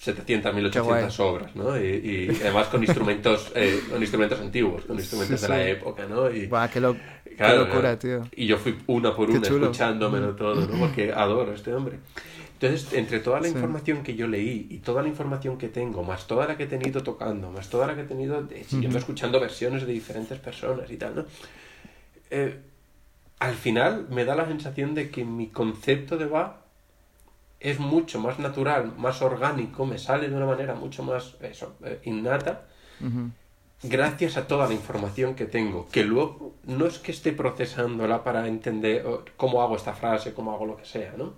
[0.03, 1.30] 1700, 1800 guay.
[1.30, 1.78] obras, ¿no?
[1.78, 5.69] Y, y además con instrumentos, eh, con instrumentos antiguos, con instrumentos Sí, de la sí.
[5.72, 6.32] época, ¿no?
[6.32, 6.95] Y, Buah, qué, lo-
[7.38, 7.98] Claro, locura, claro.
[7.98, 8.22] tío.
[8.36, 9.65] Y yo fui una por Qué una chulo.
[9.68, 10.80] escuchándomelo todo, ¿no?
[10.80, 11.98] Porque adoro a este hombre.
[12.60, 13.53] Entonces, entre toda la Sí.
[13.53, 16.68] información que yo leí y toda la información que tengo, más toda la que he
[16.68, 20.91] tenido tocando, más toda la que he tenido de- siguiendo escuchando versiones de diferentes personas
[20.91, 21.26] y tal, ¿no?
[22.30, 22.60] Eh,
[23.40, 26.57] al final me da la sensación de que mi concepto de Bach
[27.62, 32.00] es mucho más natural, más orgánico, me sale de una manera mucho más eso, eh,
[32.06, 32.66] innata,
[33.84, 38.48] gracias a toda la información que tengo, que luego no es que esté procesándola para
[38.48, 39.06] entender
[39.38, 41.34] cómo hago esta frase, cómo hago lo que sea, ¿no?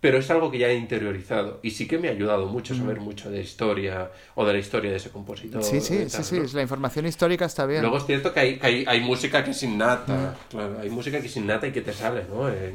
[0.00, 2.98] Pero es algo que ya he interiorizado y sí que me ha ayudado mucho saber
[2.98, 5.62] mucho de historia o de la historia de ese compositor.
[5.62, 6.46] Sí, sí, sí, sí, ¿no?
[6.54, 7.82] la información histórica está bien.
[7.82, 11.20] Luego es cierto que hay, que hay, hay música que es innata, claro, hay música
[11.20, 12.48] que es innata y que te sale, ¿no?
[12.48, 12.74] Eh,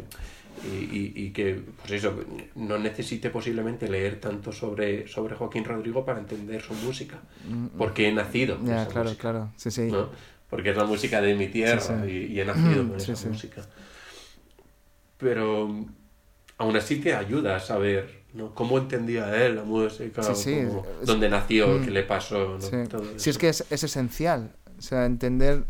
[0.65, 2.13] y, y- y que, pues eso,
[2.55, 7.19] no necesite posiblemente leer tanto sobre, sobre Joaquín Rodrigo para entender su música,
[7.77, 9.51] porque he nacido Mm, ya, esa claro, música, claro.
[9.55, 9.81] Sí, sí.
[9.91, 10.09] ¿no?
[10.49, 12.11] Porque es la música de mi tierra Sí, sí.
[12.11, 13.61] Y, y he nacido Mm, con sí, esa música.
[15.17, 15.85] Pero
[16.57, 18.53] aún así te ayuda a saber, ¿no?
[18.53, 21.85] Cómo entendía él la música, cómo- dónde nació, Mm.
[21.85, 22.61] qué le pasó, ¿no?
[22.61, 22.77] Sí.
[22.89, 24.55] Todo es que es, es esencial.
[24.77, 25.63] O sea, entender.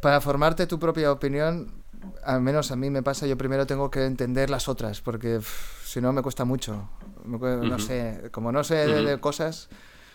[0.00, 1.83] Para formarte tu propia opinión,
[2.24, 5.40] al menos a mí me pasa, yo primero tengo que entender las otras, porque
[5.84, 6.88] si no me cuesta mucho.
[7.24, 7.84] Me cue- No Ujú.
[7.84, 9.08] sé, como no sé de, Ujú.
[9.08, 9.68] de cosas,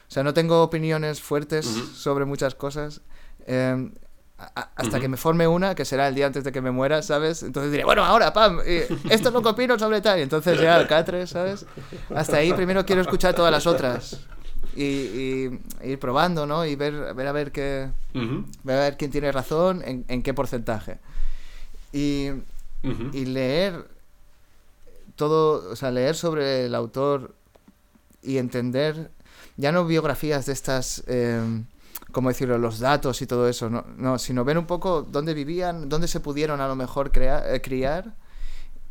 [0.07, 1.85] o sea, no tengo opiniones fuertes Ujú.
[1.95, 3.01] sobre muchas cosas.
[3.47, 3.91] eh,
[4.37, 7.01] a- hasta que me forme una, que será el día antes de que me muera,
[7.01, 7.43] ¿sabes?
[7.43, 10.17] Entonces diré, bueno, ahora, pam, esto es lo que opino sobre tal.
[10.19, 11.65] Y entonces ya, catre, ¿sabes?
[12.15, 14.21] Hasta ahí primero quiero escuchar todas las otras.
[14.75, 16.65] Y, y ir probando, ¿no?
[16.65, 17.89] Y ver, ver a ver qué,
[18.63, 20.99] ver a ver quién tiene razón, en, en qué porcentaje.
[21.91, 22.29] Y,
[23.13, 23.87] y leer
[25.15, 27.33] todo, o sea, leer sobre el autor
[28.21, 29.11] y entender,
[29.57, 31.41] ya no biografías de estas, eh,
[32.11, 35.89] como decirlo, los datos y todo eso, no, no, sino ver un poco dónde vivían,
[35.89, 38.13] dónde se pudieron a lo mejor crea- eh, criar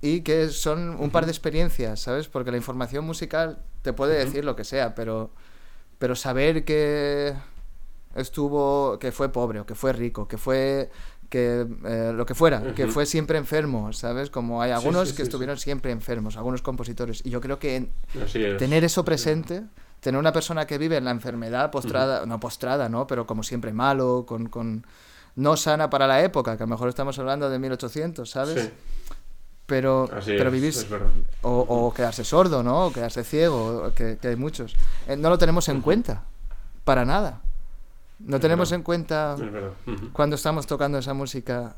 [0.01, 2.29] y que son un par de experiencias, ¿sabes?
[2.29, 5.31] Porque la información musical te puede decir lo que sea, pero,
[5.99, 7.35] pero saber que
[8.15, 10.91] estuvo, que fue pobre o que fue rico, que fue
[11.29, 12.93] que eh, lo que fuera, que Ujú.
[12.93, 14.31] fue siempre enfermo, ¿sabes?
[14.31, 17.21] Como hay algunos sí, que sí, estuvieron siempre enfermos, algunos compositores.
[17.25, 17.91] Y yo creo que en-
[18.25, 18.57] Así es.
[18.57, 19.63] tener eso presente,
[20.01, 23.07] tener una persona que vive en la enfermedad postrada, no postrada, ¿no?
[23.07, 24.87] Pero como siempre malo, con, con
[25.37, 28.63] no sana para la época, que a lo mejor estamos hablando de 1800, ¿sabes?
[28.65, 28.71] Sí,
[29.67, 30.87] Pero, así pero es, vivir es
[31.43, 32.87] o, o quedarse sordo, ¿no?
[32.87, 34.75] O quedarse ciego, que, que hay muchos.
[35.07, 36.25] Eh, no lo tenemos en cuenta,
[36.85, 37.43] para nada.
[38.19, 38.81] No Es tenemos verdad.
[38.81, 39.37] en cuenta
[40.13, 41.77] cuando estamos tocando esa música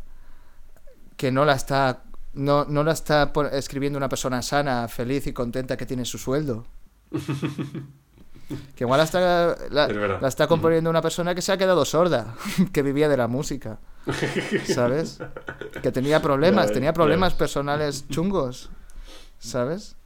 [1.16, 5.77] que no la está no, no la está escribiendo una persona sana, feliz y contenta
[5.77, 6.64] que tiene su sueldo.
[8.74, 10.19] que igual la está, la, Es verdad.
[10.21, 12.35] la está componiendo una persona que se ha quedado sorda,
[12.73, 13.79] que vivía de la música.
[14.64, 15.19] ¿Sabes?
[15.82, 18.71] Que tenía problemas, tenía problemas personales chungos.
[19.39, 19.97] ¿Sabes?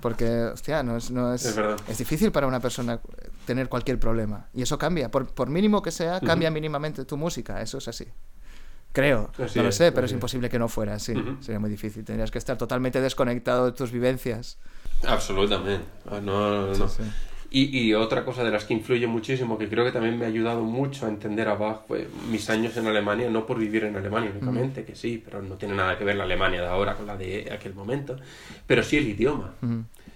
[0.00, 1.56] Porque, hostia, no es, no es,
[1.88, 3.00] Es difícil para una persona
[3.46, 4.46] tener cualquier problema.
[4.54, 5.10] Y eso cambia.
[5.10, 7.60] Por, por mínimo que sea, cambia mínimamente tu música.
[7.60, 8.06] Eso es así.
[8.92, 9.32] Creo.
[9.42, 11.14] Así no lo sé, pero es imposible que no fuera así.
[11.40, 12.04] Sería muy difícil.
[12.04, 14.58] Tendrías que estar totalmente desconectado de tus vivencias.
[15.06, 15.84] Absolutamente.
[16.08, 16.88] Ah, No, no, no.
[16.88, 17.10] Sí, sí.
[17.56, 20.28] Y, y otra cosa de las que influye muchísimo, que creo que también me ha
[20.28, 23.94] ayudado mucho a entender a Bach, fue mis años en Alemania, no por vivir en
[23.94, 27.06] Alemania únicamente, que sí, pero no tiene nada que ver la Alemania de ahora con
[27.06, 28.16] la de aquel momento,
[28.66, 29.52] pero sí el idioma.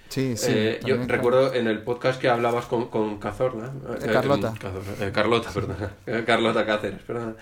[0.08, 0.50] Sí, sí.
[0.52, 1.12] Eh, yo también, claro.
[1.22, 3.70] recuerdo en el podcast que hablabas con, con Cazorla.
[4.02, 4.54] Eh, Carlota.
[4.58, 5.76] Cazorla, eh, Carlota, perdón.
[6.06, 7.36] Eh, Carlota Cáceres, perdón.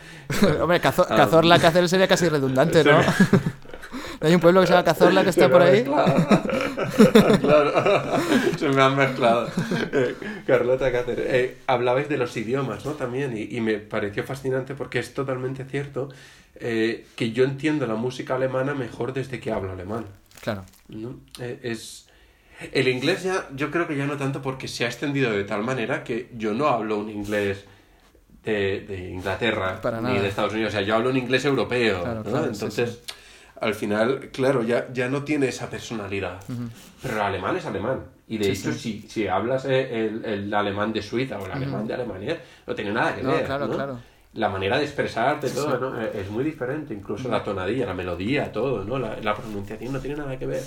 [0.60, 1.16] Hombre, Cazo- Ah.
[1.16, 2.98] Cazorla, Cáceres sería casi redundante, ¿no?
[4.20, 5.84] Hay un pueblo que se llama Cazorla que está por ahí.
[7.40, 7.72] claro,
[8.58, 9.48] se me han mezclado.
[9.92, 10.14] Eh,
[10.46, 12.92] Carlota Cáceres, eh, hablabais de los idiomas, ¿no?
[12.92, 16.08] También, y, y me pareció fascinante porque es totalmente cierto
[16.56, 20.06] eh, que yo entiendo la música alemana mejor desde que hablo alemán.
[20.40, 20.64] Claro.
[20.88, 21.16] ¿no?
[21.40, 22.06] Eh, es...
[22.72, 25.62] El inglés ya, yo creo que ya no tanto porque se ha extendido de tal
[25.62, 27.64] manera que yo no hablo un inglés
[28.44, 30.22] de, de Inglaterra Para ni nada.
[30.22, 32.30] de Estados Unidos, o sea, yo hablo un inglés europeo, Claro, ¿no?
[32.30, 33.00] claro, sí, Entonces,
[33.60, 36.40] al final, claro, ya, ya no tiene esa personalidad.
[37.02, 38.00] Pero el alemán es alemán.
[38.28, 41.52] Y de Sí, hecho, Si, si hablas eh, el, el alemán de Suiza o el
[41.52, 43.44] alemán de Alemania, no tiene nada que No, ver.
[43.44, 43.74] claro, ¿no?
[43.74, 43.98] claro.
[44.34, 46.02] La manera de expresarte, todo, ¿no?
[46.02, 48.98] Eh, Es muy diferente, incluso la tonadilla, la melodía, todo, ¿no?
[48.98, 50.62] La, la pronunciación no tiene nada que ver.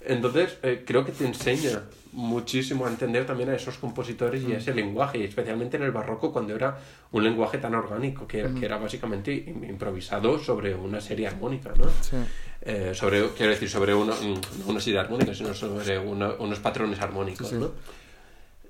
[0.00, 4.58] Entonces, eh, creo que te enseña muchísimo a entender también a esos compositores y a
[4.58, 6.78] ese lenguaje, y especialmente en el barroco, cuando era
[7.12, 11.72] un lenguaje tan orgánico, que, era- que era básicamente im- improvisado sobre una serie armónica,
[11.76, 11.84] ¿no?
[12.00, 12.16] Sí.
[12.62, 16.58] Eh, sobre, quiero decir, sobre una, mm, no una serie armónica, sino sobre una- unos
[16.58, 17.60] patrones armónicos, Sí, sí.
[17.60, 17.70] ¿no?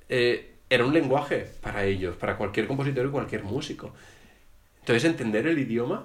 [0.09, 3.93] Eh, era un lenguaje para ellos, para cualquier compositor y cualquier músico.
[4.81, 6.05] Entonces entender el idioma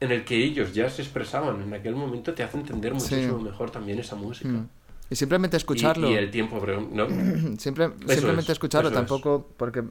[0.00, 3.70] en el que ellos ya se expresaban en aquel momento te hace entender muchísimo mejor
[3.70, 4.50] también esa música.
[4.50, 4.68] Mm.
[5.12, 6.08] Y simplemente escucharlo.
[6.08, 7.06] y el tiempo, pero, ¿no?
[7.58, 8.94] Simplemente es, escucharlo, es.
[8.94, 9.84] tampoco, porque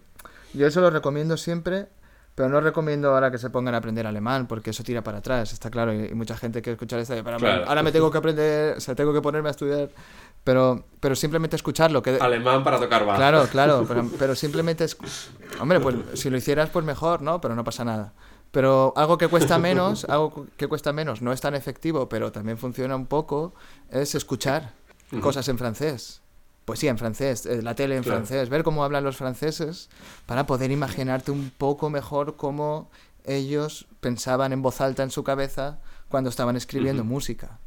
[0.54, 1.90] yo eso lo recomiendo siempre,
[2.34, 5.54] pero no recomiendo ahora que se pongan a aprender alemán, porque eso tira para atrás,
[5.54, 7.66] está claro, y, y mucha gente que escuchar esto, Claro.
[7.68, 9.90] ahora me tengo que aprender, o sea, tengo que ponerme a estudiar,
[10.44, 12.18] pero, pero simplemente escucharlo, que...
[12.20, 13.20] Alemán para tocar bajo.
[13.20, 14.98] Claro, claro, pero, pero simplemente es...
[15.60, 17.40] Hombre, pues si lo hicieras, pues mejor, ¿no?
[17.40, 18.14] Pero no pasa nada.
[18.50, 22.58] Pero algo que cuesta menos, algo que cuesta menos, no es tan efectivo, pero también
[22.58, 23.54] funciona un poco,
[23.92, 24.74] es escuchar
[25.20, 26.22] cosas en francés.
[26.66, 28.18] Poesía en francés, eh, la tele en Claro.
[28.20, 29.90] francés, ver cómo hablan los franceses
[30.28, 32.90] para poder imaginarte un poco mejor cómo
[33.26, 37.60] ellos pensaban en voz alta en su cabeza cuando estaban escribiendo música.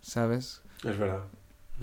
[0.00, 0.62] ¿Sabes?
[0.84, 1.24] Es verdad.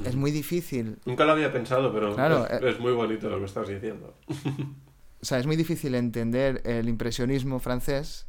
[0.03, 2.69] Es muy difícil Nunca lo había pensado, pero Claro, es, eh.
[2.71, 4.13] es muy bonito lo que estás diciendo.
[5.21, 8.27] O sea, es muy difícil entender el impresionismo francés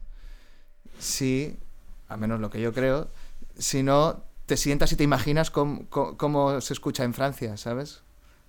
[0.99, 1.59] si,
[2.09, 3.09] a menos lo que yo creo,
[3.59, 8.03] si no te sientas y te imaginas cómo, cómo- cómo se escucha en Francia, ¿sabes?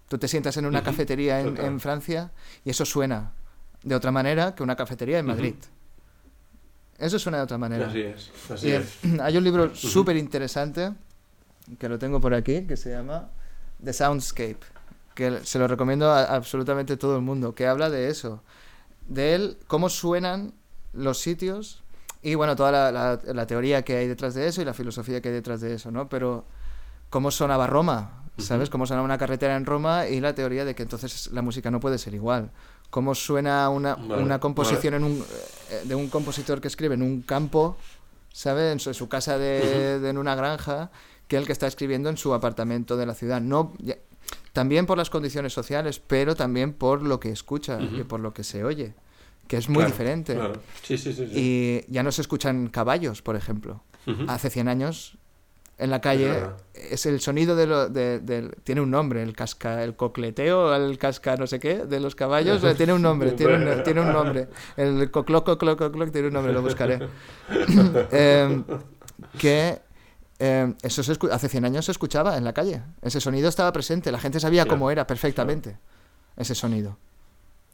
[0.07, 2.31] Tú te sientas en una cafetería en, Francia
[2.63, 3.33] y eso suena
[3.83, 5.25] de otra manera que una cafetería en.
[5.25, 5.55] Madrid.
[6.97, 7.89] Eso suena de otra manera.
[7.89, 8.83] Así es, así eh,
[9.21, 10.93] hay un libro súper interesante
[11.77, 13.29] que lo tengo por aquí que se llama
[13.83, 14.59] The Soundscape
[15.13, 18.41] que se lo recomiendo a absolutamente todo el mundo que habla de eso
[19.07, 20.53] de él cómo suenan
[20.93, 21.83] los sitios
[22.29, 25.21] y bueno toda la, la- la teoría que hay detrás de eso y la filosofía
[25.21, 26.45] que hay detrás de eso no pero
[27.09, 30.83] cómo sonaba Roma sabes cómo sonaba una carretera en Roma y la teoría de que
[30.83, 32.51] entonces la música no puede ser igual
[32.89, 35.25] cómo suena una, Vale, una composición en un,
[35.71, 37.77] eh, de un compositor que escribe en un campo
[38.31, 38.71] ¿sabe?
[38.71, 40.91] En su, en su casa de, de- en una granja,
[41.27, 43.41] que el que está escribiendo en su apartamento de la ciudad.
[43.41, 43.97] No, ya-
[44.53, 48.43] también por las condiciones sociales, pero también por lo que escucha y por lo que
[48.43, 48.93] se oye,
[49.47, 50.33] que es muy Claro, diferente.
[50.35, 50.53] claro.
[50.83, 51.27] Sí, sí, sí.
[51.27, 51.33] sí.
[51.87, 53.83] Y ya no se escuchan caballos, por ejemplo.
[54.27, 55.17] Hace 100 años
[55.77, 56.41] en la calle
[56.73, 60.97] es, el sonido de, lo, de- del- tiene un nombre, el casca, el cocleteo, el
[60.97, 64.11] casca no sé qué de los caballos, eh, tiene un nombre, tiene un, tiene un
[64.13, 64.47] nombre.
[64.77, 66.99] El cocloc, cocloc, cocloc tiene un nombre, lo buscaré.
[68.11, 68.63] Em,
[69.37, 69.79] que
[70.39, 72.81] em, eso se hace 100 años se escuchaba en la calle.
[73.01, 75.77] Ese sonido estaba presente, la gente sabía cómo era perfectamente
[76.37, 76.97] ese sonido.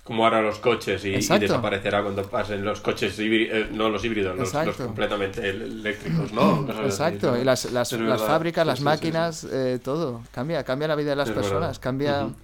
[0.03, 4.51] Como ahora los coches y, desaparecerá cuando pasen los coches híbridos, no los híbridos, los,
[4.75, 6.65] completamente eléctricos, ¿no?
[6.65, 7.37] Cosas así, Exacto, ¿no?
[7.41, 10.21] y las, las, las fábricas, Sí, las sí, sí, máquinas, eh, todo.
[10.33, 11.81] Cambia, cambia la vida de las Es personas, verdad.
[11.81, 12.35] cambia, Ujú.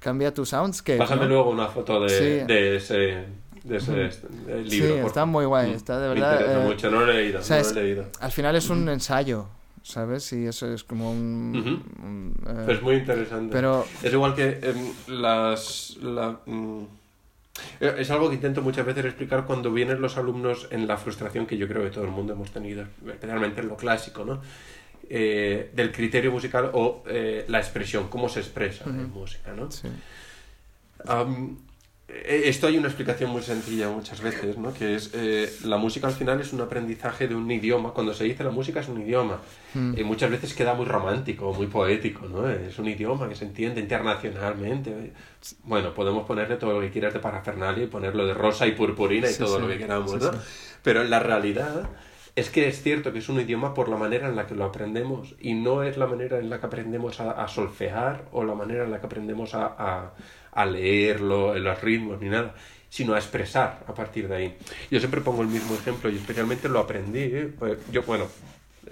[0.00, 0.98] cambia tu soundscape.
[0.98, 1.28] Pásame ¿no?
[1.28, 3.24] luego una foto de, de ese,
[3.64, 4.28] de ese este,
[4.64, 4.94] libro.
[4.94, 5.74] Sí, por está muy guay, Mm.
[5.74, 7.74] está de Me verdad, interesa eh, mucho, no lo he leído, o sea, no es-
[7.74, 8.04] lo he leído.
[8.20, 9.46] Al final es un ensayo,
[9.82, 10.32] ¿sabes?
[10.32, 11.84] Y eso es como un...
[12.02, 13.52] Un, eh, es muy interesante.
[13.52, 15.96] pero- Es igual que em, las...
[16.02, 16.82] la, mm,
[17.80, 21.46] eh, es algo que intento muchas veces explicar cuando vienen los alumnos en la frustración
[21.46, 24.40] que yo creo que todo el mundo hemos tenido, especialmente en lo clásico, ¿no?
[25.10, 27.02] Eh, del criterio musical o
[27.48, 29.70] la expresión, cómo se expresa en música, ¿no?
[29.70, 29.88] sí.
[32.24, 34.72] Esto hay una explicación muy sencilla muchas veces, ¿no?
[34.74, 37.90] Que es eh, la música al final es un aprendizaje de un idioma.
[37.92, 39.38] Cuando se dice la música es un idioma.
[39.74, 39.94] Mm.
[39.98, 42.48] Y muchas veces queda muy romántico, muy poético, ¿no?
[42.48, 45.12] Es un idioma que se entiende internacionalmente.
[45.64, 49.28] Bueno, podemos ponerle todo lo que quieras de parafernalia y ponerlo de rosa y purpurina
[49.28, 49.62] y Sí, todo sí.
[49.62, 50.30] lo que queramos, Sí, ¿no?
[50.82, 51.88] Pero la realidad
[52.34, 54.64] es que es cierto que es un idioma por la manera en la que lo
[54.64, 58.54] aprendemos y no es la manera en la que aprendemos a, a solfear o la
[58.54, 60.12] manera en la que aprendemos a, a,
[60.52, 62.54] a leerlo, en los ritmos ni nada,
[62.88, 64.56] sino a expresar a partir de ahí.
[64.90, 67.20] Yo siempre pongo el mismo ejemplo y especialmente lo aprendí.
[67.22, 67.50] ¿eh?
[67.58, 68.26] Pues yo, bueno,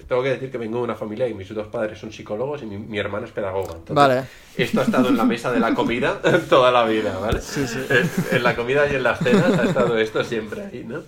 [0.09, 2.67] tengo que decir que vengo de una familia y mis dos padres son psicólogos y
[2.67, 3.75] mi, mi hermana es pedagoga.
[3.75, 4.23] Entonces, Vale.
[4.57, 7.43] Esto ha estado en la mesa de la comida toda la vida, ¿vale?
[7.43, 7.81] Sí, sí.
[7.91, 11.03] En, en la comida y en las cenas ha estado esto siempre ahí, ¿no?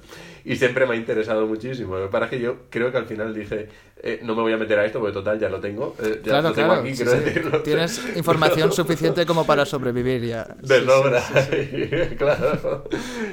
[0.44, 1.96] Y siempre me ha interesado muchísimo.
[1.96, 3.68] Lo que pasa es que yo creo que al final dije,
[4.02, 5.94] eh, no me voy a meter a esto porque total ya lo tengo.
[6.02, 6.82] eh, ya Claro, lo tengo claro.
[6.82, 7.16] aquí, sí, sí.
[7.18, 7.62] decirlo.
[7.62, 10.44] Tienes información suficiente como para sobrevivir ya.
[10.60, 12.16] De sobra, sí.
[12.16, 12.84] claro.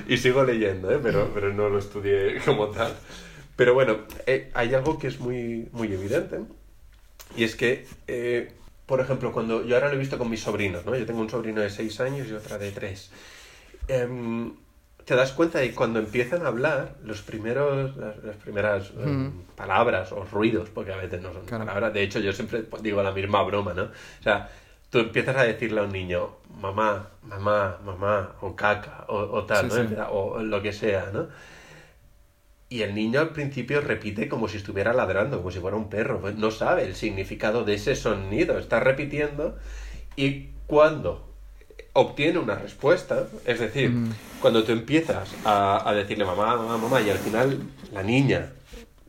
[0.08, 1.00] Y sigo leyendo, ¿eh?
[1.02, 2.94] pero, pero no lo estudié como tal.
[3.56, 6.40] Pero bueno, eh, hay algo que es muy, muy evidente.
[7.36, 8.52] Y es que, eh,
[8.86, 10.96] por ejemplo, cuando yo ahora lo he visto con mis sobrinos, ¿no?
[10.96, 13.12] Yo tengo un sobrino de 6 años y otra de 3.
[15.10, 19.30] Te das cuenta de que cuando empiezan a hablar, los primeros, las, las primeras em,
[19.30, 19.44] Ujú.
[19.56, 21.66] palabras o ruidos, porque a veces no son Claro.
[21.66, 23.86] palabras, de hecho yo siempre digo la misma broma, ¿no?
[23.86, 24.52] O sea,
[24.92, 29.72] tú empiezas a decirle a un niño, mamá, mamá, mamá, o caca, o, o tal,
[29.72, 29.90] Sí, ¿no?
[29.90, 29.96] sí.
[30.12, 31.28] O lo que sea, ¿no?
[32.70, 36.22] Y el niño al principio repite como si estuviera ladrando, como si fuera un perro.
[36.22, 39.58] Pues no sabe el significado de ese sonido, está repitiendo.
[40.16, 41.29] Y cuando
[41.94, 43.28] obtiene una respuesta.
[43.46, 43.92] Es decir,
[44.42, 47.60] cuando tú empiezas a, a decirle mamá, mamá, mamá, y al final
[47.94, 48.54] la niña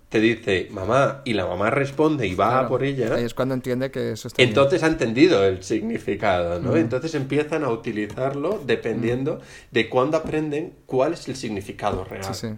[0.09, 3.55] te dice mamá y la mamá responde y va a por ella, Ahí es cuando
[3.55, 4.49] entiende que eso está bien.
[4.49, 6.75] entonces ha entendido el significado, ¿no?
[6.77, 12.35] Entonces empiezan a utilizarlo dependiendo de cuándo aprenden cuál es el significado real.
[12.35, 12.55] Sí, sí.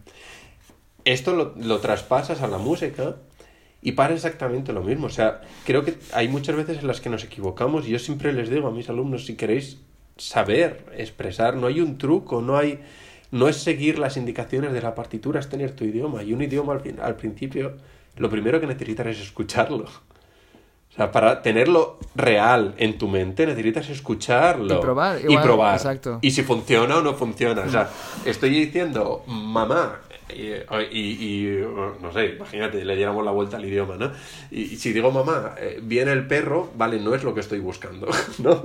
[1.04, 3.16] Esto lo, lo traspasas a la música
[3.82, 5.08] y para exactamente lo mismo.
[5.08, 8.32] O sea, creo que hay muchas veces en las que nos equivocamos y yo siempre
[8.32, 9.78] les digo a mis alumnos, si queréis
[10.22, 12.80] saber expresar, no hay un truco, no hay...
[13.30, 16.22] No es seguir las indicaciones de la partitura, es tener tu idioma.
[16.22, 17.72] Y un idioma al, al principio,
[18.18, 19.84] lo primero que necesitas es escucharlo.
[19.84, 24.76] O sea, para tenerlo real en tu mente necesitas escucharlo.
[24.76, 25.76] Y probar, Y probar.
[25.76, 26.18] exacto.
[26.20, 27.62] Y si funciona o no funciona.
[27.62, 27.88] O sea,
[28.26, 30.00] estoy diciendo mamá
[30.34, 30.52] y,
[30.90, 31.66] y- y,
[32.00, 34.10] no sé, imagínate, le diéramos la vuelta al idioma, ¿no?
[34.50, 37.60] Y, y si digo mamá, eh, viene el perro, vale, no es lo que estoy
[37.60, 38.62] buscando, ¿no?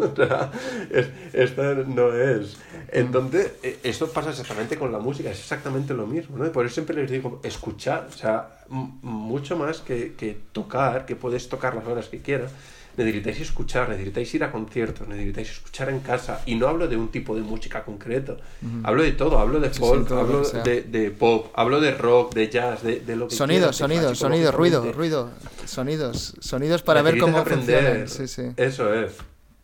[0.92, 2.58] Es- esto no es.
[2.92, 6.52] Entonces, eh, esto pasa exactamente con la música, es exactamente lo mismo, ¿no?
[6.52, 11.50] Por eso siempre les digo, escuchar, o sea, mucho más que, que tocar, que puedes
[11.50, 12.52] tocar las horas que quieras,
[12.98, 16.42] necesitáis escuchar, necesitáis ir a conciertos, necesitáis escuchar en casa.
[16.46, 18.38] Y no hablo de un tipo de música concreto,
[18.84, 22.34] hablo de todo, hablo de Sí, sí, folk, hablo de, de pop, hablo de rock,
[22.34, 25.30] de jazz, de, de lo que Sonidos, sonidos, sonidos, ruido, ruido,
[25.66, 28.10] sonidos, sonidos para ver cómo aprender.
[28.10, 28.24] Sí,
[28.58, 29.14] Eso es.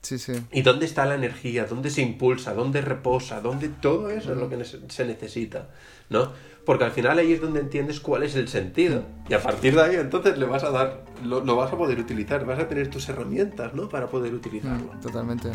[0.01, 0.33] sí, sí.
[0.51, 1.65] ¿Y dónde está la energía?
[1.65, 2.53] ¿Dónde se impulsa?
[2.53, 3.41] ¿Dónde reposa?
[3.41, 5.69] ¿Dónde todo eso es lo que se necesita?
[6.09, 6.31] ¿No?
[6.65, 9.03] Porque al final ahí es donde entiendes cuál es el sentido.
[9.27, 11.99] Y a partir de ahí entonces le vas a dar, lo, lo vas a poder
[11.99, 13.89] utilizar, vas a tener tus herramientas, ¿no?
[13.89, 14.93] Para poder utilizarlo.
[14.93, 15.51] Mm, Totalmente.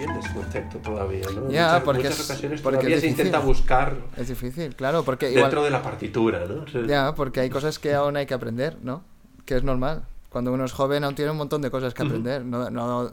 [0.00, 1.50] Entiende ese concepto todavía, ¿no?
[1.50, 5.02] Ya, muchas, porque muchas es- ocasiones porque todavía es se intenta buscar Es difícil, claro,
[5.04, 5.44] porque igual...
[5.44, 6.64] dentro de la partitura, ¿no?
[6.86, 9.02] Ya, porque hay cosas que aún hay que aprender, ¿no?
[9.44, 10.04] Que es normal.
[10.30, 12.44] Cuando uno es joven aún tiene un montón de cosas que aprender.
[12.44, 13.10] No, no,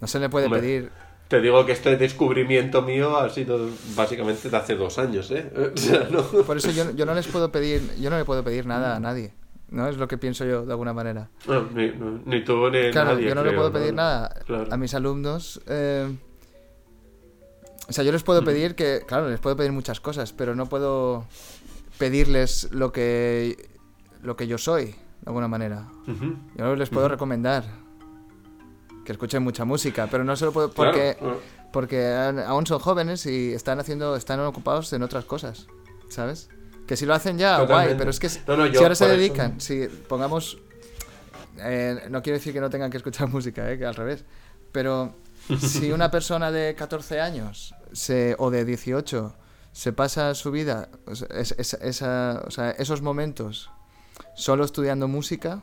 [0.00, 0.90] no se le puede Hombre, pedir...
[1.28, 5.50] Te digo que este descubrimiento mío ha sido básicamente de hace dos años, ¿eh?
[5.74, 8.44] O sea, no- Por eso yo, yo no les puedo pedir, yo no le puedo
[8.44, 9.32] pedir nada a nadie.
[9.72, 9.88] ¿No?
[9.88, 11.30] Es lo que pienso yo, de alguna manera.
[11.48, 13.26] No, ni, no, ni tú ni Claro, nadie.
[13.28, 14.66] yo no le puedo pedir nada Claro.
[14.70, 15.60] a mis alumnos.
[15.66, 16.14] eh,
[17.88, 20.66] o sea, yo les puedo pedir que, claro, les puedo pedir muchas cosas, pero no
[20.66, 21.24] puedo
[21.98, 23.68] pedirles lo que
[24.22, 25.88] lo que yo soy, de alguna manera.
[26.06, 26.36] Ujú.
[26.56, 27.64] Yo les puedo recomendar
[29.04, 31.40] que escuchen mucha música, pero no se lo puedo porque Claro.
[31.72, 32.06] porque
[32.46, 35.66] aún son jóvenes y están haciendo están ocupados en otras cosas,
[36.08, 36.48] ¿sabes?
[36.86, 39.60] Que si lo hacen ya, guay, pero es que si, No, ahora se eso- dedican,
[39.60, 40.58] si pongamos
[41.58, 44.24] eh, no quiero decir que no tengan que escuchar música, eh, que al revés,
[44.72, 45.14] pero
[45.58, 49.34] si una persona de 14 años se, o de 18
[49.72, 50.88] se pasa su vida,
[51.30, 53.70] es- es- esa- o sea, esos momentos
[54.34, 55.62] solo estudiando música,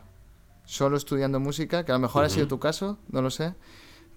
[0.65, 3.55] solo estudiando música, que a lo mejor ha sido tu caso, no lo sé,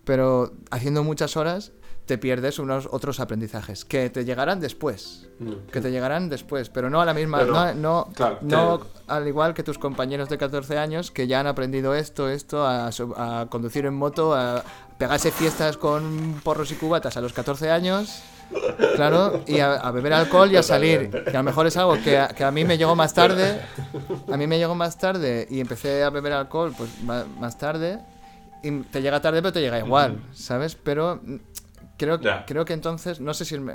[0.04, 1.72] pero haciendo muchas horas
[2.06, 5.70] te pierdes unos otros aprendizajes que te llegarán después, Mm.
[5.72, 8.86] que te llegarán después, pero no a la misma, Pero, no, no, claro, no te-
[9.08, 12.90] al igual que tus compañeros de 14 años que ya han aprendido esto, esto, a,
[13.48, 14.62] conducir en moto, a
[14.98, 18.22] pegarse fiestas con porros y cubatas a los 14 años.
[18.96, 21.10] Claro, y a, a beber alcohol y a salir.
[21.10, 23.60] Que a lo mejor es algo que a, que a mí me llegó más tarde.
[24.30, 28.00] A mí me llegó más tarde y empecé a beber alcohol pues más tarde.
[28.62, 30.74] Y te llega tarde, pero te llega igual, ¿sabes?
[30.76, 31.20] Pero
[32.02, 32.44] creo, Ya.
[32.46, 33.54] creo que entonces, no sé si...
[33.54, 33.70] el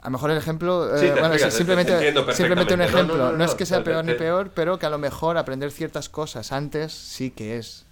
[0.00, 2.76] a lo mejor el ejemplo, Sí, eh, bueno, explicas, es simplemente, simplemente un perfectamente.
[2.76, 3.16] No, ejemplo.
[3.18, 5.70] no, No, no, es que sea peor ni peor, pero que a lo mejor aprender
[5.72, 7.84] ciertas cosas antes sí que es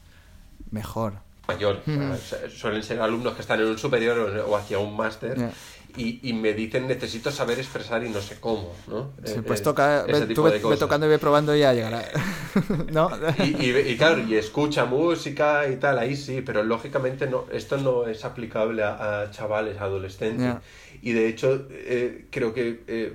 [0.70, 1.14] mejor.
[1.48, 1.80] mayor.
[1.86, 5.36] O sea, su- Suelen ser alumnos que están en un superior o, hacia un máster
[5.38, 5.50] Ya.
[5.97, 9.12] Y, y me dicen necesito saber expresar y no sé cómo, ¿no?
[9.25, 11.73] Sí, Eh, pues eh, toca, ve, tú ve, ve tocando y ve probando y ya
[11.73, 12.05] llegará.
[12.92, 13.10] ¿No?
[13.44, 17.76] Y, y- y claro, y escucha música y tal, ahí sí, pero lógicamente no, esto
[17.78, 20.44] no es aplicable a, a chavales, a adolescentes.
[20.47, 20.62] Ya.
[21.02, 23.12] Y de hecho, eh, creo que eh,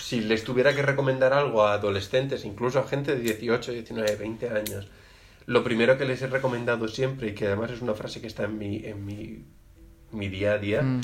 [0.00, 4.48] si les tuviera que recomendar algo a adolescentes, incluso a gente de 18, 19, 20
[4.50, 4.88] años,
[5.46, 8.44] lo primero que les he recomendado siempre, y que además es una frase que está
[8.44, 9.44] en mi, en mi,
[10.10, 11.00] mi día a día, Mm.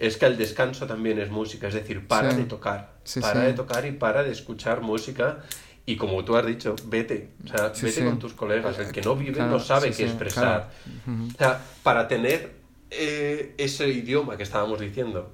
[0.00, 2.38] Es que el descanso también es música, es decir, para Sí.
[2.38, 3.46] de tocar, Sí, para sí.
[3.46, 5.38] de tocar y para de escuchar música.
[5.86, 8.78] Y como tú has dicho, vete, o sea, vete con tus colegas.
[8.78, 10.70] El que no vive Claro, no sabe qué expresar.
[11.06, 11.24] claro.
[11.34, 12.52] O sea, para tener
[12.90, 15.32] eh, ese idioma que estábamos diciendo,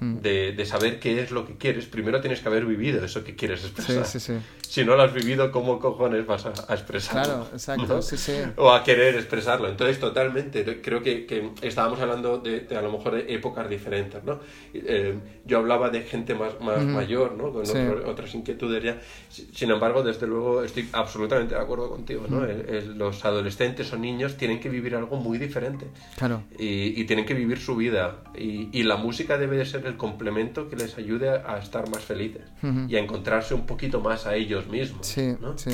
[0.00, 3.34] de, de saber qué es lo que quieres, primero tienes que haber vivido eso que
[3.34, 4.04] quieres Sí, expresar.
[4.06, 4.32] sí, sí.
[4.68, 7.22] Si no lo has vivido, ¿cómo cojones vas a, a expresarlo?
[7.22, 8.02] Claro, exacto, ¿No?
[8.02, 8.32] sí, sí.
[8.56, 9.68] O a querer expresarlo.
[9.68, 14.40] Entonces, totalmente, creo que, que estábamos hablando de, de a lo mejor épocas diferentes, ¿no?
[14.74, 17.52] Eh, yo hablaba de gente más, más mayor, ¿no?
[17.52, 17.78] Con Sí.
[17.78, 19.00] otro- otras inquietudes ya.
[19.30, 22.44] Si- Sin embargo, desde luego, estoy absolutamente de acuerdo contigo, ¿no?
[22.44, 25.86] El- el- los adolescentes o niños tienen que vivir algo muy diferente.
[26.16, 26.42] Claro.
[26.58, 28.16] Y, y tienen que vivir su vida.
[28.36, 32.02] Y, y la música debe de ser el complemento que les ayude a, estar más
[32.02, 32.42] felices
[32.88, 35.06] y a encontrarse un poquito más a ellos mismos.
[35.06, 35.56] Sí, ¿no?
[35.56, 35.70] sí.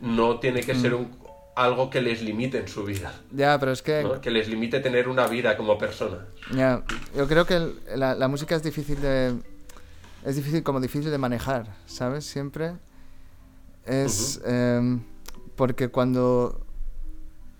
[0.00, 1.10] No tiene que ser un,
[1.56, 3.12] algo que les limite en su vida.
[3.30, 4.20] Ya, pero es que ¿no?
[4.20, 6.26] Que les limite tener una vida como persona.
[6.54, 6.82] Ya,
[7.16, 9.34] yo creo que el- la, la música es difícil de...
[10.24, 12.24] Es difícil, como difícil de manejar, ¿sabes?
[12.24, 12.72] Siempre.
[13.86, 14.40] Es...
[14.44, 15.00] em,
[15.56, 16.60] porque cuando...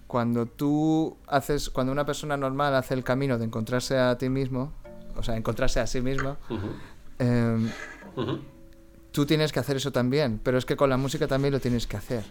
[0.06, 1.70] Cuando tú haces...
[1.70, 4.72] Cuando una persona normal hace el camino de encontrarse a ti mismo,
[5.16, 6.68] o sea, encontrarse a sí mismo, Ujú,
[7.18, 7.70] em,
[8.16, 8.40] ujú.
[9.12, 11.86] tú tienes que hacer eso también, pero es que con la música también lo tienes
[11.86, 12.24] que hacer.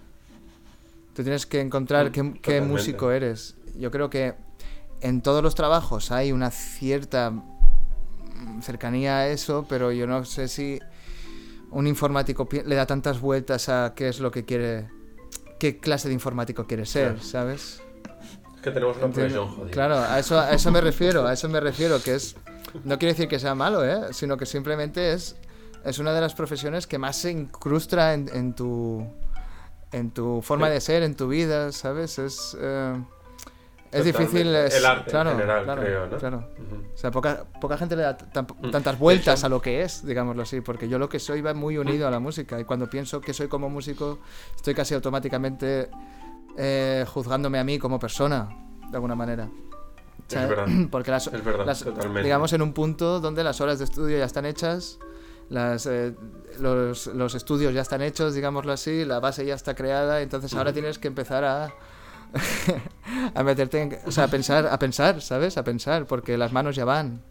[1.15, 3.55] Tú tienes que encontrar qué, qué músico eres.
[3.77, 4.33] Yo creo que
[5.01, 7.31] en todos los trabajos hay una cierta
[8.61, 10.79] cercanía a eso, pero yo no sé si
[11.71, 14.89] un informático le da tantas vueltas a qué es lo que quiere,
[15.59, 17.23] qué clase de informático quiere ser, Claro.
[17.23, 17.81] ¿sabes?
[18.55, 19.71] Es que tenemos una profesión jodida.
[19.71, 22.35] Claro, a eso, a eso me refiero, a eso me refiero, que es,
[22.83, 24.13] no quiere decir que sea malo, ¿eh?
[24.13, 25.35] sino que simplemente es,
[25.85, 29.05] es una de las profesiones que más se incrusta en, en tu,
[29.91, 30.73] en tu forma Sí.
[30.73, 32.17] de ser, en tu vida, ¿sabes?
[32.19, 32.93] Es, eh,
[33.91, 36.17] es difícil, es- El arte en claro, general, claro, creo, ¿no?
[36.17, 36.49] claro.
[36.93, 38.17] O sea, poca, poca gente le da
[38.61, 38.71] Mm.
[38.71, 41.53] tantas vueltas hecho- a lo que es, digámoslo así, porque yo lo que soy va
[41.53, 44.17] muy unido a la música y cuando pienso que soy como músico,
[44.55, 45.89] estoy casi automáticamente
[46.57, 48.49] eh, juzgándome a mí como persona,
[48.89, 49.47] de alguna manera.
[50.41, 50.67] Es verdad.
[50.91, 52.23] Porque las, Es verdad, las- totalmente.
[52.23, 54.99] digamos en un punto donde las horas de estudio ya están hechas,
[55.49, 56.13] las, eh,
[56.59, 60.73] los, los estudios ya están hechos, digámoslo así, la base ya está creada, entonces ahora
[60.73, 61.73] tienes que empezar a
[63.35, 65.57] a meterte en, o sea, a pensar, a pensar, ¿sabes?
[65.57, 67.21] A pensar, porque las manos ya van.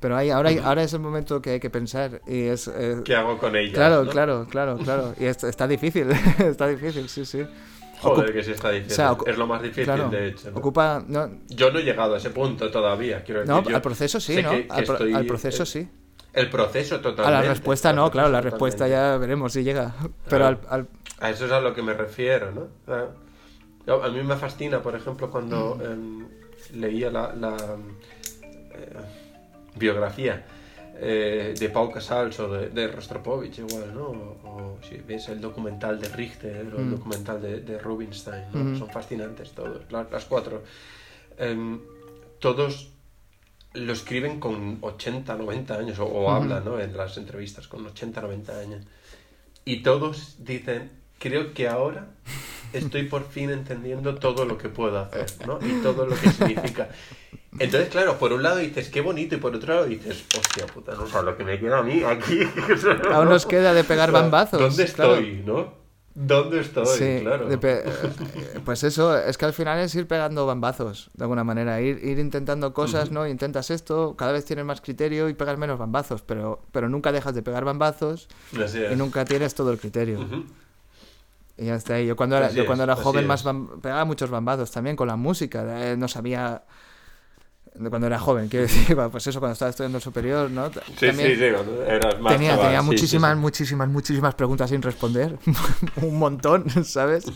[0.00, 3.02] Pero hay, ahora, hay- ahora es el momento que hay que pensar y es eh,
[3.04, 3.72] ¿Qué hago con ella?
[3.74, 4.10] claro, no?
[4.10, 5.14] claro, claro, claro.
[5.18, 6.08] Y es- está difícil,
[6.38, 7.46] está difícil, sí, sí.
[8.00, 8.92] Joder, que sí está difícil.
[8.92, 10.50] o sea, es lo más difícil, claro, de hecho.
[10.50, 10.58] ¿no?
[10.58, 13.22] Ocupa, no, Yo no he llegado a ese punto todavía.
[13.24, 14.50] Quiero decir, no, yo al proceso sí, ¿no?
[14.50, 15.88] que- que al, pro- estoy- al proceso sí.
[16.32, 17.28] El proceso totalmente.
[17.38, 19.12] A la respuesta no, claro, la respuesta totalmente.
[19.12, 19.94] ya veremos si llega.
[20.28, 20.58] Pero al,
[21.18, 22.68] A eso es a lo que me refiero, ¿no?
[23.86, 25.82] Yo- a mí me fascina, por ejemplo, cuando Mm.
[25.82, 26.28] em,
[26.74, 27.56] leía la, la,
[28.72, 28.96] eh,
[29.76, 30.44] biografía
[31.02, 34.06] eh, de Pau Casals o de, de Rostropovich, igual, ¿no?
[34.08, 36.90] O, o si ves el documental de Richter o el Mm.
[36.90, 38.60] documental de, de Rubinstein, ¿no?
[38.72, 38.78] Ujú.
[38.80, 40.62] Son fascinantes todos, la- las cuatro.
[41.38, 41.80] Em,
[42.38, 42.90] todos
[43.72, 46.78] lo escriben con 80, 90 años, o, o hablan ¿no?
[46.80, 48.84] en las entrevistas con 80, 90 años.
[49.64, 50.90] Y todos dicen,
[51.20, 52.08] creo que ahora
[52.72, 55.58] estoy por fin entendiendo todo lo que puedo hacer, ¿no?
[55.64, 56.88] Y todo lo que significa.
[57.58, 60.94] Entonces, claro, por un lado dices, qué bonito, y por otro lado dices, hostia puta,
[60.94, 62.40] no sabes lo que me queda a mí aquí.
[63.12, 64.60] aún nos queda de pegar O sea, bambazos.
[64.60, 65.14] ¿Dónde claro.
[65.16, 65.80] estoy, no?
[66.14, 66.86] ¿Dónde estoy?
[66.86, 67.48] Sí, claro.
[67.50, 67.84] eh,
[68.64, 72.18] pues eso, es que al final es ir pegando bambazos, de alguna manera, ir, ir
[72.18, 73.26] intentando cosas, ¿no?
[73.26, 77.34] Intentas esto, cada vez tienes más criterio y pegas menos bambazos, pero, pero nunca dejas
[77.34, 78.28] de pegar bambazos
[78.62, 78.92] Así es.
[78.92, 80.20] y nunca tienes todo el criterio.
[80.20, 80.44] Ujú.
[81.60, 82.06] Y ya está ahí.
[82.06, 83.44] Yo cuando era, yo cuando era joven más
[83.82, 85.62] pegaba muchos bambazos también con la música.
[85.92, 86.62] eh, no sabía.
[87.90, 90.70] Cuando era joven, quiero decir, pues eso, cuando estaba estudiando el superior, ¿no?
[90.72, 93.40] Sí, también sí, sí, eras más Tenía, tenía sí, sí, muchísimas, sí.
[93.40, 95.38] muchísimas, muchísimas preguntas sin responder.
[96.02, 97.26] Un montón, ¿sabes?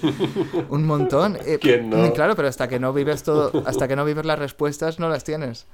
[0.71, 1.39] Un montón.
[1.61, 2.13] ¿Quién no?
[2.15, 5.23] Claro, pero hasta que no vives todo, hasta que no vives las respuestas, no las
[5.23, 5.67] tienes.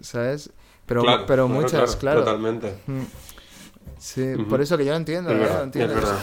[0.00, 0.50] ¿Sabes?
[0.86, 2.20] Pero, Claro, pero muchas, claro.
[2.20, 2.74] Totalmente.
[3.98, 4.46] Sí, Ujú.
[4.48, 5.70] por eso que yo lo entiendo, Es ¿eh?
[5.74, 6.18] Lo es verdad.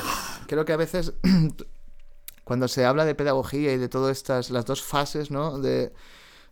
[0.49, 1.13] Creo que a veces
[2.43, 5.59] cuando se habla de pedagogía y de todas estas, las dos fases, ¿no?
[5.59, 5.93] De,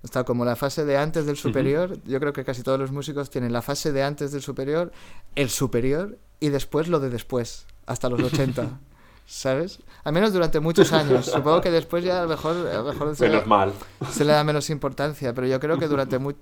[0.04, 3.32] está como la fase de antes del superior, yo creo que casi todos los músicos
[3.32, 4.92] tienen la fase de antes del superior,
[5.34, 8.80] el superior y después lo de después, hasta los 80.
[9.26, 9.80] ¿Sabes?
[10.04, 11.26] Al menos durante muchos años.
[11.26, 13.74] Supongo que después ya a lo mejor, a lo mejor se, Menos mal.
[14.12, 16.36] se le da menos importancia, pero yo creo que durante muy...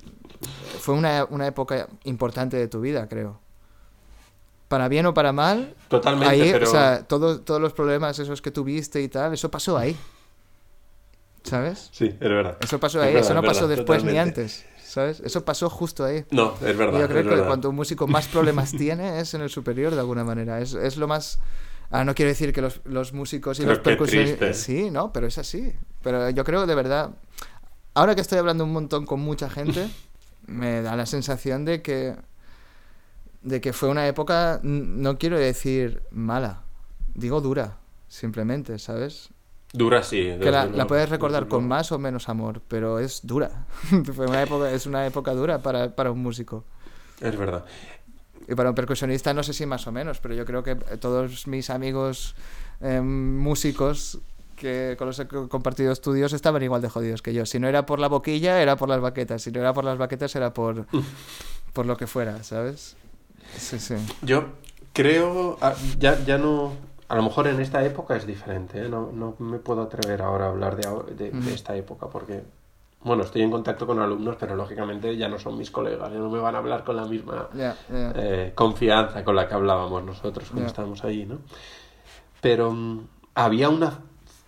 [0.82, 3.40] fue una, una época importante de tu vida, creo.
[4.68, 6.68] Para bien o para mal, Totalmente, ahí, pero...
[6.68, 9.96] o sea, todo- todos los problemas esos que tuviste y tal, eso pasó ahí.
[11.44, 11.90] ¿Sabes?
[11.92, 12.58] Sí, es verdad.
[12.60, 14.42] Eso pasó Es ahí, verdad, eso no es pasó verdad, después ni totalmente.
[14.42, 14.66] antes.
[14.84, 15.20] ¿Sabes?
[15.20, 16.26] Eso pasó justo ahí.
[16.32, 16.98] No, es verdad.
[16.98, 17.48] Y yo creo es que verdad.
[17.48, 20.60] cuanto un músico más problemas tiene es en el superior de alguna manera.
[20.60, 21.40] Es, es lo más...
[21.92, 24.58] Ah, no quiero decir que los, los músicos y Pero los percusionistas...
[24.58, 25.74] Sí, no, pero es así.
[26.02, 27.12] Pero yo creo de verdad...
[27.94, 29.88] Ahora que estoy hablando un montón con mucha gente,
[30.48, 32.16] me da la sensación de que...
[33.46, 36.64] de que fue una época, no quiero decir mala,
[37.14, 39.30] digo dura, simplemente, ¿sabes?
[39.72, 40.36] Dura sí.
[40.42, 43.68] Que la, puedes recordar con más o menos amor, pero es dura.
[44.14, 46.64] Fue una época, es una época dura para, para un músico.
[47.20, 47.66] Es verdad.
[48.48, 51.46] Y para un percusionista no sé si más o menos, pero yo creo que todos
[51.48, 52.36] mis amigos
[52.80, 54.20] eh, músicos
[54.56, 57.46] que con los que he compartido estudios estaban igual de jodidos que yo.
[57.46, 59.42] Si no era por la boquilla, era por las baquetas.
[59.42, 60.86] Si no era por las baquetas, era por,
[61.74, 62.96] por lo que fuera, ¿sabes?
[63.58, 63.96] Sí, sí.
[64.22, 64.46] Yo
[64.94, 66.74] creo, ah, ya, ya no,
[67.08, 68.90] a lo mejor en esta época es diferente, ¿eh?
[68.90, 72.44] no, no me puedo atrever ahora a hablar de, de- de esta época porque,
[73.04, 76.30] bueno, estoy en contacto con alumnos, pero lógicamente ya no son mis colegas, ya no
[76.30, 77.50] me van a hablar con la misma
[78.16, 81.40] eh, confianza con la que hablábamos nosotros cuando estábamos ahí, ¿no?
[82.42, 84.00] Pero mm, había una,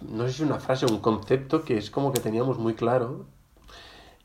[0.01, 3.25] no sé si una frase o un concepto que es como que teníamos muy claro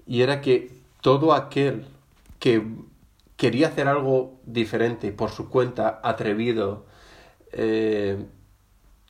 [0.07, 0.71] y era que
[1.01, 1.87] todo aquel
[2.39, 2.63] que
[3.43, 6.87] quería hacer algo diferente por su cuenta, atrevido,
[7.51, 8.25] eh,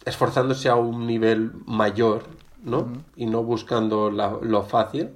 [0.06, 2.22] esforzándose a un nivel mayor,
[2.64, 2.88] ¿no?
[3.14, 5.10] Y no buscando la- lo fácil,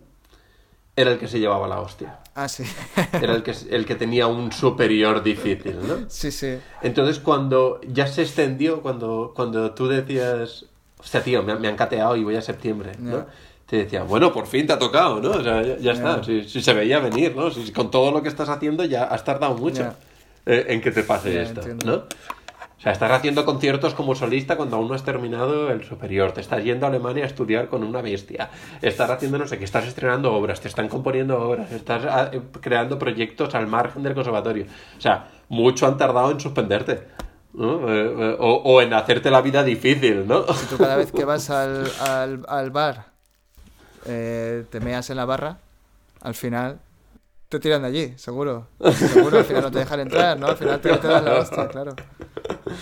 [0.94, 2.18] era el que se llevaba la hostia.
[2.34, 2.64] Ah, sí.
[3.22, 6.10] Era el que, el que tenía un superior difícil, ¿no?
[6.10, 6.58] sí, sí.
[6.82, 10.66] Entonces cuando ya se extendió, cuando, cuando tú decías,
[10.98, 13.24] hostia tío, me, han- me han cateado y voy a septiembre, ¿no?
[13.66, 15.30] Te decía, bueno, por fin te ha tocado, ¿no?
[15.30, 17.50] O sea, ya, ya está, si, si se veía venir, ¿no?
[17.50, 19.92] Si, con todo lo que estás haciendo ya has tardado mucho
[20.46, 21.86] eh, en que te pase esto, entiendo.
[21.86, 22.16] ¿no?
[22.78, 26.32] O sea, estás haciendo conciertos como solista cuando aún no has terminado el superior.
[26.32, 28.50] Te estás yendo a Alemania a estudiar con una bestia.
[28.82, 29.64] Estás haciendo no sé qué.
[29.64, 30.60] Estás estrenando obras.
[30.60, 31.72] Te están componiendo obras.
[31.72, 34.66] Estás ah, eh, creando proyectos al margen del conservatorio.
[34.96, 37.08] O sea, mucho han tardado en suspenderte.
[37.54, 37.90] ¿no?
[37.90, 40.46] Eh, eh, o, o en hacerte la vida difícil, ¿no?
[40.52, 43.15] Si tú cada vez que vas al, al, al bar
[44.06, 45.58] eh, te meas en la barra,
[46.22, 46.78] al final
[47.48, 48.66] te tiran de allí, seguro.
[48.92, 50.48] Seguro, al final no te dejan entrar, ¿no?
[50.48, 51.94] Al final te, te dan la hostia, claro.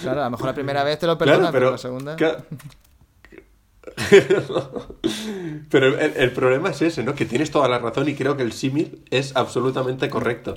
[0.03, 2.17] Claro, a lo mejor la primera vez te lo perdonan, pero, la segunda...
[5.71, 7.15] Pero el, el problema es ese, ¿no?
[7.15, 10.57] Que tienes toda la razón y creo que el símil es absolutamente correcto.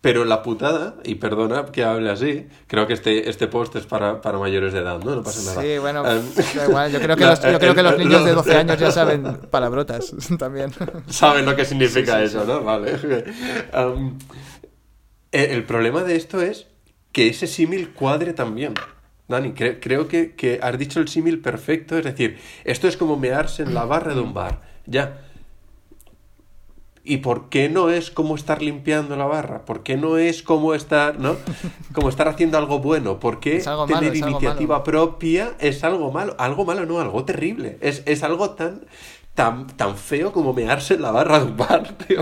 [0.00, 4.20] Pero la putada, y perdona que hable así, creo que este, este post es para,
[4.20, 5.16] para mayores de edad, ¿no?
[5.16, 5.60] No pasa nada.
[5.60, 6.22] Sí, bueno, Em,
[6.54, 6.92] da igual.
[6.92, 8.92] Yo creo que los, yo creo que los el- niños de no, 12 años ya
[8.92, 10.70] saben palabrotas también.
[11.08, 12.62] Saben lo que significa Sí, sí, eso, ¿no?
[12.62, 12.92] Vale.
[13.72, 14.16] Am,
[15.32, 16.66] el, el problema de esto es
[17.12, 18.74] que ese símil cuadre también.
[19.26, 21.98] Dani, cre- creo que, que has dicho el símil perfecto.
[21.98, 24.62] Es decir, esto es como mearse en la barra de un bar.
[24.86, 25.24] Ya.
[27.08, 29.64] ¿Y por qué no es como estar limpiando la barra?
[29.64, 31.36] ¿Por qué no es como estar, ¿no?
[31.94, 33.18] Como estar haciendo algo bueno?
[33.18, 34.84] ¿Por qué malo, tener iniciativa malo.
[34.84, 36.36] propia es algo malo?
[36.38, 37.78] Algo malo no, algo terrible.
[37.80, 38.82] Es, es algo tan,
[39.32, 42.20] tan, tan feo como mearse en la barra de un bar, tío.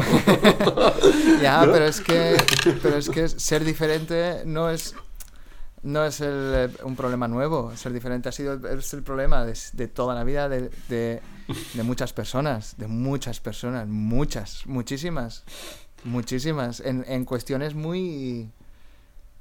[1.42, 1.72] Ya, ¿No?
[1.72, 2.36] pero es que
[2.80, 4.94] pero es que ser diferente no es
[5.82, 7.72] no es el, eh, un problema nuevo.
[7.74, 11.20] Ser diferente ha sido es el problema de, de toda la vida de, de,
[11.74, 15.44] de muchas personas, de muchas personas, muchas, muchísimas,
[16.04, 18.50] muchísimas, en, en cuestiones muy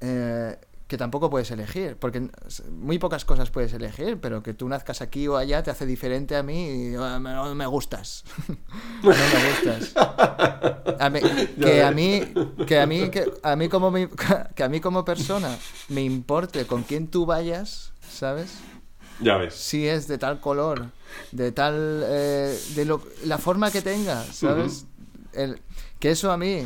[0.02, 2.30] eh, que tampoco puedes elegir, porque
[2.70, 6.36] muy pocas cosas puedes elegir, pero que tú nazcas aquí o allá te hace diferente
[6.36, 8.24] a mí y "Ah, me- no me gustas.
[9.04, 9.94] no me gustas.
[11.00, 11.22] A mí-
[11.60, 12.22] que a mí
[12.68, 14.08] que a mí que a mí como mi-
[14.56, 15.58] que a mí como persona
[15.90, 18.52] me importe con quién tú vayas, ¿sabes?
[19.20, 19.54] Ya ves.
[19.54, 20.88] Si es de tal color,
[21.32, 24.86] de tal eh, de lo, la forma que tenga, ¿sabes?
[25.34, 25.62] El,
[26.00, 26.66] que eso a mí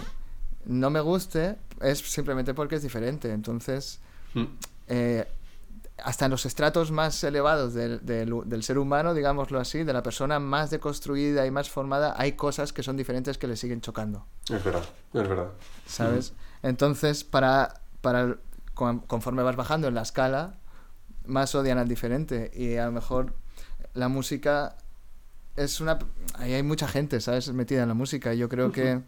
[0.66, 3.32] no me guste es simplemente porque es diferente.
[3.32, 4.00] Entonces,
[4.36, 4.44] Mm.
[4.88, 5.28] eh,
[6.04, 10.02] hasta en los estratos más elevados del, del- del ser humano, digámoslo así, de la
[10.04, 14.26] persona más deconstruida y más formada, hay cosas que son diferentes que le siguen chocando,
[14.50, 15.50] Es verdad, es verdad.
[15.88, 16.34] ¿sabes?
[16.64, 18.38] Entonces, para, para
[18.76, 20.56] conforme vas bajando en la escala,
[21.30, 23.34] más odian al diferente y a lo mejor
[23.94, 24.76] la música
[25.56, 25.98] es una...
[26.36, 27.52] Ahí hay mucha gente, ¿sabes?
[27.54, 28.34] Metida en la música.
[28.34, 29.02] Yo creo que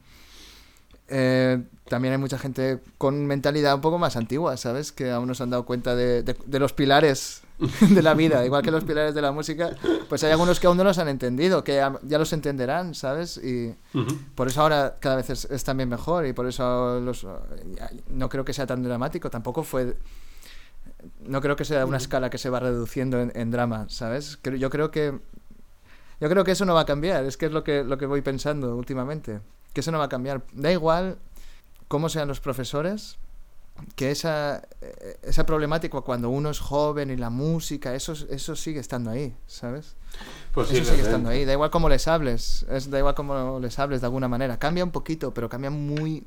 [1.07, 4.91] eh, también hay mucha gente con mentalidad un poco más antigua, ¿sabes?
[4.91, 7.41] Que aún no se han dado cuenta de, de- de los pilares
[7.89, 9.71] de la vida, igual que los pilares de la música,
[10.09, 13.37] pues hay algunos que aún no los han entendido, que ya, ya los entenderán, ¿sabes?
[13.37, 14.17] Y Ujú.
[14.35, 17.27] por eso ahora cada vez es, es también mejor y por eso los,
[18.09, 19.95] no creo que sea tan dramático, tampoco fue...
[21.21, 24.37] No creo que sea una escala que se va reduciendo en, en drama, ¿sabes?
[24.41, 25.19] Creo- Yo creo que
[26.19, 28.05] yo creo que eso no va a cambiar, es que es lo que, lo que
[28.05, 29.41] voy pensando últimamente,
[29.73, 30.43] que eso no va a cambiar.
[30.53, 31.17] Da igual
[31.87, 33.17] cómo sean los profesores,
[33.95, 38.79] que esa, eh, esa problemática cuando uno es joven y la música, eso, eso sigue
[38.79, 39.95] estando ahí, ¿sabes?
[40.53, 43.79] Pues Eso sigue estando ahí, da igual cómo les hables, es, da igual cómo les
[43.79, 44.59] hables de alguna manera.
[44.59, 46.23] Cambia un poquito, pero cambia muy,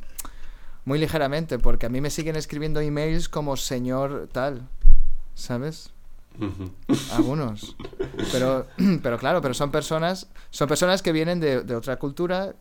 [0.84, 4.68] muy ligeramente, porque a mí me siguen escribiendo emails como señor tal,
[5.34, 5.90] ¿sabes?
[7.12, 7.76] Algunos.
[8.32, 8.66] Pero,
[9.02, 12.54] pero claro, pero son personas, son personas que vienen de, de otra cultura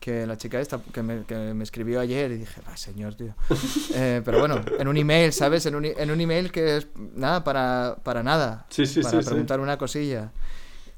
[0.00, 3.34] que la chica esta que me, que me escribió ayer y dije, va, señor, tío.
[3.96, 5.66] Eh, pero bueno, en un email, ¿sabes?
[5.66, 8.66] En un, en un email que es nada, para, para nada.
[8.70, 10.32] Sí, sí, para sí, preguntar una cosilla.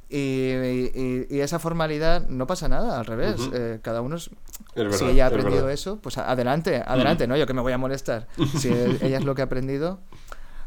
[0.09, 3.51] Y, y- y esa formalidad no pasa nada, al revés.
[3.53, 4.31] Eh, cada uno Es
[4.75, 5.73] verdad, si ella ha es aprendido verdad.
[5.73, 7.37] eso, pues adelante, adelante, ¿no?
[7.37, 8.27] Yo que me voy a molestar.
[8.59, 8.69] Si
[9.03, 10.01] ella es lo que ha aprendido.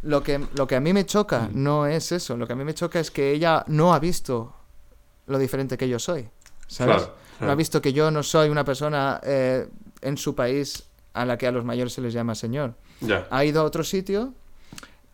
[0.01, 2.37] Lo que, lo que a mí me choca no es eso.
[2.37, 4.55] Lo que a mí me choca es que ella no ha visto
[5.27, 6.29] lo diferente que yo soy.
[6.67, 6.95] ¿Sabes?
[6.97, 7.51] Claro, No claro.
[7.51, 9.67] ha visto que yo no soy una persona eh,
[10.01, 12.75] en su país a la que a los mayores se les llama señor.
[13.01, 13.27] Ya.
[13.29, 14.33] Ha ido a otro sitio,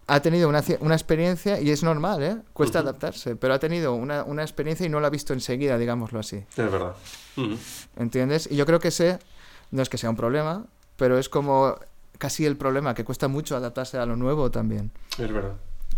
[0.07, 2.37] ha tenido una, una experiencia, y es normal, ¿eh?
[2.53, 2.89] Cuesta Ujú.
[2.89, 6.37] adaptarse, pero ha tenido una, una experiencia y no la ha visto enseguida, digámoslo así.
[6.37, 6.93] Es verdad.
[7.97, 8.47] ¿Entiendes?
[8.51, 9.19] Y yo creo que ese
[9.72, 10.65] no es que sea un problema,
[10.97, 11.75] pero es como
[12.17, 14.91] casi el problema, que cuesta mucho adaptarse a lo nuevo también.
[15.17, 15.53] Es verdad.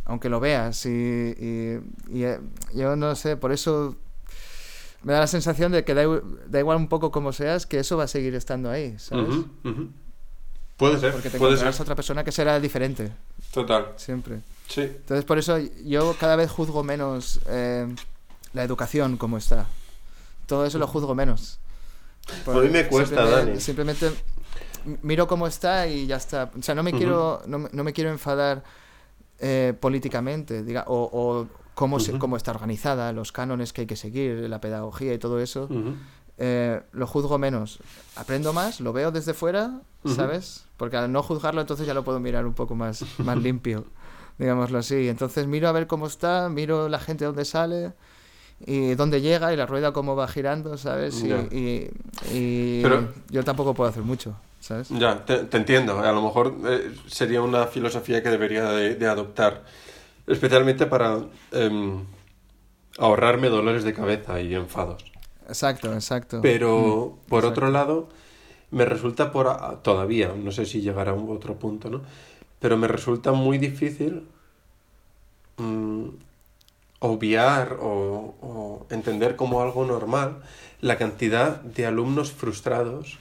[0.06, 0.86] Aunque lo veas.
[0.86, 1.80] Y, y-
[2.12, 2.40] y, eh,
[2.74, 3.96] yo no sé, por eso
[5.04, 6.04] me da la sensación de que da,
[6.60, 9.28] igual un poco como seas, que eso va a seguir estando ahí, ¿sabes?
[10.78, 11.84] Puede ser, Porque te puede encontrarás ser.
[11.84, 13.12] otra persona que será diferente,
[13.52, 13.94] Total.
[13.96, 14.42] siempre.
[14.68, 14.82] Sí.
[14.82, 17.88] Entonces, por eso yo cada vez juzgo menos eh,
[18.54, 19.66] la educación como está.
[20.48, 21.60] Todo eso lo juzgo menos.
[22.46, 23.60] A mí me cuesta, simplemente, Dani.
[23.62, 24.12] Simplemente
[25.04, 26.50] miro cómo está y ya está.
[26.58, 28.64] O sea, no me quiero, no, no me quiero enfadar
[29.40, 33.96] eh, políticamente, diga, o, o cómo, se- cómo está organizada, los cánones que hay que
[33.96, 35.70] seguir, la pedagogía y todo eso.
[36.40, 37.80] Eh, lo juzgo menos.
[38.16, 39.82] Aprendo más, lo veo desde fuera.
[40.16, 40.64] ¿sabes?
[40.78, 43.84] Porque al no juzgarlo entonces ya lo puedo mirar un poco más, más limpio,
[44.38, 45.10] digámoslo así.
[45.10, 47.92] Entonces miro a ver cómo está, miro la gente dónde sale
[48.66, 51.24] y dónde llega y la rueda cómo va girando, ¿sabes?
[51.24, 51.92] Y, y-
[52.34, 54.90] y Pero- yo tampoco puedo hacer mucho, ¿sabes?
[54.90, 56.00] Ya, te, te entiendo.
[56.00, 59.64] A lo mejor eh, sería una filosofía que debería de, de adoptar,
[60.26, 61.20] especialmente para
[61.52, 62.04] em,
[62.98, 65.06] ahorrarme dolores de cabeza y enfados.
[65.48, 66.40] Exacto, exacto.
[66.42, 67.48] Pero, por exacto.
[67.62, 68.10] otro lado,
[68.72, 72.02] me resulta por a- todavía, no sé si llegará a un otro punto, ¿no?
[72.60, 74.24] Pero me resulta muy difícil
[75.58, 76.08] mm,
[77.00, 80.42] obviar o, o entender como algo normal
[80.82, 83.20] la cantidad de alumnos frustrados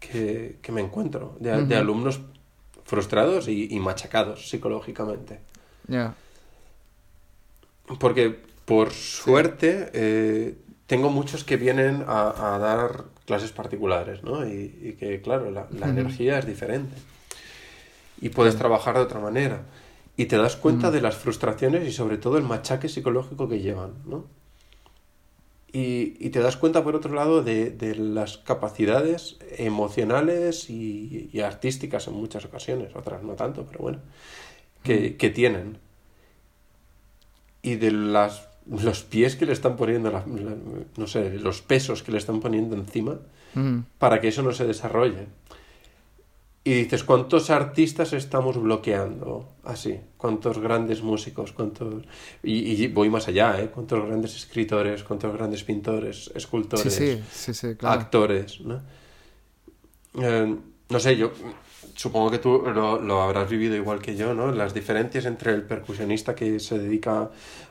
[0.00, 2.20] que, que me encuentro, de, de alumnos
[2.84, 5.40] frustrados y, y machacados psicológicamente.
[5.86, 6.14] Ya.
[7.98, 14.46] Porque por suerte eh, tengo muchos que vienen a, a dar clases particulares, ¿no?
[14.46, 16.96] Y, y que, claro, la, la energía es diferente.
[18.20, 19.62] Y puedes trabajar de otra manera.
[20.16, 23.92] Y te das cuenta de las frustraciones y sobre todo el machaque psicológico que llevan,
[24.06, 24.24] ¿no?
[25.72, 31.40] Y, y te das cuenta, por otro lado, de, de las capacidades emocionales y, y
[31.40, 33.98] artísticas en muchas ocasiones, otras no tanto, pero bueno,
[34.82, 35.78] que, que tienen
[37.62, 40.56] y de las, los pies que le están poniendo, la- la-
[40.98, 43.18] no sé, los pesos que le están poniendo encima
[43.54, 43.80] Mm.
[43.98, 45.26] para que eso no se desarrolle.
[46.64, 49.98] Y dices, ¿cuántos artistas estamos bloqueando así?
[50.16, 51.52] ¿Cuántos grandes músicos?
[51.52, 52.04] ¿Cuántos...
[52.42, 53.68] Y, y voy más allá, ¿eh?
[53.68, 55.02] ¿Cuántos grandes escritores?
[55.02, 56.30] ¿Cuántos grandes pintores?
[56.34, 56.94] Escultores?
[56.94, 58.00] sí, sí, sí, claro.
[58.00, 58.80] actores, ¿no?
[60.20, 60.56] Eh,
[60.88, 61.32] no sé, yo
[61.94, 64.52] supongo que tú lo, lo habrás vivido igual que yo, ¿no?
[64.52, 67.30] Las diferencias entre el percusionista que se dedica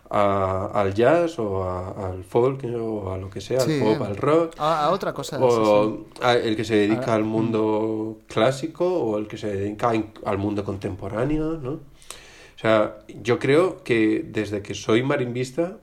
[0.09, 3.79] a- al jazz o a- al folk o a lo que sea, Sí.
[3.79, 5.37] al pop, al rock, A, a otra cosa.
[5.37, 9.91] sí, o el que se dedica al mundo clásico o el que se dedica
[10.25, 11.71] al mundo contemporáneo, ¿no?
[11.71, 15.77] O sea, yo creo que desde que soy marimbista,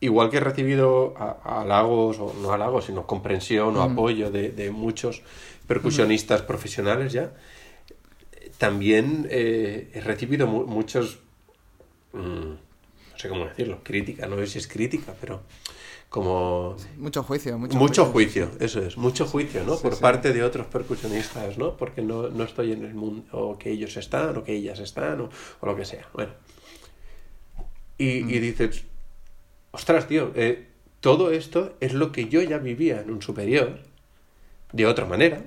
[0.00, 3.92] igual que he recibido a- halagos, o no halagos, sino comprensión o Mm.
[3.92, 5.22] apoyo de, de muchos
[5.66, 7.32] percusionistas profesionales ya,
[8.58, 11.18] también eh, he recibido mu- muchos,
[12.12, 15.42] mm, no sé cómo decirlo, crítica, no sé si es crítica, pero
[16.08, 16.88] como sí.
[16.98, 19.76] Mucho juicio, mucho, mucho juicio, eso es, mucho juicio, ¿no?
[19.76, 20.02] Sí, Por sí.
[20.02, 21.76] parte de otros percusionistas, ¿no?
[21.76, 25.20] Porque no, no estoy en el mundo, o que ellos están, o que ellas están,
[25.22, 26.06] o, o lo que sea.
[26.12, 26.32] Bueno.
[27.98, 28.30] Y, Mm.
[28.30, 28.84] y dices,
[29.70, 30.68] ostras, tío, eh,
[31.00, 33.80] todo esto es lo que yo ya vivía en un superior,
[34.72, 35.42] de otra manera,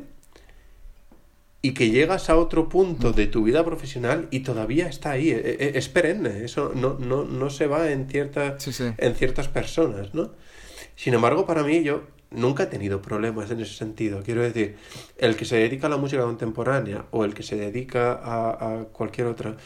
[1.61, 5.41] y que llegas a otro punto de tu vida profesional y todavía está ahí, eh,
[5.43, 8.85] eh, es perenne, eso no, no, no se va en cierta Sí, sí.
[8.97, 10.31] en ciertas personas, ¿no?
[10.95, 14.21] Sin embargo, para mí, yo nunca he tenido problemas en ese sentido.
[14.23, 14.75] Quiero decir,
[15.17, 18.83] el que se dedica a la música contemporánea o el que se dedica a, a
[18.85, 19.57] cualquier otra,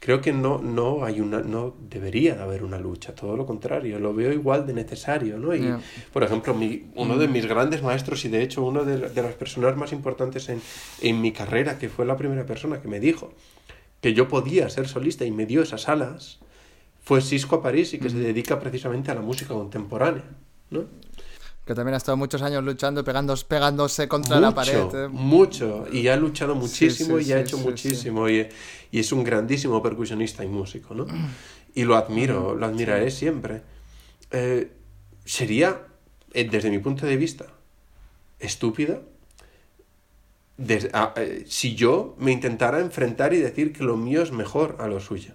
[0.00, 3.98] creo que no, no hay una, no debería de haber una lucha, todo lo contrario,
[3.98, 5.54] lo veo igual de necesario, ¿no?
[5.54, 5.74] Y,
[6.12, 9.34] por ejemplo, mi, uno de mis grandes maestros y de hecho uno de, de las
[9.34, 10.60] personas más importantes en,
[11.02, 13.34] en mi carrera, que fue la primera persona que me dijo
[14.00, 16.40] que yo podía ser solista y me dio esas alas,
[17.02, 20.24] fue Cisco Aparici, que se dedica precisamente a la música contemporánea,
[20.70, 20.84] ¿no?
[21.70, 24.82] Que también ha estado muchos años luchando, pegándose, pegándose contra la pared.
[24.82, 25.08] Mucho, eh.
[25.08, 25.86] mucho.
[25.92, 28.28] Y ha luchado muchísimo sí, y ha sí, hecho sí, muchísimo.
[28.28, 28.48] Y,
[28.90, 31.06] y es un grandísimo percusionista y músico, ¿no?
[31.76, 33.62] Y lo admiro, lo admiraré siempre.
[34.32, 34.72] Eh,
[35.24, 35.82] sería,
[36.32, 37.46] eh, desde mi punto de vista,
[38.40, 38.98] estúpida
[40.92, 44.88] a- eh, si yo me intentara enfrentar y decir que lo mío es mejor a
[44.88, 45.34] lo suyo.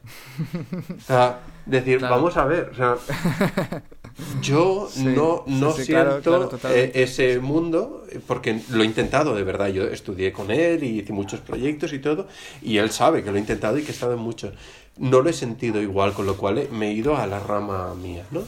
[0.98, 2.16] O sea, decir, Claro.
[2.16, 2.98] vamos a ver, o sea,
[4.42, 9.44] yo Sí, no, no sí, siento claro, eh, ese mundo, porque lo he intentado de
[9.44, 9.68] verdad.
[9.68, 12.28] Yo estudié con él y hice muchos proyectos y todo,
[12.62, 14.54] y él sabe que lo he intentado y que he estado en muchos.
[14.98, 18.26] No lo he sentido igual, con lo cual me he ido a la rama mía,
[18.32, 18.44] ¿no?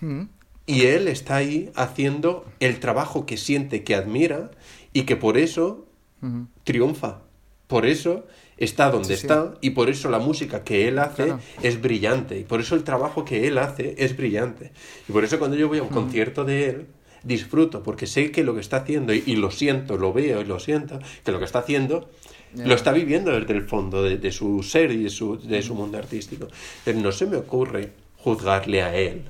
[0.00, 0.22] Mm.
[0.66, 4.50] Y él está ahí haciendo el trabajo que siente, que admira
[4.92, 5.86] y que por eso
[6.22, 6.46] Ujú.
[6.64, 7.20] triunfa.
[7.66, 8.26] Por eso
[8.58, 9.26] está donde Sí, sí.
[9.26, 11.40] está y por eso la música que él hace Claro.
[11.62, 14.72] es brillante y por eso el trabajo que él hace es brillante.
[15.08, 16.86] Y por eso cuando yo voy a un concierto de él
[17.22, 20.44] disfruto porque sé que lo que está haciendo y, y lo siento, lo veo y
[20.44, 22.08] lo siento, que lo que está haciendo
[22.54, 25.74] lo está viviendo desde el fondo de, de su ser y de su, de su
[25.74, 26.48] mundo artístico.
[26.84, 29.24] Pero no se me ocurre juzgarle a él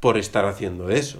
[0.00, 1.18] por estar haciendo eso.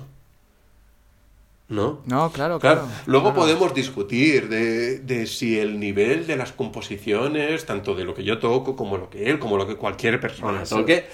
[1.68, 2.00] ¿No?
[2.06, 2.88] No, claro, Claro, claro.
[3.06, 3.40] luego claro.
[3.40, 8.38] podemos discutir de, de si el nivel de las composiciones, tanto de lo que yo
[8.38, 11.06] toco como lo que él, como lo que cualquier persona Eso- toque,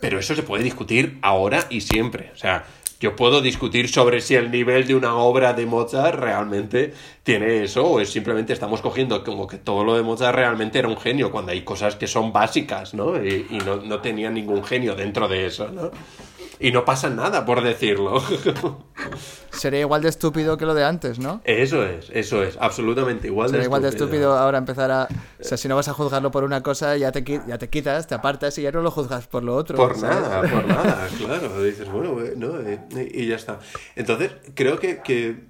[0.00, 2.32] pero eso se puede discutir ahora y siempre.
[2.34, 2.64] O sea,
[2.98, 6.92] yo puedo discutir sobre si el nivel de una obra de Mozart realmente
[7.22, 10.88] tiene eso o es simplemente estamos cogiendo como que todo lo de Mozart realmente era
[10.88, 13.16] un genio cuando hay cosas que son básicas, ¿no?
[13.24, 15.90] Y, y no, no tenía ningún genio dentro de eso, ¿no?
[16.62, 18.22] Y no pasa nada por decirlo.
[19.50, 21.40] Sería igual de estúpido que lo de antes, ¿no?
[21.44, 24.06] Eso es, eso es, absolutamente igual Sería de igual de estúpido.
[24.06, 25.08] estúpido ahora empezar a...
[25.40, 28.06] O sea, si no vas a juzgarlo por una cosa, ya te, ya te quitas,
[28.06, 29.76] te apartas y ya no lo juzgas por lo otro.
[29.76, 30.20] Por ¿sabes?
[30.20, 31.62] nada, por nada, claro.
[31.62, 33.58] Dices, bueno, eh, no, eh, y ya está.
[33.96, 35.40] Entonces, creo que, que,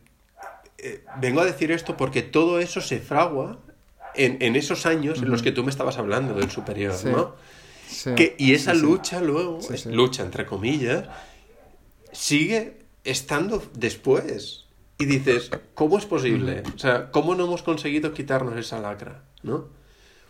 [0.78, 3.58] eh, vengo a decir esto porque todo eso se fragua
[4.15, 7.08] en, en esos años en los que tú me estabas hablando del superior, Sí.
[7.08, 7.34] ¿no?
[7.93, 9.91] Sí, Que, y esa sí, lucha luego, sí.
[9.91, 11.09] lucha entre comillas,
[12.12, 14.67] sigue estando después.
[14.99, 16.62] Y dices, ¿cómo es posible?
[16.75, 19.25] O sea, ¿cómo no hemos conseguido quitarnos esa lacra?
[19.43, 19.67] ¿No?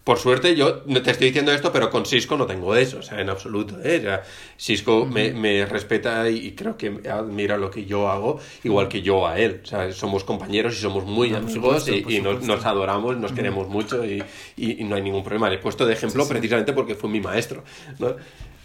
[0.05, 3.21] Por suerte, yo te estoy diciendo esto, pero con Cisco no tengo eso, o sea,
[3.21, 3.79] en absoluto.
[3.85, 3.99] ¿eh?
[3.99, 4.23] O sea,
[4.59, 9.29] Cisco me, me respeta y creo que admira lo que yo hago, igual que yo
[9.29, 9.61] a él.
[9.63, 13.31] O sea, somos compañeros y somos muy No, por amigos supuesto, y, nos, adoramos, nos
[13.33, 14.25] queremos mucho y,
[14.57, 15.49] y- y no hay ningún problema.
[15.49, 16.33] Le he puesto de ejemplo Sí, sí.
[16.35, 17.63] precisamente porque fue mi maestro.
[18.01, 18.17] ¿no?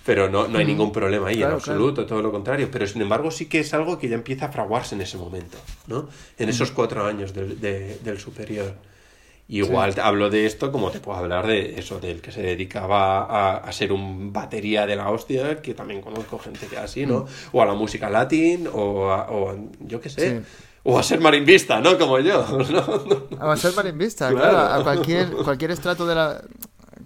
[0.03, 2.69] Pero no, no hay ningún problema ahí, Claro, en absoluto, todo lo contrario.
[2.71, 5.59] Pero sin embargo, sí que es algo que ya empieza a fraguarse en ese momento,
[5.85, 6.09] ¿no?
[6.39, 8.73] En esos cuatro años del, de- del superior.
[9.49, 13.19] Igual te hablo de esto como te puedo hablar de eso, del que se dedicaba
[13.23, 17.25] a, a ser un batería de la hostia, que también conozco gente que así, ¿no?
[17.53, 20.45] O a la música latín, o a, o a- yo qué sé, Sí.
[20.83, 21.97] o a ser marimbista, ¿no?
[21.97, 22.45] Como yo,
[23.39, 23.41] ¿no?
[23.51, 24.49] A ser marimbista, Claro.
[24.49, 24.73] claro.
[24.73, 26.41] A cualquier, cualquier estrato de la...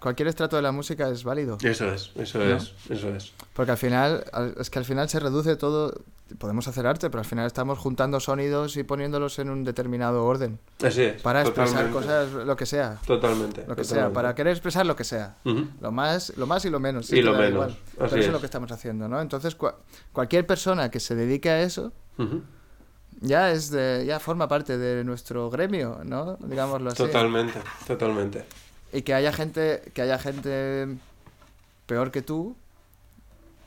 [0.02, 1.60] Cualquier estrato de la música es válido.
[1.62, 2.56] Eso es, eso ¿No?
[2.58, 3.34] es, eso es.
[3.54, 5.94] Porque al final, al- es que al final se reduce todo.
[6.40, 10.60] Podemos hacer arte, pero al final estamos juntando sonidos y poniéndolos en un determinado orden.
[10.84, 11.22] Así es.
[11.22, 12.26] Para expresar totalmente.
[12.30, 12.98] cosas, lo que sea.
[13.06, 13.66] Totalmente.
[13.68, 15.36] Lo que sea, para querer expresar lo que sea.
[15.82, 17.06] Lo más, lo más y lo menos.
[17.08, 17.78] sí, Y lo menos, igual.
[18.08, 19.22] eso es lo que estamos haciendo, ¿no?
[19.22, 19.76] Entonces, cua-
[20.14, 21.92] cualquier persona que se dedique a eso
[23.20, 26.38] ya es de, ya forma parte de nuestro gremio, ¿no?
[26.40, 27.04] Digámoslo así.
[27.04, 28.46] Totalmente, totalmente.
[28.94, 30.88] Y que haya gente, que haya gente
[31.86, 32.56] peor que tú,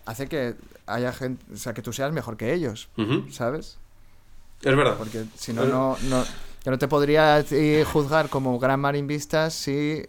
[0.07, 0.55] hace que
[0.87, 2.89] haya gente, o sea, que tú seas mejor que ellos.
[3.31, 3.79] ¿sabes?
[4.63, 4.97] Es verdad.
[4.99, 6.25] Porque si no, no, no,
[6.65, 7.45] yo no te podría
[7.93, 10.03] juzgar como gran marimbista si,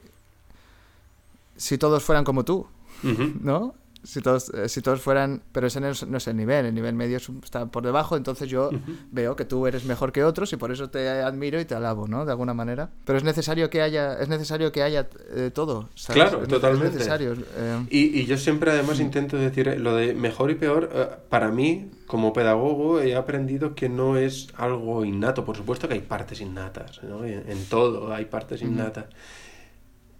[1.58, 2.68] si todos fueran como tú.
[3.04, 3.76] ¿no?
[4.06, 6.74] Si todos, eh, si todos fueran, pero ese no es, no es el nivel, el
[6.76, 8.70] nivel medio está por debajo, entonces yo
[9.12, 12.08] veo que tú eres mejor que otros y por eso te admiro y te alabo,
[12.08, 12.24] ¿no?
[12.24, 12.92] De alguna manera.
[13.04, 16.22] Pero es necesario que haya, es necesario que haya eh, todo, ¿sabes?
[16.24, 16.88] Claro, Es- totalmente.
[16.88, 17.34] Es necesario.
[17.34, 21.50] eh, Y, y yo siempre además intento decir lo de mejor y peor, eh, para
[21.50, 25.44] mí, como pedagogo, he aprendido que no es algo innato.
[25.46, 27.26] Por supuesto que hay partes innatas, ¿no?
[27.26, 29.06] En, en todo hay partes innatas.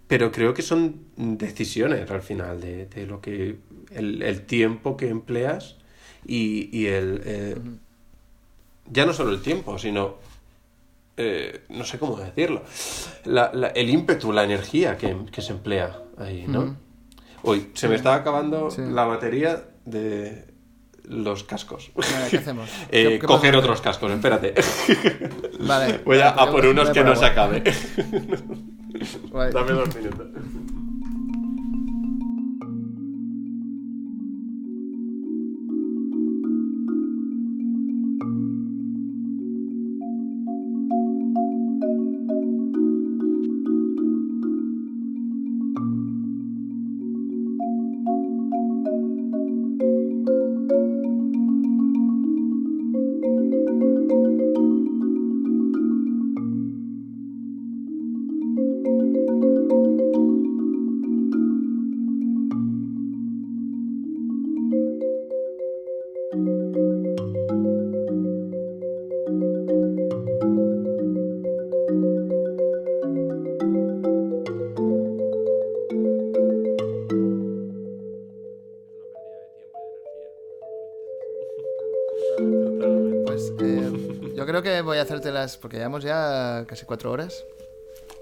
[0.08, 3.58] Pero creo que son decisiones al final de, de lo que
[3.90, 5.76] el, el tiempo que empleas
[6.26, 7.22] y, y el...
[7.24, 7.56] eh,
[8.90, 10.16] Ya no solo el tiempo, sino
[11.16, 12.62] eh, no sé cómo decirlo,
[13.24, 16.76] la- la- el ímpetu, la energía que, que se emplea ahí, ¿no?
[17.42, 18.82] Uy, se me está acabando Sí.
[18.88, 20.44] la batería de
[21.04, 21.90] los cascos.
[21.94, 22.68] Vale, ¿qué hacemos?
[22.90, 23.58] Eh, ¿Qué- qué coger pasa?
[23.64, 24.54] otros cascos, espérate.
[25.60, 25.98] Vale.
[26.04, 27.62] Voy a, a por unos que no se acabe.
[29.52, 30.26] Dame dos minutos.
[84.96, 87.44] Voy a hacértelas, porque llevamos ya casi cuatro horas.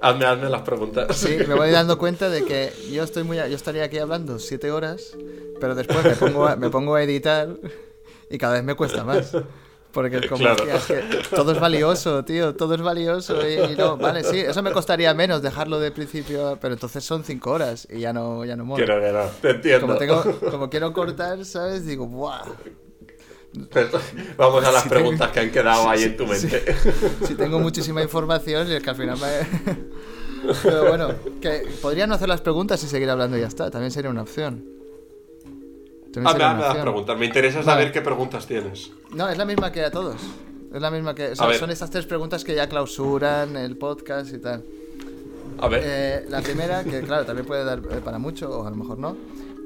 [0.01, 1.17] Hazme, hazme las preguntas.
[1.17, 4.71] Sí, me voy dando cuenta de que yo estoy muy, yo estaría aquí hablando siete
[4.71, 5.17] horas,
[5.61, 7.49] pero después me pongo a, me pongo a editar
[8.29, 9.33] y cada vez me cuesta más.
[9.93, 10.65] Porque como, Claro.
[10.65, 11.03] es que
[11.37, 13.49] todo es valioso, tío, todo es valioso.
[13.49, 17.23] Y, y no, vale, sí, eso me costaría menos dejarlo de principio, pero entonces son
[17.23, 18.85] cinco horas y ya no, ya no mola.
[18.85, 19.87] No, que no, te entiendo.
[19.87, 21.87] Como, tengo, como quiero cortar, ¿sabes?
[21.87, 22.43] Digo, ¡buah!
[24.37, 26.75] Vamos a las Si tengo- preguntas que han quedado ahí en tu mente.
[27.27, 29.85] Si tengo muchísima información y es que al final me...
[30.63, 31.09] Pero bueno,
[31.41, 33.71] que podría no hacer las preguntas y seguir hablando y ya está.
[33.71, 34.65] También sería una opción.
[36.13, 36.83] También Hazme, sería hazme una opción.
[36.85, 37.19] preguntas.
[37.19, 37.71] Me interesa Vale.
[37.71, 38.91] saber qué preguntas tienes.
[39.15, 40.17] No, es la misma que a todos.
[40.73, 41.29] Es la misma que...
[41.31, 44.63] o sea, son estas tres preguntas que ya clausuran el podcast y tal.
[45.59, 45.83] A ver.
[45.85, 48.99] Eh, la primera, que claro, también puede dar eh, para mucho, o a lo mejor
[48.99, 49.17] no,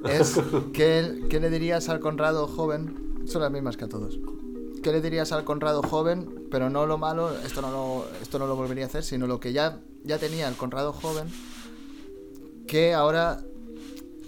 [0.08, 0.39] es
[0.75, 3.08] ¿qué, qué le dirías al Conrado joven?
[3.28, 4.18] Son las mismas que a todos.
[4.82, 8.47] ¿Qué le dirías al Conrado joven, pero no lo malo, esto no lo, esto no
[8.47, 11.28] lo volvería a hacer, sino lo que ya, ya tenía el Conrado joven,
[12.66, 13.42] que ahora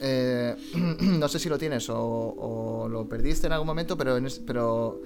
[0.00, 0.56] eh,
[1.00, 5.00] no sé si lo tienes o, o lo perdiste en algún momento, pero, en pero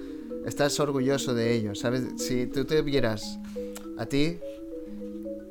[0.45, 2.03] estás orgulloso de ello, ¿sabes?
[2.17, 3.39] Si tú te vieras
[3.97, 4.39] a ti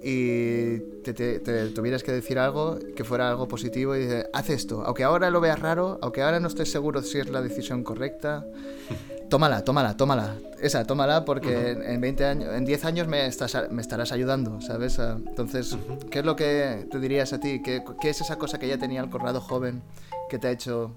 [0.07, 4.50] y te, te- te tuvieras que decir algo que fuera algo positivo y dices, haz
[4.50, 7.83] esto, aunque ahora lo veas raro, aunque ahora no estés seguro si es la decisión
[7.83, 8.44] correcta,
[9.31, 13.57] tómala, tómala, tómala, esa, tómala porque en- en 20 años, en 10 años me, estás,
[13.70, 14.99] me estarás ayudando, ¿sabes?
[14.99, 15.76] Entonces,
[16.10, 17.62] ¿qué es lo que te dirías a ti?
[17.62, 19.83] ¿Qué, qué es esa cosa que ya tenía el Corrado joven
[20.28, 20.92] que te ha hecho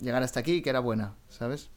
[0.00, 1.70] llegar hasta aquí y que era buena, ¿sabes?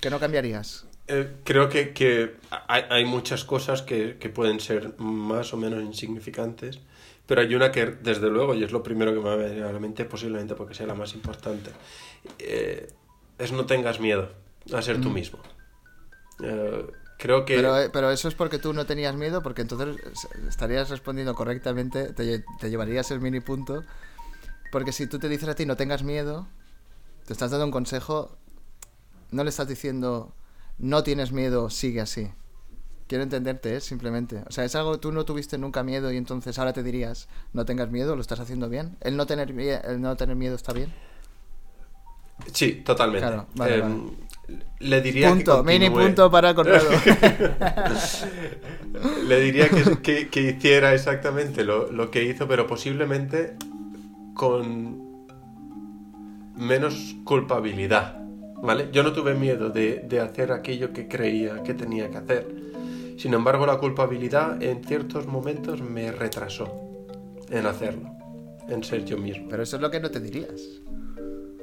[0.00, 0.85] ¿Qué no cambiarías?
[1.08, 2.36] Eh, creo que, que
[2.66, 6.80] hay, hay muchas cosas que, que pueden ser más o menos insignificantes,
[7.26, 9.64] pero hay una que, desde luego, y es lo primero que me va a venir
[9.64, 11.70] a la mente, posiblemente porque sea la más importante,
[12.38, 12.88] eh,
[13.38, 14.30] es no tengas miedo
[14.72, 15.38] a ser tú mismo.
[16.42, 16.86] Eh,
[17.18, 17.56] creo que...
[17.56, 19.96] Pero, eh, pero eso es porque tú no tenías miedo, porque entonces
[20.48, 23.82] estarías respondiendo correctamente, te, te llevarías el mini punto.
[24.70, 26.46] Porque si tú te dices a ti no tengas miedo,
[27.26, 28.36] te estás dando un consejo,
[29.32, 30.32] no le estás diciendo
[30.78, 32.28] no tienes miedo, sigue así.
[33.08, 33.80] Quiero entenderte, ¿eh?
[33.80, 34.42] simplemente.
[34.48, 37.28] O sea, es algo que tú no tuviste nunca miedo y entonces ahora te dirías
[37.52, 38.96] no tengas miedo, lo estás haciendo bien.
[39.00, 40.92] El no tener, el no tener miedo está bien.
[42.52, 43.26] Sí, totalmente.
[43.26, 43.94] Claro, vale, Eh, vale.
[44.80, 46.88] Le diría Punto, que mini punto para Conrado.
[49.26, 53.56] Le diría que, que- que hiciera exactamente lo, lo que hizo, pero posiblemente
[54.34, 55.26] con
[56.56, 58.22] menos culpabilidad.
[58.62, 58.88] ¿Vale?
[58.92, 62.46] Yo no tuve miedo de, de hacer aquello que creía que tenía que hacer.
[63.18, 66.72] Sin embargo, la culpabilidad en ciertos momentos me retrasó
[67.50, 68.10] en hacerlo,
[68.68, 69.46] en ser yo mismo.
[69.48, 70.62] pero eso es lo que no te dirías.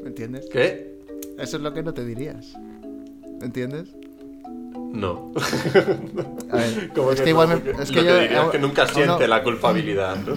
[0.02, 0.48] ¿Me entiendes?
[0.52, 1.00] ¿Qué?
[1.38, 2.54] Eso es lo que no te dirías.
[3.42, 3.90] ¿Entiendes?
[4.94, 5.32] No.
[6.52, 7.30] A ver, es que, no?
[7.30, 10.36] igual me- es que que yo diría es que nunca no- siente la culpabilidad, ¿no?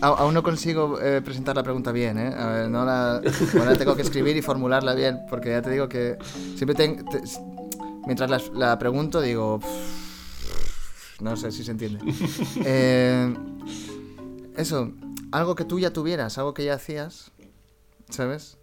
[0.00, 2.34] Aún no consigo eh, presentar la pregunta bien, ¿eh?
[2.36, 3.20] A ver, no la,
[3.54, 6.16] bueno, tengo que escribir y formularla bien, porque ya te digo que
[6.56, 7.22] siempre ten- te-
[8.06, 12.00] mientras la, la pregunto digo, "Pff, no sé si se entiende.
[12.64, 13.34] Eh,
[14.56, 14.92] eso,
[15.32, 17.30] algo que tú ya tuvieras, algo que ya hacías,
[18.10, 18.57] ¿sabes?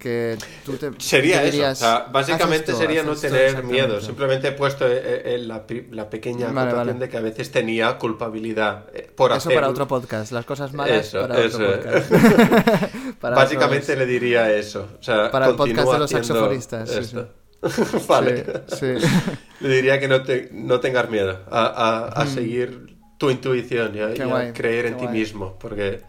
[0.00, 1.62] Que tú te Sería eso.
[1.70, 4.00] o sea, "Haz básicamente esto, sería no esto", tener miedo.
[4.00, 5.00] Simplemente he puesto eh,
[5.34, 9.36] eh, la, pri- la pequeña Vale, de que a veces tenía culpabilidad eh, por Eso
[9.38, 9.54] hacer.
[9.54, 11.58] para otro podcast, las cosas malas Eso, para eso.
[11.58, 12.10] otro podcast.
[13.20, 14.88] Para Básicamente otros- le diría eso.
[14.98, 17.16] O sea, Para el podcast de los saxofonistas, sí,
[18.08, 18.44] vale.
[18.68, 18.86] Sí.
[19.60, 24.00] Le diría que no, te, no tengas miedo a, a- a seguir tu intuición y
[24.00, 24.14] a, Mm.
[24.16, 26.00] Y a creer en ti mismo, porque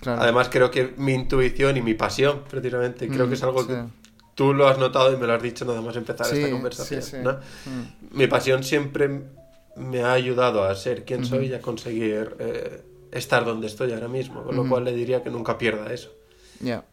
[0.00, 0.22] Claro.
[0.22, 3.68] además creo que mi intuición y mi pasión, precisamente, creo que es algo sí.
[3.68, 3.82] que
[4.34, 7.02] tú lo has notado y me lo has dicho nada más empezar Sí, esta conversación.
[7.02, 7.16] sí, sí.
[7.22, 7.32] ¿no?
[7.32, 8.16] Mm.
[8.18, 9.22] Mi pasión siempre
[9.76, 14.08] me ha ayudado a ser quien soy y a conseguir eh, estar donde estoy ahora
[14.08, 16.10] mismo, con lo cual le diría que nunca pierda eso.
[16.60, 16.84] Ya,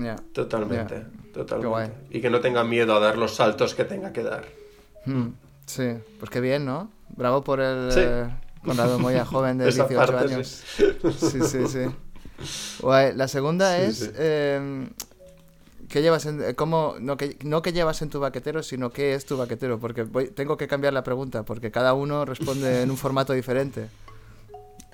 [0.00, 0.16] ya.
[0.32, 1.92] Totalmente, totalmente.
[2.10, 4.44] Y que no tenga miedo a dar los saltos que tenga que dar.
[5.06, 5.28] Mm,
[5.66, 6.90] Sí, pues qué bien, ¿no?
[7.16, 8.28] Bravo por el eh,
[8.64, 10.62] Conrado Moya joven de Esa 18 parte, años.
[11.18, 11.86] Sí, sí, sí.
[12.80, 13.14] Guay.
[13.14, 13.98] La segunda Sí, es...
[13.98, 14.10] sí.
[14.16, 14.88] eh,
[15.88, 16.42] ¿Qué llevas en...
[16.42, 19.78] eh, cómo, no, que, no qué llevas en tu baquetero, sino qué es tu baquetero?
[19.78, 23.88] Porque voy- tengo que cambiar la pregunta, porque cada uno responde en un formato diferente.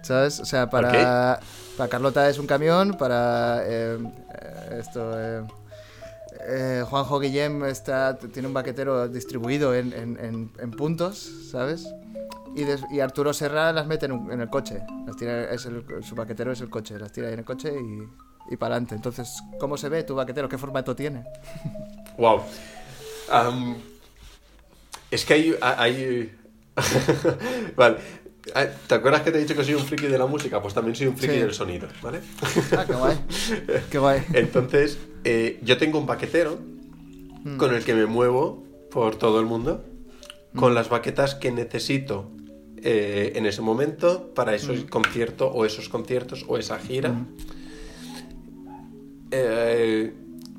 [0.03, 0.41] ¿Sabes?
[0.41, 1.41] O sea, para,
[1.77, 3.99] para Carlota es un camión, para eh,
[4.35, 5.13] eh, esto...
[5.19, 5.43] eh,
[6.49, 11.87] eh, Juanjo Guillem está, tiene un baquetero distribuido en, en- en- en puntos, ¿sabes?
[12.57, 14.83] Y, des- y Arturo Serra las mete en, un- en el coche.
[15.07, 17.73] Las tira, es el- su baquetero es el coche, las tira ahí en el coche
[17.73, 18.95] y, y para adelante.
[18.97, 20.49] Entonces, ¿cómo se ve tu baquetero?
[20.49, 21.25] ¿Qué formato tiene?
[22.19, 22.43] Wow.
[25.11, 25.55] Es que hay...
[25.63, 26.37] hay...
[27.77, 27.97] vale.
[28.55, 30.61] Ah, ¿Te acuerdas que te he dicho que soy un friki de la música?
[30.63, 31.41] Pues también soy un friki Sí.
[31.41, 32.21] del sonido, ¿vale?
[32.77, 33.19] Ah, qué guay.
[33.91, 34.23] Qué guay.
[34.33, 36.59] Entonces, eh, yo tengo un baquetero
[37.43, 37.57] Mm.
[37.57, 39.83] con el que me muevo por todo el mundo,
[40.57, 42.31] con las baquetas que necesito
[42.83, 47.15] eh, en ese momento para esos conciertos o esos conciertos o esa gira.
[49.31, 50.13] Eh,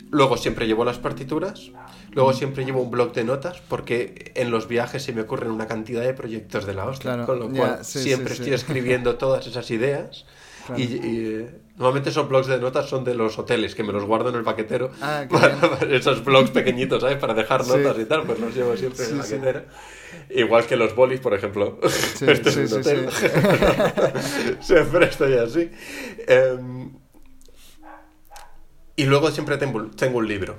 [0.09, 1.71] luego siempre llevo las partituras.
[2.13, 5.67] Luego siempre llevo un blog de notas porque en los viajes se me ocurren una
[5.67, 7.11] cantidad de proyectos de la hostia.
[7.11, 8.49] Claro, con lo cual sí, siempre sí, sí.
[8.49, 10.25] estoy escribiendo todas esas ideas.
[10.65, 10.81] Claro.
[10.81, 14.29] Y, y, normalmente esos blogs de notas son de los hoteles, que me los guardo
[14.29, 14.91] en el paquetero.
[15.01, 15.57] Ah, para,
[15.95, 17.17] esos blogs pequeñitos, ¿sabes?
[17.17, 17.71] Para dejar Sí.
[17.71, 19.33] notas y tal, pues los llevo siempre en el sí.
[19.35, 19.65] paquetero.
[20.29, 21.79] Igual que los bolis, por ejemplo.
[22.21, 23.09] Este es un hotel.
[24.61, 25.71] siempre estoy así.
[26.27, 26.91] Em,
[28.95, 30.57] y luego siempre tengo, tengo un libro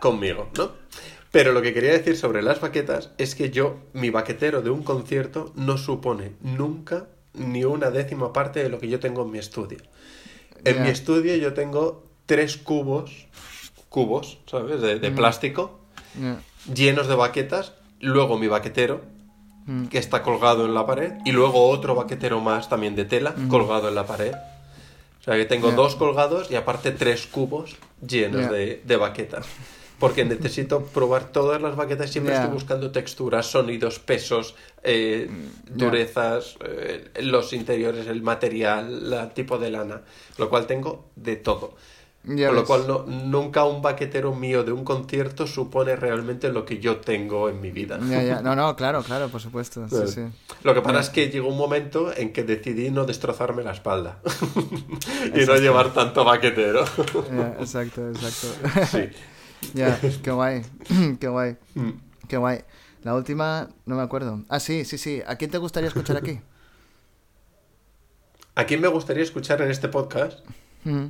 [0.00, 0.72] conmigo, ¿no?
[1.30, 4.82] Pero lo que quería decir sobre las baquetas es que yo, mi baquetero de un
[4.82, 7.06] concierto no supone nunca
[7.38, 9.78] ni una décima parte de lo que yo tengo en mi estudio.
[10.64, 13.26] En mi estudio yo tengo tres cubos,
[13.88, 14.80] cubos, ¿sabes?
[14.80, 15.78] De, de plástico,
[16.74, 19.02] llenos de baquetas, luego mi baquetero,
[19.68, 19.88] Mm.
[19.88, 23.90] que está colgado en la pared, y luego otro baquetero más también de tela, colgado
[23.90, 24.32] en la pared.
[24.32, 29.46] O sea que tengo dos colgados y aparte tres cubos llenos de baquetas.
[29.98, 32.40] Porque necesito probar todas las baquetas, siempre Ya.
[32.42, 34.54] estoy buscando texturas, sonidos, pesos,
[34.84, 35.28] eh,
[35.74, 35.86] Ya.
[35.86, 40.02] durezas, eh, los interiores, el material, el tipo de lana,
[40.36, 41.74] lo cual tengo de todo.
[42.24, 46.64] Ya Con lo cual no, nunca un baquetero mío de un concierto supone realmente lo
[46.64, 47.98] que yo tengo en mi vida.
[48.08, 48.40] Ya, ya.
[48.42, 49.84] No, no, claro, claro, por supuesto.
[49.88, 50.06] Sí, Claro.
[50.08, 50.22] sí.
[50.62, 54.18] Lo que pasa es que llegó un momento en que decidí no destrozarme la espalda
[55.34, 56.84] y no llevar tanto baquetero.
[57.60, 58.86] Exacto, exacto.
[58.90, 59.08] sí.
[59.74, 60.62] Ya, qué guay.
[61.20, 61.56] qué guay.
[61.74, 61.90] Mm.
[62.28, 62.60] Qué guay.
[63.02, 64.42] La última, no me acuerdo.
[64.48, 65.22] Ah, sí, sí, sí.
[65.26, 66.40] ¿A quién te gustaría escuchar aquí?
[68.54, 70.40] ¿A quién me gustaría escuchar en este podcast?
[70.84, 71.06] Mm.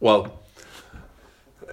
[0.00, 0.32] Wow.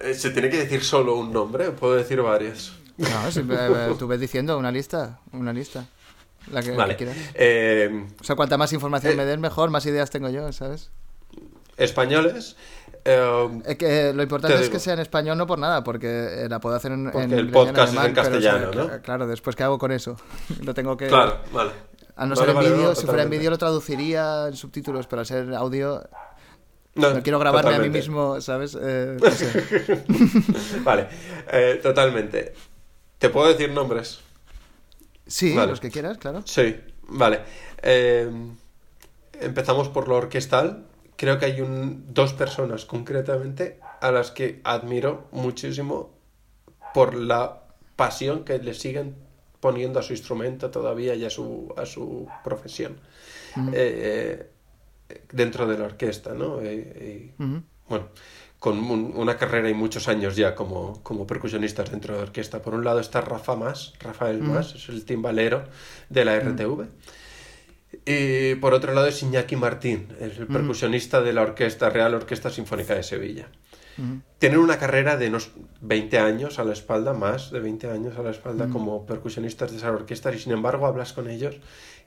[0.02, 2.76] Eh, ¿Se tiene que decir solo un nombre puedo decir varios?
[2.96, 5.86] No, si, eh, tú ves diciendo una lista, una lista.
[6.52, 6.96] La que, Vale.
[6.96, 7.16] que quieras.
[7.34, 9.16] Eh, O sea, cuanta más información Eh.
[9.16, 10.90] me den, mejor, más ideas tengo yo, ¿sabes?
[11.76, 12.56] españoles.
[13.08, 16.48] Eh, que lo importante Te es que sea en español, no por nada, porque eh,
[16.48, 18.88] la puedo hacer en, el en podcast es en alemán, pero, o sea, castellano, ¿no?
[18.90, 20.16] cl- Claro, después, ¿qué hago con eso?
[20.62, 21.06] lo tengo que...
[21.08, 21.70] claro, vale.
[22.16, 24.56] A no Vale, ser en vale, vídeo, no, si fuera en vídeo lo traduciría en
[24.56, 26.02] subtítulos, pero al ser audio
[26.96, 28.76] No, no quiero grabarme a mí mismo, ¿sabes?
[28.80, 30.02] Eh, no sé.
[30.84, 31.06] Vale,
[31.52, 32.54] eh, totalmente.
[33.18, 34.18] ¿Te puedo decir nombres?
[35.28, 35.70] Sí, Vale.
[35.70, 36.42] los que quieras, claro.
[36.44, 37.40] Sí, vale.
[37.82, 38.28] Eh,
[39.40, 40.86] empezamos por lo orquestal.
[41.20, 46.10] Creo que hay un, dos personas concretamente a las que admiro muchísimo
[46.94, 47.64] por la
[47.96, 49.16] pasión que le siguen
[49.60, 53.00] poniendo a su instrumento todavía y a su, a su profesión
[53.74, 54.50] eh,
[55.10, 56.60] eh, dentro de la orquesta, ¿no?
[56.62, 57.32] Eh,
[57.88, 58.08] bueno,
[58.60, 62.62] con un- una carrera y muchos años ya como, como percusionistas dentro de la orquesta.
[62.62, 65.64] Por un lado está Rafa Mas, Rafael Mas, es el timbalero
[66.08, 66.86] de la RTV.
[68.10, 72.94] Y por otro lado es Iñaki Martín, el percusionista de la orquesta Real Orquesta Sinfónica
[72.94, 73.48] de Sevilla.
[74.38, 75.50] tienen una carrera de unos
[75.82, 79.76] 20 años a la espalda, más de 20 años a la espalda como percusionistas de
[79.76, 81.56] esas orquestas y sin embargo hablas con ellos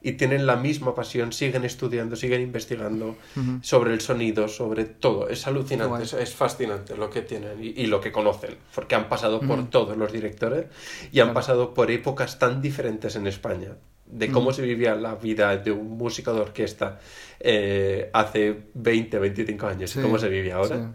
[0.01, 3.15] y tienen la misma pasión, siguen estudiando, siguen investigando
[3.61, 5.29] sobre el sonido, sobre todo.
[5.29, 9.07] Es alucinante, es, es, fascinante lo que tienen y, y, lo que conocen, porque han
[9.07, 10.65] pasado por todos los directores
[11.11, 13.75] y han pasado por épocas tan diferentes en España
[14.11, 16.99] de cómo se vivía la vida de un músico de orquesta
[17.39, 20.93] eh, hace 20, 25 años y cómo se vive ahora,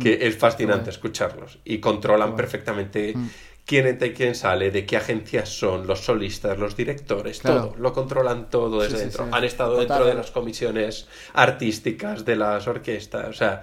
[0.00, 3.14] que es fascinante escucharlos y controlan perfectamente
[3.64, 7.92] quién entra y quién sale, de qué agencias son, los solistas, los directores, todo, lo
[7.92, 9.28] controlan todo desde dentro.
[9.30, 13.62] Han estado dentro de las comisiones artísticas de las orquestas, o sea,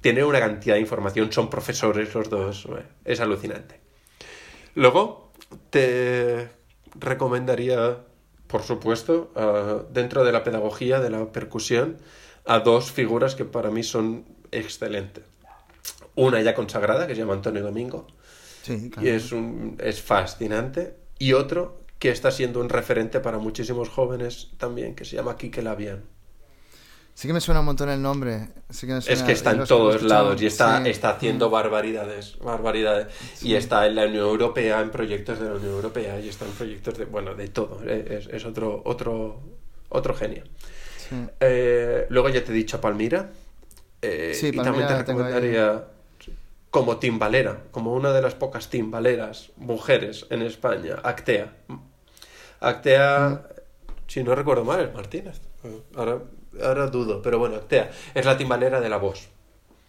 [0.00, 2.68] tienen una cantidad de información, son profesores los dos,
[3.04, 3.80] es alucinante.
[4.74, 5.32] Luego,
[5.70, 6.48] te
[6.98, 7.98] recomendaría
[8.46, 11.96] por supuesto, uh, dentro de la pedagogía de la percusión,
[12.44, 15.24] a dos figuras que para mí son excelentes.
[16.14, 18.06] Una ya consagrada, que se llama Antonio Domingo,
[18.62, 19.06] sí, claro.
[19.06, 24.50] y es, un, es fascinante, y otro que está siendo un referente para muchísimos jóvenes
[24.58, 26.04] también, que se llama Quique Labian.
[27.16, 28.48] Sí que me suena un montón el nombre.
[28.68, 30.90] Sí que me suena, es que está en todos lados y está, sí.
[30.90, 33.06] está haciendo barbaridades, barbaridades.
[33.32, 33.48] Sí.
[33.48, 36.50] Y está en la Unión Europea, en proyectos de la Unión Europea y está en
[36.50, 37.82] proyectos de, bueno, de todo.
[37.84, 39.40] Es, es otro, otro,
[39.88, 40.44] otro genio.
[40.98, 41.16] Sí.
[41.40, 43.30] Eh, luego ya te he dicho Palmira.
[44.02, 45.84] Eh, sí, y también te recomendaría
[46.68, 51.54] como timbalera, como una de las pocas timbaleras mujeres en España, Actea.
[52.60, 53.40] Actea, mm.
[54.06, 55.40] si no recuerdo mal, es Martínez.
[55.96, 56.20] Ahora
[56.62, 59.28] ahora dudo, pero bueno, Actea es la timbalera de la voz,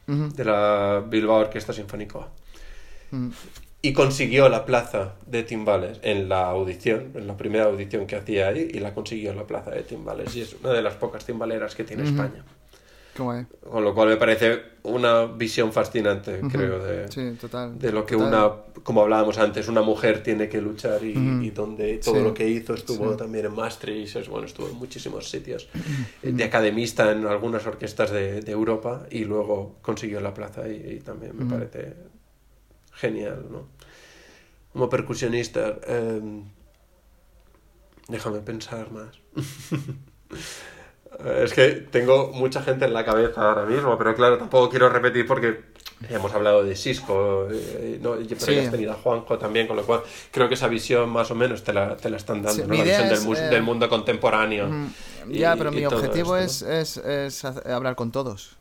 [0.08, 0.32] uh -huh.
[0.34, 2.20] de la Bilbao Orquesta Sinfónica.
[2.20, 3.32] Uh -huh.
[3.82, 8.48] Y consiguió la plaza de timbales en la audición, en la primera audición que hacía
[8.48, 10.36] ahí, y la consiguió la plaza de timbales.
[10.36, 12.10] Y es una de las pocas timbaleras que tiene uh -huh.
[12.10, 12.44] España.
[13.18, 18.16] Con lo cual me parece una visión fascinante, creo, de, sí, total, de lo que
[18.16, 18.28] total.
[18.28, 22.24] una, como hablábamos antes, una mujer tiene que luchar y, y donde todo Sí.
[22.24, 23.18] lo que hizo estuvo Sí.
[23.18, 25.68] también en Maastricht, bueno, estuvo en muchísimos sitios,
[26.24, 30.94] eh, de academista en algunas orquestas de, de Europa y luego consiguió la plaza y,
[30.94, 31.96] y también me parece
[32.94, 33.68] genial, ¿no?
[34.72, 36.22] Como percusionista, eh,
[38.08, 39.20] déjame pensar más.
[41.26, 45.26] Es que tengo mucha gente en la cabeza ahora mismo, pero claro, tampoco quiero repetir
[45.26, 45.62] porque
[46.10, 48.12] hemos hablado de Cisco, eh, ¿no?
[48.18, 48.54] pero Sí.
[48.56, 51.36] ya has tenido a Juanjo también, con lo cual creo que esa visión más o
[51.36, 52.76] menos te la, te la están dando, Sí, ¿no?
[52.76, 54.68] la visión del, es, mus- eh, del mundo contemporáneo.
[54.68, 54.94] Mm,
[55.30, 58.56] y- Ya, pero y mi objetivo es, es, es hablar con todos.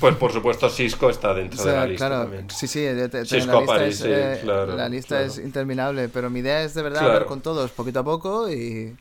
[0.00, 2.50] Pues por supuesto Cisco está dentro O sea, de la lista claro, también.
[2.50, 5.08] sí, sí, de- de- de- Cisco la lista, París, es, sí, eh, claro, la lista
[5.16, 5.24] claro.
[5.26, 8.94] es interminable, pero mi idea es de verdad hablar con todos, poquito a poco, y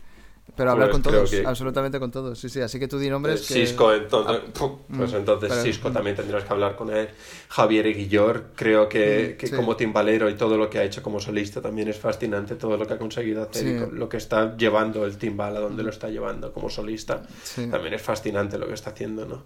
[0.56, 3.10] pero hablar Pues con todos, que- absolutamente con todos, sí, sí, así que tú di
[3.10, 3.54] nombres que...
[3.56, 4.52] Cisco, entonces, Ah,
[4.98, 5.94] pues mm, entonces pero- Cisco mm.
[5.94, 7.10] también tendrás que hablar con él.
[7.50, 9.56] Javier Eguillor, creo que, Mm, que sí.
[9.56, 12.86] como timbalero y todo lo que ha hecho como solista también es fascinante, todo lo
[12.86, 13.86] que ha conseguido hacer y Sí.
[13.94, 17.24] lo que está llevando el timbal a donde lo está llevando como solista.
[17.44, 17.68] Sí.
[17.72, 19.44] También es fascinante lo que está haciendo, ¿no?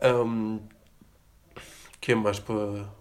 [0.00, 0.60] Em,
[2.00, 2.96] ¿Quién más puedo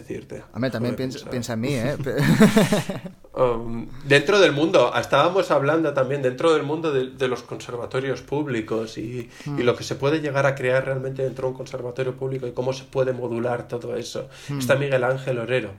[0.00, 0.42] decirte?
[0.54, 1.96] Hombre, también piensa, en mí, ¿eh?
[3.34, 8.98] Um, dentro del mundo, estábamos hablando también dentro del mundo de, de los conservatorios públicos
[8.98, 9.58] y, Mm.
[9.58, 12.52] y lo que se puede llegar a crear realmente dentro de un conservatorio público y
[12.52, 14.28] cómo se puede modular todo eso.
[14.58, 15.70] Está Miguel Ángel Orero.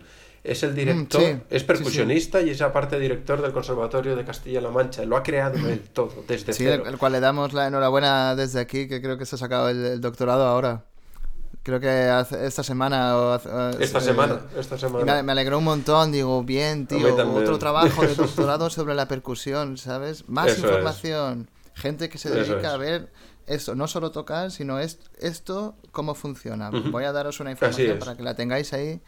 [0.43, 1.25] Es el director, Mm.
[1.25, 5.06] sí, es sí, percusionista y es aparte director del Conservatorio de Castilla-La Mancha.
[5.06, 6.83] Lo ha creado él todo, desde Sí, cero.
[6.88, 9.69] el, el cual le damos la enhorabuena desde aquí, que creo que se ha sacado
[9.69, 10.85] el, el doctorado ahora.
[11.64, 13.50] Creo que hace- esta semana o hace-
[13.82, 15.16] Esta eh, semana, esta semana.
[15.16, 19.77] me, me alegró un montón, digo, bien, tío, otro trabajo de doctorado sobre la percusión,
[19.77, 20.27] ¿sabes?
[20.27, 20.64] Más Eso es.
[20.64, 22.74] información, gente que se Eso dedica es.
[22.74, 23.11] a ver
[23.48, 26.69] esto, no solo tocar, sino es, esto, cómo funciona.
[26.69, 29.01] Voy a daros una información para que la tengáis ahí,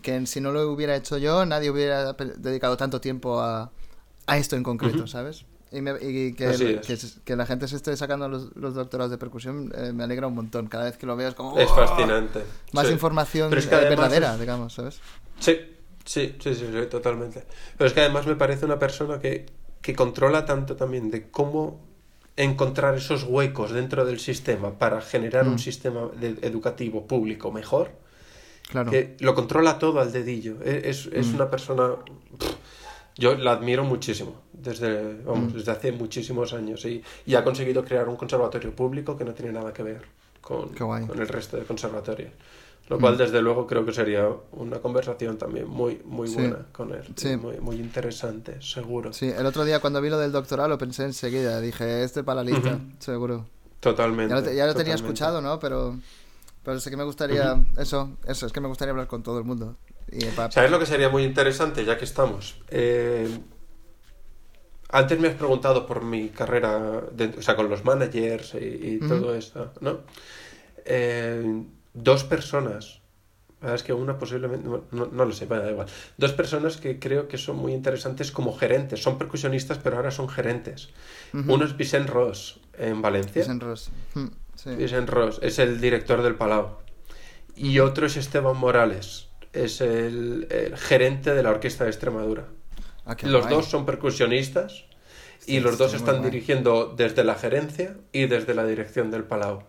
[0.00, 3.72] que si no lo hubiera hecho yo, nadie hubiera dedicado tanto tiempo a,
[4.26, 5.06] a esto en concreto.
[5.08, 5.44] ¿sabes?
[5.70, 6.86] Y, me- y que, el- es.
[6.86, 10.26] que, que la gente se esté sacando los, los doctorados de percusión eh, me alegra
[10.26, 10.66] un montón.
[10.66, 11.58] Cada vez que lo veo es como...
[11.58, 11.74] Es ¡oh!
[11.74, 12.42] fascinante.
[12.72, 12.92] Más Sí.
[12.94, 15.00] información Pero es que eh, verdadera, es- digamos, ¿sabes?
[15.38, 15.56] Sí,
[16.04, 17.44] sí, sí, sí, sí, totalmente.
[17.76, 19.44] Pero es que además me parece una persona que,
[19.82, 21.86] que controla tanto también de cómo
[22.36, 25.52] encontrar esos huecos dentro del sistema para generar Mm.
[25.52, 27.90] un sistema de- educativo público mejor,
[28.70, 28.90] Claro.
[28.90, 30.56] que lo controla todo al dedillo.
[30.64, 31.34] E- Es, es Mm.
[31.34, 31.90] una persona...
[32.38, 32.54] pff,
[33.16, 35.56] Yo la admiro muchísimo, desde, vamos, Mm.
[35.56, 39.52] desde hace muchísimos años, y, y ha conseguido crear un conservatorio público que no tiene
[39.52, 40.02] nada que ver
[40.40, 42.32] con, con el resto de conservatorios.
[42.88, 46.36] Lo cual, desde luego, creo que sería una conversación también muy, muy Sí.
[46.36, 47.02] buena con él.
[47.16, 47.36] Sí.
[47.36, 49.12] Muy, muy interesante, seguro.
[49.12, 51.60] Sí, el otro día cuando vi lo del doctorado lo pensé enseguida.
[51.60, 53.44] Dije, este para la lista, seguro.
[53.80, 54.34] Totalmente.
[54.34, 54.94] Ya lo, ya lo tenía totalmente.
[55.04, 55.60] escuchado, ¿no?
[55.60, 55.98] Pero,
[56.64, 59.44] Pero sí que me gustaría, eso, eso, es que me gustaría hablar con todo el
[59.44, 59.76] mundo.
[60.10, 62.56] Y pa- ¿Sabes lo que sería muy interesante, ya que estamos?
[62.70, 63.28] Eh,
[64.90, 67.02] antes me has preguntado por mi carrera,
[67.36, 70.00] o sea, con los managers y, y todo esto, ¿no?
[70.84, 73.00] Eh, dos personas,
[73.62, 75.88] es que una posiblemente, no, lo sé, bueno, da igual.
[76.16, 80.28] Dos personas que creo que son muy interesantes como gerentes, son percusionistas, pero ahora son
[80.28, 80.88] gerentes.
[81.32, 83.42] Uno es Vicent Ross en Valencia.
[83.42, 83.90] Vicent Ross.
[84.14, 84.70] Mm, sí.
[84.76, 86.78] Vicent Ross es el director del Palau.
[87.54, 92.46] Y otro es Esteban Morales, es el, el gerente de la Orquesta de Extremadura.
[93.08, 93.54] Ah, Los guay.
[93.54, 94.84] dos son percusionistas
[95.46, 99.62] y los dos están dirigiendo desde la gerencia y desde la dirección del Palau.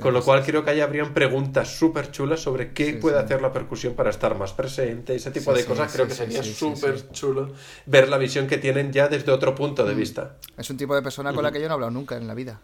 [0.00, 3.18] Con lo pues- cual creo que ahí habrían preguntas súper chulas sobre qué Sí, puede
[3.18, 3.24] sí.
[3.24, 5.92] hacer la percusión para estar más presente, ese tipo Sí, de cosas.
[5.92, 7.52] creo que sería súper chulo
[7.84, 9.88] ver la visión que tienen ya desde otro punto Mm.
[9.88, 10.36] de vista.
[10.56, 12.32] Es un tipo de persona con la que yo no he hablado nunca en la
[12.34, 12.62] vida.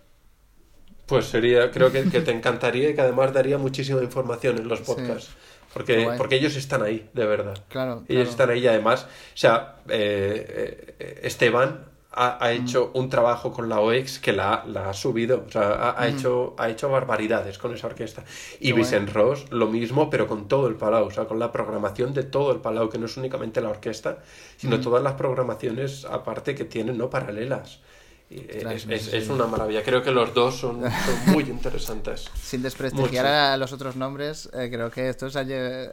[1.05, 4.81] Pues sería, creo que, que te encantaría y que además daría muchísima información en los
[4.81, 5.31] podcasts.
[5.77, 7.59] Porque, porque ellos están ahí, de verdad.
[7.69, 8.31] Claro, Ellos claro.
[8.31, 13.69] están ahí y además, o sea, eh, eh, Esteban ha, ha hecho un trabajo con
[13.69, 17.59] la OEX que la, la ha subido, o sea, ha, ha hecho, ha hecho barbaridades
[17.59, 18.25] con esa orquesta.
[18.59, 18.85] Y guay.
[18.85, 22.23] Vicent Ross, lo mismo, pero con todo el Palau, o sea, con la programación de
[22.23, 24.21] todo el Palau, que no es únicamente la orquesta,
[24.57, 27.11] sino todas las programaciones aparte que tienen, ¿no?
[27.11, 27.81] Paralelas.
[28.29, 28.81] Eh,
[29.13, 29.85] es, una maravilla.
[29.85, 32.25] Creo que los dos son, son muy interesantes.
[32.35, 33.37] Sin desprestigiar Mucho.
[33.37, 35.49] a los otros nombres, eh, creo que estos han,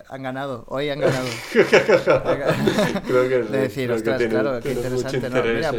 [0.09, 0.65] han ganado.
[0.67, 1.27] Hoy han ganado.
[1.51, 1.67] Creo
[3.29, 5.29] que sí, de decir, creo que ostras, tienen- claro, qué interesante.
[5.29, 5.71] Mira,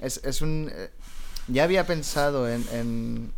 [0.00, 0.70] es, es un.
[0.74, 0.90] eh,
[1.48, 3.32] ya había pensado en, en,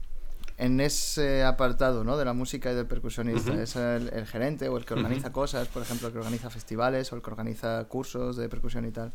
[0.59, 2.17] en ese apartado ¿no?
[2.17, 3.55] de la música y del percusionista.
[3.55, 7.13] Es el, el gerente o el que organiza cosas, por ejemplo, el que organiza festivales
[7.13, 9.13] o el que organiza cursos de percusión y tal.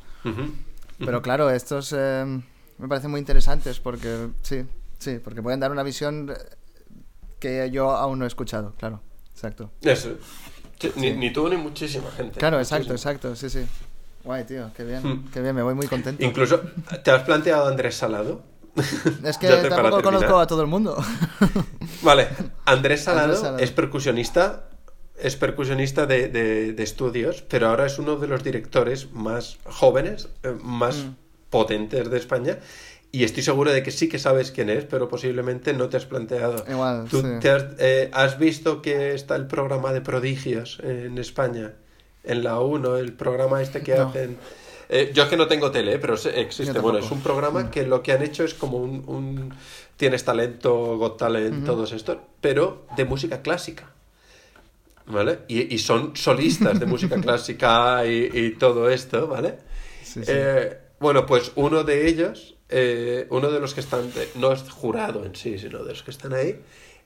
[0.98, 2.42] Pero claro, estos eh,
[2.80, 4.66] me parecen muy interesantes porque, sí,
[4.98, 6.36] sí, porque pueden dar una visión eh,
[7.40, 9.02] que yo aún no he escuchado, claro,
[9.34, 9.72] exacto.
[9.82, 10.10] Eso.
[10.80, 11.18] Sí, Ni, Sí.
[11.18, 12.40] ni tú ni muchísima gente.
[12.40, 13.12] Claro, exacto, Muchísima.
[13.12, 13.66] exacto, sí, sí.
[14.24, 15.30] Guay, tío, qué bien, Hmm.
[15.32, 16.24] qué bien, me voy muy contento.
[16.24, 16.62] Incluso,
[17.04, 18.44] ¿te has planteado Andrés Salado?
[19.24, 20.96] Es que tampoco conozco a todo el mundo.
[22.02, 22.28] Vale,
[22.66, 23.60] Andrés Salado, Andrés Salado.
[23.60, 24.70] es percusionista,
[25.18, 30.30] es percusionista de, de- de estudios, pero ahora es uno de los directores más jóvenes,
[30.44, 31.16] eh, más Mm.
[31.50, 32.60] Potentes de España.
[33.12, 36.06] Y estoy seguro de que sí que sabes quién es, pero posiblemente no te has
[36.06, 36.64] planteado.
[36.70, 37.28] Igual, ¿Tú sí.
[37.42, 41.74] te has, eh, has visto que está el programa de prodigios en España?
[42.24, 44.10] En la 1, el programa este que No.
[44.10, 44.38] hacen...
[44.90, 46.80] Eh, yo es que no tengo tele, pero existe.
[46.80, 49.04] Bueno, es un programa que lo que han hecho es como un...
[49.08, 49.54] un-
[49.98, 53.92] tienes talento, Got Talent, todos estos, pero de música clásica.
[55.08, 55.40] ¿Vale?
[55.48, 59.56] Y, y son solistas de música clásica y, y todo esto, ¿vale?
[60.04, 60.32] Sí, sí.
[60.32, 64.62] Eh, bueno, pues uno de ellos, eh, uno de los que están, de- no es
[64.70, 66.60] jurado en sí, sino de los que están ahí,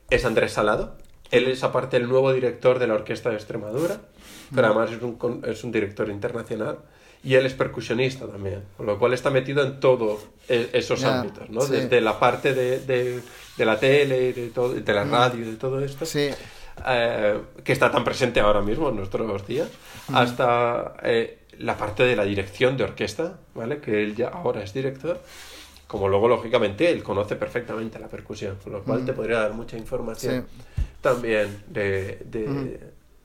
[0.10, 0.96] es Andrés Salado.
[1.32, 4.02] Él es aparte el nuevo director de la Orquesta de Extremadura,
[4.54, 6.80] pero además es un, es un director internacional.
[7.26, 11.50] Y él es percusionista también, con lo cual está metido en todos esos Ya, ámbitos,
[11.50, 11.62] ¿no?
[11.62, 11.72] sí.
[11.72, 13.22] Desde la parte de, de-
[13.58, 16.30] de la tele, de, todo, de la radio, y de todo esto Sí,
[16.86, 19.70] eh, que está tan presente ahora mismo en nuestros días,
[20.12, 23.80] hasta eh, la parte de la dirección de orquesta, ¿vale?
[23.80, 25.22] Que él ya ahora es director,
[25.88, 29.78] como luego, lógicamente, él conoce perfectamente la percusión, con lo cual te podría dar mucha
[29.78, 30.46] información
[31.02, 32.80] también de, de,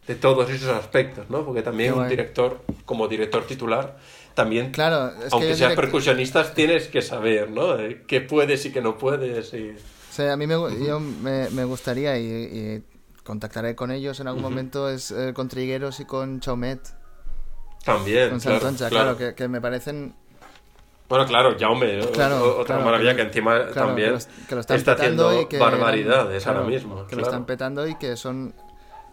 [0.06, 1.44] de todos esos aspectos, ¿no?
[1.44, 3.96] Porque también un director, como director titular,
[4.34, 7.76] también, Claro, es que aunque yo seas direct- percusionista, tienes que saber, ¿no?
[8.06, 9.52] Qué puedes y qué no puedes.
[9.54, 9.70] Y...
[9.70, 10.54] o sea, a mí me,
[10.86, 12.82] yo me, me gustaría y, y
[13.24, 16.80] contactaré con ellos en algún momento es eh, con Trigueros y con Chaumet,
[17.94, 19.16] También, con claro, Santoncha, claro.
[19.16, 20.14] claro, que, que me parecen
[21.08, 24.60] Bueno, claro, Jaume, o- Claro, otra maravilla que- que, encima también que lo, que lo
[24.60, 27.06] están está petando haciendo y que barbaridades eran- ahora mismo.
[27.06, 28.54] que lo están petando y que son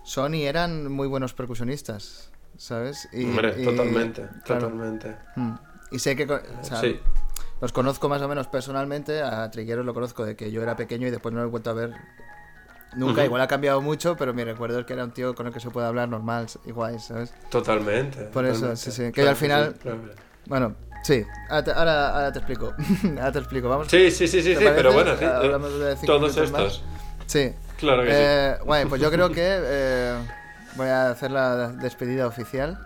[0.03, 5.15] son y eran muy buenos percusionistas sabes y, Hombre, y- totalmente, totalmente.
[5.35, 5.53] Mm.
[5.91, 6.99] y sé que o sea, Sí.
[7.61, 11.07] los conozco más o menos personalmente a Trigueros lo conozco de que yo era pequeño
[11.07, 11.93] y después no lo he vuelto a ver
[12.95, 15.53] nunca igual ha cambiado mucho pero mi recuerdo es que era un tío con el
[15.53, 18.21] que se puede hablar normal igual sabes Totalmente.
[18.25, 18.81] Por eso, totalmente.
[18.81, 19.89] sí, sí, que Claro al final- sí,
[20.47, 22.73] bueno sí ahora te, ahora, te explico
[23.17, 25.79] ahora te explico vamos Sí, sí, sí, sí, ¿Te sí, pero bueno, sí, eh, hablamos
[25.79, 26.45] de cinco todos más.
[26.45, 26.83] estos.
[27.27, 28.17] sí Claro que sí.
[28.17, 30.15] Eh, guay, pues yo creo que eh,
[30.75, 32.79] voy a hacer la despedida oficial,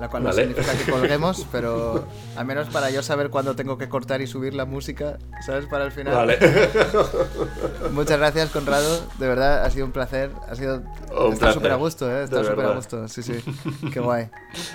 [0.00, 0.46] la cual vale.
[0.46, 4.26] no significa que colguemos, pero al menos para yo saber cuándo tengo que cortar y
[4.26, 5.66] subir la música, ¿sabes?
[5.66, 6.14] Para el final.
[6.14, 6.38] Vale.
[7.92, 9.06] Muchas gracias, Conrado.
[9.18, 10.30] De verdad, ha sido un placer.
[10.50, 10.82] Ha sido.
[11.18, 12.24] Un Está súper a gusto, ¿eh?
[12.24, 13.08] Está súper a gusto.
[13.08, 13.34] Sí, sí.
[13.92, 14.28] Qué guay.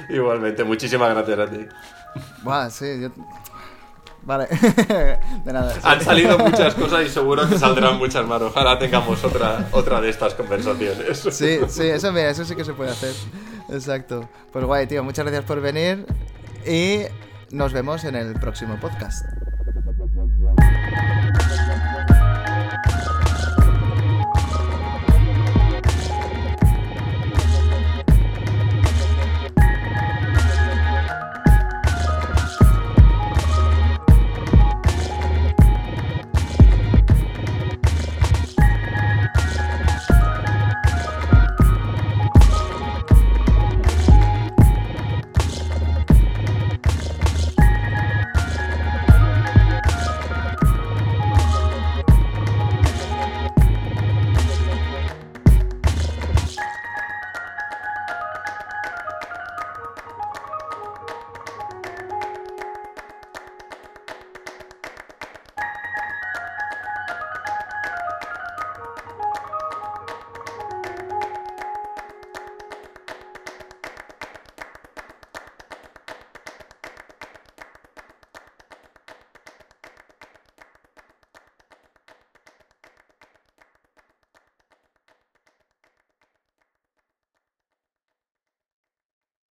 [0.10, 1.66] Igualmente, muchísimas gracias a ti.
[2.44, 3.10] Buah, sí, yo.
[4.24, 4.48] Vale,
[5.46, 5.74] de nada.
[5.74, 5.80] Sí.
[5.84, 8.40] Han salido muchas cosas y seguro que saldrán muchas más.
[8.42, 11.18] Ojalá tengamos otra, otra de estas conversaciones.
[11.32, 13.14] Sí, sí, eso, mira, eso sí que se puede hacer.
[13.72, 14.30] Exacto.
[14.52, 16.06] Pues guay, tío, muchas gracias por venir
[16.68, 17.04] y
[17.52, 19.26] nos vemos en el próximo podcast.